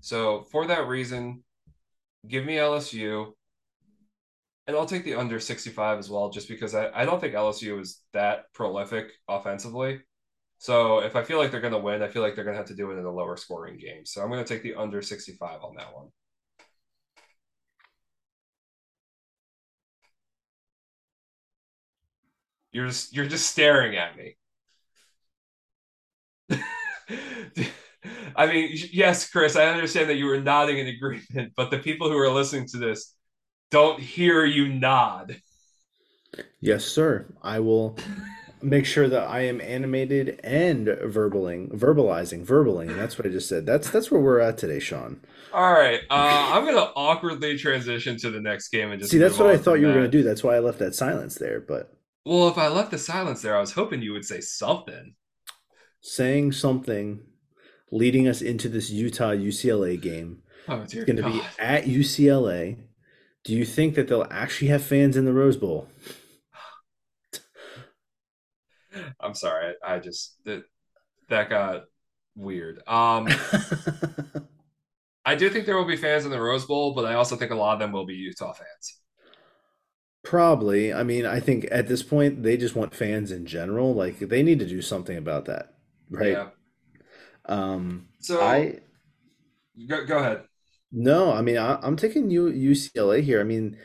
So 0.00 0.42
for 0.52 0.66
that 0.66 0.86
reason, 0.86 1.42
give 2.26 2.44
me 2.44 2.56
LSU. 2.56 3.32
And 4.66 4.76
I'll 4.76 4.86
take 4.86 5.04
the 5.04 5.14
under 5.14 5.40
65 5.40 5.98
as 5.98 6.10
well, 6.10 6.28
just 6.28 6.46
because 6.46 6.74
I, 6.74 6.90
I 6.94 7.06
don't 7.06 7.20
think 7.20 7.34
LSU 7.34 7.80
is 7.80 8.02
that 8.12 8.52
prolific 8.52 9.12
offensively. 9.26 10.00
So 10.58 10.98
if 10.98 11.14
I 11.14 11.22
feel 11.22 11.38
like 11.38 11.52
they're 11.52 11.60
going 11.60 11.72
to 11.72 11.78
win, 11.78 12.02
I 12.02 12.08
feel 12.08 12.22
like 12.22 12.34
they're 12.34 12.44
going 12.44 12.54
to 12.54 12.58
have 12.58 12.68
to 12.68 12.74
do 12.74 12.90
it 12.90 12.98
in 12.98 13.04
a 13.04 13.10
lower 13.10 13.36
scoring 13.36 13.78
game. 13.78 14.04
So 14.04 14.22
I'm 14.22 14.28
going 14.28 14.44
to 14.44 14.48
take 14.48 14.62
the 14.62 14.74
under 14.74 15.00
65 15.00 15.62
on 15.62 15.76
that 15.76 15.94
one. 15.94 16.08
You're 22.72 22.88
just 22.88 23.14
you're 23.16 23.26
just 23.26 23.48
staring 23.48 23.96
at 23.96 24.16
me. 24.16 24.36
I 28.36 28.46
mean, 28.46 28.76
yes, 28.92 29.28
Chris, 29.30 29.56
I 29.56 29.66
understand 29.66 30.10
that 30.10 30.16
you 30.16 30.26
were 30.26 30.40
nodding 30.40 30.78
in 30.78 30.86
agreement, 30.86 31.54
but 31.56 31.70
the 31.70 31.78
people 31.78 32.10
who 32.10 32.18
are 32.18 32.30
listening 32.30 32.66
to 32.68 32.76
this 32.76 33.14
don't 33.70 33.98
hear 33.98 34.44
you 34.44 34.68
nod. 34.68 35.40
Yes, 36.60 36.84
sir. 36.84 37.26
I 37.42 37.60
will 37.60 37.96
make 38.62 38.86
sure 38.86 39.08
that 39.08 39.28
I 39.28 39.40
am 39.40 39.60
animated 39.60 40.40
and 40.42 40.86
verbaling, 40.86 41.70
verbalizing, 41.72 42.44
verbaling. 42.44 42.96
That's 42.96 43.18
what 43.18 43.26
I 43.26 43.30
just 43.30 43.48
said. 43.48 43.66
That's 43.66 43.90
that's 43.90 44.10
where 44.10 44.20
we're 44.20 44.40
at 44.40 44.58
today, 44.58 44.78
Sean. 44.78 45.20
All 45.52 45.72
right, 45.72 46.00
uh, 46.10 46.50
I'm 46.54 46.64
gonna 46.64 46.90
awkwardly 46.96 47.56
transition 47.58 48.16
to 48.18 48.30
the 48.30 48.40
next 48.40 48.68
game 48.68 48.90
and 48.90 49.00
just 49.00 49.12
see. 49.12 49.18
That's 49.18 49.38
what 49.38 49.48
I 49.48 49.56
thought 49.56 49.74
you 49.74 49.86
were 49.86 49.94
gonna 49.94 50.08
do. 50.08 50.22
That's 50.22 50.44
why 50.44 50.56
I 50.56 50.60
left 50.60 50.78
that 50.80 50.94
silence 50.94 51.36
there. 51.36 51.60
But 51.60 51.94
well, 52.24 52.48
if 52.48 52.58
I 52.58 52.68
left 52.68 52.90
the 52.90 52.98
silence 52.98 53.42
there, 53.42 53.56
I 53.56 53.60
was 53.60 53.72
hoping 53.72 54.02
you 54.02 54.12
would 54.12 54.24
say 54.24 54.40
something. 54.40 55.14
Saying 56.00 56.52
something 56.52 57.20
leading 57.90 58.28
us 58.28 58.42
into 58.42 58.68
this 58.68 58.90
Utah 58.90 59.32
UCLA 59.32 60.00
game. 60.00 60.42
Oh, 60.68 60.82
it's 60.82 60.94
going 60.94 61.16
to 61.16 61.22
be 61.22 61.40
at 61.58 61.84
UCLA. 61.84 62.76
Do 63.44 63.54
you 63.54 63.64
think 63.64 63.94
that 63.94 64.08
they'll 64.08 64.26
actually 64.30 64.68
have 64.68 64.84
fans 64.84 65.16
in 65.16 65.24
the 65.24 65.32
Rose 65.32 65.56
Bowl? 65.56 65.88
I'm 69.20 69.34
sorry. 69.34 69.74
I, 69.84 69.94
I 69.94 69.98
just 69.98 70.36
that 70.44 70.62
that 71.28 71.50
got 71.50 71.84
weird. 72.34 72.82
Um 72.86 73.28
I 75.24 75.34
do 75.34 75.50
think 75.50 75.66
there 75.66 75.76
will 75.76 75.84
be 75.84 75.96
fans 75.96 76.24
in 76.24 76.30
the 76.30 76.40
Rose 76.40 76.64
Bowl, 76.64 76.94
but 76.94 77.04
I 77.04 77.14
also 77.14 77.36
think 77.36 77.50
a 77.50 77.54
lot 77.54 77.74
of 77.74 77.80
them 77.80 77.92
will 77.92 78.06
be 78.06 78.14
Utah 78.14 78.54
fans. 78.54 78.98
Probably. 80.24 80.92
I 80.92 81.02
mean, 81.02 81.26
I 81.26 81.40
think 81.40 81.68
at 81.70 81.86
this 81.86 82.02
point 82.02 82.42
they 82.42 82.56
just 82.56 82.74
want 82.74 82.94
fans 82.94 83.30
in 83.30 83.46
general. 83.46 83.94
Like 83.94 84.18
they 84.18 84.42
need 84.42 84.58
to 84.60 84.66
do 84.66 84.80
something 84.80 85.16
about 85.16 85.44
that, 85.44 85.74
right? 86.10 86.32
Yeah. 86.32 86.48
Um, 87.44 88.08
so 88.20 88.40
I 88.40 88.80
go, 89.86 90.04
go 90.06 90.18
ahead. 90.18 90.44
No, 90.90 91.32
I 91.32 91.42
mean 91.42 91.58
I, 91.58 91.86
am 91.86 91.96
taking 91.96 92.30
U, 92.30 92.46
UCLA 92.46 93.22
here. 93.22 93.40
I 93.40 93.44
mean 93.44 93.76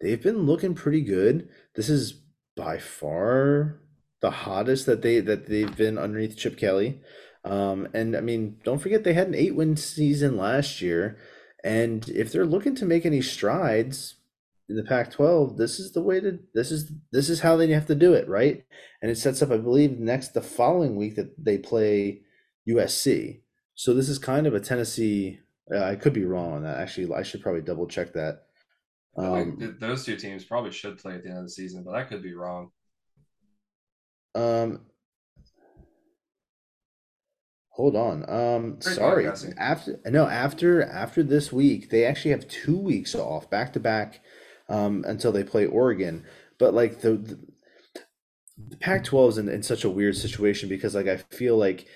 they've 0.00 0.22
been 0.22 0.46
looking 0.46 0.74
pretty 0.74 1.02
good. 1.02 1.48
This 1.74 1.88
is 1.88 2.20
by 2.56 2.78
far 2.78 3.80
the 4.22 4.30
hottest 4.30 4.86
that 4.86 5.02
they 5.02 5.20
that 5.20 5.48
they've 5.48 5.76
been 5.76 5.98
underneath 5.98 6.36
Chip 6.36 6.56
Kelly. 6.56 7.00
Um, 7.44 7.88
and 7.92 8.16
I 8.16 8.20
mean, 8.20 8.58
don't 8.64 8.78
forget 8.78 9.04
they 9.04 9.14
had 9.14 9.26
an 9.26 9.34
eight 9.34 9.54
win 9.54 9.76
season 9.76 10.36
last 10.36 10.80
year. 10.80 11.18
And 11.64 12.08
if 12.08 12.32
they're 12.32 12.46
looking 12.46 12.74
to 12.76 12.84
make 12.84 13.04
any 13.04 13.20
strides 13.20 14.16
in 14.68 14.76
the 14.76 14.84
Pac-12, 14.84 15.56
this 15.56 15.78
is 15.78 15.92
the 15.92 16.02
way 16.02 16.20
to 16.20 16.38
this 16.54 16.70
is 16.70 16.92
this 17.10 17.28
is 17.28 17.40
how 17.40 17.56
they 17.56 17.68
have 17.68 17.86
to 17.86 17.94
do 17.94 18.14
it, 18.14 18.28
right? 18.28 18.64
And 19.02 19.10
it 19.10 19.18
sets 19.18 19.42
up, 19.42 19.50
I 19.50 19.58
believe, 19.58 19.98
next 19.98 20.28
the 20.28 20.40
following 20.40 20.96
week 20.96 21.16
that 21.16 21.34
they 21.44 21.58
play 21.58 22.22
USC. 22.68 23.40
So 23.74 23.92
this 23.92 24.08
is 24.08 24.18
kind 24.18 24.46
of 24.46 24.54
a 24.54 24.60
Tennessee. 24.60 25.40
Uh, 25.72 25.82
I 25.82 25.96
could 25.96 26.12
be 26.12 26.24
wrong 26.24 26.52
on 26.52 26.62
that. 26.62 26.78
Actually, 26.78 27.12
I 27.14 27.22
should 27.22 27.42
probably 27.42 27.62
double 27.62 27.86
check 27.86 28.12
that. 28.12 28.44
Um, 29.16 29.76
those 29.78 30.04
two 30.04 30.16
teams 30.16 30.44
probably 30.44 30.70
should 30.72 30.98
play 30.98 31.14
at 31.14 31.22
the 31.22 31.28
end 31.28 31.38
of 31.38 31.44
the 31.44 31.50
season, 31.50 31.82
but 31.84 31.94
I 31.94 32.04
could 32.04 32.22
be 32.22 32.34
wrong. 32.34 32.70
Um, 34.34 34.80
hold 37.70 37.96
on. 37.96 38.28
Um, 38.28 38.80
sorry. 38.80 39.26
After 39.58 40.00
no, 40.06 40.26
after 40.26 40.82
after 40.82 41.22
this 41.22 41.52
week, 41.52 41.90
they 41.90 42.04
actually 42.04 42.32
have 42.32 42.48
two 42.48 42.78
weeks 42.78 43.14
off 43.14 43.50
back 43.50 43.72
to 43.74 43.80
back, 43.80 44.20
um, 44.68 45.04
until 45.06 45.32
they 45.32 45.44
play 45.44 45.66
Oregon. 45.66 46.24
But 46.58 46.74
like 46.74 47.00
the, 47.00 47.16
the 47.16 47.38
the 48.68 48.76
Pac-12 48.76 49.28
is 49.28 49.38
in, 49.38 49.48
in 49.48 49.62
such 49.62 49.84
a 49.84 49.90
weird 49.90 50.16
situation 50.16 50.68
because 50.68 50.94
like 50.94 51.08
I 51.08 51.16
feel 51.16 51.56
like 51.56 51.86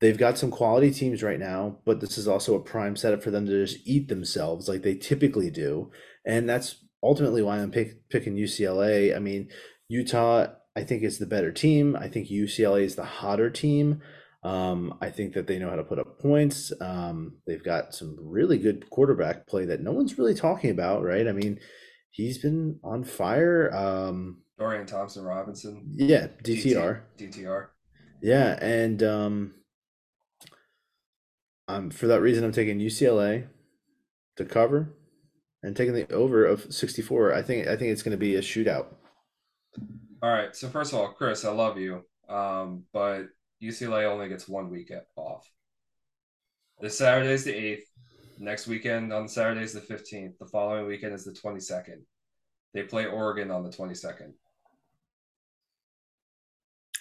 they've 0.00 0.18
got 0.18 0.38
some 0.38 0.50
quality 0.50 0.90
teams 0.90 1.22
right 1.22 1.38
now, 1.38 1.78
but 1.84 2.00
this 2.00 2.18
is 2.18 2.28
also 2.28 2.54
a 2.54 2.62
prime 2.62 2.96
setup 2.96 3.22
for 3.22 3.30
them 3.30 3.46
to 3.46 3.64
just 3.64 3.86
eat 3.86 4.08
themselves 4.08 4.68
like 4.68 4.82
they 4.82 4.94
typically 4.94 5.50
do, 5.50 5.90
and 6.26 6.48
that's 6.48 6.84
ultimately 7.02 7.42
why 7.42 7.58
I'm 7.58 7.70
pick, 7.70 8.08
picking 8.08 8.34
UCLA. 8.34 9.14
I 9.14 9.18
mean, 9.18 9.48
Utah, 9.88 10.48
I 10.76 10.82
think 10.82 11.02
is 11.02 11.18
the 11.18 11.26
better 11.26 11.52
team. 11.52 11.96
I 11.96 12.08
think 12.08 12.28
UCLA 12.28 12.82
is 12.82 12.96
the 12.96 13.04
hotter 13.04 13.50
team. 13.50 14.00
Um, 14.42 14.98
I 15.00 15.10
think 15.10 15.32
that 15.34 15.46
they 15.46 15.58
know 15.58 15.70
how 15.70 15.76
to 15.76 15.84
put 15.84 15.98
up 15.98 16.20
points. 16.20 16.72
Um, 16.80 17.38
they've 17.46 17.64
got 17.64 17.94
some 17.94 18.16
really 18.20 18.58
good 18.58 18.90
quarterback 18.90 19.46
play 19.46 19.64
that 19.66 19.80
no 19.80 19.92
one's 19.92 20.18
really 20.18 20.34
talking 20.34 20.70
about, 20.70 21.02
right? 21.02 21.26
I 21.26 21.32
mean, 21.32 21.60
he's 22.10 22.38
been 22.38 22.78
on 22.84 23.04
fire. 23.04 23.74
Um, 23.74 24.42
Dorian 24.58 24.86
Thompson 24.86 25.24
Robinson, 25.24 25.90
yeah, 25.94 26.28
DTR. 26.42 27.02
DTR. 27.18 27.68
Yeah, 28.22 28.58
and 28.62 29.02
um, 29.02 29.54
um, 31.66 31.90
for 31.90 32.06
that 32.06 32.20
reason, 32.20 32.44
I'm 32.44 32.52
taking 32.52 32.78
UCLA 32.78 33.46
to 34.36 34.44
cover 34.44 34.94
and 35.62 35.74
taking 35.74 35.94
the 35.94 36.10
over 36.12 36.44
of 36.44 36.72
64. 36.72 37.32
I 37.32 37.42
think 37.42 37.66
I 37.66 37.76
think 37.76 37.92
it's 37.92 38.02
going 38.02 38.16
to 38.16 38.18
be 38.18 38.36
a 38.36 38.40
shootout. 38.40 38.86
All 40.24 40.30
right. 40.30 40.56
So 40.56 40.70
first 40.70 40.94
of 40.94 40.98
all, 40.98 41.08
Chris, 41.08 41.44
I 41.44 41.50
love 41.50 41.76
you, 41.76 42.02
um, 42.30 42.84
but 42.94 43.24
UCLA 43.62 44.10
only 44.10 44.30
gets 44.30 44.48
one 44.48 44.70
week 44.70 44.90
off. 45.16 45.46
This 46.80 46.96
Saturday 46.96 47.28
is 47.28 47.44
the 47.44 47.54
eighth. 47.54 47.90
Next 48.38 48.66
weekend 48.66 49.12
on 49.12 49.28
Saturday 49.28 49.60
is 49.60 49.74
the 49.74 49.82
fifteenth. 49.82 50.38
The 50.38 50.46
following 50.46 50.86
weekend 50.86 51.12
is 51.12 51.26
the 51.26 51.34
twenty 51.34 51.60
second. 51.60 52.06
They 52.72 52.84
play 52.84 53.04
Oregon 53.04 53.50
on 53.50 53.64
the 53.64 53.70
twenty 53.70 53.94
second. 53.94 54.32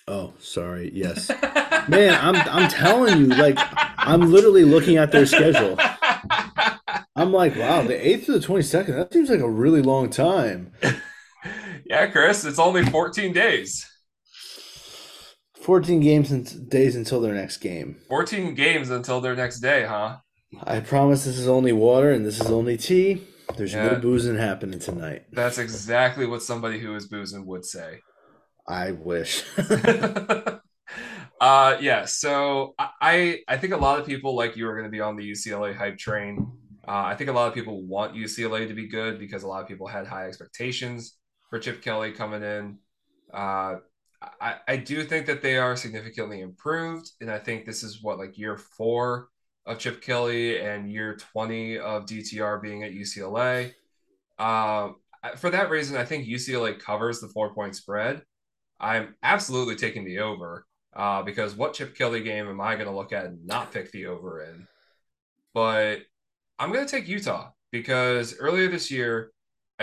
Oh, 0.05 0.33
sorry. 0.39 0.91
Yes. 0.93 1.29
Man, 1.87 2.19
I'm 2.19 2.35
I'm 2.35 2.69
telling 2.69 3.19
you, 3.19 3.27
like 3.27 3.57
I'm 3.99 4.33
literally 4.33 4.65
looking 4.65 4.97
at 4.97 5.13
their 5.13 5.25
schedule. 5.25 5.79
I'm 7.15 7.31
like, 7.31 7.55
wow, 7.55 7.83
the 7.83 7.93
8th 7.93 8.25
to 8.25 8.39
the 8.39 8.45
22nd, 8.45 8.87
that 8.87 9.13
seems 9.13 9.29
like 9.29 9.39
a 9.39 9.49
really 9.49 9.83
long 9.83 10.09
time. 10.09 10.73
Yeah, 11.93 12.07
Chris, 12.07 12.43
it's 12.43 12.57
only 12.57 12.83
14 12.83 13.33
days. 13.33 13.87
14 15.61 15.99
games 15.99 16.31
and 16.31 16.67
days 16.67 16.95
until 16.95 17.21
their 17.21 17.35
next 17.35 17.57
game. 17.57 17.97
14 18.09 18.55
games 18.55 18.89
until 18.89 19.21
their 19.21 19.35
next 19.35 19.59
day, 19.59 19.85
huh? 19.85 20.17
I 20.63 20.79
promise 20.79 21.23
this 21.23 21.37
is 21.37 21.47
only 21.47 21.71
water 21.71 22.09
and 22.09 22.25
this 22.25 22.41
is 22.41 22.49
only 22.49 22.77
tea. 22.77 23.21
There's 23.57 23.73
yeah. 23.73 23.89
no 23.89 23.95
boozing 23.99 24.37
happening 24.37 24.79
tonight. 24.79 25.25
That's 25.33 25.59
exactly 25.59 26.25
what 26.25 26.41
somebody 26.41 26.79
who 26.79 26.95
is 26.95 27.07
boozing 27.07 27.45
would 27.45 27.63
say. 27.63 27.99
I 28.67 28.93
wish. 28.93 29.43
uh 31.39 31.77
yeah, 31.79 32.05
so 32.05 32.73
I 32.79 33.41
I 33.47 33.57
think 33.57 33.73
a 33.73 33.77
lot 33.77 33.99
of 33.99 34.07
people 34.07 34.35
like 34.35 34.57
you 34.57 34.67
are 34.67 34.73
going 34.73 34.85
to 34.85 34.91
be 34.91 35.01
on 35.01 35.15
the 35.15 35.29
UCLA 35.29 35.75
hype 35.75 35.99
train. 35.99 36.53
Uh, 36.87 37.03
I 37.05 37.15
think 37.15 37.29
a 37.29 37.33
lot 37.33 37.47
of 37.47 37.53
people 37.53 37.83
want 37.83 38.15
UCLA 38.15 38.67
to 38.67 38.73
be 38.73 38.87
good 38.87 39.19
because 39.19 39.43
a 39.43 39.47
lot 39.47 39.61
of 39.61 39.67
people 39.67 39.85
had 39.85 40.07
high 40.07 40.25
expectations 40.27 41.17
for 41.53 41.59
Chip 41.59 41.83
Kelly 41.83 42.11
coming 42.11 42.41
in. 42.41 42.79
Uh, 43.31 43.75
I, 44.41 44.55
I 44.67 44.75
do 44.75 45.03
think 45.03 45.27
that 45.27 45.43
they 45.43 45.57
are 45.57 45.75
significantly 45.75 46.41
improved, 46.41 47.11
and 47.21 47.29
I 47.29 47.37
think 47.37 47.63
this 47.63 47.83
is 47.83 48.01
what 48.01 48.17
like 48.17 48.39
year 48.39 48.57
four 48.57 49.27
of 49.67 49.77
Chip 49.77 50.01
Kelly 50.01 50.59
and 50.59 50.91
year 50.91 51.15
20 51.15 51.77
of 51.77 52.07
DTR 52.07 52.59
being 52.59 52.81
at 52.81 52.93
UCLA. 52.93 53.71
Uh, 54.39 54.93
for 55.37 55.51
that 55.51 55.69
reason, 55.69 55.95
I 55.95 56.05
think 56.05 56.25
UCLA 56.25 56.79
covers 56.79 57.19
the 57.19 57.27
four 57.27 57.53
point 57.53 57.75
spread. 57.75 58.23
I'm 58.79 59.13
absolutely 59.21 59.75
taking 59.75 60.05
the 60.05 60.21
over 60.21 60.65
uh, 60.95 61.21
because 61.21 61.53
what 61.53 61.75
Chip 61.75 61.95
Kelly 61.95 62.23
game 62.23 62.47
am 62.47 62.61
I 62.61 62.73
going 62.73 62.87
to 62.87 62.95
look 62.95 63.13
at 63.13 63.25
and 63.25 63.45
not 63.45 63.71
pick 63.71 63.91
the 63.91 64.07
over 64.07 64.41
in? 64.41 64.67
But 65.53 65.99
I'm 66.57 66.71
going 66.73 66.83
to 66.83 66.91
take 66.91 67.07
Utah 67.07 67.51
because 67.71 68.39
earlier 68.39 68.69
this 68.69 68.89
year, 68.89 69.29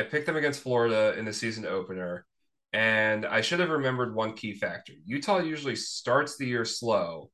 I 0.01 0.05
picked 0.05 0.25
them 0.25 0.37
against 0.37 0.63
Florida 0.63 1.15
in 1.19 1.27
the 1.27 1.33
season 1.33 1.67
opener. 1.67 2.25
And 2.73 3.27
I 3.27 3.41
should 3.43 3.61
have 3.61 3.69
remembered 3.69 4.15
one 4.15 4.33
key 4.33 4.55
factor. 4.55 4.95
Utah 5.05 5.41
usually 5.41 5.77
starts 5.77 6.37
the 6.37 6.47
year 6.47 6.65
slow 6.65 7.31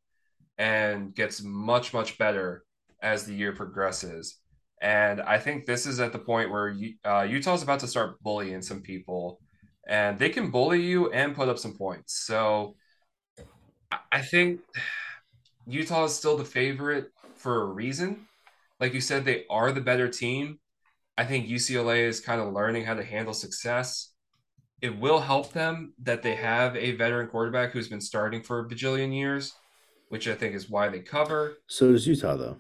and 0.59 1.15
gets 1.15 1.43
much, 1.43 1.95
much 1.95 2.19
better 2.19 2.65
as 3.03 3.25
the 3.25 3.35
year 3.35 3.53
progresses. 3.53 4.39
And 4.81 5.21
I 5.21 5.39
think 5.39 5.65
this 5.65 5.87
is 5.87 6.01
at 6.01 6.13
the 6.13 6.19
point 6.19 6.51
where 6.51 6.75
uh, 7.05 7.23
Utah's 7.23 7.63
about 7.63 7.81
to 7.81 7.87
start 7.87 8.21
bullying 8.23 8.63
some 8.63 8.81
people 8.81 9.41
and 9.87 10.19
they 10.19 10.31
can 10.31 10.51
bully 10.51 10.83
you 10.83 11.13
and 11.13 11.37
put 11.37 11.49
up 11.49 11.59
some 11.59 11.77
points. 11.77 12.27
So 12.27 12.75
I 14.11 14.23
think 14.23 14.61
Utah 15.67 16.07
is 16.07 16.15
still 16.15 16.37
the 16.37 16.45
favorite 16.45 17.13
for 17.37 17.63
a 17.63 17.67
reason. 17.67 18.27
Like 18.81 18.93
you 18.93 19.01
said, 19.01 19.25
they 19.25 19.45
are 19.49 19.71
the 19.71 19.81
better 19.81 20.09
team. 20.09 20.59
I 21.19 21.25
think 21.25 21.49
UCLA 21.49 22.01
is 22.01 22.21
kind 22.21 22.41
of 22.41 22.53
learning 22.53 22.85
how 22.85 22.95
to 22.95 23.05
handle 23.05 23.35
success. 23.35 24.13
It 24.83 24.99
will 24.99 25.21
help 25.21 25.53
them 25.53 25.95
that 26.03 26.23
they 26.23 26.35
have 26.35 26.77
a 26.77 26.93
veteran 26.93 27.29
quarterback 27.29 27.71
who's 27.73 27.89
been 27.89 28.01
starting 28.01 28.43
for 28.43 28.61
a 28.61 28.69
bajillion 28.69 29.17
years, 29.17 29.55
which 30.11 30.29
I 30.29 30.35
think 30.35 30.55
is 30.55 30.69
why 30.69 30.89
they 30.89 31.01
cover. 31.01 31.57
So 31.69 31.93
does 31.93 32.07
Utah, 32.07 32.37
though. 32.37 32.59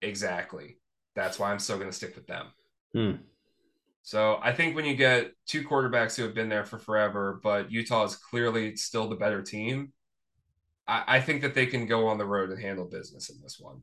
Exactly. 0.00 0.78
That's 1.14 1.38
why 1.38 1.50
I'm 1.50 1.58
still 1.58 1.76
going 1.76 1.90
to 1.90 1.96
stick 1.96 2.14
with 2.14 2.26
them. 2.26 2.46
Hmm. 2.94 3.12
So 4.02 4.38
I 4.40 4.52
think 4.52 4.76
when 4.76 4.84
you 4.84 4.94
get 4.94 5.32
two 5.46 5.66
quarterbacks 5.66 6.16
who 6.16 6.22
have 6.22 6.34
been 6.34 6.48
there 6.48 6.64
for 6.64 6.78
forever, 6.78 7.40
but 7.42 7.70
Utah 7.72 8.04
is 8.04 8.14
clearly 8.14 8.76
still 8.76 9.08
the 9.08 9.16
better 9.16 9.42
team, 9.42 9.92
I, 10.86 11.02
I 11.06 11.20
think 11.20 11.42
that 11.42 11.54
they 11.54 11.66
can 11.66 11.86
go 11.86 12.06
on 12.06 12.16
the 12.16 12.24
road 12.24 12.50
and 12.50 12.60
handle 12.60 12.86
business 12.86 13.30
in 13.30 13.40
this 13.42 13.58
one. 13.58 13.82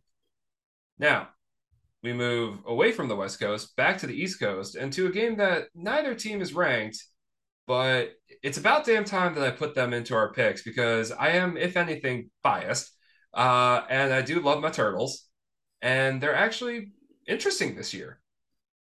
Now, 0.97 1.29
we 2.03 2.13
move 2.13 2.59
away 2.67 2.91
from 2.91 3.07
the 3.07 3.15
West 3.15 3.39
Coast 3.39 3.75
back 3.77 3.97
to 3.99 4.07
the 4.07 4.13
East 4.13 4.39
Coast 4.39 4.75
and 4.75 4.91
to 4.93 5.07
a 5.07 5.11
game 5.11 5.37
that 5.37 5.67
neither 5.73 6.13
team 6.13 6.41
is 6.41 6.53
ranked, 6.53 7.01
but 7.65 8.11
it's 8.43 8.57
about 8.57 8.85
damn 8.85 9.05
time 9.05 9.33
that 9.35 9.43
I 9.43 9.51
put 9.51 9.73
them 9.73 9.93
into 9.93 10.13
our 10.13 10.33
picks 10.33 10.63
because 10.63 11.11
I 11.11 11.29
am, 11.29 11.55
if 11.55 11.77
anything, 11.77 12.29
biased. 12.43 12.91
Uh, 13.33 13.81
and 13.89 14.13
I 14.13 14.21
do 14.21 14.41
love 14.41 14.61
my 14.61 14.69
turtles, 14.69 15.27
and 15.81 16.21
they're 16.21 16.35
actually 16.35 16.91
interesting 17.25 17.75
this 17.75 17.93
year. 17.93 18.19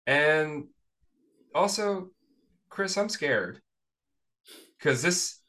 And 0.05 0.65
also, 1.55 2.09
Chris, 2.69 2.97
I'm 2.97 3.09
scared 3.09 3.61
because 4.77 5.01
this 5.01 5.39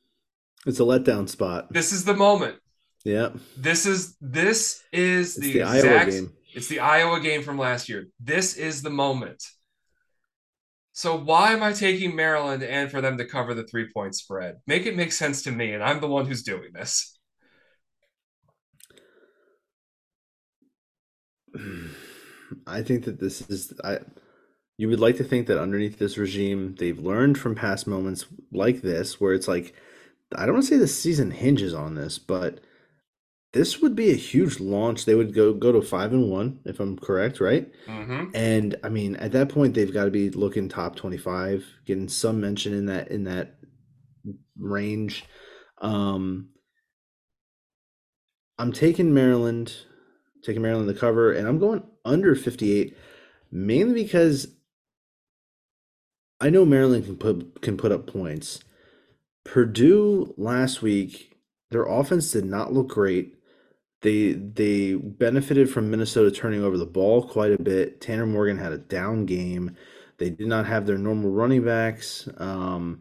it's 0.66 0.80
a 0.80 0.84
letdown 0.84 1.28
spot. 1.28 1.70
This 1.70 1.92
is 1.92 2.04
the 2.04 2.14
moment. 2.14 2.56
Yeah. 3.04 3.30
This 3.56 3.84
is 3.84 4.16
this 4.20 4.82
is 4.92 5.34
the, 5.34 5.52
the, 5.52 5.60
exact, 5.60 5.84
Iowa 5.84 6.10
game. 6.10 6.32
It's 6.54 6.68
the 6.68 6.80
Iowa 6.80 7.20
game 7.20 7.42
from 7.42 7.58
last 7.58 7.88
year. 7.88 8.06
This 8.20 8.56
is 8.56 8.82
the 8.82 8.90
moment. 8.90 9.42
So 10.92 11.16
why 11.16 11.52
am 11.52 11.62
I 11.62 11.72
taking 11.72 12.14
Maryland 12.14 12.62
and 12.62 12.88
for 12.90 13.00
them 13.00 13.18
to 13.18 13.24
cover 13.24 13.52
the 13.52 13.66
three 13.66 13.88
point 13.92 14.14
spread? 14.14 14.58
Make 14.66 14.86
it 14.86 14.96
make 14.96 15.10
sense 15.10 15.42
to 15.42 15.50
me, 15.50 15.72
and 15.72 15.82
I'm 15.82 16.00
the 16.00 16.06
one 16.06 16.26
who's 16.26 16.44
doing 16.44 16.72
this. 16.72 17.18
I 22.66 22.82
think 22.82 23.04
that 23.04 23.18
this 23.18 23.42
is 23.50 23.72
I 23.82 23.98
you 24.76 24.88
would 24.88 25.00
like 25.00 25.16
to 25.16 25.24
think 25.24 25.46
that 25.46 25.60
underneath 25.60 25.98
this 25.98 26.18
regime, 26.18 26.74
they've 26.78 26.98
learned 26.98 27.38
from 27.38 27.54
past 27.54 27.86
moments 27.86 28.26
like 28.52 28.82
this, 28.82 29.20
where 29.20 29.32
it's 29.32 29.46
like, 29.46 29.74
I 30.34 30.46
don't 30.46 30.54
want 30.54 30.66
to 30.66 30.70
say 30.70 30.78
the 30.78 30.88
season 30.88 31.30
hinges 31.30 31.74
on 31.74 31.94
this, 31.94 32.18
but 32.18 32.60
this 33.54 33.80
would 33.80 33.94
be 33.94 34.10
a 34.10 34.16
huge 34.16 34.58
launch. 34.58 35.04
They 35.04 35.14
would 35.14 35.32
go 35.32 35.54
go 35.54 35.70
to 35.70 35.80
five 35.80 36.12
and 36.12 36.28
one, 36.28 36.58
if 36.64 36.80
I'm 36.80 36.98
correct, 36.98 37.40
right? 37.40 37.72
Mm-hmm. 37.86 38.30
And 38.34 38.76
I 38.82 38.88
mean, 38.88 39.14
at 39.16 39.30
that 39.30 39.48
point, 39.48 39.74
they've 39.74 39.92
got 39.92 40.06
to 40.06 40.10
be 40.10 40.28
looking 40.28 40.68
top 40.68 40.96
twenty 40.96 41.18
five, 41.18 41.64
getting 41.86 42.08
some 42.08 42.40
mention 42.40 42.74
in 42.74 42.86
that 42.86 43.12
in 43.12 43.24
that 43.24 43.54
range. 44.58 45.24
Um, 45.80 46.48
I'm 48.58 48.72
taking 48.72 49.14
Maryland, 49.14 49.72
taking 50.42 50.60
Maryland 50.60 50.88
the 50.88 50.94
cover, 50.94 51.32
and 51.32 51.46
I'm 51.46 51.60
going 51.60 51.84
under 52.04 52.34
fifty 52.34 52.76
eight, 52.76 52.96
mainly 53.52 54.02
because 54.02 54.48
I 56.40 56.50
know 56.50 56.64
Maryland 56.64 57.04
can 57.04 57.16
put 57.16 57.62
can 57.62 57.76
put 57.76 57.92
up 57.92 58.08
points. 58.08 58.64
Purdue 59.44 60.34
last 60.36 60.82
week, 60.82 61.36
their 61.70 61.84
offense 61.84 62.32
did 62.32 62.46
not 62.46 62.72
look 62.72 62.88
great. 62.88 63.36
They 64.04 64.34
they 64.34 64.96
benefited 64.96 65.70
from 65.70 65.90
Minnesota 65.90 66.30
turning 66.30 66.62
over 66.62 66.76
the 66.76 66.84
ball 66.84 67.26
quite 67.26 67.52
a 67.52 67.62
bit. 67.62 68.02
Tanner 68.02 68.26
Morgan 68.26 68.58
had 68.58 68.72
a 68.72 68.78
down 68.78 69.24
game. 69.24 69.76
They 70.18 70.28
did 70.28 70.46
not 70.46 70.66
have 70.66 70.84
their 70.84 70.98
normal 70.98 71.30
running 71.30 71.64
backs. 71.64 72.28
Um, 72.36 73.00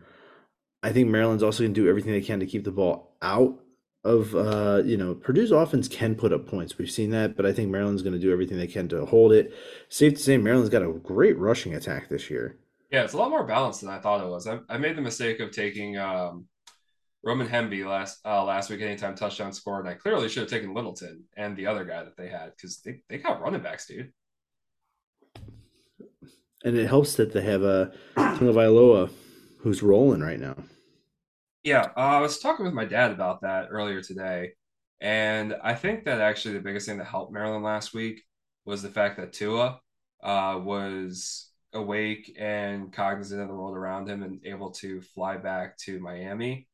I 0.81 0.93
think 0.93 1.09
Maryland's 1.09 1.43
also 1.43 1.63
going 1.63 1.73
to 1.73 1.81
do 1.81 1.89
everything 1.89 2.13
they 2.13 2.21
can 2.21 2.39
to 2.39 2.45
keep 2.45 2.63
the 2.63 2.71
ball 2.71 3.17
out 3.21 3.59
of 4.05 4.33
uh, 4.33 4.81
you 4.85 4.95
know 4.95 5.13
Purdue's 5.13 5.51
offense 5.51 5.89
can 5.89 6.15
put 6.15 6.31
up 6.31 6.47
points. 6.47 6.77
We've 6.77 6.89
seen 6.89 7.09
that, 7.09 7.35
but 7.35 7.45
I 7.45 7.51
think 7.51 7.69
Maryland's 7.69 8.01
going 8.01 8.13
to 8.13 8.19
do 8.19 8.31
everything 8.31 8.57
they 8.57 8.65
can 8.65 8.87
to 8.87 9.05
hold 9.05 9.33
it. 9.33 9.53
Safe 9.89 10.13
to 10.13 10.19
say, 10.19 10.37
Maryland's 10.37 10.69
got 10.69 10.83
a 10.83 10.93
great 10.93 11.37
rushing 11.37 11.75
attack 11.75 12.07
this 12.07 12.29
year. 12.29 12.57
Yeah, 12.91 13.03
it's 13.03 13.13
a 13.13 13.17
lot 13.17 13.29
more 13.29 13.43
balanced 13.43 13.81
than 13.81 13.89
I 13.89 13.99
thought 13.99 14.23
it 14.23 14.29
was. 14.29 14.47
I, 14.47 14.59
I 14.69 14.77
made 14.77 14.95
the 14.95 15.01
mistake 15.01 15.41
of 15.41 15.51
taking 15.51 15.97
um, 15.97 16.45
Roman 17.23 17.47
Hemby 17.47 17.85
last 17.85 18.19
uh, 18.25 18.43
last 18.43 18.69
week, 18.69 18.81
anytime 18.81 19.15
touchdown 19.15 19.53
score, 19.53 19.79
and 19.79 19.87
I 19.87 19.93
clearly 19.93 20.27
should 20.27 20.41
have 20.41 20.49
taken 20.49 20.73
Littleton 20.73 21.23
and 21.37 21.55
the 21.55 21.67
other 21.67 21.85
guy 21.85 22.03
that 22.03 22.17
they 22.17 22.27
had 22.27 22.51
because 22.55 22.81
they, 22.81 22.99
they 23.09 23.17
got 23.17 23.41
running 23.41 23.61
backs, 23.61 23.87
dude. 23.87 24.11
And 26.65 26.77
it 26.77 26.87
helps 26.87 27.15
that 27.15 27.33
they 27.33 27.41
have 27.41 27.63
a 27.63 27.93
uh, 28.17 28.35
Tagovailoa 28.37 29.09
who's 29.59 29.81
rolling 29.81 30.21
right 30.21 30.39
now. 30.39 30.55
Yeah, 31.63 31.91
uh, 31.95 31.99
I 31.99 32.19
was 32.19 32.39
talking 32.39 32.65
with 32.65 32.73
my 32.73 32.85
dad 32.85 33.11
about 33.11 33.41
that 33.41 33.67
earlier 33.69 34.01
today, 34.01 34.51
and 34.99 35.55
I 35.63 35.75
think 35.75 36.03
that 36.03 36.19
actually 36.19 36.55
the 36.55 36.61
biggest 36.61 36.87
thing 36.87 36.97
that 36.97 37.07
helped 37.07 37.31
Maryland 37.31 37.63
last 37.63 37.93
week 37.93 38.21
was 38.65 38.81
the 38.81 38.89
fact 38.89 39.17
that 39.17 39.31
Tua 39.31 39.79
uh, 40.21 40.59
was 40.61 41.49
awake 41.73 42.35
and 42.37 42.91
cognizant 42.91 43.41
of 43.41 43.47
the 43.47 43.53
world 43.53 43.77
around 43.77 44.09
him 44.09 44.23
and 44.23 44.45
able 44.45 44.71
to 44.71 45.01
fly 45.01 45.37
back 45.37 45.77
to 45.77 45.99
Miami 45.99 46.67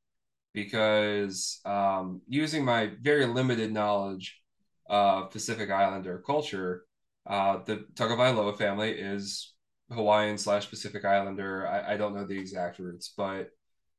because 0.53 1.59
um, 1.65 2.21
using 2.27 2.65
my 2.65 2.91
very 3.01 3.25
limited 3.25 3.71
knowledge 3.71 4.41
of 4.87 5.31
Pacific 5.31 5.69
Islander 5.69 6.23
culture, 6.25 6.85
uh, 7.27 7.59
the 7.65 7.85
Tagovailoa 7.93 8.57
family 8.57 8.91
is 8.91 9.53
Hawaiian 9.91 10.37
slash 10.37 10.69
Pacific 10.69 11.05
Islander. 11.05 11.67
I, 11.67 11.93
I 11.93 11.97
don't 11.97 12.15
know 12.15 12.25
the 12.25 12.37
exact 12.37 12.79
roots, 12.79 13.13
but 13.15 13.49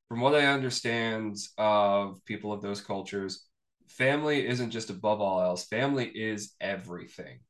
from 0.08 0.20
what 0.20 0.34
I 0.34 0.46
understand 0.46 1.36
of 1.56 2.24
people 2.24 2.52
of 2.52 2.62
those 2.62 2.80
cultures, 2.80 3.46
family 3.88 4.46
isn't 4.46 4.70
just 4.70 4.90
above 4.90 5.20
all 5.20 5.40
else. 5.40 5.66
Family 5.66 6.06
is 6.06 6.54
everything. 6.60 7.40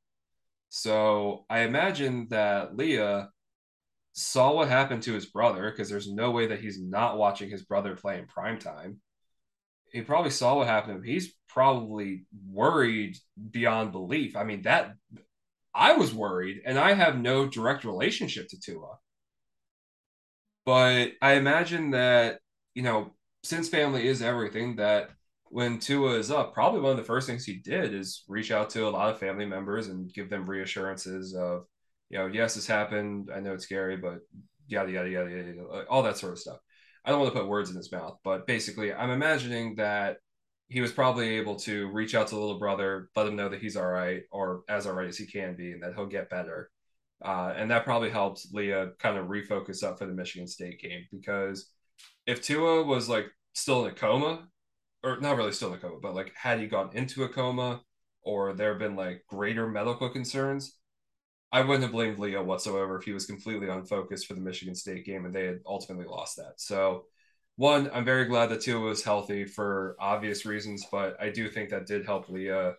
So 0.68 1.46
I 1.48 1.60
imagine 1.60 2.28
that 2.30 2.76
Leah 2.76 3.30
saw 4.12 4.54
what 4.54 4.68
happened 4.68 5.02
to 5.04 5.14
his 5.14 5.26
brother 5.26 5.70
because 5.70 5.88
there's 5.88 6.10
no 6.10 6.30
way 6.30 6.48
that 6.48 6.60
he's 6.60 6.80
not 6.80 7.18
watching 7.18 7.48
his 7.48 7.62
brother 7.62 7.94
play 7.94 8.18
in 8.18 8.26
prime 8.26 8.58
time. 8.58 9.00
He 9.92 10.02
probably 10.02 10.30
saw 10.30 10.56
what 10.56 10.66
happened. 10.66 11.04
He's 11.04 11.34
probably 11.48 12.24
worried 12.48 13.16
beyond 13.50 13.92
belief. 13.92 14.36
I 14.36 14.44
mean, 14.44 14.62
that 14.62 14.94
I 15.74 15.92
was 15.94 16.14
worried, 16.14 16.62
and 16.64 16.78
I 16.78 16.94
have 16.94 17.18
no 17.18 17.46
direct 17.46 17.84
relationship 17.84 18.48
to 18.48 18.60
Tua. 18.60 18.98
But 20.64 21.12
I 21.22 21.34
imagine 21.34 21.92
that, 21.92 22.40
you 22.74 22.82
know, 22.82 23.14
since 23.42 23.68
family 23.68 24.06
is 24.06 24.22
everything, 24.22 24.76
that 24.76 25.10
when 25.44 25.78
Tua 25.78 26.14
is 26.14 26.30
up, 26.30 26.54
probably 26.54 26.80
one 26.80 26.92
of 26.92 26.96
the 26.96 27.04
first 27.04 27.26
things 27.26 27.44
he 27.44 27.56
did 27.56 27.94
is 27.94 28.22
reach 28.28 28.52
out 28.52 28.70
to 28.70 28.86
a 28.86 28.90
lot 28.90 29.10
of 29.10 29.18
family 29.18 29.46
members 29.46 29.88
and 29.88 30.12
give 30.12 30.30
them 30.30 30.48
reassurances 30.48 31.34
of, 31.34 31.64
you 32.10 32.18
know, 32.18 32.26
yes, 32.26 32.54
this 32.54 32.66
happened. 32.66 33.30
I 33.34 33.40
know 33.40 33.54
it's 33.54 33.64
scary, 33.64 33.96
but 33.96 34.18
yada 34.66 34.90
yada 34.90 35.08
yada 35.08 35.30
yada, 35.30 35.84
all 35.88 36.02
that 36.02 36.18
sort 36.18 36.32
of 36.32 36.38
stuff. 36.38 36.58
I 37.04 37.10
don't 37.10 37.20
want 37.20 37.32
to 37.32 37.38
put 37.38 37.48
words 37.48 37.70
in 37.70 37.76
his 37.76 37.92
mouth, 37.92 38.18
but 38.24 38.46
basically, 38.46 38.92
I'm 38.92 39.10
imagining 39.10 39.76
that 39.76 40.18
he 40.68 40.80
was 40.80 40.92
probably 40.92 41.36
able 41.36 41.56
to 41.56 41.88
reach 41.90 42.14
out 42.14 42.28
to 42.28 42.34
the 42.34 42.40
little 42.40 42.58
brother, 42.58 43.08
let 43.16 43.26
him 43.26 43.36
know 43.36 43.48
that 43.48 43.60
he's 43.60 43.76
all 43.76 43.86
right, 43.86 44.22
or 44.30 44.62
as 44.68 44.86
all 44.86 44.92
right 44.92 45.08
as 45.08 45.16
he 45.16 45.26
can 45.26 45.56
be, 45.56 45.72
and 45.72 45.82
that 45.82 45.94
he'll 45.94 46.06
get 46.06 46.30
better. 46.30 46.70
Uh, 47.24 47.52
and 47.56 47.70
that 47.70 47.84
probably 47.84 48.10
helped 48.10 48.46
Leah 48.52 48.90
kind 48.98 49.18
of 49.18 49.26
refocus 49.26 49.82
up 49.82 49.98
for 49.98 50.06
the 50.06 50.12
Michigan 50.12 50.46
State 50.46 50.80
game 50.80 51.06
because 51.10 51.70
if 52.26 52.42
Tua 52.42 52.82
was 52.84 53.08
like 53.08 53.26
still 53.52 53.84
in 53.84 53.92
a 53.92 53.94
coma, 53.94 54.46
or 55.02 55.20
not 55.20 55.36
really 55.36 55.52
still 55.52 55.68
in 55.68 55.74
a 55.74 55.80
coma, 55.80 55.98
but 56.00 56.14
like 56.14 56.32
had 56.34 56.60
he 56.60 56.66
gone 56.66 56.90
into 56.94 57.24
a 57.24 57.28
coma 57.28 57.82
or 58.22 58.52
there 58.52 58.70
have 58.70 58.78
been 58.78 58.96
like 58.96 59.24
greater 59.28 59.68
medical 59.68 60.08
concerns, 60.08 60.78
I 61.52 61.62
wouldn't 61.62 61.82
have 61.82 61.92
blamed 61.92 62.18
Leo 62.18 62.44
whatsoever 62.44 62.96
if 62.96 63.04
he 63.04 63.12
was 63.12 63.26
completely 63.26 63.68
unfocused 63.68 64.26
for 64.26 64.34
the 64.34 64.40
Michigan 64.40 64.74
State 64.74 65.04
game 65.04 65.24
and 65.24 65.34
they 65.34 65.46
had 65.46 65.60
ultimately 65.66 66.06
lost 66.06 66.36
that. 66.36 66.54
So, 66.60 67.06
one, 67.56 67.90
I'm 67.92 68.04
very 68.04 68.26
glad 68.26 68.46
that 68.50 68.62
Tua 68.62 68.80
was 68.80 69.02
healthy 69.04 69.44
for 69.44 69.96
obvious 69.98 70.46
reasons, 70.46 70.86
but 70.90 71.16
I 71.20 71.30
do 71.30 71.48
think 71.48 71.70
that 71.70 71.86
did 71.86 72.06
help 72.06 72.28
Leah 72.28 72.74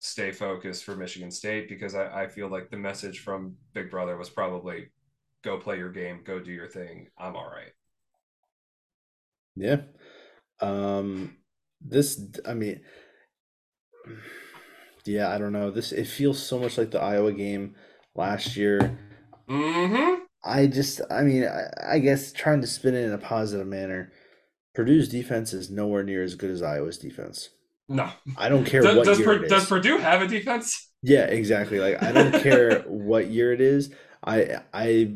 stay 0.00 0.30
focused 0.32 0.84
for 0.84 0.96
Michigan 0.96 1.30
State 1.30 1.68
because 1.68 1.94
I, 1.94 2.24
I 2.24 2.28
feel 2.28 2.48
like 2.48 2.70
the 2.70 2.76
message 2.76 3.20
from 3.20 3.56
Big 3.74 3.90
Brother 3.90 4.16
was 4.16 4.30
probably 4.30 4.88
go 5.42 5.58
play 5.58 5.78
your 5.78 5.90
game, 5.90 6.20
go 6.24 6.38
do 6.38 6.52
your 6.52 6.68
thing. 6.68 7.08
I'm 7.18 7.36
all 7.36 7.50
right. 7.50 7.72
Yeah. 9.56 9.82
Um 10.60 11.36
this 11.80 12.20
I 12.46 12.54
mean 12.54 12.80
yeah, 15.04 15.30
I 15.30 15.38
don't 15.38 15.52
know. 15.52 15.70
This 15.70 15.92
it 15.92 16.06
feels 16.06 16.42
so 16.42 16.58
much 16.58 16.76
like 16.78 16.90
the 16.90 17.00
Iowa 17.00 17.32
game 17.32 17.74
last 18.18 18.56
year. 18.56 18.98
Mm-hmm. 19.48 20.24
I 20.44 20.66
just, 20.66 21.00
I 21.10 21.22
mean, 21.22 21.44
I, 21.44 21.94
I, 21.94 21.98
guess 22.00 22.32
trying 22.32 22.60
to 22.60 22.66
spin 22.66 22.94
it 22.94 23.04
in 23.04 23.12
a 23.12 23.18
positive 23.18 23.66
manner. 23.66 24.12
Purdue's 24.74 25.08
defense 25.08 25.52
is 25.52 25.70
nowhere 25.70 26.02
near 26.02 26.22
as 26.22 26.34
good 26.34 26.50
as 26.50 26.62
Iowa's 26.62 26.98
defense. 26.98 27.50
No, 27.88 28.10
I 28.36 28.50
don't 28.50 28.66
care 28.66 28.82
does, 28.82 28.96
what 28.96 29.06
does 29.06 29.18
year 29.18 29.26
per, 29.26 29.34
it 29.36 29.44
is. 29.44 29.50
Does 29.50 29.66
Purdue 29.66 29.96
have 29.96 30.20
a 30.20 30.28
defense? 30.28 30.90
Yeah, 31.02 31.24
exactly. 31.24 31.78
Like 31.78 32.02
I 32.02 32.12
don't 32.12 32.42
care 32.42 32.80
what 32.86 33.28
year 33.28 33.52
it 33.52 33.62
is. 33.62 33.90
I 34.22 34.60
I 34.74 35.14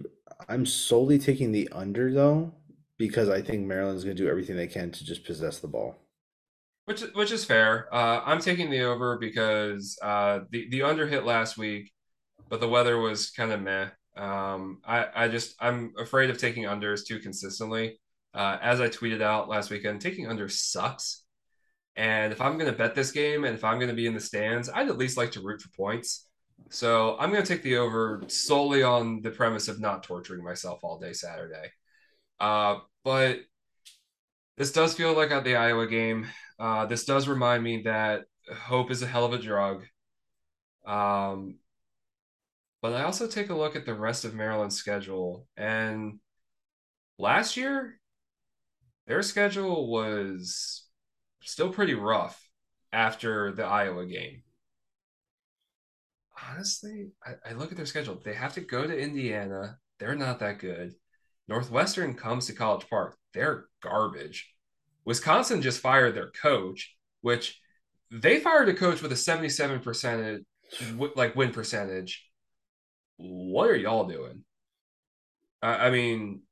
I'm 0.49 0.65
solely 0.65 1.19
taking 1.19 1.53
the 1.53 1.69
under 1.71 2.13
though 2.15 2.55
because 2.97 3.29
I 3.29 3.43
think 3.43 3.67
Maryland's 3.67 4.05
going 4.05 4.17
to 4.17 4.23
do 4.23 4.29
everything 4.29 4.57
they 4.57 4.69
can 4.69 4.91
to 4.91 5.05
just 5.05 5.25
possess 5.25 5.59
the 5.59 5.69
ball. 5.69 5.99
Which 6.87 7.03
which 7.15 7.31
is 7.31 7.45
fair. 7.45 7.95
Uh, 7.95 8.23
I'm 8.25 8.41
taking 8.41 8.71
the 8.71 8.83
over 8.83 9.19
because 9.19 9.99
uh, 10.03 10.41
the 10.51 10.69
the 10.71 10.83
under 10.83 11.07
hit 11.07 11.25
last 11.25 11.59
week, 11.59 11.92
but 12.53 12.61
the 12.61 12.69
weather 12.69 12.99
was 12.99 13.31
kind 13.31 13.51
of 13.51 13.63
meh. 13.63 13.89
Um, 14.15 14.83
I 14.85 15.07
I 15.15 15.29
just 15.29 15.55
I'm 15.59 15.95
afraid 15.99 16.29
of 16.29 16.37
taking 16.37 16.65
unders 16.65 17.01
too 17.03 17.19
consistently. 17.19 17.99
Uh, 18.35 18.59
as 18.61 18.79
I 18.79 18.91
tweeted 18.91 19.23
out 19.23 19.49
last 19.49 19.71
weekend, 19.71 20.03
taking 20.03 20.29
under 20.29 20.51
sucks. 20.51 21.25
And 21.97 22.31
if 22.31 22.43
I'm 22.43 22.59
going 22.59 22.71
to 22.71 22.77
bet 22.77 22.95
this 22.95 23.11
game 23.11 23.45
and 23.45 23.55
if 23.55 23.65
I'm 23.65 23.79
going 23.79 23.89
to 23.89 23.97
be 23.97 24.07
in 24.07 24.13
the 24.13 24.21
stands, 24.21 24.69
I'd 24.69 24.91
at 24.91 24.99
least 24.99 25.17
like 25.17 25.31
to 25.33 25.41
root 25.41 25.63
for 25.63 25.71
points. 25.71 26.27
So 26.69 27.17
I'm 27.19 27.31
going 27.31 27.43
to 27.43 27.49
take 27.49 27.63
the 27.63 27.79
over 27.79 28.23
solely 28.27 28.83
on 28.83 29.23
the 29.23 29.31
premise 29.31 29.69
of 29.69 29.81
not 29.81 30.03
torturing 30.03 30.45
myself 30.45 30.81
all 30.83 30.99
day 30.99 31.15
Saturday. 31.15 31.71
Uh, 32.39 32.81
but 33.03 33.41
this 34.59 34.73
does 34.73 34.93
feel 34.93 35.15
like 35.15 35.31
at 35.31 35.45
the 35.45 35.57
Iowa 35.57 35.87
game. 35.87 36.27
Uh, 36.59 36.85
this 36.85 37.07
does 37.07 37.29
remind 37.29 37.63
me 37.63 37.83
that 37.85 38.25
hope 38.55 38.91
is 38.91 39.01
a 39.01 39.07
hell 39.07 39.25
of 39.25 39.33
a 39.33 39.39
drug. 39.39 39.85
Um, 40.87 41.57
but 42.83 42.93
I 42.93 43.05
also 43.05 43.27
take 43.29 43.49
a 43.49 43.55
look 43.55 43.77
at 43.77 43.87
the 43.87 43.95
rest 43.95 44.25
of 44.25 44.35
Maryland's 44.35 44.77
schedule, 44.77 45.47
and 45.57 46.19
last 47.19 47.57
year, 47.57 48.01
their 49.07 49.23
schedule 49.23 49.91
was 49.91 50.85
still 51.43 51.73
pretty 51.73 51.95
rough 51.95 52.41
after 52.93 53.53
the 53.53 53.65
Iowa 53.65 54.05
game. 54.07 54.43
Honestly, 56.51 57.13
I, 57.25 57.51
I 57.51 57.53
look 57.55 57.71
at 57.71 57.77
their 57.77 57.87
schedule. 57.87 58.21
They 58.23 58.35
have 58.35 58.55
to 58.55 58.61
go 58.61 58.87
to 58.87 58.99
Indiana. 58.99 59.79
They're 59.99 60.17
not 60.17 60.41
that 60.41 60.59
good. 60.59 60.95
Northwestern 61.49 62.15
comes 62.15 62.47
to 62.47 62.53
College 62.53 62.89
Park. 62.89 63.17
They're 63.33 63.67
garbage. 63.83 64.53
Wisconsin 65.05 65.63
just 65.63 65.81
fired 65.81 66.15
their 66.15 66.31
coach, 66.31 66.97
which 67.21 67.61
they 68.11 68.41
fired 68.41 68.69
a 68.69 68.75
coach 68.75 69.03
with 69.03 69.13
a 69.13 69.17
77 69.17 69.81
percentage 69.81 70.43
like 71.17 71.37
win 71.37 71.53
percentage. 71.53 72.25
What 73.23 73.71
are 73.71 73.77
y'all 73.77 74.05
doing? 74.05 74.45
I, 75.63 75.87
I 75.87 75.91
mean, 75.91 76.43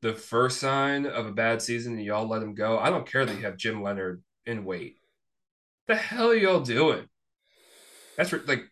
the 0.00 0.14
first 0.14 0.60
sign 0.60 1.06
of 1.06 1.26
a 1.26 1.32
bad 1.32 1.60
season, 1.60 1.94
and 1.94 2.04
y'all 2.04 2.28
let 2.28 2.42
him 2.42 2.54
go. 2.54 2.78
I 2.78 2.90
don't 2.90 3.10
care 3.10 3.26
that 3.26 3.36
you 3.36 3.42
have 3.42 3.56
Jim 3.56 3.82
Leonhard 3.82 4.22
in 4.46 4.64
wait. 4.64 4.98
The 5.88 5.96
hell 5.96 6.30
are 6.30 6.34
y'all 6.34 6.60
doing? 6.60 7.06
That's 8.16 8.32
like 8.32 8.62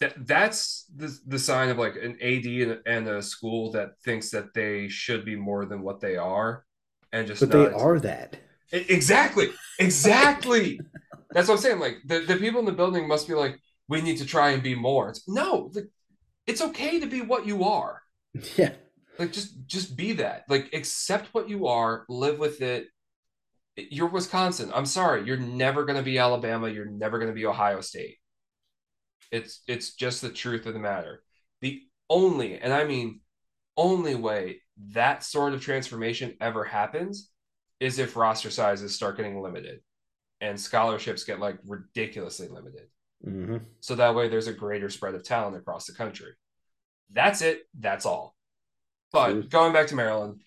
that. 0.00 0.26
That's 0.26 0.84
the 0.94 1.16
the 1.26 1.38
sign 1.38 1.70
of 1.70 1.78
like 1.78 1.96
an 1.96 2.18
AD 2.20 2.44
and, 2.44 2.78
and 2.84 3.08
a 3.08 3.22
school 3.22 3.72
that 3.72 3.98
thinks 4.04 4.30
that 4.30 4.52
they 4.54 4.88
should 4.88 5.24
be 5.24 5.36
more 5.36 5.64
than 5.64 5.82
what 5.82 6.00
they 6.00 6.16
are, 6.16 6.64
and 7.12 7.26
just 7.26 7.40
but 7.40 7.50
they 7.50 7.72
are 7.72 7.98
that. 8.00 8.36
Exactly. 8.72 9.50
Exactly. 9.78 10.80
That's 11.30 11.48
what 11.48 11.54
I'm 11.54 11.60
saying. 11.60 11.80
Like 11.80 11.98
the, 12.04 12.20
the 12.20 12.36
people 12.36 12.60
in 12.60 12.66
the 12.66 12.72
building 12.72 13.08
must 13.08 13.28
be 13.28 13.34
like, 13.34 13.58
we 13.88 14.00
need 14.00 14.18
to 14.18 14.26
try 14.26 14.50
and 14.50 14.62
be 14.62 14.74
more. 14.74 15.10
It's, 15.10 15.28
no, 15.28 15.70
like, 15.74 15.88
it's 16.46 16.62
okay 16.62 17.00
to 17.00 17.06
be 17.06 17.20
what 17.20 17.46
you 17.46 17.64
are. 17.64 18.00
Yeah. 18.56 18.72
Like 19.18 19.32
just 19.32 19.66
just 19.66 19.94
be 19.94 20.14
that. 20.14 20.44
Like 20.48 20.72
accept 20.72 21.28
what 21.34 21.48
you 21.48 21.66
are, 21.66 22.06
live 22.08 22.38
with 22.38 22.62
it. 22.62 22.86
You're 23.76 24.08
Wisconsin. 24.08 24.70
I'm 24.74 24.86
sorry. 24.86 25.26
You're 25.26 25.36
never 25.36 25.84
gonna 25.84 26.02
be 26.02 26.18
Alabama. 26.18 26.68
You're 26.68 26.90
never 26.90 27.18
gonna 27.18 27.32
be 27.32 27.44
Ohio 27.44 27.82
State. 27.82 28.16
It's 29.30 29.62
it's 29.68 29.94
just 29.94 30.22
the 30.22 30.30
truth 30.30 30.64
of 30.64 30.72
the 30.72 30.80
matter. 30.80 31.22
The 31.60 31.82
only, 32.08 32.58
and 32.58 32.72
I 32.72 32.84
mean 32.84 33.20
only 33.76 34.14
way 34.14 34.62
that 34.92 35.22
sort 35.22 35.54
of 35.54 35.60
transformation 35.60 36.34
ever 36.40 36.64
happens 36.64 37.30
is 37.80 37.98
if 37.98 38.16
roster 38.16 38.50
sizes 38.50 38.94
start 38.94 39.16
getting 39.16 39.40
limited 39.40 39.80
and 40.40 40.60
scholarships 40.60 41.24
get 41.24 41.40
like 41.40 41.58
ridiculously 41.66 42.48
limited. 42.48 42.88
Mm-hmm. 43.26 43.58
So 43.80 43.94
that 43.94 44.14
way 44.14 44.28
there's 44.28 44.48
a 44.48 44.52
greater 44.52 44.90
spread 44.90 45.14
of 45.14 45.22
talent 45.24 45.56
across 45.56 45.86
the 45.86 45.94
country. 45.94 46.32
That's 47.10 47.42
it. 47.42 47.62
That's 47.78 48.06
all. 48.06 48.34
But 49.12 49.50
going 49.50 49.72
back 49.72 49.88
to 49.88 49.94
Maryland, 49.94 50.40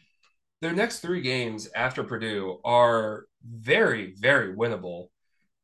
their 0.62 0.74
next 0.74 1.00
three 1.00 1.22
games 1.22 1.70
after 1.76 2.04
Purdue 2.04 2.60
are 2.66 3.26
very, 3.44 4.16
very 4.18 4.54
winnable. 4.54 5.08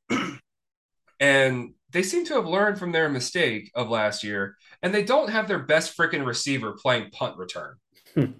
and 1.20 1.74
they 1.92 2.04
seem 2.04 2.26
to 2.26 2.36
have 2.36 2.46
learned 2.46 2.78
from 2.78 2.92
their 2.92 3.10
mistake 3.10 3.72
of 3.76 3.90
last 3.90 4.24
year, 4.24 4.56
and 4.82 4.94
they 4.94 5.04
don't 5.04 5.30
have 5.30 5.48
their 5.48 5.60
best 5.60 5.98
freaking 5.98 6.26
receiver 6.26 6.74
playing 6.74 7.10
punt 7.12 7.38
return. 7.38 7.76
Hmm. 8.14 8.26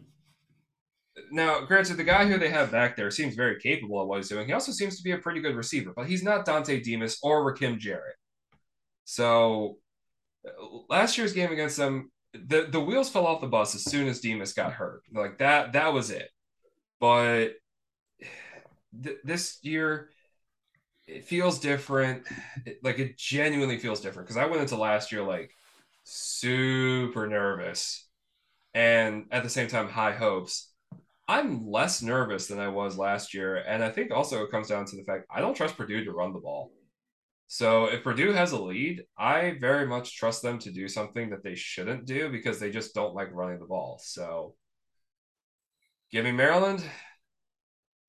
Now, 1.30 1.62
granted, 1.62 1.96
the 1.96 2.06
guy 2.06 2.26
who 2.26 2.38
they 2.38 2.50
have 2.50 2.72
back 2.72 2.96
there 2.96 3.12
seems 3.12 3.36
very 3.36 3.60
capable 3.60 4.02
of 4.02 4.08
what 4.08 4.18
he's 4.18 4.30
doing. 4.30 4.48
He 4.48 4.54
also 4.54 4.72
seems 4.72 4.98
to 4.98 5.04
be 5.04 5.12
a 5.12 5.18
pretty 5.18 5.42
good 5.42 5.56
receiver, 5.56 5.94
but 5.96 6.08
he's 6.08 6.24
not 6.24 6.46
Dontay 6.46 6.84
Demus 6.84 7.20
or 7.22 7.46
Rakim 7.46 7.78
Jarrett. 7.78 8.16
So 9.12 9.76
uh, 10.48 10.52
last 10.90 11.18
year's 11.18 11.34
game 11.34 11.52
against 11.52 11.76
them, 11.76 12.14
the, 12.34 12.70
the 12.72 12.80
wheels 12.80 13.10
fell 13.10 13.28
off 13.28 13.42
the 13.42 13.48
bus 13.48 13.76
as 13.76 13.84
soon 13.84 14.08
as 14.08 14.22
Demus 14.22 14.54
got 14.54 14.72
hurt. 14.72 15.02
Like 15.14 15.40
that, 15.40 15.74
that 15.74 15.92
was 15.92 16.12
it. 16.12 16.30
But 17.02 17.56
th- 19.04 19.18
this 19.26 19.60
year, 19.64 20.12
it 21.08 21.26
feels 21.26 21.60
different. 21.60 22.24
It, 22.66 22.80
like 22.86 23.00
it 23.00 23.18
genuinely 23.18 23.80
feels 23.80 24.00
different 24.00 24.30
because 24.30 24.42
I 24.42 24.46
went 24.46 24.62
into 24.62 24.78
last 24.78 25.12
year 25.12 25.24
like 25.24 25.52
super 26.06 27.28
nervous 27.28 28.08
and 28.74 29.26
at 29.30 29.44
the 29.44 29.50
same 29.50 29.68
time 29.68 29.90
high 29.90 30.14
hopes. 30.14 30.72
I'm 31.28 31.70
less 31.70 32.02
nervous 32.02 32.48
than 32.48 32.60
I 32.60 32.70
was 32.70 32.98
last 32.98 33.34
year, 33.34 33.58
and 33.58 33.84
I 33.84 33.90
think 33.90 34.12
also 34.12 34.42
it 34.44 34.52
comes 34.52 34.70
down 34.70 34.86
to 34.86 34.96
the 34.96 35.04
fact 35.04 35.26
I 35.30 35.42
don't 35.42 35.56
trust 35.56 35.76
Purdue 35.76 36.06
to 36.06 36.12
run 36.14 36.32
the 36.32 36.40
ball. 36.40 36.72
So 37.54 37.88
if 37.88 38.02
Purdue 38.02 38.32
has 38.32 38.54
a 38.54 38.62
lead, 38.62 39.04
I 39.20 39.58
very 39.60 39.86
much 39.86 40.16
trust 40.16 40.42
them 40.42 40.58
to 40.60 40.72
do 40.72 40.88
something 40.88 41.32
that 41.32 41.44
they 41.44 41.54
shouldn't 41.54 42.06
do 42.06 42.32
because 42.32 42.62
they 42.62 42.72
just 42.72 42.96
don't 42.96 43.14
like 43.14 43.34
running 43.34 43.60
the 43.60 43.66
ball. 43.66 44.00
So 44.02 44.56
give 46.14 46.24
me 46.24 46.32
Maryland. 46.32 46.82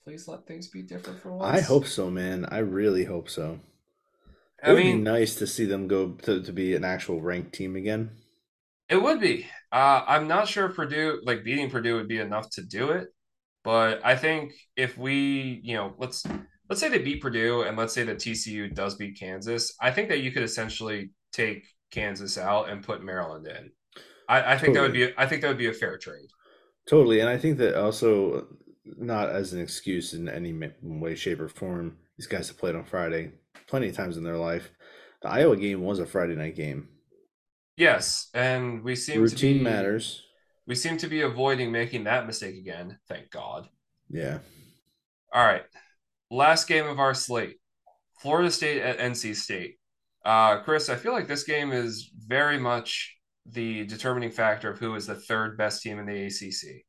Please 0.05 0.29
let 0.29 0.47
things 0.47 0.69
be 0.69 0.83
different 0.83 1.21
for 1.21 1.33
once. 1.33 1.59
I 1.59 1.61
hope 1.61 1.89
so, 1.89 2.09
man. 2.09 2.47
I 2.53 2.59
really 2.59 3.03
hope 3.03 3.29
so. 3.29 3.59
It 4.63 4.69
I 4.69 4.75
would 4.75 4.85
mean, 4.85 4.99
be 4.99 5.03
nice 5.03 5.35
to 5.35 5.49
see 5.49 5.65
them 5.65 5.89
go 5.89 6.13
to, 6.23 6.41
to 6.41 6.53
be 6.53 6.77
an 6.77 6.85
actual 6.85 7.21
ranked 7.21 7.53
team 7.53 7.75
again. 7.75 8.13
It 8.89 9.03
would 9.03 9.21
be. 9.21 9.49
Uh, 9.73 10.05
I'm 10.07 10.29
not 10.29 10.47
sure 10.47 10.67
if 10.67 10.77
Purdue, 10.77 11.21
like 11.25 11.43
beating 11.43 11.69
Purdue, 11.69 11.97
would 11.97 12.07
be 12.07 12.21
enough 12.21 12.49
to 12.51 12.63
do 12.63 12.91
it. 12.91 13.09
But 13.65 14.03
I 14.05 14.15
think 14.15 14.53
if 14.77 14.97
we, 14.97 15.61
you 15.65 15.75
know, 15.75 15.95
let's 15.99 16.25
let's 16.73 16.81
say 16.81 16.89
they 16.89 16.97
beat 16.97 17.21
Purdue 17.21 17.65
and 17.65 17.77
let's 17.77 17.93
say 17.93 18.03
that 18.03 18.17
TCU 18.17 18.75
does 18.75 18.95
beat 18.95 19.21
Kansas, 19.21 19.75
I 19.79 19.91
think 19.91 20.09
that 20.09 20.21
you 20.23 20.33
could 20.33 20.43
essentially 20.43 21.11
take 21.31 21.67
Kansas 21.91 22.39
out 22.39 22.71
and 22.71 22.83
put 22.83 23.05
Maryland 23.05 23.47
in. 23.47 23.71
I, 24.27 24.55
I 24.55 24.57
think 24.57 24.75
totally. 24.75 24.75
that 24.75 24.83
would 24.83 24.93
be 24.93 25.15
I 25.19 25.27
think 25.27 25.43
that 25.43 25.49
would 25.49 25.59
be 25.59 25.69
a 25.69 25.75
fair 25.75 25.99
trade. 25.99 26.31
Totally, 26.89 27.21
and 27.21 27.29
I 27.29 27.37
think 27.37 27.59
that 27.59 27.79
also 27.79 28.47
not 28.87 29.29
as 29.29 29.53
an 29.53 29.61
excuse 29.61 30.15
in 30.15 30.31
any 30.31 30.59
way, 30.81 31.15
shape, 31.15 31.41
or 31.41 31.49
form. 31.51 31.99
These 32.17 32.27
guys 32.27 32.49
have 32.49 32.57
played 32.57 32.75
on 32.75 32.85
Friday 32.85 33.33
plenty 33.67 33.91
of 33.91 33.95
times 33.95 34.17
in 34.17 34.25
their 34.25 34.39
life. 34.39 34.71
The 35.21 35.29
Iowa 35.29 35.59
game 35.59 35.83
was 35.83 35.99
a 35.99 36.07
Friday 36.07 36.37
night 36.37 36.57
game. 36.57 36.89
Yes, 37.77 38.31
and 38.33 38.83
we 38.83 38.97
seem 38.97 39.21
routine 39.21 39.59
to 39.59 39.59
be, 39.59 39.65
matters. 39.65 40.23
We 40.67 40.75
seem 40.75 40.97
to 40.97 41.07
be 41.07 41.21
avoiding 41.21 41.71
making 41.71 42.05
that 42.05 42.27
mistake 42.27 42.57
again. 42.57 42.99
Thank 43.09 43.31
God. 43.31 43.69
Yeah. 44.09 44.39
All 45.35 45.45
right 45.45 45.65
last 46.33 46.67
game 46.67 46.87
of 46.87 46.99
our 46.99 47.15
slate 47.15 47.57
Florida 48.19 48.51
State 48.51 48.81
at 48.83 48.99
NC 48.99 49.37
State. 49.37 49.77
Uh, 50.25 50.61
Chris, 50.61 50.89
I 50.89 50.97
feel 50.97 51.13
like 51.13 51.29
this 51.29 51.43
game 51.43 51.73
is 51.73 52.11
very 52.27 52.59
much 52.59 53.17
the 53.47 53.85
determining 53.87 54.31
factor 54.31 54.71
of 54.71 54.79
who 54.79 54.95
is 54.95 55.07
the 55.07 55.17
third 55.17 55.59
best 55.59 55.83
team 55.83 55.99
in 55.99 56.07
the 56.07 56.27
ACC. 56.27 56.85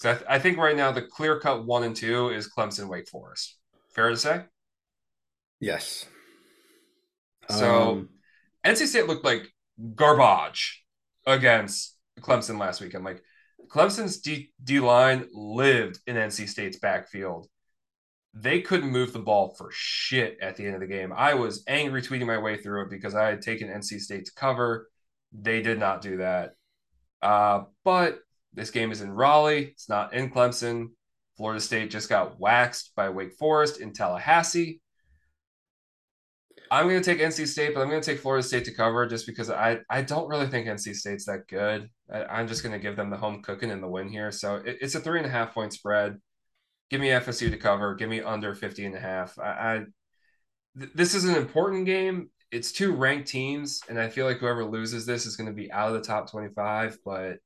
So 0.00 0.10
I, 0.10 0.14
th- 0.14 0.26
I 0.28 0.38
think 0.40 0.58
right 0.58 0.76
now 0.76 0.90
the 0.90 1.02
clear 1.02 1.38
cut 1.38 1.64
one 1.64 1.84
and 1.84 1.94
two 1.94 2.30
is 2.30 2.50
Clemson 2.52 2.88
Wake 2.88 3.08
Forest. 3.08 3.56
Fair 3.94 4.10
to 4.10 4.16
say? 4.16 4.42
Yes. 5.60 6.06
So 7.48 7.90
um, 7.90 8.08
NC 8.66 8.88
State 8.88 9.06
looked 9.06 9.24
like 9.24 9.48
garbage 9.94 10.84
against 11.24 11.96
Clemson 12.20 12.58
last 12.58 12.80
weekend. 12.80 13.04
Like 13.04 13.22
Clemson's 13.68 14.18
D, 14.18 14.50
D 14.62 14.80
line 14.80 15.28
lived 15.32 16.00
in 16.08 16.16
NC 16.16 16.48
State's 16.48 16.78
backfield 16.78 17.46
they 18.38 18.60
couldn't 18.60 18.90
move 18.90 19.12
the 19.12 19.18
ball 19.18 19.54
for 19.56 19.70
shit 19.72 20.36
at 20.42 20.56
the 20.56 20.66
end 20.66 20.74
of 20.74 20.80
the 20.80 20.86
game. 20.86 21.12
I 21.16 21.34
was 21.34 21.64
angry 21.66 22.02
tweeting 22.02 22.26
my 22.26 22.36
way 22.36 22.58
through 22.58 22.82
it 22.82 22.90
because 22.90 23.14
I 23.14 23.26
had 23.28 23.40
taken 23.40 23.68
NC 23.68 24.00
State 24.00 24.26
to 24.26 24.32
cover. 24.34 24.88
They 25.32 25.62
did 25.62 25.78
not 25.78 26.02
do 26.02 26.18
that. 26.18 26.52
Uh, 27.22 27.64
but 27.82 28.18
this 28.52 28.70
game 28.70 28.92
is 28.92 29.00
in 29.00 29.10
Raleigh. 29.10 29.68
It's 29.68 29.88
not 29.88 30.12
in 30.12 30.30
Clemson. 30.30 30.88
Florida 31.38 31.60
State 31.60 31.90
just 31.90 32.10
got 32.10 32.38
waxed 32.38 32.92
by 32.94 33.08
Wake 33.08 33.32
Forest 33.32 33.80
in 33.80 33.94
Tallahassee. 33.94 34.82
I'm 36.70 36.88
going 36.88 37.00
to 37.00 37.10
take 37.10 37.24
NC 37.24 37.46
State, 37.46 37.74
but 37.74 37.80
I'm 37.80 37.88
going 37.88 38.02
to 38.02 38.10
take 38.10 38.20
Florida 38.20 38.42
State 38.42 38.64
to 38.64 38.74
cover 38.74 39.06
just 39.06 39.26
because 39.26 39.50
I, 39.50 39.78
I 39.88 40.02
don't 40.02 40.28
really 40.28 40.48
think 40.48 40.66
NC 40.66 40.94
State's 40.94 41.24
that 41.26 41.46
good. 41.48 41.88
I, 42.12 42.40
am 42.40 42.48
just 42.48 42.62
going 42.62 42.72
to 42.72 42.78
give 42.78 42.96
them 42.96 43.08
the 43.08 43.16
home 43.16 43.40
cooking 43.40 43.70
and 43.70 43.82
the 43.82 43.88
win 43.88 44.08
here. 44.08 44.32
So 44.32 44.56
it, 44.56 44.78
it's 44.80 44.94
a 44.94 45.00
three 45.00 45.18
and 45.18 45.26
a 45.26 45.30
half 45.30 45.54
point 45.54 45.72
spread 45.72 46.18
give 46.90 47.00
me 47.00 47.08
FSU 47.08 47.50
to 47.50 47.56
cover. 47.56 47.94
Give 47.94 48.08
me 48.08 48.20
under 48.20 48.54
50 48.54 48.84
and 48.86 48.94
a 48.94 49.00
half. 49.00 49.38
I, 49.38 49.44
I 49.44 49.84
th- 50.78 50.92
this 50.94 51.14
is 51.14 51.24
an 51.24 51.34
important 51.34 51.86
game. 51.86 52.30
It's 52.52 52.72
two 52.72 52.92
ranked 52.92 53.28
teams, 53.28 53.80
and 53.88 53.98
I 53.98 54.08
feel 54.08 54.26
like 54.26 54.38
whoever 54.38 54.64
loses 54.64 55.04
this 55.04 55.26
is 55.26 55.36
going 55.36 55.48
to 55.48 55.52
be 55.52 55.70
out 55.72 55.88
of 55.88 55.94
the 55.94 56.06
top 56.06 56.30
25, 56.30 56.98
but 57.04 57.38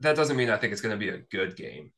that 0.00 0.16
doesn't 0.16 0.36
mean 0.36 0.50
I 0.50 0.56
think 0.56 0.72
it's 0.72 0.82
going 0.82 0.98
to 0.98 0.98
be 0.98 1.10
a 1.10 1.18
good 1.18 1.56
game. 1.56 1.92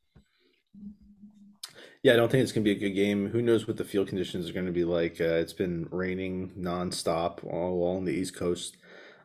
Yeah, 2.03 2.13
I 2.13 2.15
don't 2.17 2.29
think 2.29 2.43
it's 2.43 2.51
going 2.51 2.65
to 2.65 2.69
be 2.69 2.77
a 2.77 2.89
good 2.89 2.95
game. 2.95 3.29
Who 3.29 3.41
knows 3.41 3.65
what 3.65 3.77
the 3.77 3.85
field 3.85 4.09
conditions 4.09 4.49
are 4.49 4.53
going 4.53 4.65
to 4.65 4.73
be 4.73 4.83
like? 4.83 5.21
Uh, 5.21 5.35
it's 5.35 5.53
been 5.53 5.87
raining 5.89 6.51
nonstop 6.59 7.43
all 7.45 7.73
along 7.73 8.03
the 8.03 8.11
East 8.11 8.35
Coast. 8.35 8.75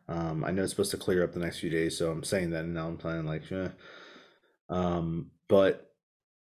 Um, 0.08 0.44
I 0.44 0.52
know 0.52 0.62
it's 0.62 0.70
supposed 0.70 0.92
to 0.92 0.96
clear 0.96 1.24
up 1.24 1.32
the 1.32 1.40
next 1.40 1.58
few 1.58 1.70
days, 1.70 1.98
so 1.98 2.10
I'm 2.10 2.22
saying 2.22 2.50
that, 2.50 2.64
and 2.64 2.74
now 2.74 2.86
I'm 2.86 2.96
playing 2.96 3.26
like, 3.26 3.50
eh. 3.52 3.68
um, 4.70 5.32
but 5.48 5.87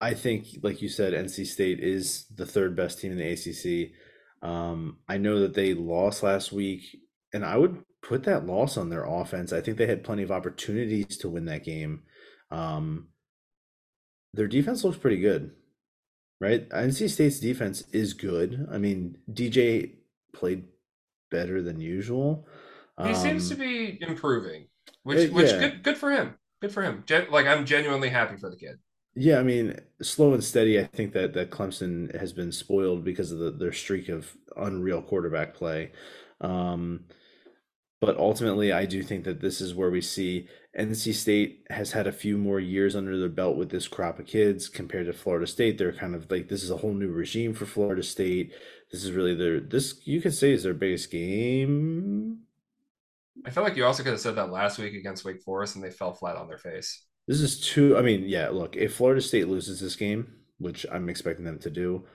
I 0.04 0.14
think, 0.14 0.48
like 0.62 0.82
you 0.82 0.90
said, 0.90 1.14
NC 1.14 1.48
State 1.48 1.80
is 1.80 2.26
the 2.36 2.46
third 2.46 2.76
best 2.76 3.00
team 3.00 3.14
in 3.14 3.18
the 3.18 3.32
ACC. 3.32 3.94
Um, 4.46 4.98
I 5.08 5.18
know 5.18 5.40
that 5.40 5.54
they 5.54 5.74
lost 5.74 6.24
last 6.24 6.52
week, 6.52 6.84
and 7.34 7.46
I 7.46 7.56
would 7.56 7.82
put 8.02 8.24
that 8.24 8.46
loss 8.46 8.76
on 8.76 8.90
their 8.90 9.06
offense. 9.06 9.54
I 9.54 9.62
think 9.62 9.78
they 9.78 9.88
had 9.88 10.04
plenty 10.04 10.24
of 10.24 10.32
opportunities 10.32 11.18
to 11.20 11.30
win 11.30 11.46
that 11.46 11.64
game. 11.64 12.04
Um, 12.52 13.08
their 14.34 14.48
defense 14.48 14.84
looks 14.84 14.98
pretty 14.98 15.22
good, 15.22 15.52
right? 16.42 16.70
NC 16.70 17.10
State's 17.10 17.40
defense 17.40 17.86
is 17.94 18.14
good. 18.14 18.68
I 18.70 18.80
mean, 18.80 19.20
DJ 19.32 19.92
played 20.34 20.66
better 21.32 21.62
than 21.62 21.80
usual. 21.80 22.46
He 23.02 23.14
um, 23.14 23.16
seems 23.16 23.48
to 23.48 23.56
um, 23.56 23.62
be 23.62 23.98
improving, 24.02 24.68
which 25.04 25.32
which 25.32 25.50
yeah. 25.50 25.60
good 25.60 25.84
good 25.84 25.98
for 25.98 26.12
him. 26.12 26.36
Good 26.62 26.74
for 26.74 26.84
him. 26.84 27.04
Gen- 27.06 27.32
like 27.32 27.48
I'm 27.48 27.66
genuinely 27.66 28.10
happy 28.10 28.36
for 28.36 28.50
the 28.50 28.58
kid. 28.58 28.80
Yeah, 29.16 29.40
I 29.40 29.44
mean, 29.44 29.80
slow 30.02 30.34
and 30.34 30.44
steady. 30.44 30.80
I 30.80 30.86
think 30.86 31.14
that 31.14 31.34
that 31.34 31.52
Clemson 31.52 32.16
has 32.20 32.34
been 32.34 32.52
spoiled 32.52 33.04
because 33.04 33.32
of 33.32 33.40
the, 33.40 33.52
their 33.52 33.72
streak 33.72 34.10
of 34.10 34.36
unreal 34.58 35.02
quarterback 35.04 35.54
play. 35.54 35.92
Um, 36.42 37.06
but 38.02 38.18
ultimately, 38.18 38.74
I 38.74 38.86
do 38.86 39.04
think 39.04 39.26
that 39.26 39.42
this 39.42 39.62
is 39.62 39.76
where 39.76 39.92
we 39.92 40.02
see 40.02 40.48
NC 40.74 41.14
State 41.14 41.66
has 41.70 41.92
had 41.94 42.08
a 42.08 42.12
few 42.12 42.38
more 42.38 42.60
years 42.60 42.96
under 42.96 43.18
their 43.20 43.30
belt 43.30 43.58
with 43.58 43.70
this 43.70 43.88
crop 43.88 44.20
of 44.20 44.28
kids 44.28 44.70
compared 44.70 45.08
to 45.08 45.14
Florida 45.14 45.48
State. 45.48 45.78
They're 45.78 45.94
kind 45.94 46.16
of 46.16 46.30
like 46.32 46.50
this 46.50 46.64
is 46.64 46.72
a 46.72 46.78
whole 46.78 46.94
new 46.94 47.12
regime 47.12 47.54
for 47.54 47.66
Florida 47.66 48.04
State. 48.04 48.54
This 48.92 49.04
is 49.04 49.12
really 49.12 49.36
their 49.36 49.60
this 49.62 50.02
you 50.06 50.22
could 50.22 50.34
say 50.34 50.54
is 50.54 50.64
their 50.64 50.74
biggest 50.74 51.12
game. 51.12 52.40
I 53.46 53.50
feel 53.52 53.64
like 53.64 53.76
you 53.76 53.86
also 53.86 54.04
could 54.04 54.12
have 54.14 54.22
said 54.22 54.36
that 54.36 54.52
last 54.52 54.78
week 54.80 54.94
against 54.94 55.26
Wake 55.26 55.42
Forest, 55.42 55.76
and 55.76 55.84
they 55.84 55.92
fell 55.92 56.14
flat 56.14 56.36
on 56.36 56.48
their 56.48 56.58
face. 56.58 57.04
This 57.28 57.42
is 57.42 57.60
two. 57.60 57.98
I 57.98 58.02
mean, 58.02 58.24
yeah. 58.28 58.50
Look, 58.50 58.76
if 58.76 58.96
Florida 58.96 59.22
State 59.22 59.48
loses 59.48 59.80
this 59.80 59.96
game, 59.96 60.34
which 60.58 60.86
I'm 60.92 61.10
expecting 61.10 61.46
them 61.46 61.60
to 61.60 61.70
do, 61.70 62.06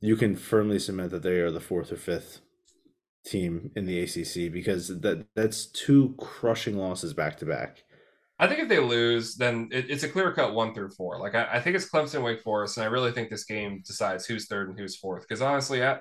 you 0.00 0.16
can 0.16 0.36
firmly 0.36 0.78
cement 0.78 1.10
that 1.10 1.22
they 1.22 1.40
are 1.40 1.50
the 1.50 1.60
fourth 1.60 1.92
or 1.92 1.96
fifth 1.96 2.40
team 3.24 3.70
in 3.76 3.86
the 3.86 4.00
ACC 4.00 4.52
because 4.52 4.88
that 5.00 5.26
that's 5.34 5.66
two 5.66 6.14
crushing 6.18 6.76
losses 6.76 7.14
back 7.14 7.38
to 7.38 7.46
back. 7.46 7.84
I 8.38 8.48
think 8.48 8.60
if 8.60 8.68
they 8.68 8.80
lose, 8.80 9.36
then 9.36 9.68
it, 9.70 9.88
it's 9.88 10.02
a 10.02 10.08
clear 10.08 10.32
cut 10.32 10.54
one 10.54 10.74
through 10.74 10.90
four. 10.90 11.18
Like 11.20 11.36
I, 11.36 11.48
I, 11.52 11.60
think 11.60 11.76
it's 11.76 11.88
Clemson, 11.88 12.24
Wake 12.24 12.42
Forest, 12.42 12.76
and 12.76 12.84
I 12.84 12.88
really 12.88 13.12
think 13.12 13.30
this 13.30 13.44
game 13.44 13.82
decides 13.86 14.26
who's 14.26 14.48
third 14.48 14.68
and 14.68 14.76
who's 14.76 14.96
fourth. 14.96 15.22
Because 15.22 15.40
honestly, 15.40 15.84
I, 15.84 16.00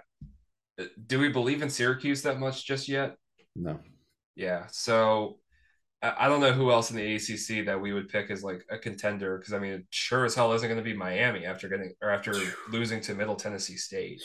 do 1.05 1.19
we 1.19 1.29
believe 1.29 1.61
in 1.61 1.69
Syracuse 1.69 2.23
that 2.23 2.39
much 2.39 2.65
just 2.65 2.87
yet? 2.87 3.15
No. 3.55 3.79
Yeah. 4.35 4.65
So 4.71 5.37
I 6.03 6.27
don't 6.27 6.41
know 6.41 6.51
who 6.51 6.71
else 6.71 6.89
in 6.89 6.97
the 6.97 7.15
ACC 7.15 7.65
that 7.67 7.79
we 7.79 7.93
would 7.93 8.09
pick 8.09 8.31
as 8.31 8.43
like 8.43 8.65
a 8.71 8.77
contender 8.77 9.37
because 9.37 9.53
I 9.53 9.59
mean, 9.59 9.73
it 9.73 9.85
sure 9.91 10.25
as 10.25 10.33
hell 10.33 10.51
isn't 10.53 10.67
going 10.67 10.83
to 10.83 10.83
be 10.83 10.95
Miami 10.95 11.45
after 11.45 11.67
getting 11.67 11.93
or 12.01 12.09
after 12.09 12.33
losing 12.71 13.01
to 13.01 13.13
Middle 13.13 13.35
Tennessee 13.35 13.77
State. 13.77 14.21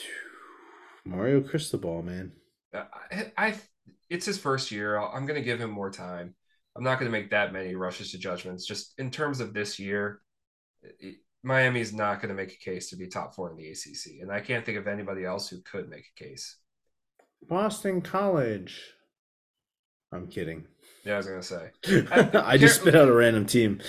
Mario 1.04 1.40
Cristobal, 1.40 2.02
man. 2.02 2.32
Uh, 2.74 2.84
I, 3.10 3.32
I 3.36 3.54
it's 4.08 4.26
his 4.26 4.38
first 4.38 4.70
year. 4.70 4.98
I'm 4.98 5.26
going 5.26 5.38
to 5.38 5.44
give 5.44 5.60
him 5.60 5.70
more 5.70 5.90
time. 5.90 6.34
I'm 6.76 6.82
not 6.82 6.98
going 6.98 7.10
to 7.10 7.18
make 7.18 7.30
that 7.30 7.52
many 7.52 7.74
rushes 7.74 8.10
to 8.12 8.18
judgments. 8.18 8.66
Just 8.66 8.94
in 8.98 9.10
terms 9.10 9.40
of 9.40 9.52
this 9.52 9.78
year, 9.78 10.20
Miami's 11.42 11.92
not 11.92 12.20
going 12.20 12.28
to 12.28 12.34
make 12.34 12.52
a 12.52 12.64
case 12.64 12.90
to 12.90 12.96
be 12.96 13.06
top 13.06 13.34
four 13.34 13.50
in 13.50 13.56
the 13.56 13.70
ACC, 13.70 14.20
and 14.20 14.30
I 14.30 14.40
can't 14.40 14.64
think 14.64 14.78
of 14.78 14.86
anybody 14.86 15.24
else 15.24 15.48
who 15.48 15.60
could 15.62 15.88
make 15.88 16.04
a 16.16 16.24
case. 16.24 16.56
Boston 17.48 18.00
College. 18.00 18.80
I'm 20.12 20.26
kidding. 20.26 20.66
Yeah, 21.06 21.14
I 21.14 21.16
was 21.18 21.26
going 21.26 21.40
to 21.40 21.46
say. 21.46 22.34
I 22.34 22.58
just 22.58 22.80
spit 22.80 22.96
out 22.96 23.08
a 23.08 23.12
random 23.12 23.46
team. 23.46 23.80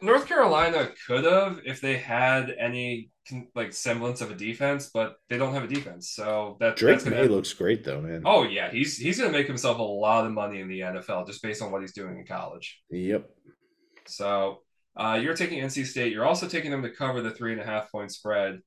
North 0.00 0.26
Carolina 0.26 0.90
could 1.06 1.24
have 1.24 1.60
if 1.64 1.80
they 1.80 1.96
had 1.96 2.52
any 2.58 3.10
like 3.54 3.72
semblance 3.72 4.20
of 4.20 4.32
a 4.32 4.34
defense, 4.34 4.90
but 4.92 5.14
they 5.28 5.38
don't 5.38 5.54
have 5.54 5.62
a 5.62 5.68
defense. 5.68 6.10
So 6.10 6.56
that 6.58 6.74
Drake 6.74 6.98
that's 6.98 7.06
Maye 7.06 7.22
gonna, 7.22 7.30
looks 7.30 7.52
great 7.52 7.84
though, 7.84 8.00
man. 8.00 8.22
Oh 8.24 8.42
yeah, 8.42 8.70
he's 8.72 8.96
he's 8.96 9.20
gonna 9.20 9.32
make 9.32 9.46
himself 9.46 9.78
a 9.78 9.82
lot 9.82 10.26
of 10.26 10.32
money 10.32 10.60
in 10.60 10.68
the 10.68 10.80
NFL 10.80 11.28
just 11.28 11.42
based 11.42 11.62
on 11.62 11.70
what 11.70 11.80
he's 11.80 11.92
doing 11.92 12.18
in 12.18 12.26
college. 12.26 12.80
Yep. 12.90 13.30
So 14.06 14.58
uh, 14.96 15.18
you're 15.22 15.36
taking 15.36 15.62
NC 15.62 15.86
State. 15.86 16.12
You're 16.12 16.26
also 16.26 16.48
taking 16.48 16.72
them 16.72 16.82
to 16.82 16.90
cover 16.90 17.22
the 17.22 17.30
three 17.30 17.52
and 17.52 17.60
a 17.60 17.64
half 17.64 17.90
point 17.92 18.10
spread, 18.12 18.60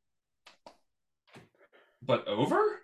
but 2.01 2.25
over. 2.27 2.81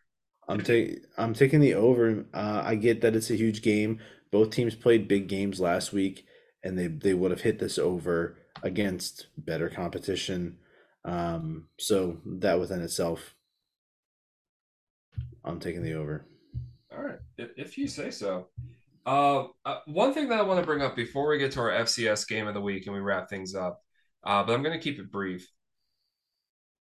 I'm 0.50 0.62
taking 0.62 1.00
I'm 1.18 1.34
taking 1.34 1.62
the 1.62 1.76
over. 1.76 2.26
Uh, 2.34 2.62
I 2.66 2.76
get 2.76 3.02
that 3.02 3.16
it's 3.16 3.30
a 3.30 3.36
huge 3.36 3.62
game. 3.62 4.00
Both 4.32 4.52
teams 4.52 4.76
played 4.76 5.08
big 5.08 5.28
games 5.28 5.60
last 5.60 5.92
week, 5.94 6.26
and 6.64 6.78
they 6.78 6.88
they 6.88 7.14
would 7.14 7.32
have 7.32 7.42
hit 7.42 7.60
this 7.60 7.78
over 7.78 8.38
against 8.64 9.28
better 9.38 9.70
competition. 9.70 10.58
Um, 11.04 11.68
so 11.80 12.18
that 12.26 12.60
within 12.60 12.82
itself, 12.82 13.36
I'm 15.44 15.60
taking 15.60 15.84
the 15.84 15.94
over. 15.94 16.26
All 16.96 17.04
right, 17.04 17.20
if, 17.38 17.78
you 17.78 17.88
say 17.88 18.12
so. 18.12 18.48
Uh, 19.06 19.46
uh, 19.66 19.80
one 19.86 20.14
thing 20.14 20.30
that 20.30 20.40
I 20.40 20.44
want 20.44 20.60
to 20.60 20.66
bring 20.66 20.82
up 20.82 20.96
before 20.96 21.30
we 21.30 21.38
get 21.38 21.52
to 21.54 21.62
our 21.62 21.72
FCS 21.72 22.28
game 22.28 22.48
of 22.48 22.54
the 22.54 22.62
week 22.62 22.86
and 22.86 22.94
we 22.94 23.02
wrap 23.02 23.30
things 23.30 23.56
up, 23.56 23.82
uh, 24.24 24.44
but 24.44 24.54
I'm 24.54 24.62
going 24.62 24.78
to 24.78 24.84
keep 24.84 25.00
it 25.00 25.12
brief. 25.12 25.48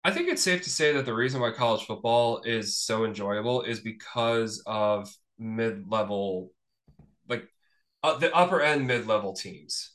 I 0.04 0.12
think 0.12 0.30
it's 0.30 0.42
safe 0.42 0.62
to 0.64 0.70
say 0.70 0.94
that 0.94 1.06
the 1.06 1.14
reason 1.14 1.42
why 1.42 1.52
college 1.52 1.86
football 1.86 2.42
is 2.44 2.78
so 2.78 3.04
enjoyable 3.04 3.64
is 3.64 3.82
because 3.82 4.64
of 4.66 5.14
mid-level, 5.38 6.52
like 7.30 7.48
uh, 8.04 8.18
the 8.18 8.34
upper 8.36 8.62
end 8.62 8.88
mid-level 8.88 9.34
teams. 9.34 9.92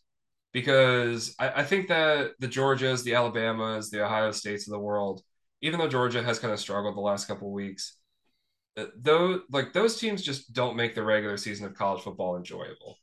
Because 0.52 1.34
I, 1.38 1.48
I 1.48 1.64
think 1.64 1.88
that 1.88 2.32
the 2.38 2.46
Georgias, 2.46 3.02
the 3.02 3.14
Alabamas, 3.14 3.90
the 3.90 4.04
Ohio 4.04 4.30
States 4.30 4.68
of 4.68 4.72
the 4.72 4.78
world, 4.78 5.22
even 5.62 5.80
though 5.80 5.88
Georgia 5.88 6.22
has 6.22 6.38
kind 6.38 6.52
of 6.52 6.60
struggled 6.60 6.96
the 6.96 7.00
last 7.00 7.26
couple 7.26 7.52
weeks, 7.52 7.96
though 8.96 9.40
like 9.50 9.72
those 9.72 9.98
teams 9.98 10.22
just 10.22 10.52
don't 10.52 10.76
make 10.76 10.94
the 10.94 11.02
regular 11.02 11.36
season 11.36 11.66
of 11.66 11.74
college 11.74 12.02
football 12.02 12.36
enjoyable. 12.36 12.98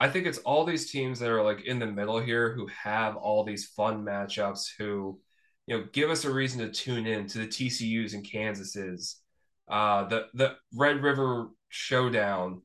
I 0.00 0.08
think 0.08 0.26
it's 0.26 0.38
all 0.38 0.64
these 0.64 0.90
teams 0.90 1.20
that 1.20 1.30
are 1.30 1.42
like 1.42 1.64
in 1.64 1.78
the 1.78 1.86
middle 1.86 2.20
here 2.20 2.52
who 2.54 2.66
have 2.66 3.16
all 3.16 3.44
these 3.44 3.66
fun 3.66 4.04
matchups 4.04 4.70
who 4.76 5.20
you 5.66 5.78
know 5.78 5.84
give 5.92 6.10
us 6.10 6.24
a 6.24 6.32
reason 6.32 6.60
to 6.60 6.70
tune 6.70 7.06
in 7.06 7.26
to 7.28 7.38
the 7.38 7.46
TCU's 7.46 8.14
and 8.14 8.28
Kansas's 8.28 9.20
uh 9.68 10.04
the 10.08 10.26
the 10.34 10.56
Red 10.74 11.02
River 11.02 11.50
showdown 11.68 12.62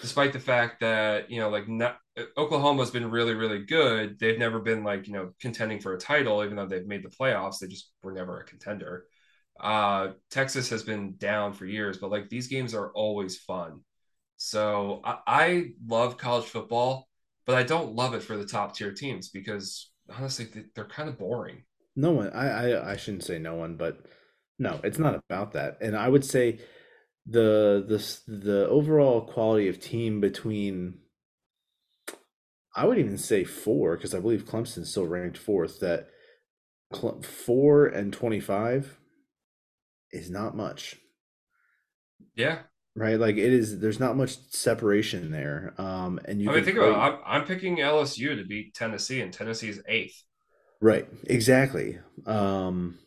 despite 0.00 0.32
the 0.32 0.40
fact 0.40 0.80
that 0.80 1.30
you 1.30 1.40
know 1.40 1.48
like 1.48 1.68
not, 1.68 1.98
Oklahoma's 2.36 2.90
been 2.90 3.10
really 3.10 3.34
really 3.34 3.64
good 3.64 4.18
they've 4.18 4.38
never 4.38 4.60
been 4.60 4.84
like 4.84 5.06
you 5.06 5.12
know 5.12 5.30
contending 5.40 5.80
for 5.80 5.94
a 5.94 5.98
title 5.98 6.42
even 6.44 6.56
though 6.56 6.66
they've 6.66 6.86
made 6.86 7.04
the 7.04 7.08
playoffs 7.08 7.58
they 7.58 7.66
just 7.66 7.90
were 8.02 8.12
never 8.12 8.40
a 8.40 8.44
contender 8.44 9.04
uh, 9.60 10.12
Texas 10.30 10.70
has 10.70 10.82
been 10.82 11.16
down 11.16 11.52
for 11.52 11.66
years, 11.66 11.98
but 11.98 12.10
like 12.10 12.28
these 12.28 12.46
games 12.46 12.74
are 12.74 12.90
always 12.92 13.38
fun. 13.38 13.80
So 14.36 15.00
I, 15.04 15.18
I 15.26 15.64
love 15.86 16.16
college 16.16 16.44
football, 16.44 17.08
but 17.44 17.56
I 17.56 17.64
don't 17.64 17.94
love 17.94 18.14
it 18.14 18.22
for 18.22 18.36
the 18.36 18.46
top 18.46 18.76
tier 18.76 18.92
teams 18.92 19.30
because 19.30 19.90
honestly, 20.16 20.46
they're 20.74 20.84
kind 20.84 21.08
of 21.08 21.18
boring. 21.18 21.64
No 21.96 22.12
one, 22.12 22.30
I, 22.30 22.70
I, 22.70 22.92
I 22.92 22.96
shouldn't 22.96 23.24
say 23.24 23.38
no 23.38 23.56
one, 23.56 23.76
but 23.76 23.98
no, 24.60 24.78
it's 24.84 24.98
not 24.98 25.16
about 25.28 25.52
that. 25.52 25.78
And 25.80 25.96
I 25.96 26.08
would 26.08 26.24
say 26.24 26.60
the 27.28 27.84
the 27.86 28.32
the 28.32 28.68
overall 28.68 29.20
quality 29.20 29.68
of 29.68 29.80
team 29.80 30.20
between 30.20 30.98
I 32.74 32.86
would 32.86 32.98
even 32.98 33.18
say 33.18 33.44
four 33.44 33.96
because 33.96 34.14
I 34.14 34.20
believe 34.20 34.46
Clemson's 34.46 34.90
still 34.90 35.06
ranked 35.06 35.36
fourth. 35.36 35.80
That 35.80 36.08
four 37.22 37.86
and 37.86 38.12
twenty 38.12 38.40
five 38.40 38.98
is 40.10 40.30
not 40.30 40.56
much. 40.56 40.96
Yeah. 42.34 42.60
Right. 42.94 43.18
Like 43.18 43.36
it 43.36 43.52
is. 43.52 43.78
There's 43.78 44.00
not 44.00 44.16
much 44.16 44.38
separation 44.50 45.30
there. 45.30 45.74
Um, 45.76 46.18
and 46.24 46.40
you. 46.40 46.50
I 46.50 46.54
mean, 46.54 46.64
think 46.64 46.78
play... 46.78 46.88
about. 46.88 47.14
It. 47.14 47.20
I'm, 47.26 47.40
I'm 47.42 47.46
picking 47.46 47.76
LSU 47.76 48.36
to 48.36 48.44
beat 48.44 48.74
Tennessee, 48.74 49.20
and 49.20 49.32
Tennessee's 49.32 49.80
eighth. 49.86 50.22
Right. 50.80 51.06
Exactly. 51.24 51.98
Um, 52.26 52.98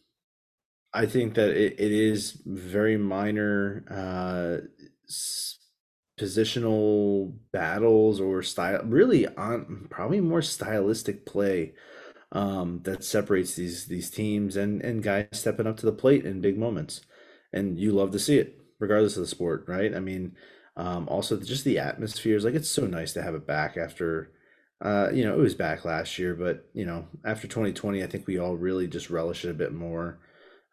I 0.93 1.05
think 1.05 1.35
that 1.35 1.49
it, 1.51 1.79
it 1.79 1.91
is 1.91 2.41
very 2.45 2.97
minor 2.97 3.85
uh, 3.89 4.67
positional 6.19 7.33
battles 7.51 8.19
or 8.21 8.43
style, 8.43 8.81
really 8.85 9.27
on 9.35 9.87
probably 9.89 10.21
more 10.21 10.41
stylistic 10.41 11.25
play 11.25 11.73
um, 12.31 12.81
that 12.83 13.03
separates 13.03 13.55
these 13.55 13.87
these 13.87 14.09
teams 14.09 14.55
and 14.57 14.81
and 14.83 15.03
guys 15.03 15.27
stepping 15.33 15.67
up 15.67 15.77
to 15.77 15.85
the 15.85 15.91
plate 15.93 16.25
in 16.25 16.41
big 16.41 16.57
moments, 16.57 17.01
and 17.53 17.79
you 17.79 17.91
love 17.91 18.11
to 18.11 18.19
see 18.19 18.37
it 18.37 18.59
regardless 18.79 19.17
of 19.17 19.21
the 19.21 19.27
sport, 19.27 19.65
right? 19.67 19.95
I 19.95 19.99
mean, 19.99 20.35
um, 20.77 21.07
also 21.09 21.37
just 21.39 21.65
the 21.65 21.79
atmosphere 21.79 22.37
is 22.37 22.45
Like 22.45 22.55
it's 22.55 22.69
so 22.69 22.87
nice 22.87 23.13
to 23.13 23.21
have 23.23 23.35
it 23.35 23.47
back 23.47 23.77
after. 23.77 24.31
Uh, 24.81 25.09
you 25.13 25.23
know, 25.25 25.33
it 25.33 25.39
was 25.39 25.55
back 25.55 25.85
last 25.85 26.19
year, 26.19 26.35
but 26.35 26.67
you 26.73 26.85
know, 26.85 27.07
after 27.25 27.47
2020, 27.47 28.03
I 28.03 28.07
think 28.07 28.27
we 28.27 28.39
all 28.39 28.57
really 28.57 28.87
just 28.87 29.09
relish 29.09 29.45
it 29.45 29.51
a 29.51 29.53
bit 29.53 29.73
more. 29.73 30.19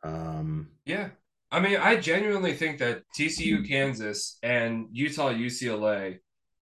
Um, 0.02 0.68
yeah, 0.84 1.10
I 1.50 1.60
mean, 1.60 1.76
I 1.76 1.96
genuinely 1.96 2.54
think 2.54 2.78
that 2.78 3.02
TCU, 3.18 3.66
Kansas, 3.66 4.38
and 4.42 4.86
Utah, 4.92 5.32
UCLA 5.32 6.18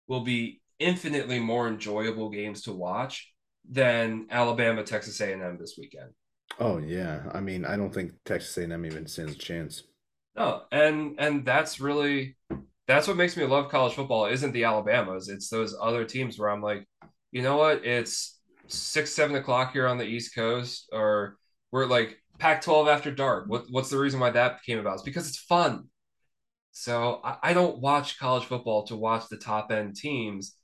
will 0.07 0.21
be 0.21 0.61
infinitely 0.79 1.39
more 1.39 1.67
enjoyable 1.67 2.29
games 2.29 2.63
to 2.63 2.71
watch 2.71 3.31
than 3.69 4.27
Alabama, 4.29 4.83
Texas 4.83 5.19
A&M 5.21 5.57
this 5.59 5.75
weekend. 5.77 6.11
Oh 6.59 6.77
yeah, 6.77 7.23
I 7.33 7.41
mean, 7.41 7.65
I 7.65 7.75
don't 7.75 7.93
think 7.93 8.13
Texas 8.23 8.57
A&M 8.57 8.85
even 8.85 9.07
stands 9.07 9.33
a 9.33 9.37
chance. 9.37 9.83
No, 10.35 10.63
and 10.71 11.15
and 11.17 11.45
that's 11.45 11.79
really 11.79 12.37
that's 12.87 13.07
what 13.07 13.17
makes 13.17 13.35
me 13.35 13.45
love 13.45 13.69
college 13.69 13.93
football. 13.93 14.27
Isn't 14.27 14.51
the 14.51 14.65
Alabamas? 14.65 15.29
It's 15.29 15.49
those 15.49 15.75
other 15.81 16.05
teams 16.05 16.37
where 16.37 16.49
I'm 16.49 16.61
like, 16.61 16.87
you 17.31 17.41
know 17.41 17.57
what? 17.57 17.83
It's 17.83 18.39
six, 18.67 19.11
seven 19.11 19.35
o'clock 19.35 19.73
here 19.73 19.87
on 19.87 19.97
the 19.97 20.05
East 20.05 20.35
Coast, 20.35 20.89
or 20.91 21.37
we're 21.71 21.87
like 21.87 22.21
Pac-12 22.37 22.87
after 22.87 23.11
dark. 23.11 23.45
What 23.47 23.65
what's 23.69 23.89
the 23.89 23.97
reason 23.97 24.19
why 24.19 24.31
that 24.31 24.63
came 24.63 24.79
about? 24.79 24.95
It's 24.95 25.03
because 25.03 25.27
it's 25.27 25.37
fun. 25.37 25.85
So 26.71 27.21
I, 27.23 27.37
I 27.43 27.53
don't 27.53 27.79
watch 27.79 28.19
college 28.19 28.45
football 28.45 28.85
to 28.87 28.95
watch 28.95 29.29
the 29.29 29.37
top 29.37 29.71
end 29.71 29.95
teams. 29.95 30.55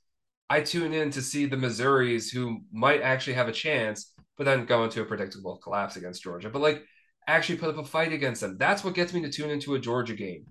I 0.50 0.60
tune 0.60 0.92
in 0.92 1.10
to 1.12 1.22
see 1.22 1.46
the 1.46 1.56
Missouris 1.56 2.30
who 2.30 2.60
might 2.70 3.00
actually 3.00 3.34
have 3.34 3.48
a 3.48 3.52
chance, 3.52 4.12
but 4.36 4.44
then 4.44 4.66
go 4.66 4.84
into 4.84 5.00
a 5.00 5.06
predictable 5.06 5.56
collapse 5.56 5.96
against 5.96 6.22
Georgia. 6.22 6.50
But 6.50 6.60
like 6.62 6.84
actually 7.26 7.58
put 7.58 7.70
up 7.70 7.78
a 7.78 7.84
fight 7.84 8.12
against 8.12 8.40
them. 8.40 8.58
That's 8.58 8.84
what 8.84 8.94
gets 8.94 9.12
me 9.12 9.22
to 9.22 9.30
tune 9.30 9.50
into 9.50 9.74
a 9.74 9.78
Georgia 9.80 10.14
game. 10.14 10.46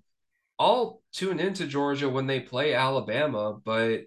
I'll 0.57 1.01
tune 1.13 1.39
into 1.39 1.67
Georgia 1.67 2.09
when 2.09 2.27
they 2.27 2.39
play 2.39 2.73
Alabama, 2.73 3.57
but 3.63 4.01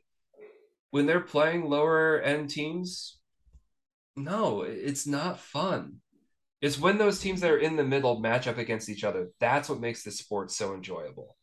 when 0.90 1.06
they're 1.06 1.20
playing 1.20 1.68
lower 1.68 2.20
end 2.20 2.50
teams, 2.50 3.18
no, 4.16 4.62
it's 4.62 5.06
not 5.06 5.40
fun. 5.40 6.00
It's 6.64 6.78
when 6.78 6.96
those 6.96 7.20
teams 7.20 7.42
that 7.42 7.50
are 7.50 7.58
in 7.58 7.76
the 7.76 7.84
middle 7.84 8.20
match 8.20 8.46
up 8.46 8.56
against 8.56 8.88
each 8.88 9.04
other. 9.04 9.28
That's 9.38 9.68
what 9.68 9.80
makes 9.80 10.02
the 10.02 10.10
sport 10.10 10.50
so 10.50 10.72
enjoyable. 10.72 11.36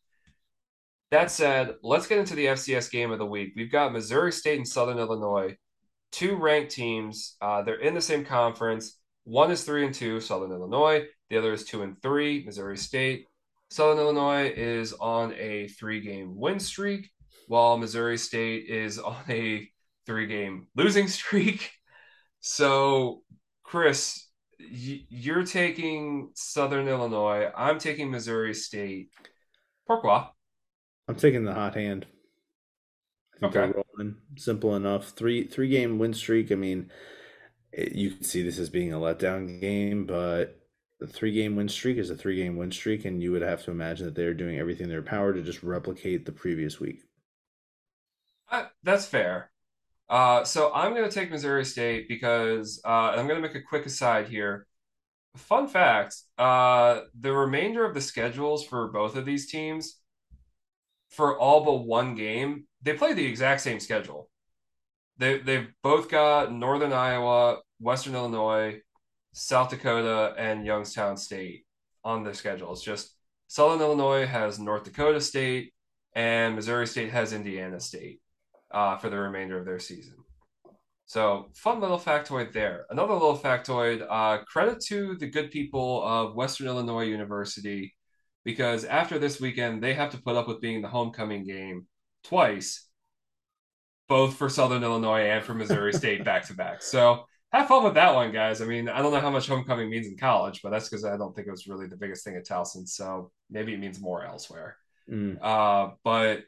That 1.12 1.30
said, 1.30 1.76
let's 1.80 2.08
get 2.08 2.18
into 2.18 2.34
the 2.34 2.46
FCS 2.46 2.90
game 2.90 3.12
of 3.12 3.20
the 3.20 3.24
week. 3.24 3.52
We've 3.54 3.70
got 3.70 3.92
Missouri 3.92 4.32
State 4.32 4.56
and 4.56 4.66
Southern 4.66 4.98
Illinois, 4.98 5.56
two 6.10 6.34
ranked 6.34 6.72
teams. 6.72 7.36
Uh, 7.40 7.62
they're 7.62 7.76
in 7.76 7.94
the 7.94 8.00
same 8.00 8.24
conference. 8.24 8.98
One 9.22 9.52
is 9.52 9.62
three 9.62 9.86
and 9.86 9.94
two, 9.94 10.18
Southern 10.18 10.50
Illinois. 10.50 11.06
The 11.30 11.38
other 11.38 11.52
is 11.52 11.66
two 11.66 11.82
and 11.82 12.02
three, 12.02 12.42
Missouri 12.44 12.76
State. 12.76 13.26
Southern 13.70 13.98
Illinois 13.98 14.50
is 14.50 14.92
on 14.94 15.34
a 15.34 15.68
three 15.68 16.00
game 16.00 16.36
win 16.36 16.58
streak, 16.58 17.08
while 17.46 17.78
Missouri 17.78 18.18
State 18.18 18.68
is 18.68 18.98
on 18.98 19.22
a 19.28 19.70
three 20.04 20.26
game 20.26 20.66
losing 20.74 21.06
streak. 21.06 21.70
So, 22.40 23.22
Chris, 23.62 24.26
you're 24.70 25.44
taking 25.44 26.30
Southern 26.34 26.88
Illinois. 26.88 27.50
I'm 27.56 27.78
taking 27.78 28.10
Missouri 28.10 28.54
State. 28.54 29.10
Pourquoi? 29.86 30.28
I'm 31.08 31.16
taking 31.16 31.44
the 31.44 31.54
hot 31.54 31.74
hand. 31.74 32.06
Okay. 33.42 33.72
rolling. 33.72 34.16
Simple 34.36 34.76
enough. 34.76 35.08
Three 35.10 35.46
three 35.46 35.68
game 35.68 35.98
win 35.98 36.14
streak. 36.14 36.52
I 36.52 36.54
mean, 36.54 36.90
it, 37.72 37.92
you 37.92 38.10
can 38.10 38.22
see 38.22 38.42
this 38.42 38.58
as 38.58 38.70
being 38.70 38.92
a 38.92 38.98
letdown 38.98 39.60
game, 39.60 40.06
but 40.06 40.60
the 41.00 41.06
three 41.06 41.32
game 41.32 41.56
win 41.56 41.68
streak 41.68 41.98
is 41.98 42.10
a 42.10 42.16
three 42.16 42.36
game 42.36 42.56
win 42.56 42.70
streak, 42.70 43.04
and 43.04 43.22
you 43.22 43.32
would 43.32 43.42
have 43.42 43.64
to 43.64 43.70
imagine 43.70 44.06
that 44.06 44.14
they're 44.14 44.34
doing 44.34 44.58
everything 44.58 44.84
in 44.84 44.90
their 44.90 45.02
power 45.02 45.32
to 45.32 45.42
just 45.42 45.62
replicate 45.62 46.24
the 46.24 46.32
previous 46.32 46.78
week. 46.78 47.02
Uh, 48.50 48.66
that's 48.82 49.06
fair. 49.06 49.51
Uh, 50.12 50.44
so 50.44 50.70
I'm 50.74 50.92
going 50.92 51.08
to 51.08 51.14
take 51.14 51.30
Missouri 51.30 51.64
State 51.64 52.06
because 52.06 52.82
uh, 52.84 53.14
I'm 53.16 53.26
going 53.26 53.40
to 53.40 53.48
make 53.48 53.56
a 53.56 53.62
quick 53.62 53.86
aside 53.86 54.28
here. 54.28 54.66
Fun 55.36 55.66
fact: 55.66 56.14
uh, 56.36 57.00
the 57.18 57.32
remainder 57.32 57.86
of 57.86 57.94
the 57.94 58.00
schedules 58.02 58.62
for 58.62 58.88
both 58.88 59.16
of 59.16 59.24
these 59.24 59.50
teams, 59.50 59.98
for 61.08 61.38
all 61.38 61.64
but 61.64 61.86
one 61.86 62.14
game, 62.14 62.66
they 62.82 62.92
play 62.92 63.14
the 63.14 63.24
exact 63.24 63.62
same 63.62 63.80
schedule. 63.80 64.28
They 65.16 65.38
they've 65.38 65.68
both 65.82 66.10
got 66.10 66.52
Northern 66.52 66.92
Iowa, 66.92 67.60
Western 67.80 68.14
Illinois, 68.14 68.82
South 69.32 69.70
Dakota, 69.70 70.34
and 70.36 70.66
Youngstown 70.66 71.16
State 71.16 71.64
on 72.04 72.22
their 72.22 72.34
schedule. 72.34 72.70
It's 72.72 72.82
just 72.82 73.16
Southern 73.46 73.80
Illinois 73.80 74.26
has 74.26 74.58
North 74.58 74.84
Dakota 74.84 75.22
State, 75.22 75.72
and 76.14 76.54
Missouri 76.54 76.86
State 76.86 77.12
has 77.12 77.32
Indiana 77.32 77.80
State 77.80 78.20
uh, 78.72 78.96
for 78.96 79.10
the 79.10 79.18
remainder 79.18 79.58
of 79.58 79.64
their 79.64 79.78
season. 79.78 80.14
So, 81.06 81.50
fun 81.54 81.80
little 81.80 81.98
factoid 81.98 82.52
there. 82.52 82.86
Another 82.88 83.12
little 83.12 83.36
factoid 83.36 84.06
uh, 84.08 84.44
credit 84.44 84.80
to 84.86 85.16
the 85.16 85.26
good 85.26 85.50
people 85.50 86.02
of 86.04 86.34
Western 86.34 86.68
Illinois 86.68 87.04
University 87.04 87.94
because 88.44 88.84
after 88.84 89.18
this 89.18 89.40
weekend, 89.40 89.82
they 89.82 89.94
have 89.94 90.10
to 90.12 90.22
put 90.22 90.36
up 90.36 90.48
with 90.48 90.60
being 90.60 90.80
the 90.80 90.88
homecoming 90.88 91.44
game 91.44 91.86
twice, 92.24 92.88
both 94.08 94.36
for 94.36 94.48
Southern 94.48 94.82
Illinois 94.82 95.26
and 95.26 95.44
for 95.44 95.54
Missouri 95.54 95.92
State 95.92 96.24
back 96.24 96.46
to 96.46 96.54
back. 96.54 96.82
So, 96.82 97.24
have 97.52 97.68
fun 97.68 97.84
with 97.84 97.94
that 97.94 98.14
one, 98.14 98.32
guys. 98.32 98.62
I 98.62 98.64
mean, 98.64 98.88
I 98.88 99.02
don't 99.02 99.12
know 99.12 99.20
how 99.20 99.28
much 99.28 99.46
homecoming 99.46 99.90
means 99.90 100.06
in 100.06 100.16
college, 100.16 100.60
but 100.62 100.70
that's 100.70 100.88
because 100.88 101.04
I 101.04 101.18
don't 101.18 101.36
think 101.36 101.46
it 101.46 101.50
was 101.50 101.66
really 101.66 101.86
the 101.86 101.98
biggest 101.98 102.24
thing 102.24 102.36
at 102.36 102.46
Towson. 102.46 102.88
So, 102.88 103.30
maybe 103.50 103.74
it 103.74 103.80
means 103.80 104.00
more 104.00 104.24
elsewhere. 104.24 104.78
Mm. 105.10 105.36
Uh, 105.42 105.90
but 106.04 106.44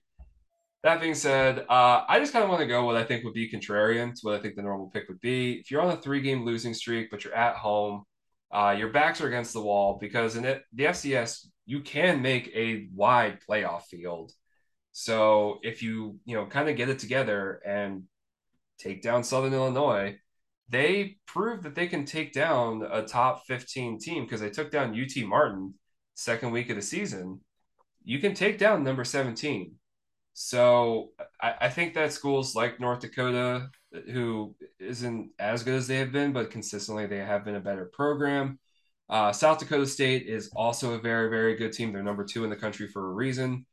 that 0.84 1.00
being 1.00 1.14
said, 1.14 1.60
uh, 1.70 2.04
I 2.06 2.20
just 2.20 2.34
kind 2.34 2.44
of 2.44 2.50
want 2.50 2.60
to 2.60 2.66
go 2.66 2.84
what 2.84 2.94
I 2.94 3.04
think 3.04 3.24
would 3.24 3.32
be 3.32 3.50
contrarian 3.50 4.12
to 4.12 4.20
what 4.20 4.34
I 4.34 4.38
think 4.38 4.54
the 4.54 4.60
normal 4.60 4.90
pick 4.90 5.08
would 5.08 5.20
be. 5.20 5.54
If 5.54 5.70
you're 5.70 5.80
on 5.80 5.90
a 5.90 5.96
three 5.96 6.20
game 6.20 6.44
losing 6.44 6.74
streak, 6.74 7.10
but 7.10 7.24
you're 7.24 7.34
at 7.34 7.56
home, 7.56 8.04
uh, 8.52 8.76
your 8.78 8.90
backs 8.90 9.22
are 9.22 9.26
against 9.26 9.54
the 9.54 9.62
wall 9.62 9.96
because 9.98 10.36
in 10.36 10.44
it, 10.44 10.62
the 10.74 10.84
FCS, 10.84 11.46
you 11.64 11.80
can 11.80 12.20
make 12.20 12.52
a 12.54 12.88
wide 12.94 13.38
playoff 13.48 13.84
field. 13.84 14.32
So 14.92 15.58
if 15.62 15.82
you, 15.82 16.18
you 16.26 16.36
know, 16.36 16.44
kind 16.44 16.68
of 16.68 16.76
get 16.76 16.90
it 16.90 16.98
together 16.98 17.62
and 17.66 18.02
take 18.78 19.00
down 19.00 19.24
Southern 19.24 19.54
Illinois, 19.54 20.18
they 20.68 21.16
proved 21.26 21.62
that 21.62 21.74
they 21.74 21.86
can 21.86 22.04
take 22.04 22.34
down 22.34 22.86
a 22.92 23.02
top 23.02 23.46
15 23.46 24.00
team 24.00 24.24
because 24.24 24.42
they 24.42 24.50
took 24.50 24.70
down 24.70 24.94
UT 25.00 25.26
Martin 25.26 25.72
second 26.14 26.50
week 26.50 26.68
of 26.68 26.76
the 26.76 26.82
season. 26.82 27.40
You 28.04 28.18
can 28.18 28.34
take 28.34 28.58
down 28.58 28.84
number 28.84 29.04
17 29.04 29.76
so 30.34 31.12
I, 31.40 31.54
I 31.62 31.68
think 31.70 31.94
that 31.94 32.12
schools 32.12 32.54
like 32.56 32.80
North 32.80 33.00
Dakota, 33.00 33.70
who 34.10 34.54
isn't 34.80 35.30
as 35.38 35.62
good 35.62 35.74
as 35.74 35.86
they 35.86 35.98
have 35.98 36.12
been, 36.12 36.32
but 36.32 36.50
consistently 36.50 37.06
they 37.06 37.18
have 37.18 37.44
been 37.44 37.54
a 37.54 37.60
better 37.60 37.86
program. 37.86 38.58
Uh, 39.08 39.32
South 39.32 39.60
Dakota 39.60 39.86
State 39.86 40.26
is 40.26 40.50
also 40.56 40.94
a 40.94 40.98
very, 40.98 41.30
very 41.30 41.54
good 41.54 41.72
team. 41.72 41.92
They're 41.92 42.02
number 42.02 42.24
two 42.24 42.42
in 42.42 42.50
the 42.50 42.56
country 42.56 42.88
for 42.88 43.06
a 43.06 43.12
reason. 43.14 43.64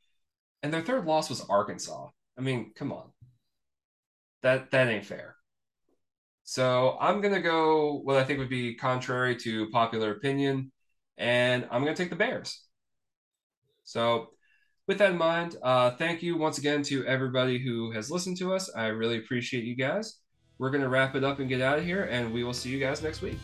And 0.61 0.71
their 0.71 0.81
third 0.81 1.05
loss 1.05 1.29
was 1.29 1.41
Arkansas. 1.49 2.09
I 2.37 2.41
mean, 2.41 2.73
come 2.75 2.91
on. 2.91 3.09
That 4.43 4.71
that 4.71 4.87
ain't 4.87 5.05
fair. 5.05 5.35
So 6.43 6.97
I'm 6.99 7.21
gonna 7.21 7.41
go 7.41 8.01
what 8.03 8.17
I 8.17 8.23
think 8.23 8.39
would 8.39 8.49
be 8.49 8.75
contrary 8.75 9.35
to 9.37 9.69
popular 9.69 10.11
opinion, 10.11 10.71
and 11.17 11.67
I'm 11.71 11.83
gonna 11.83 11.95
take 11.95 12.09
the 12.09 12.15
Bears. 12.15 12.63
So 13.83 14.29
with 14.87 14.97
that 14.97 15.11
in 15.11 15.17
mind, 15.17 15.57
uh, 15.61 15.91
thank 15.91 16.21
you 16.23 16.37
once 16.37 16.57
again 16.57 16.83
to 16.83 17.05
everybody 17.05 17.59
who 17.59 17.91
has 17.91 18.09
listened 18.09 18.37
to 18.37 18.53
us. 18.53 18.69
I 18.75 18.87
really 18.87 19.17
appreciate 19.17 19.63
you 19.63 19.75
guys. 19.75 20.17
We're 20.57 20.71
going 20.71 20.83
to 20.83 20.89
wrap 20.89 21.15
it 21.15 21.23
up 21.23 21.39
and 21.39 21.49
get 21.49 21.61
out 21.61 21.79
of 21.79 21.85
here, 21.85 22.03
and 22.03 22.33
we 22.33 22.43
will 22.43 22.53
see 22.53 22.69
you 22.69 22.79
guys 22.79 23.01
next 23.01 23.21
week. 23.21 23.39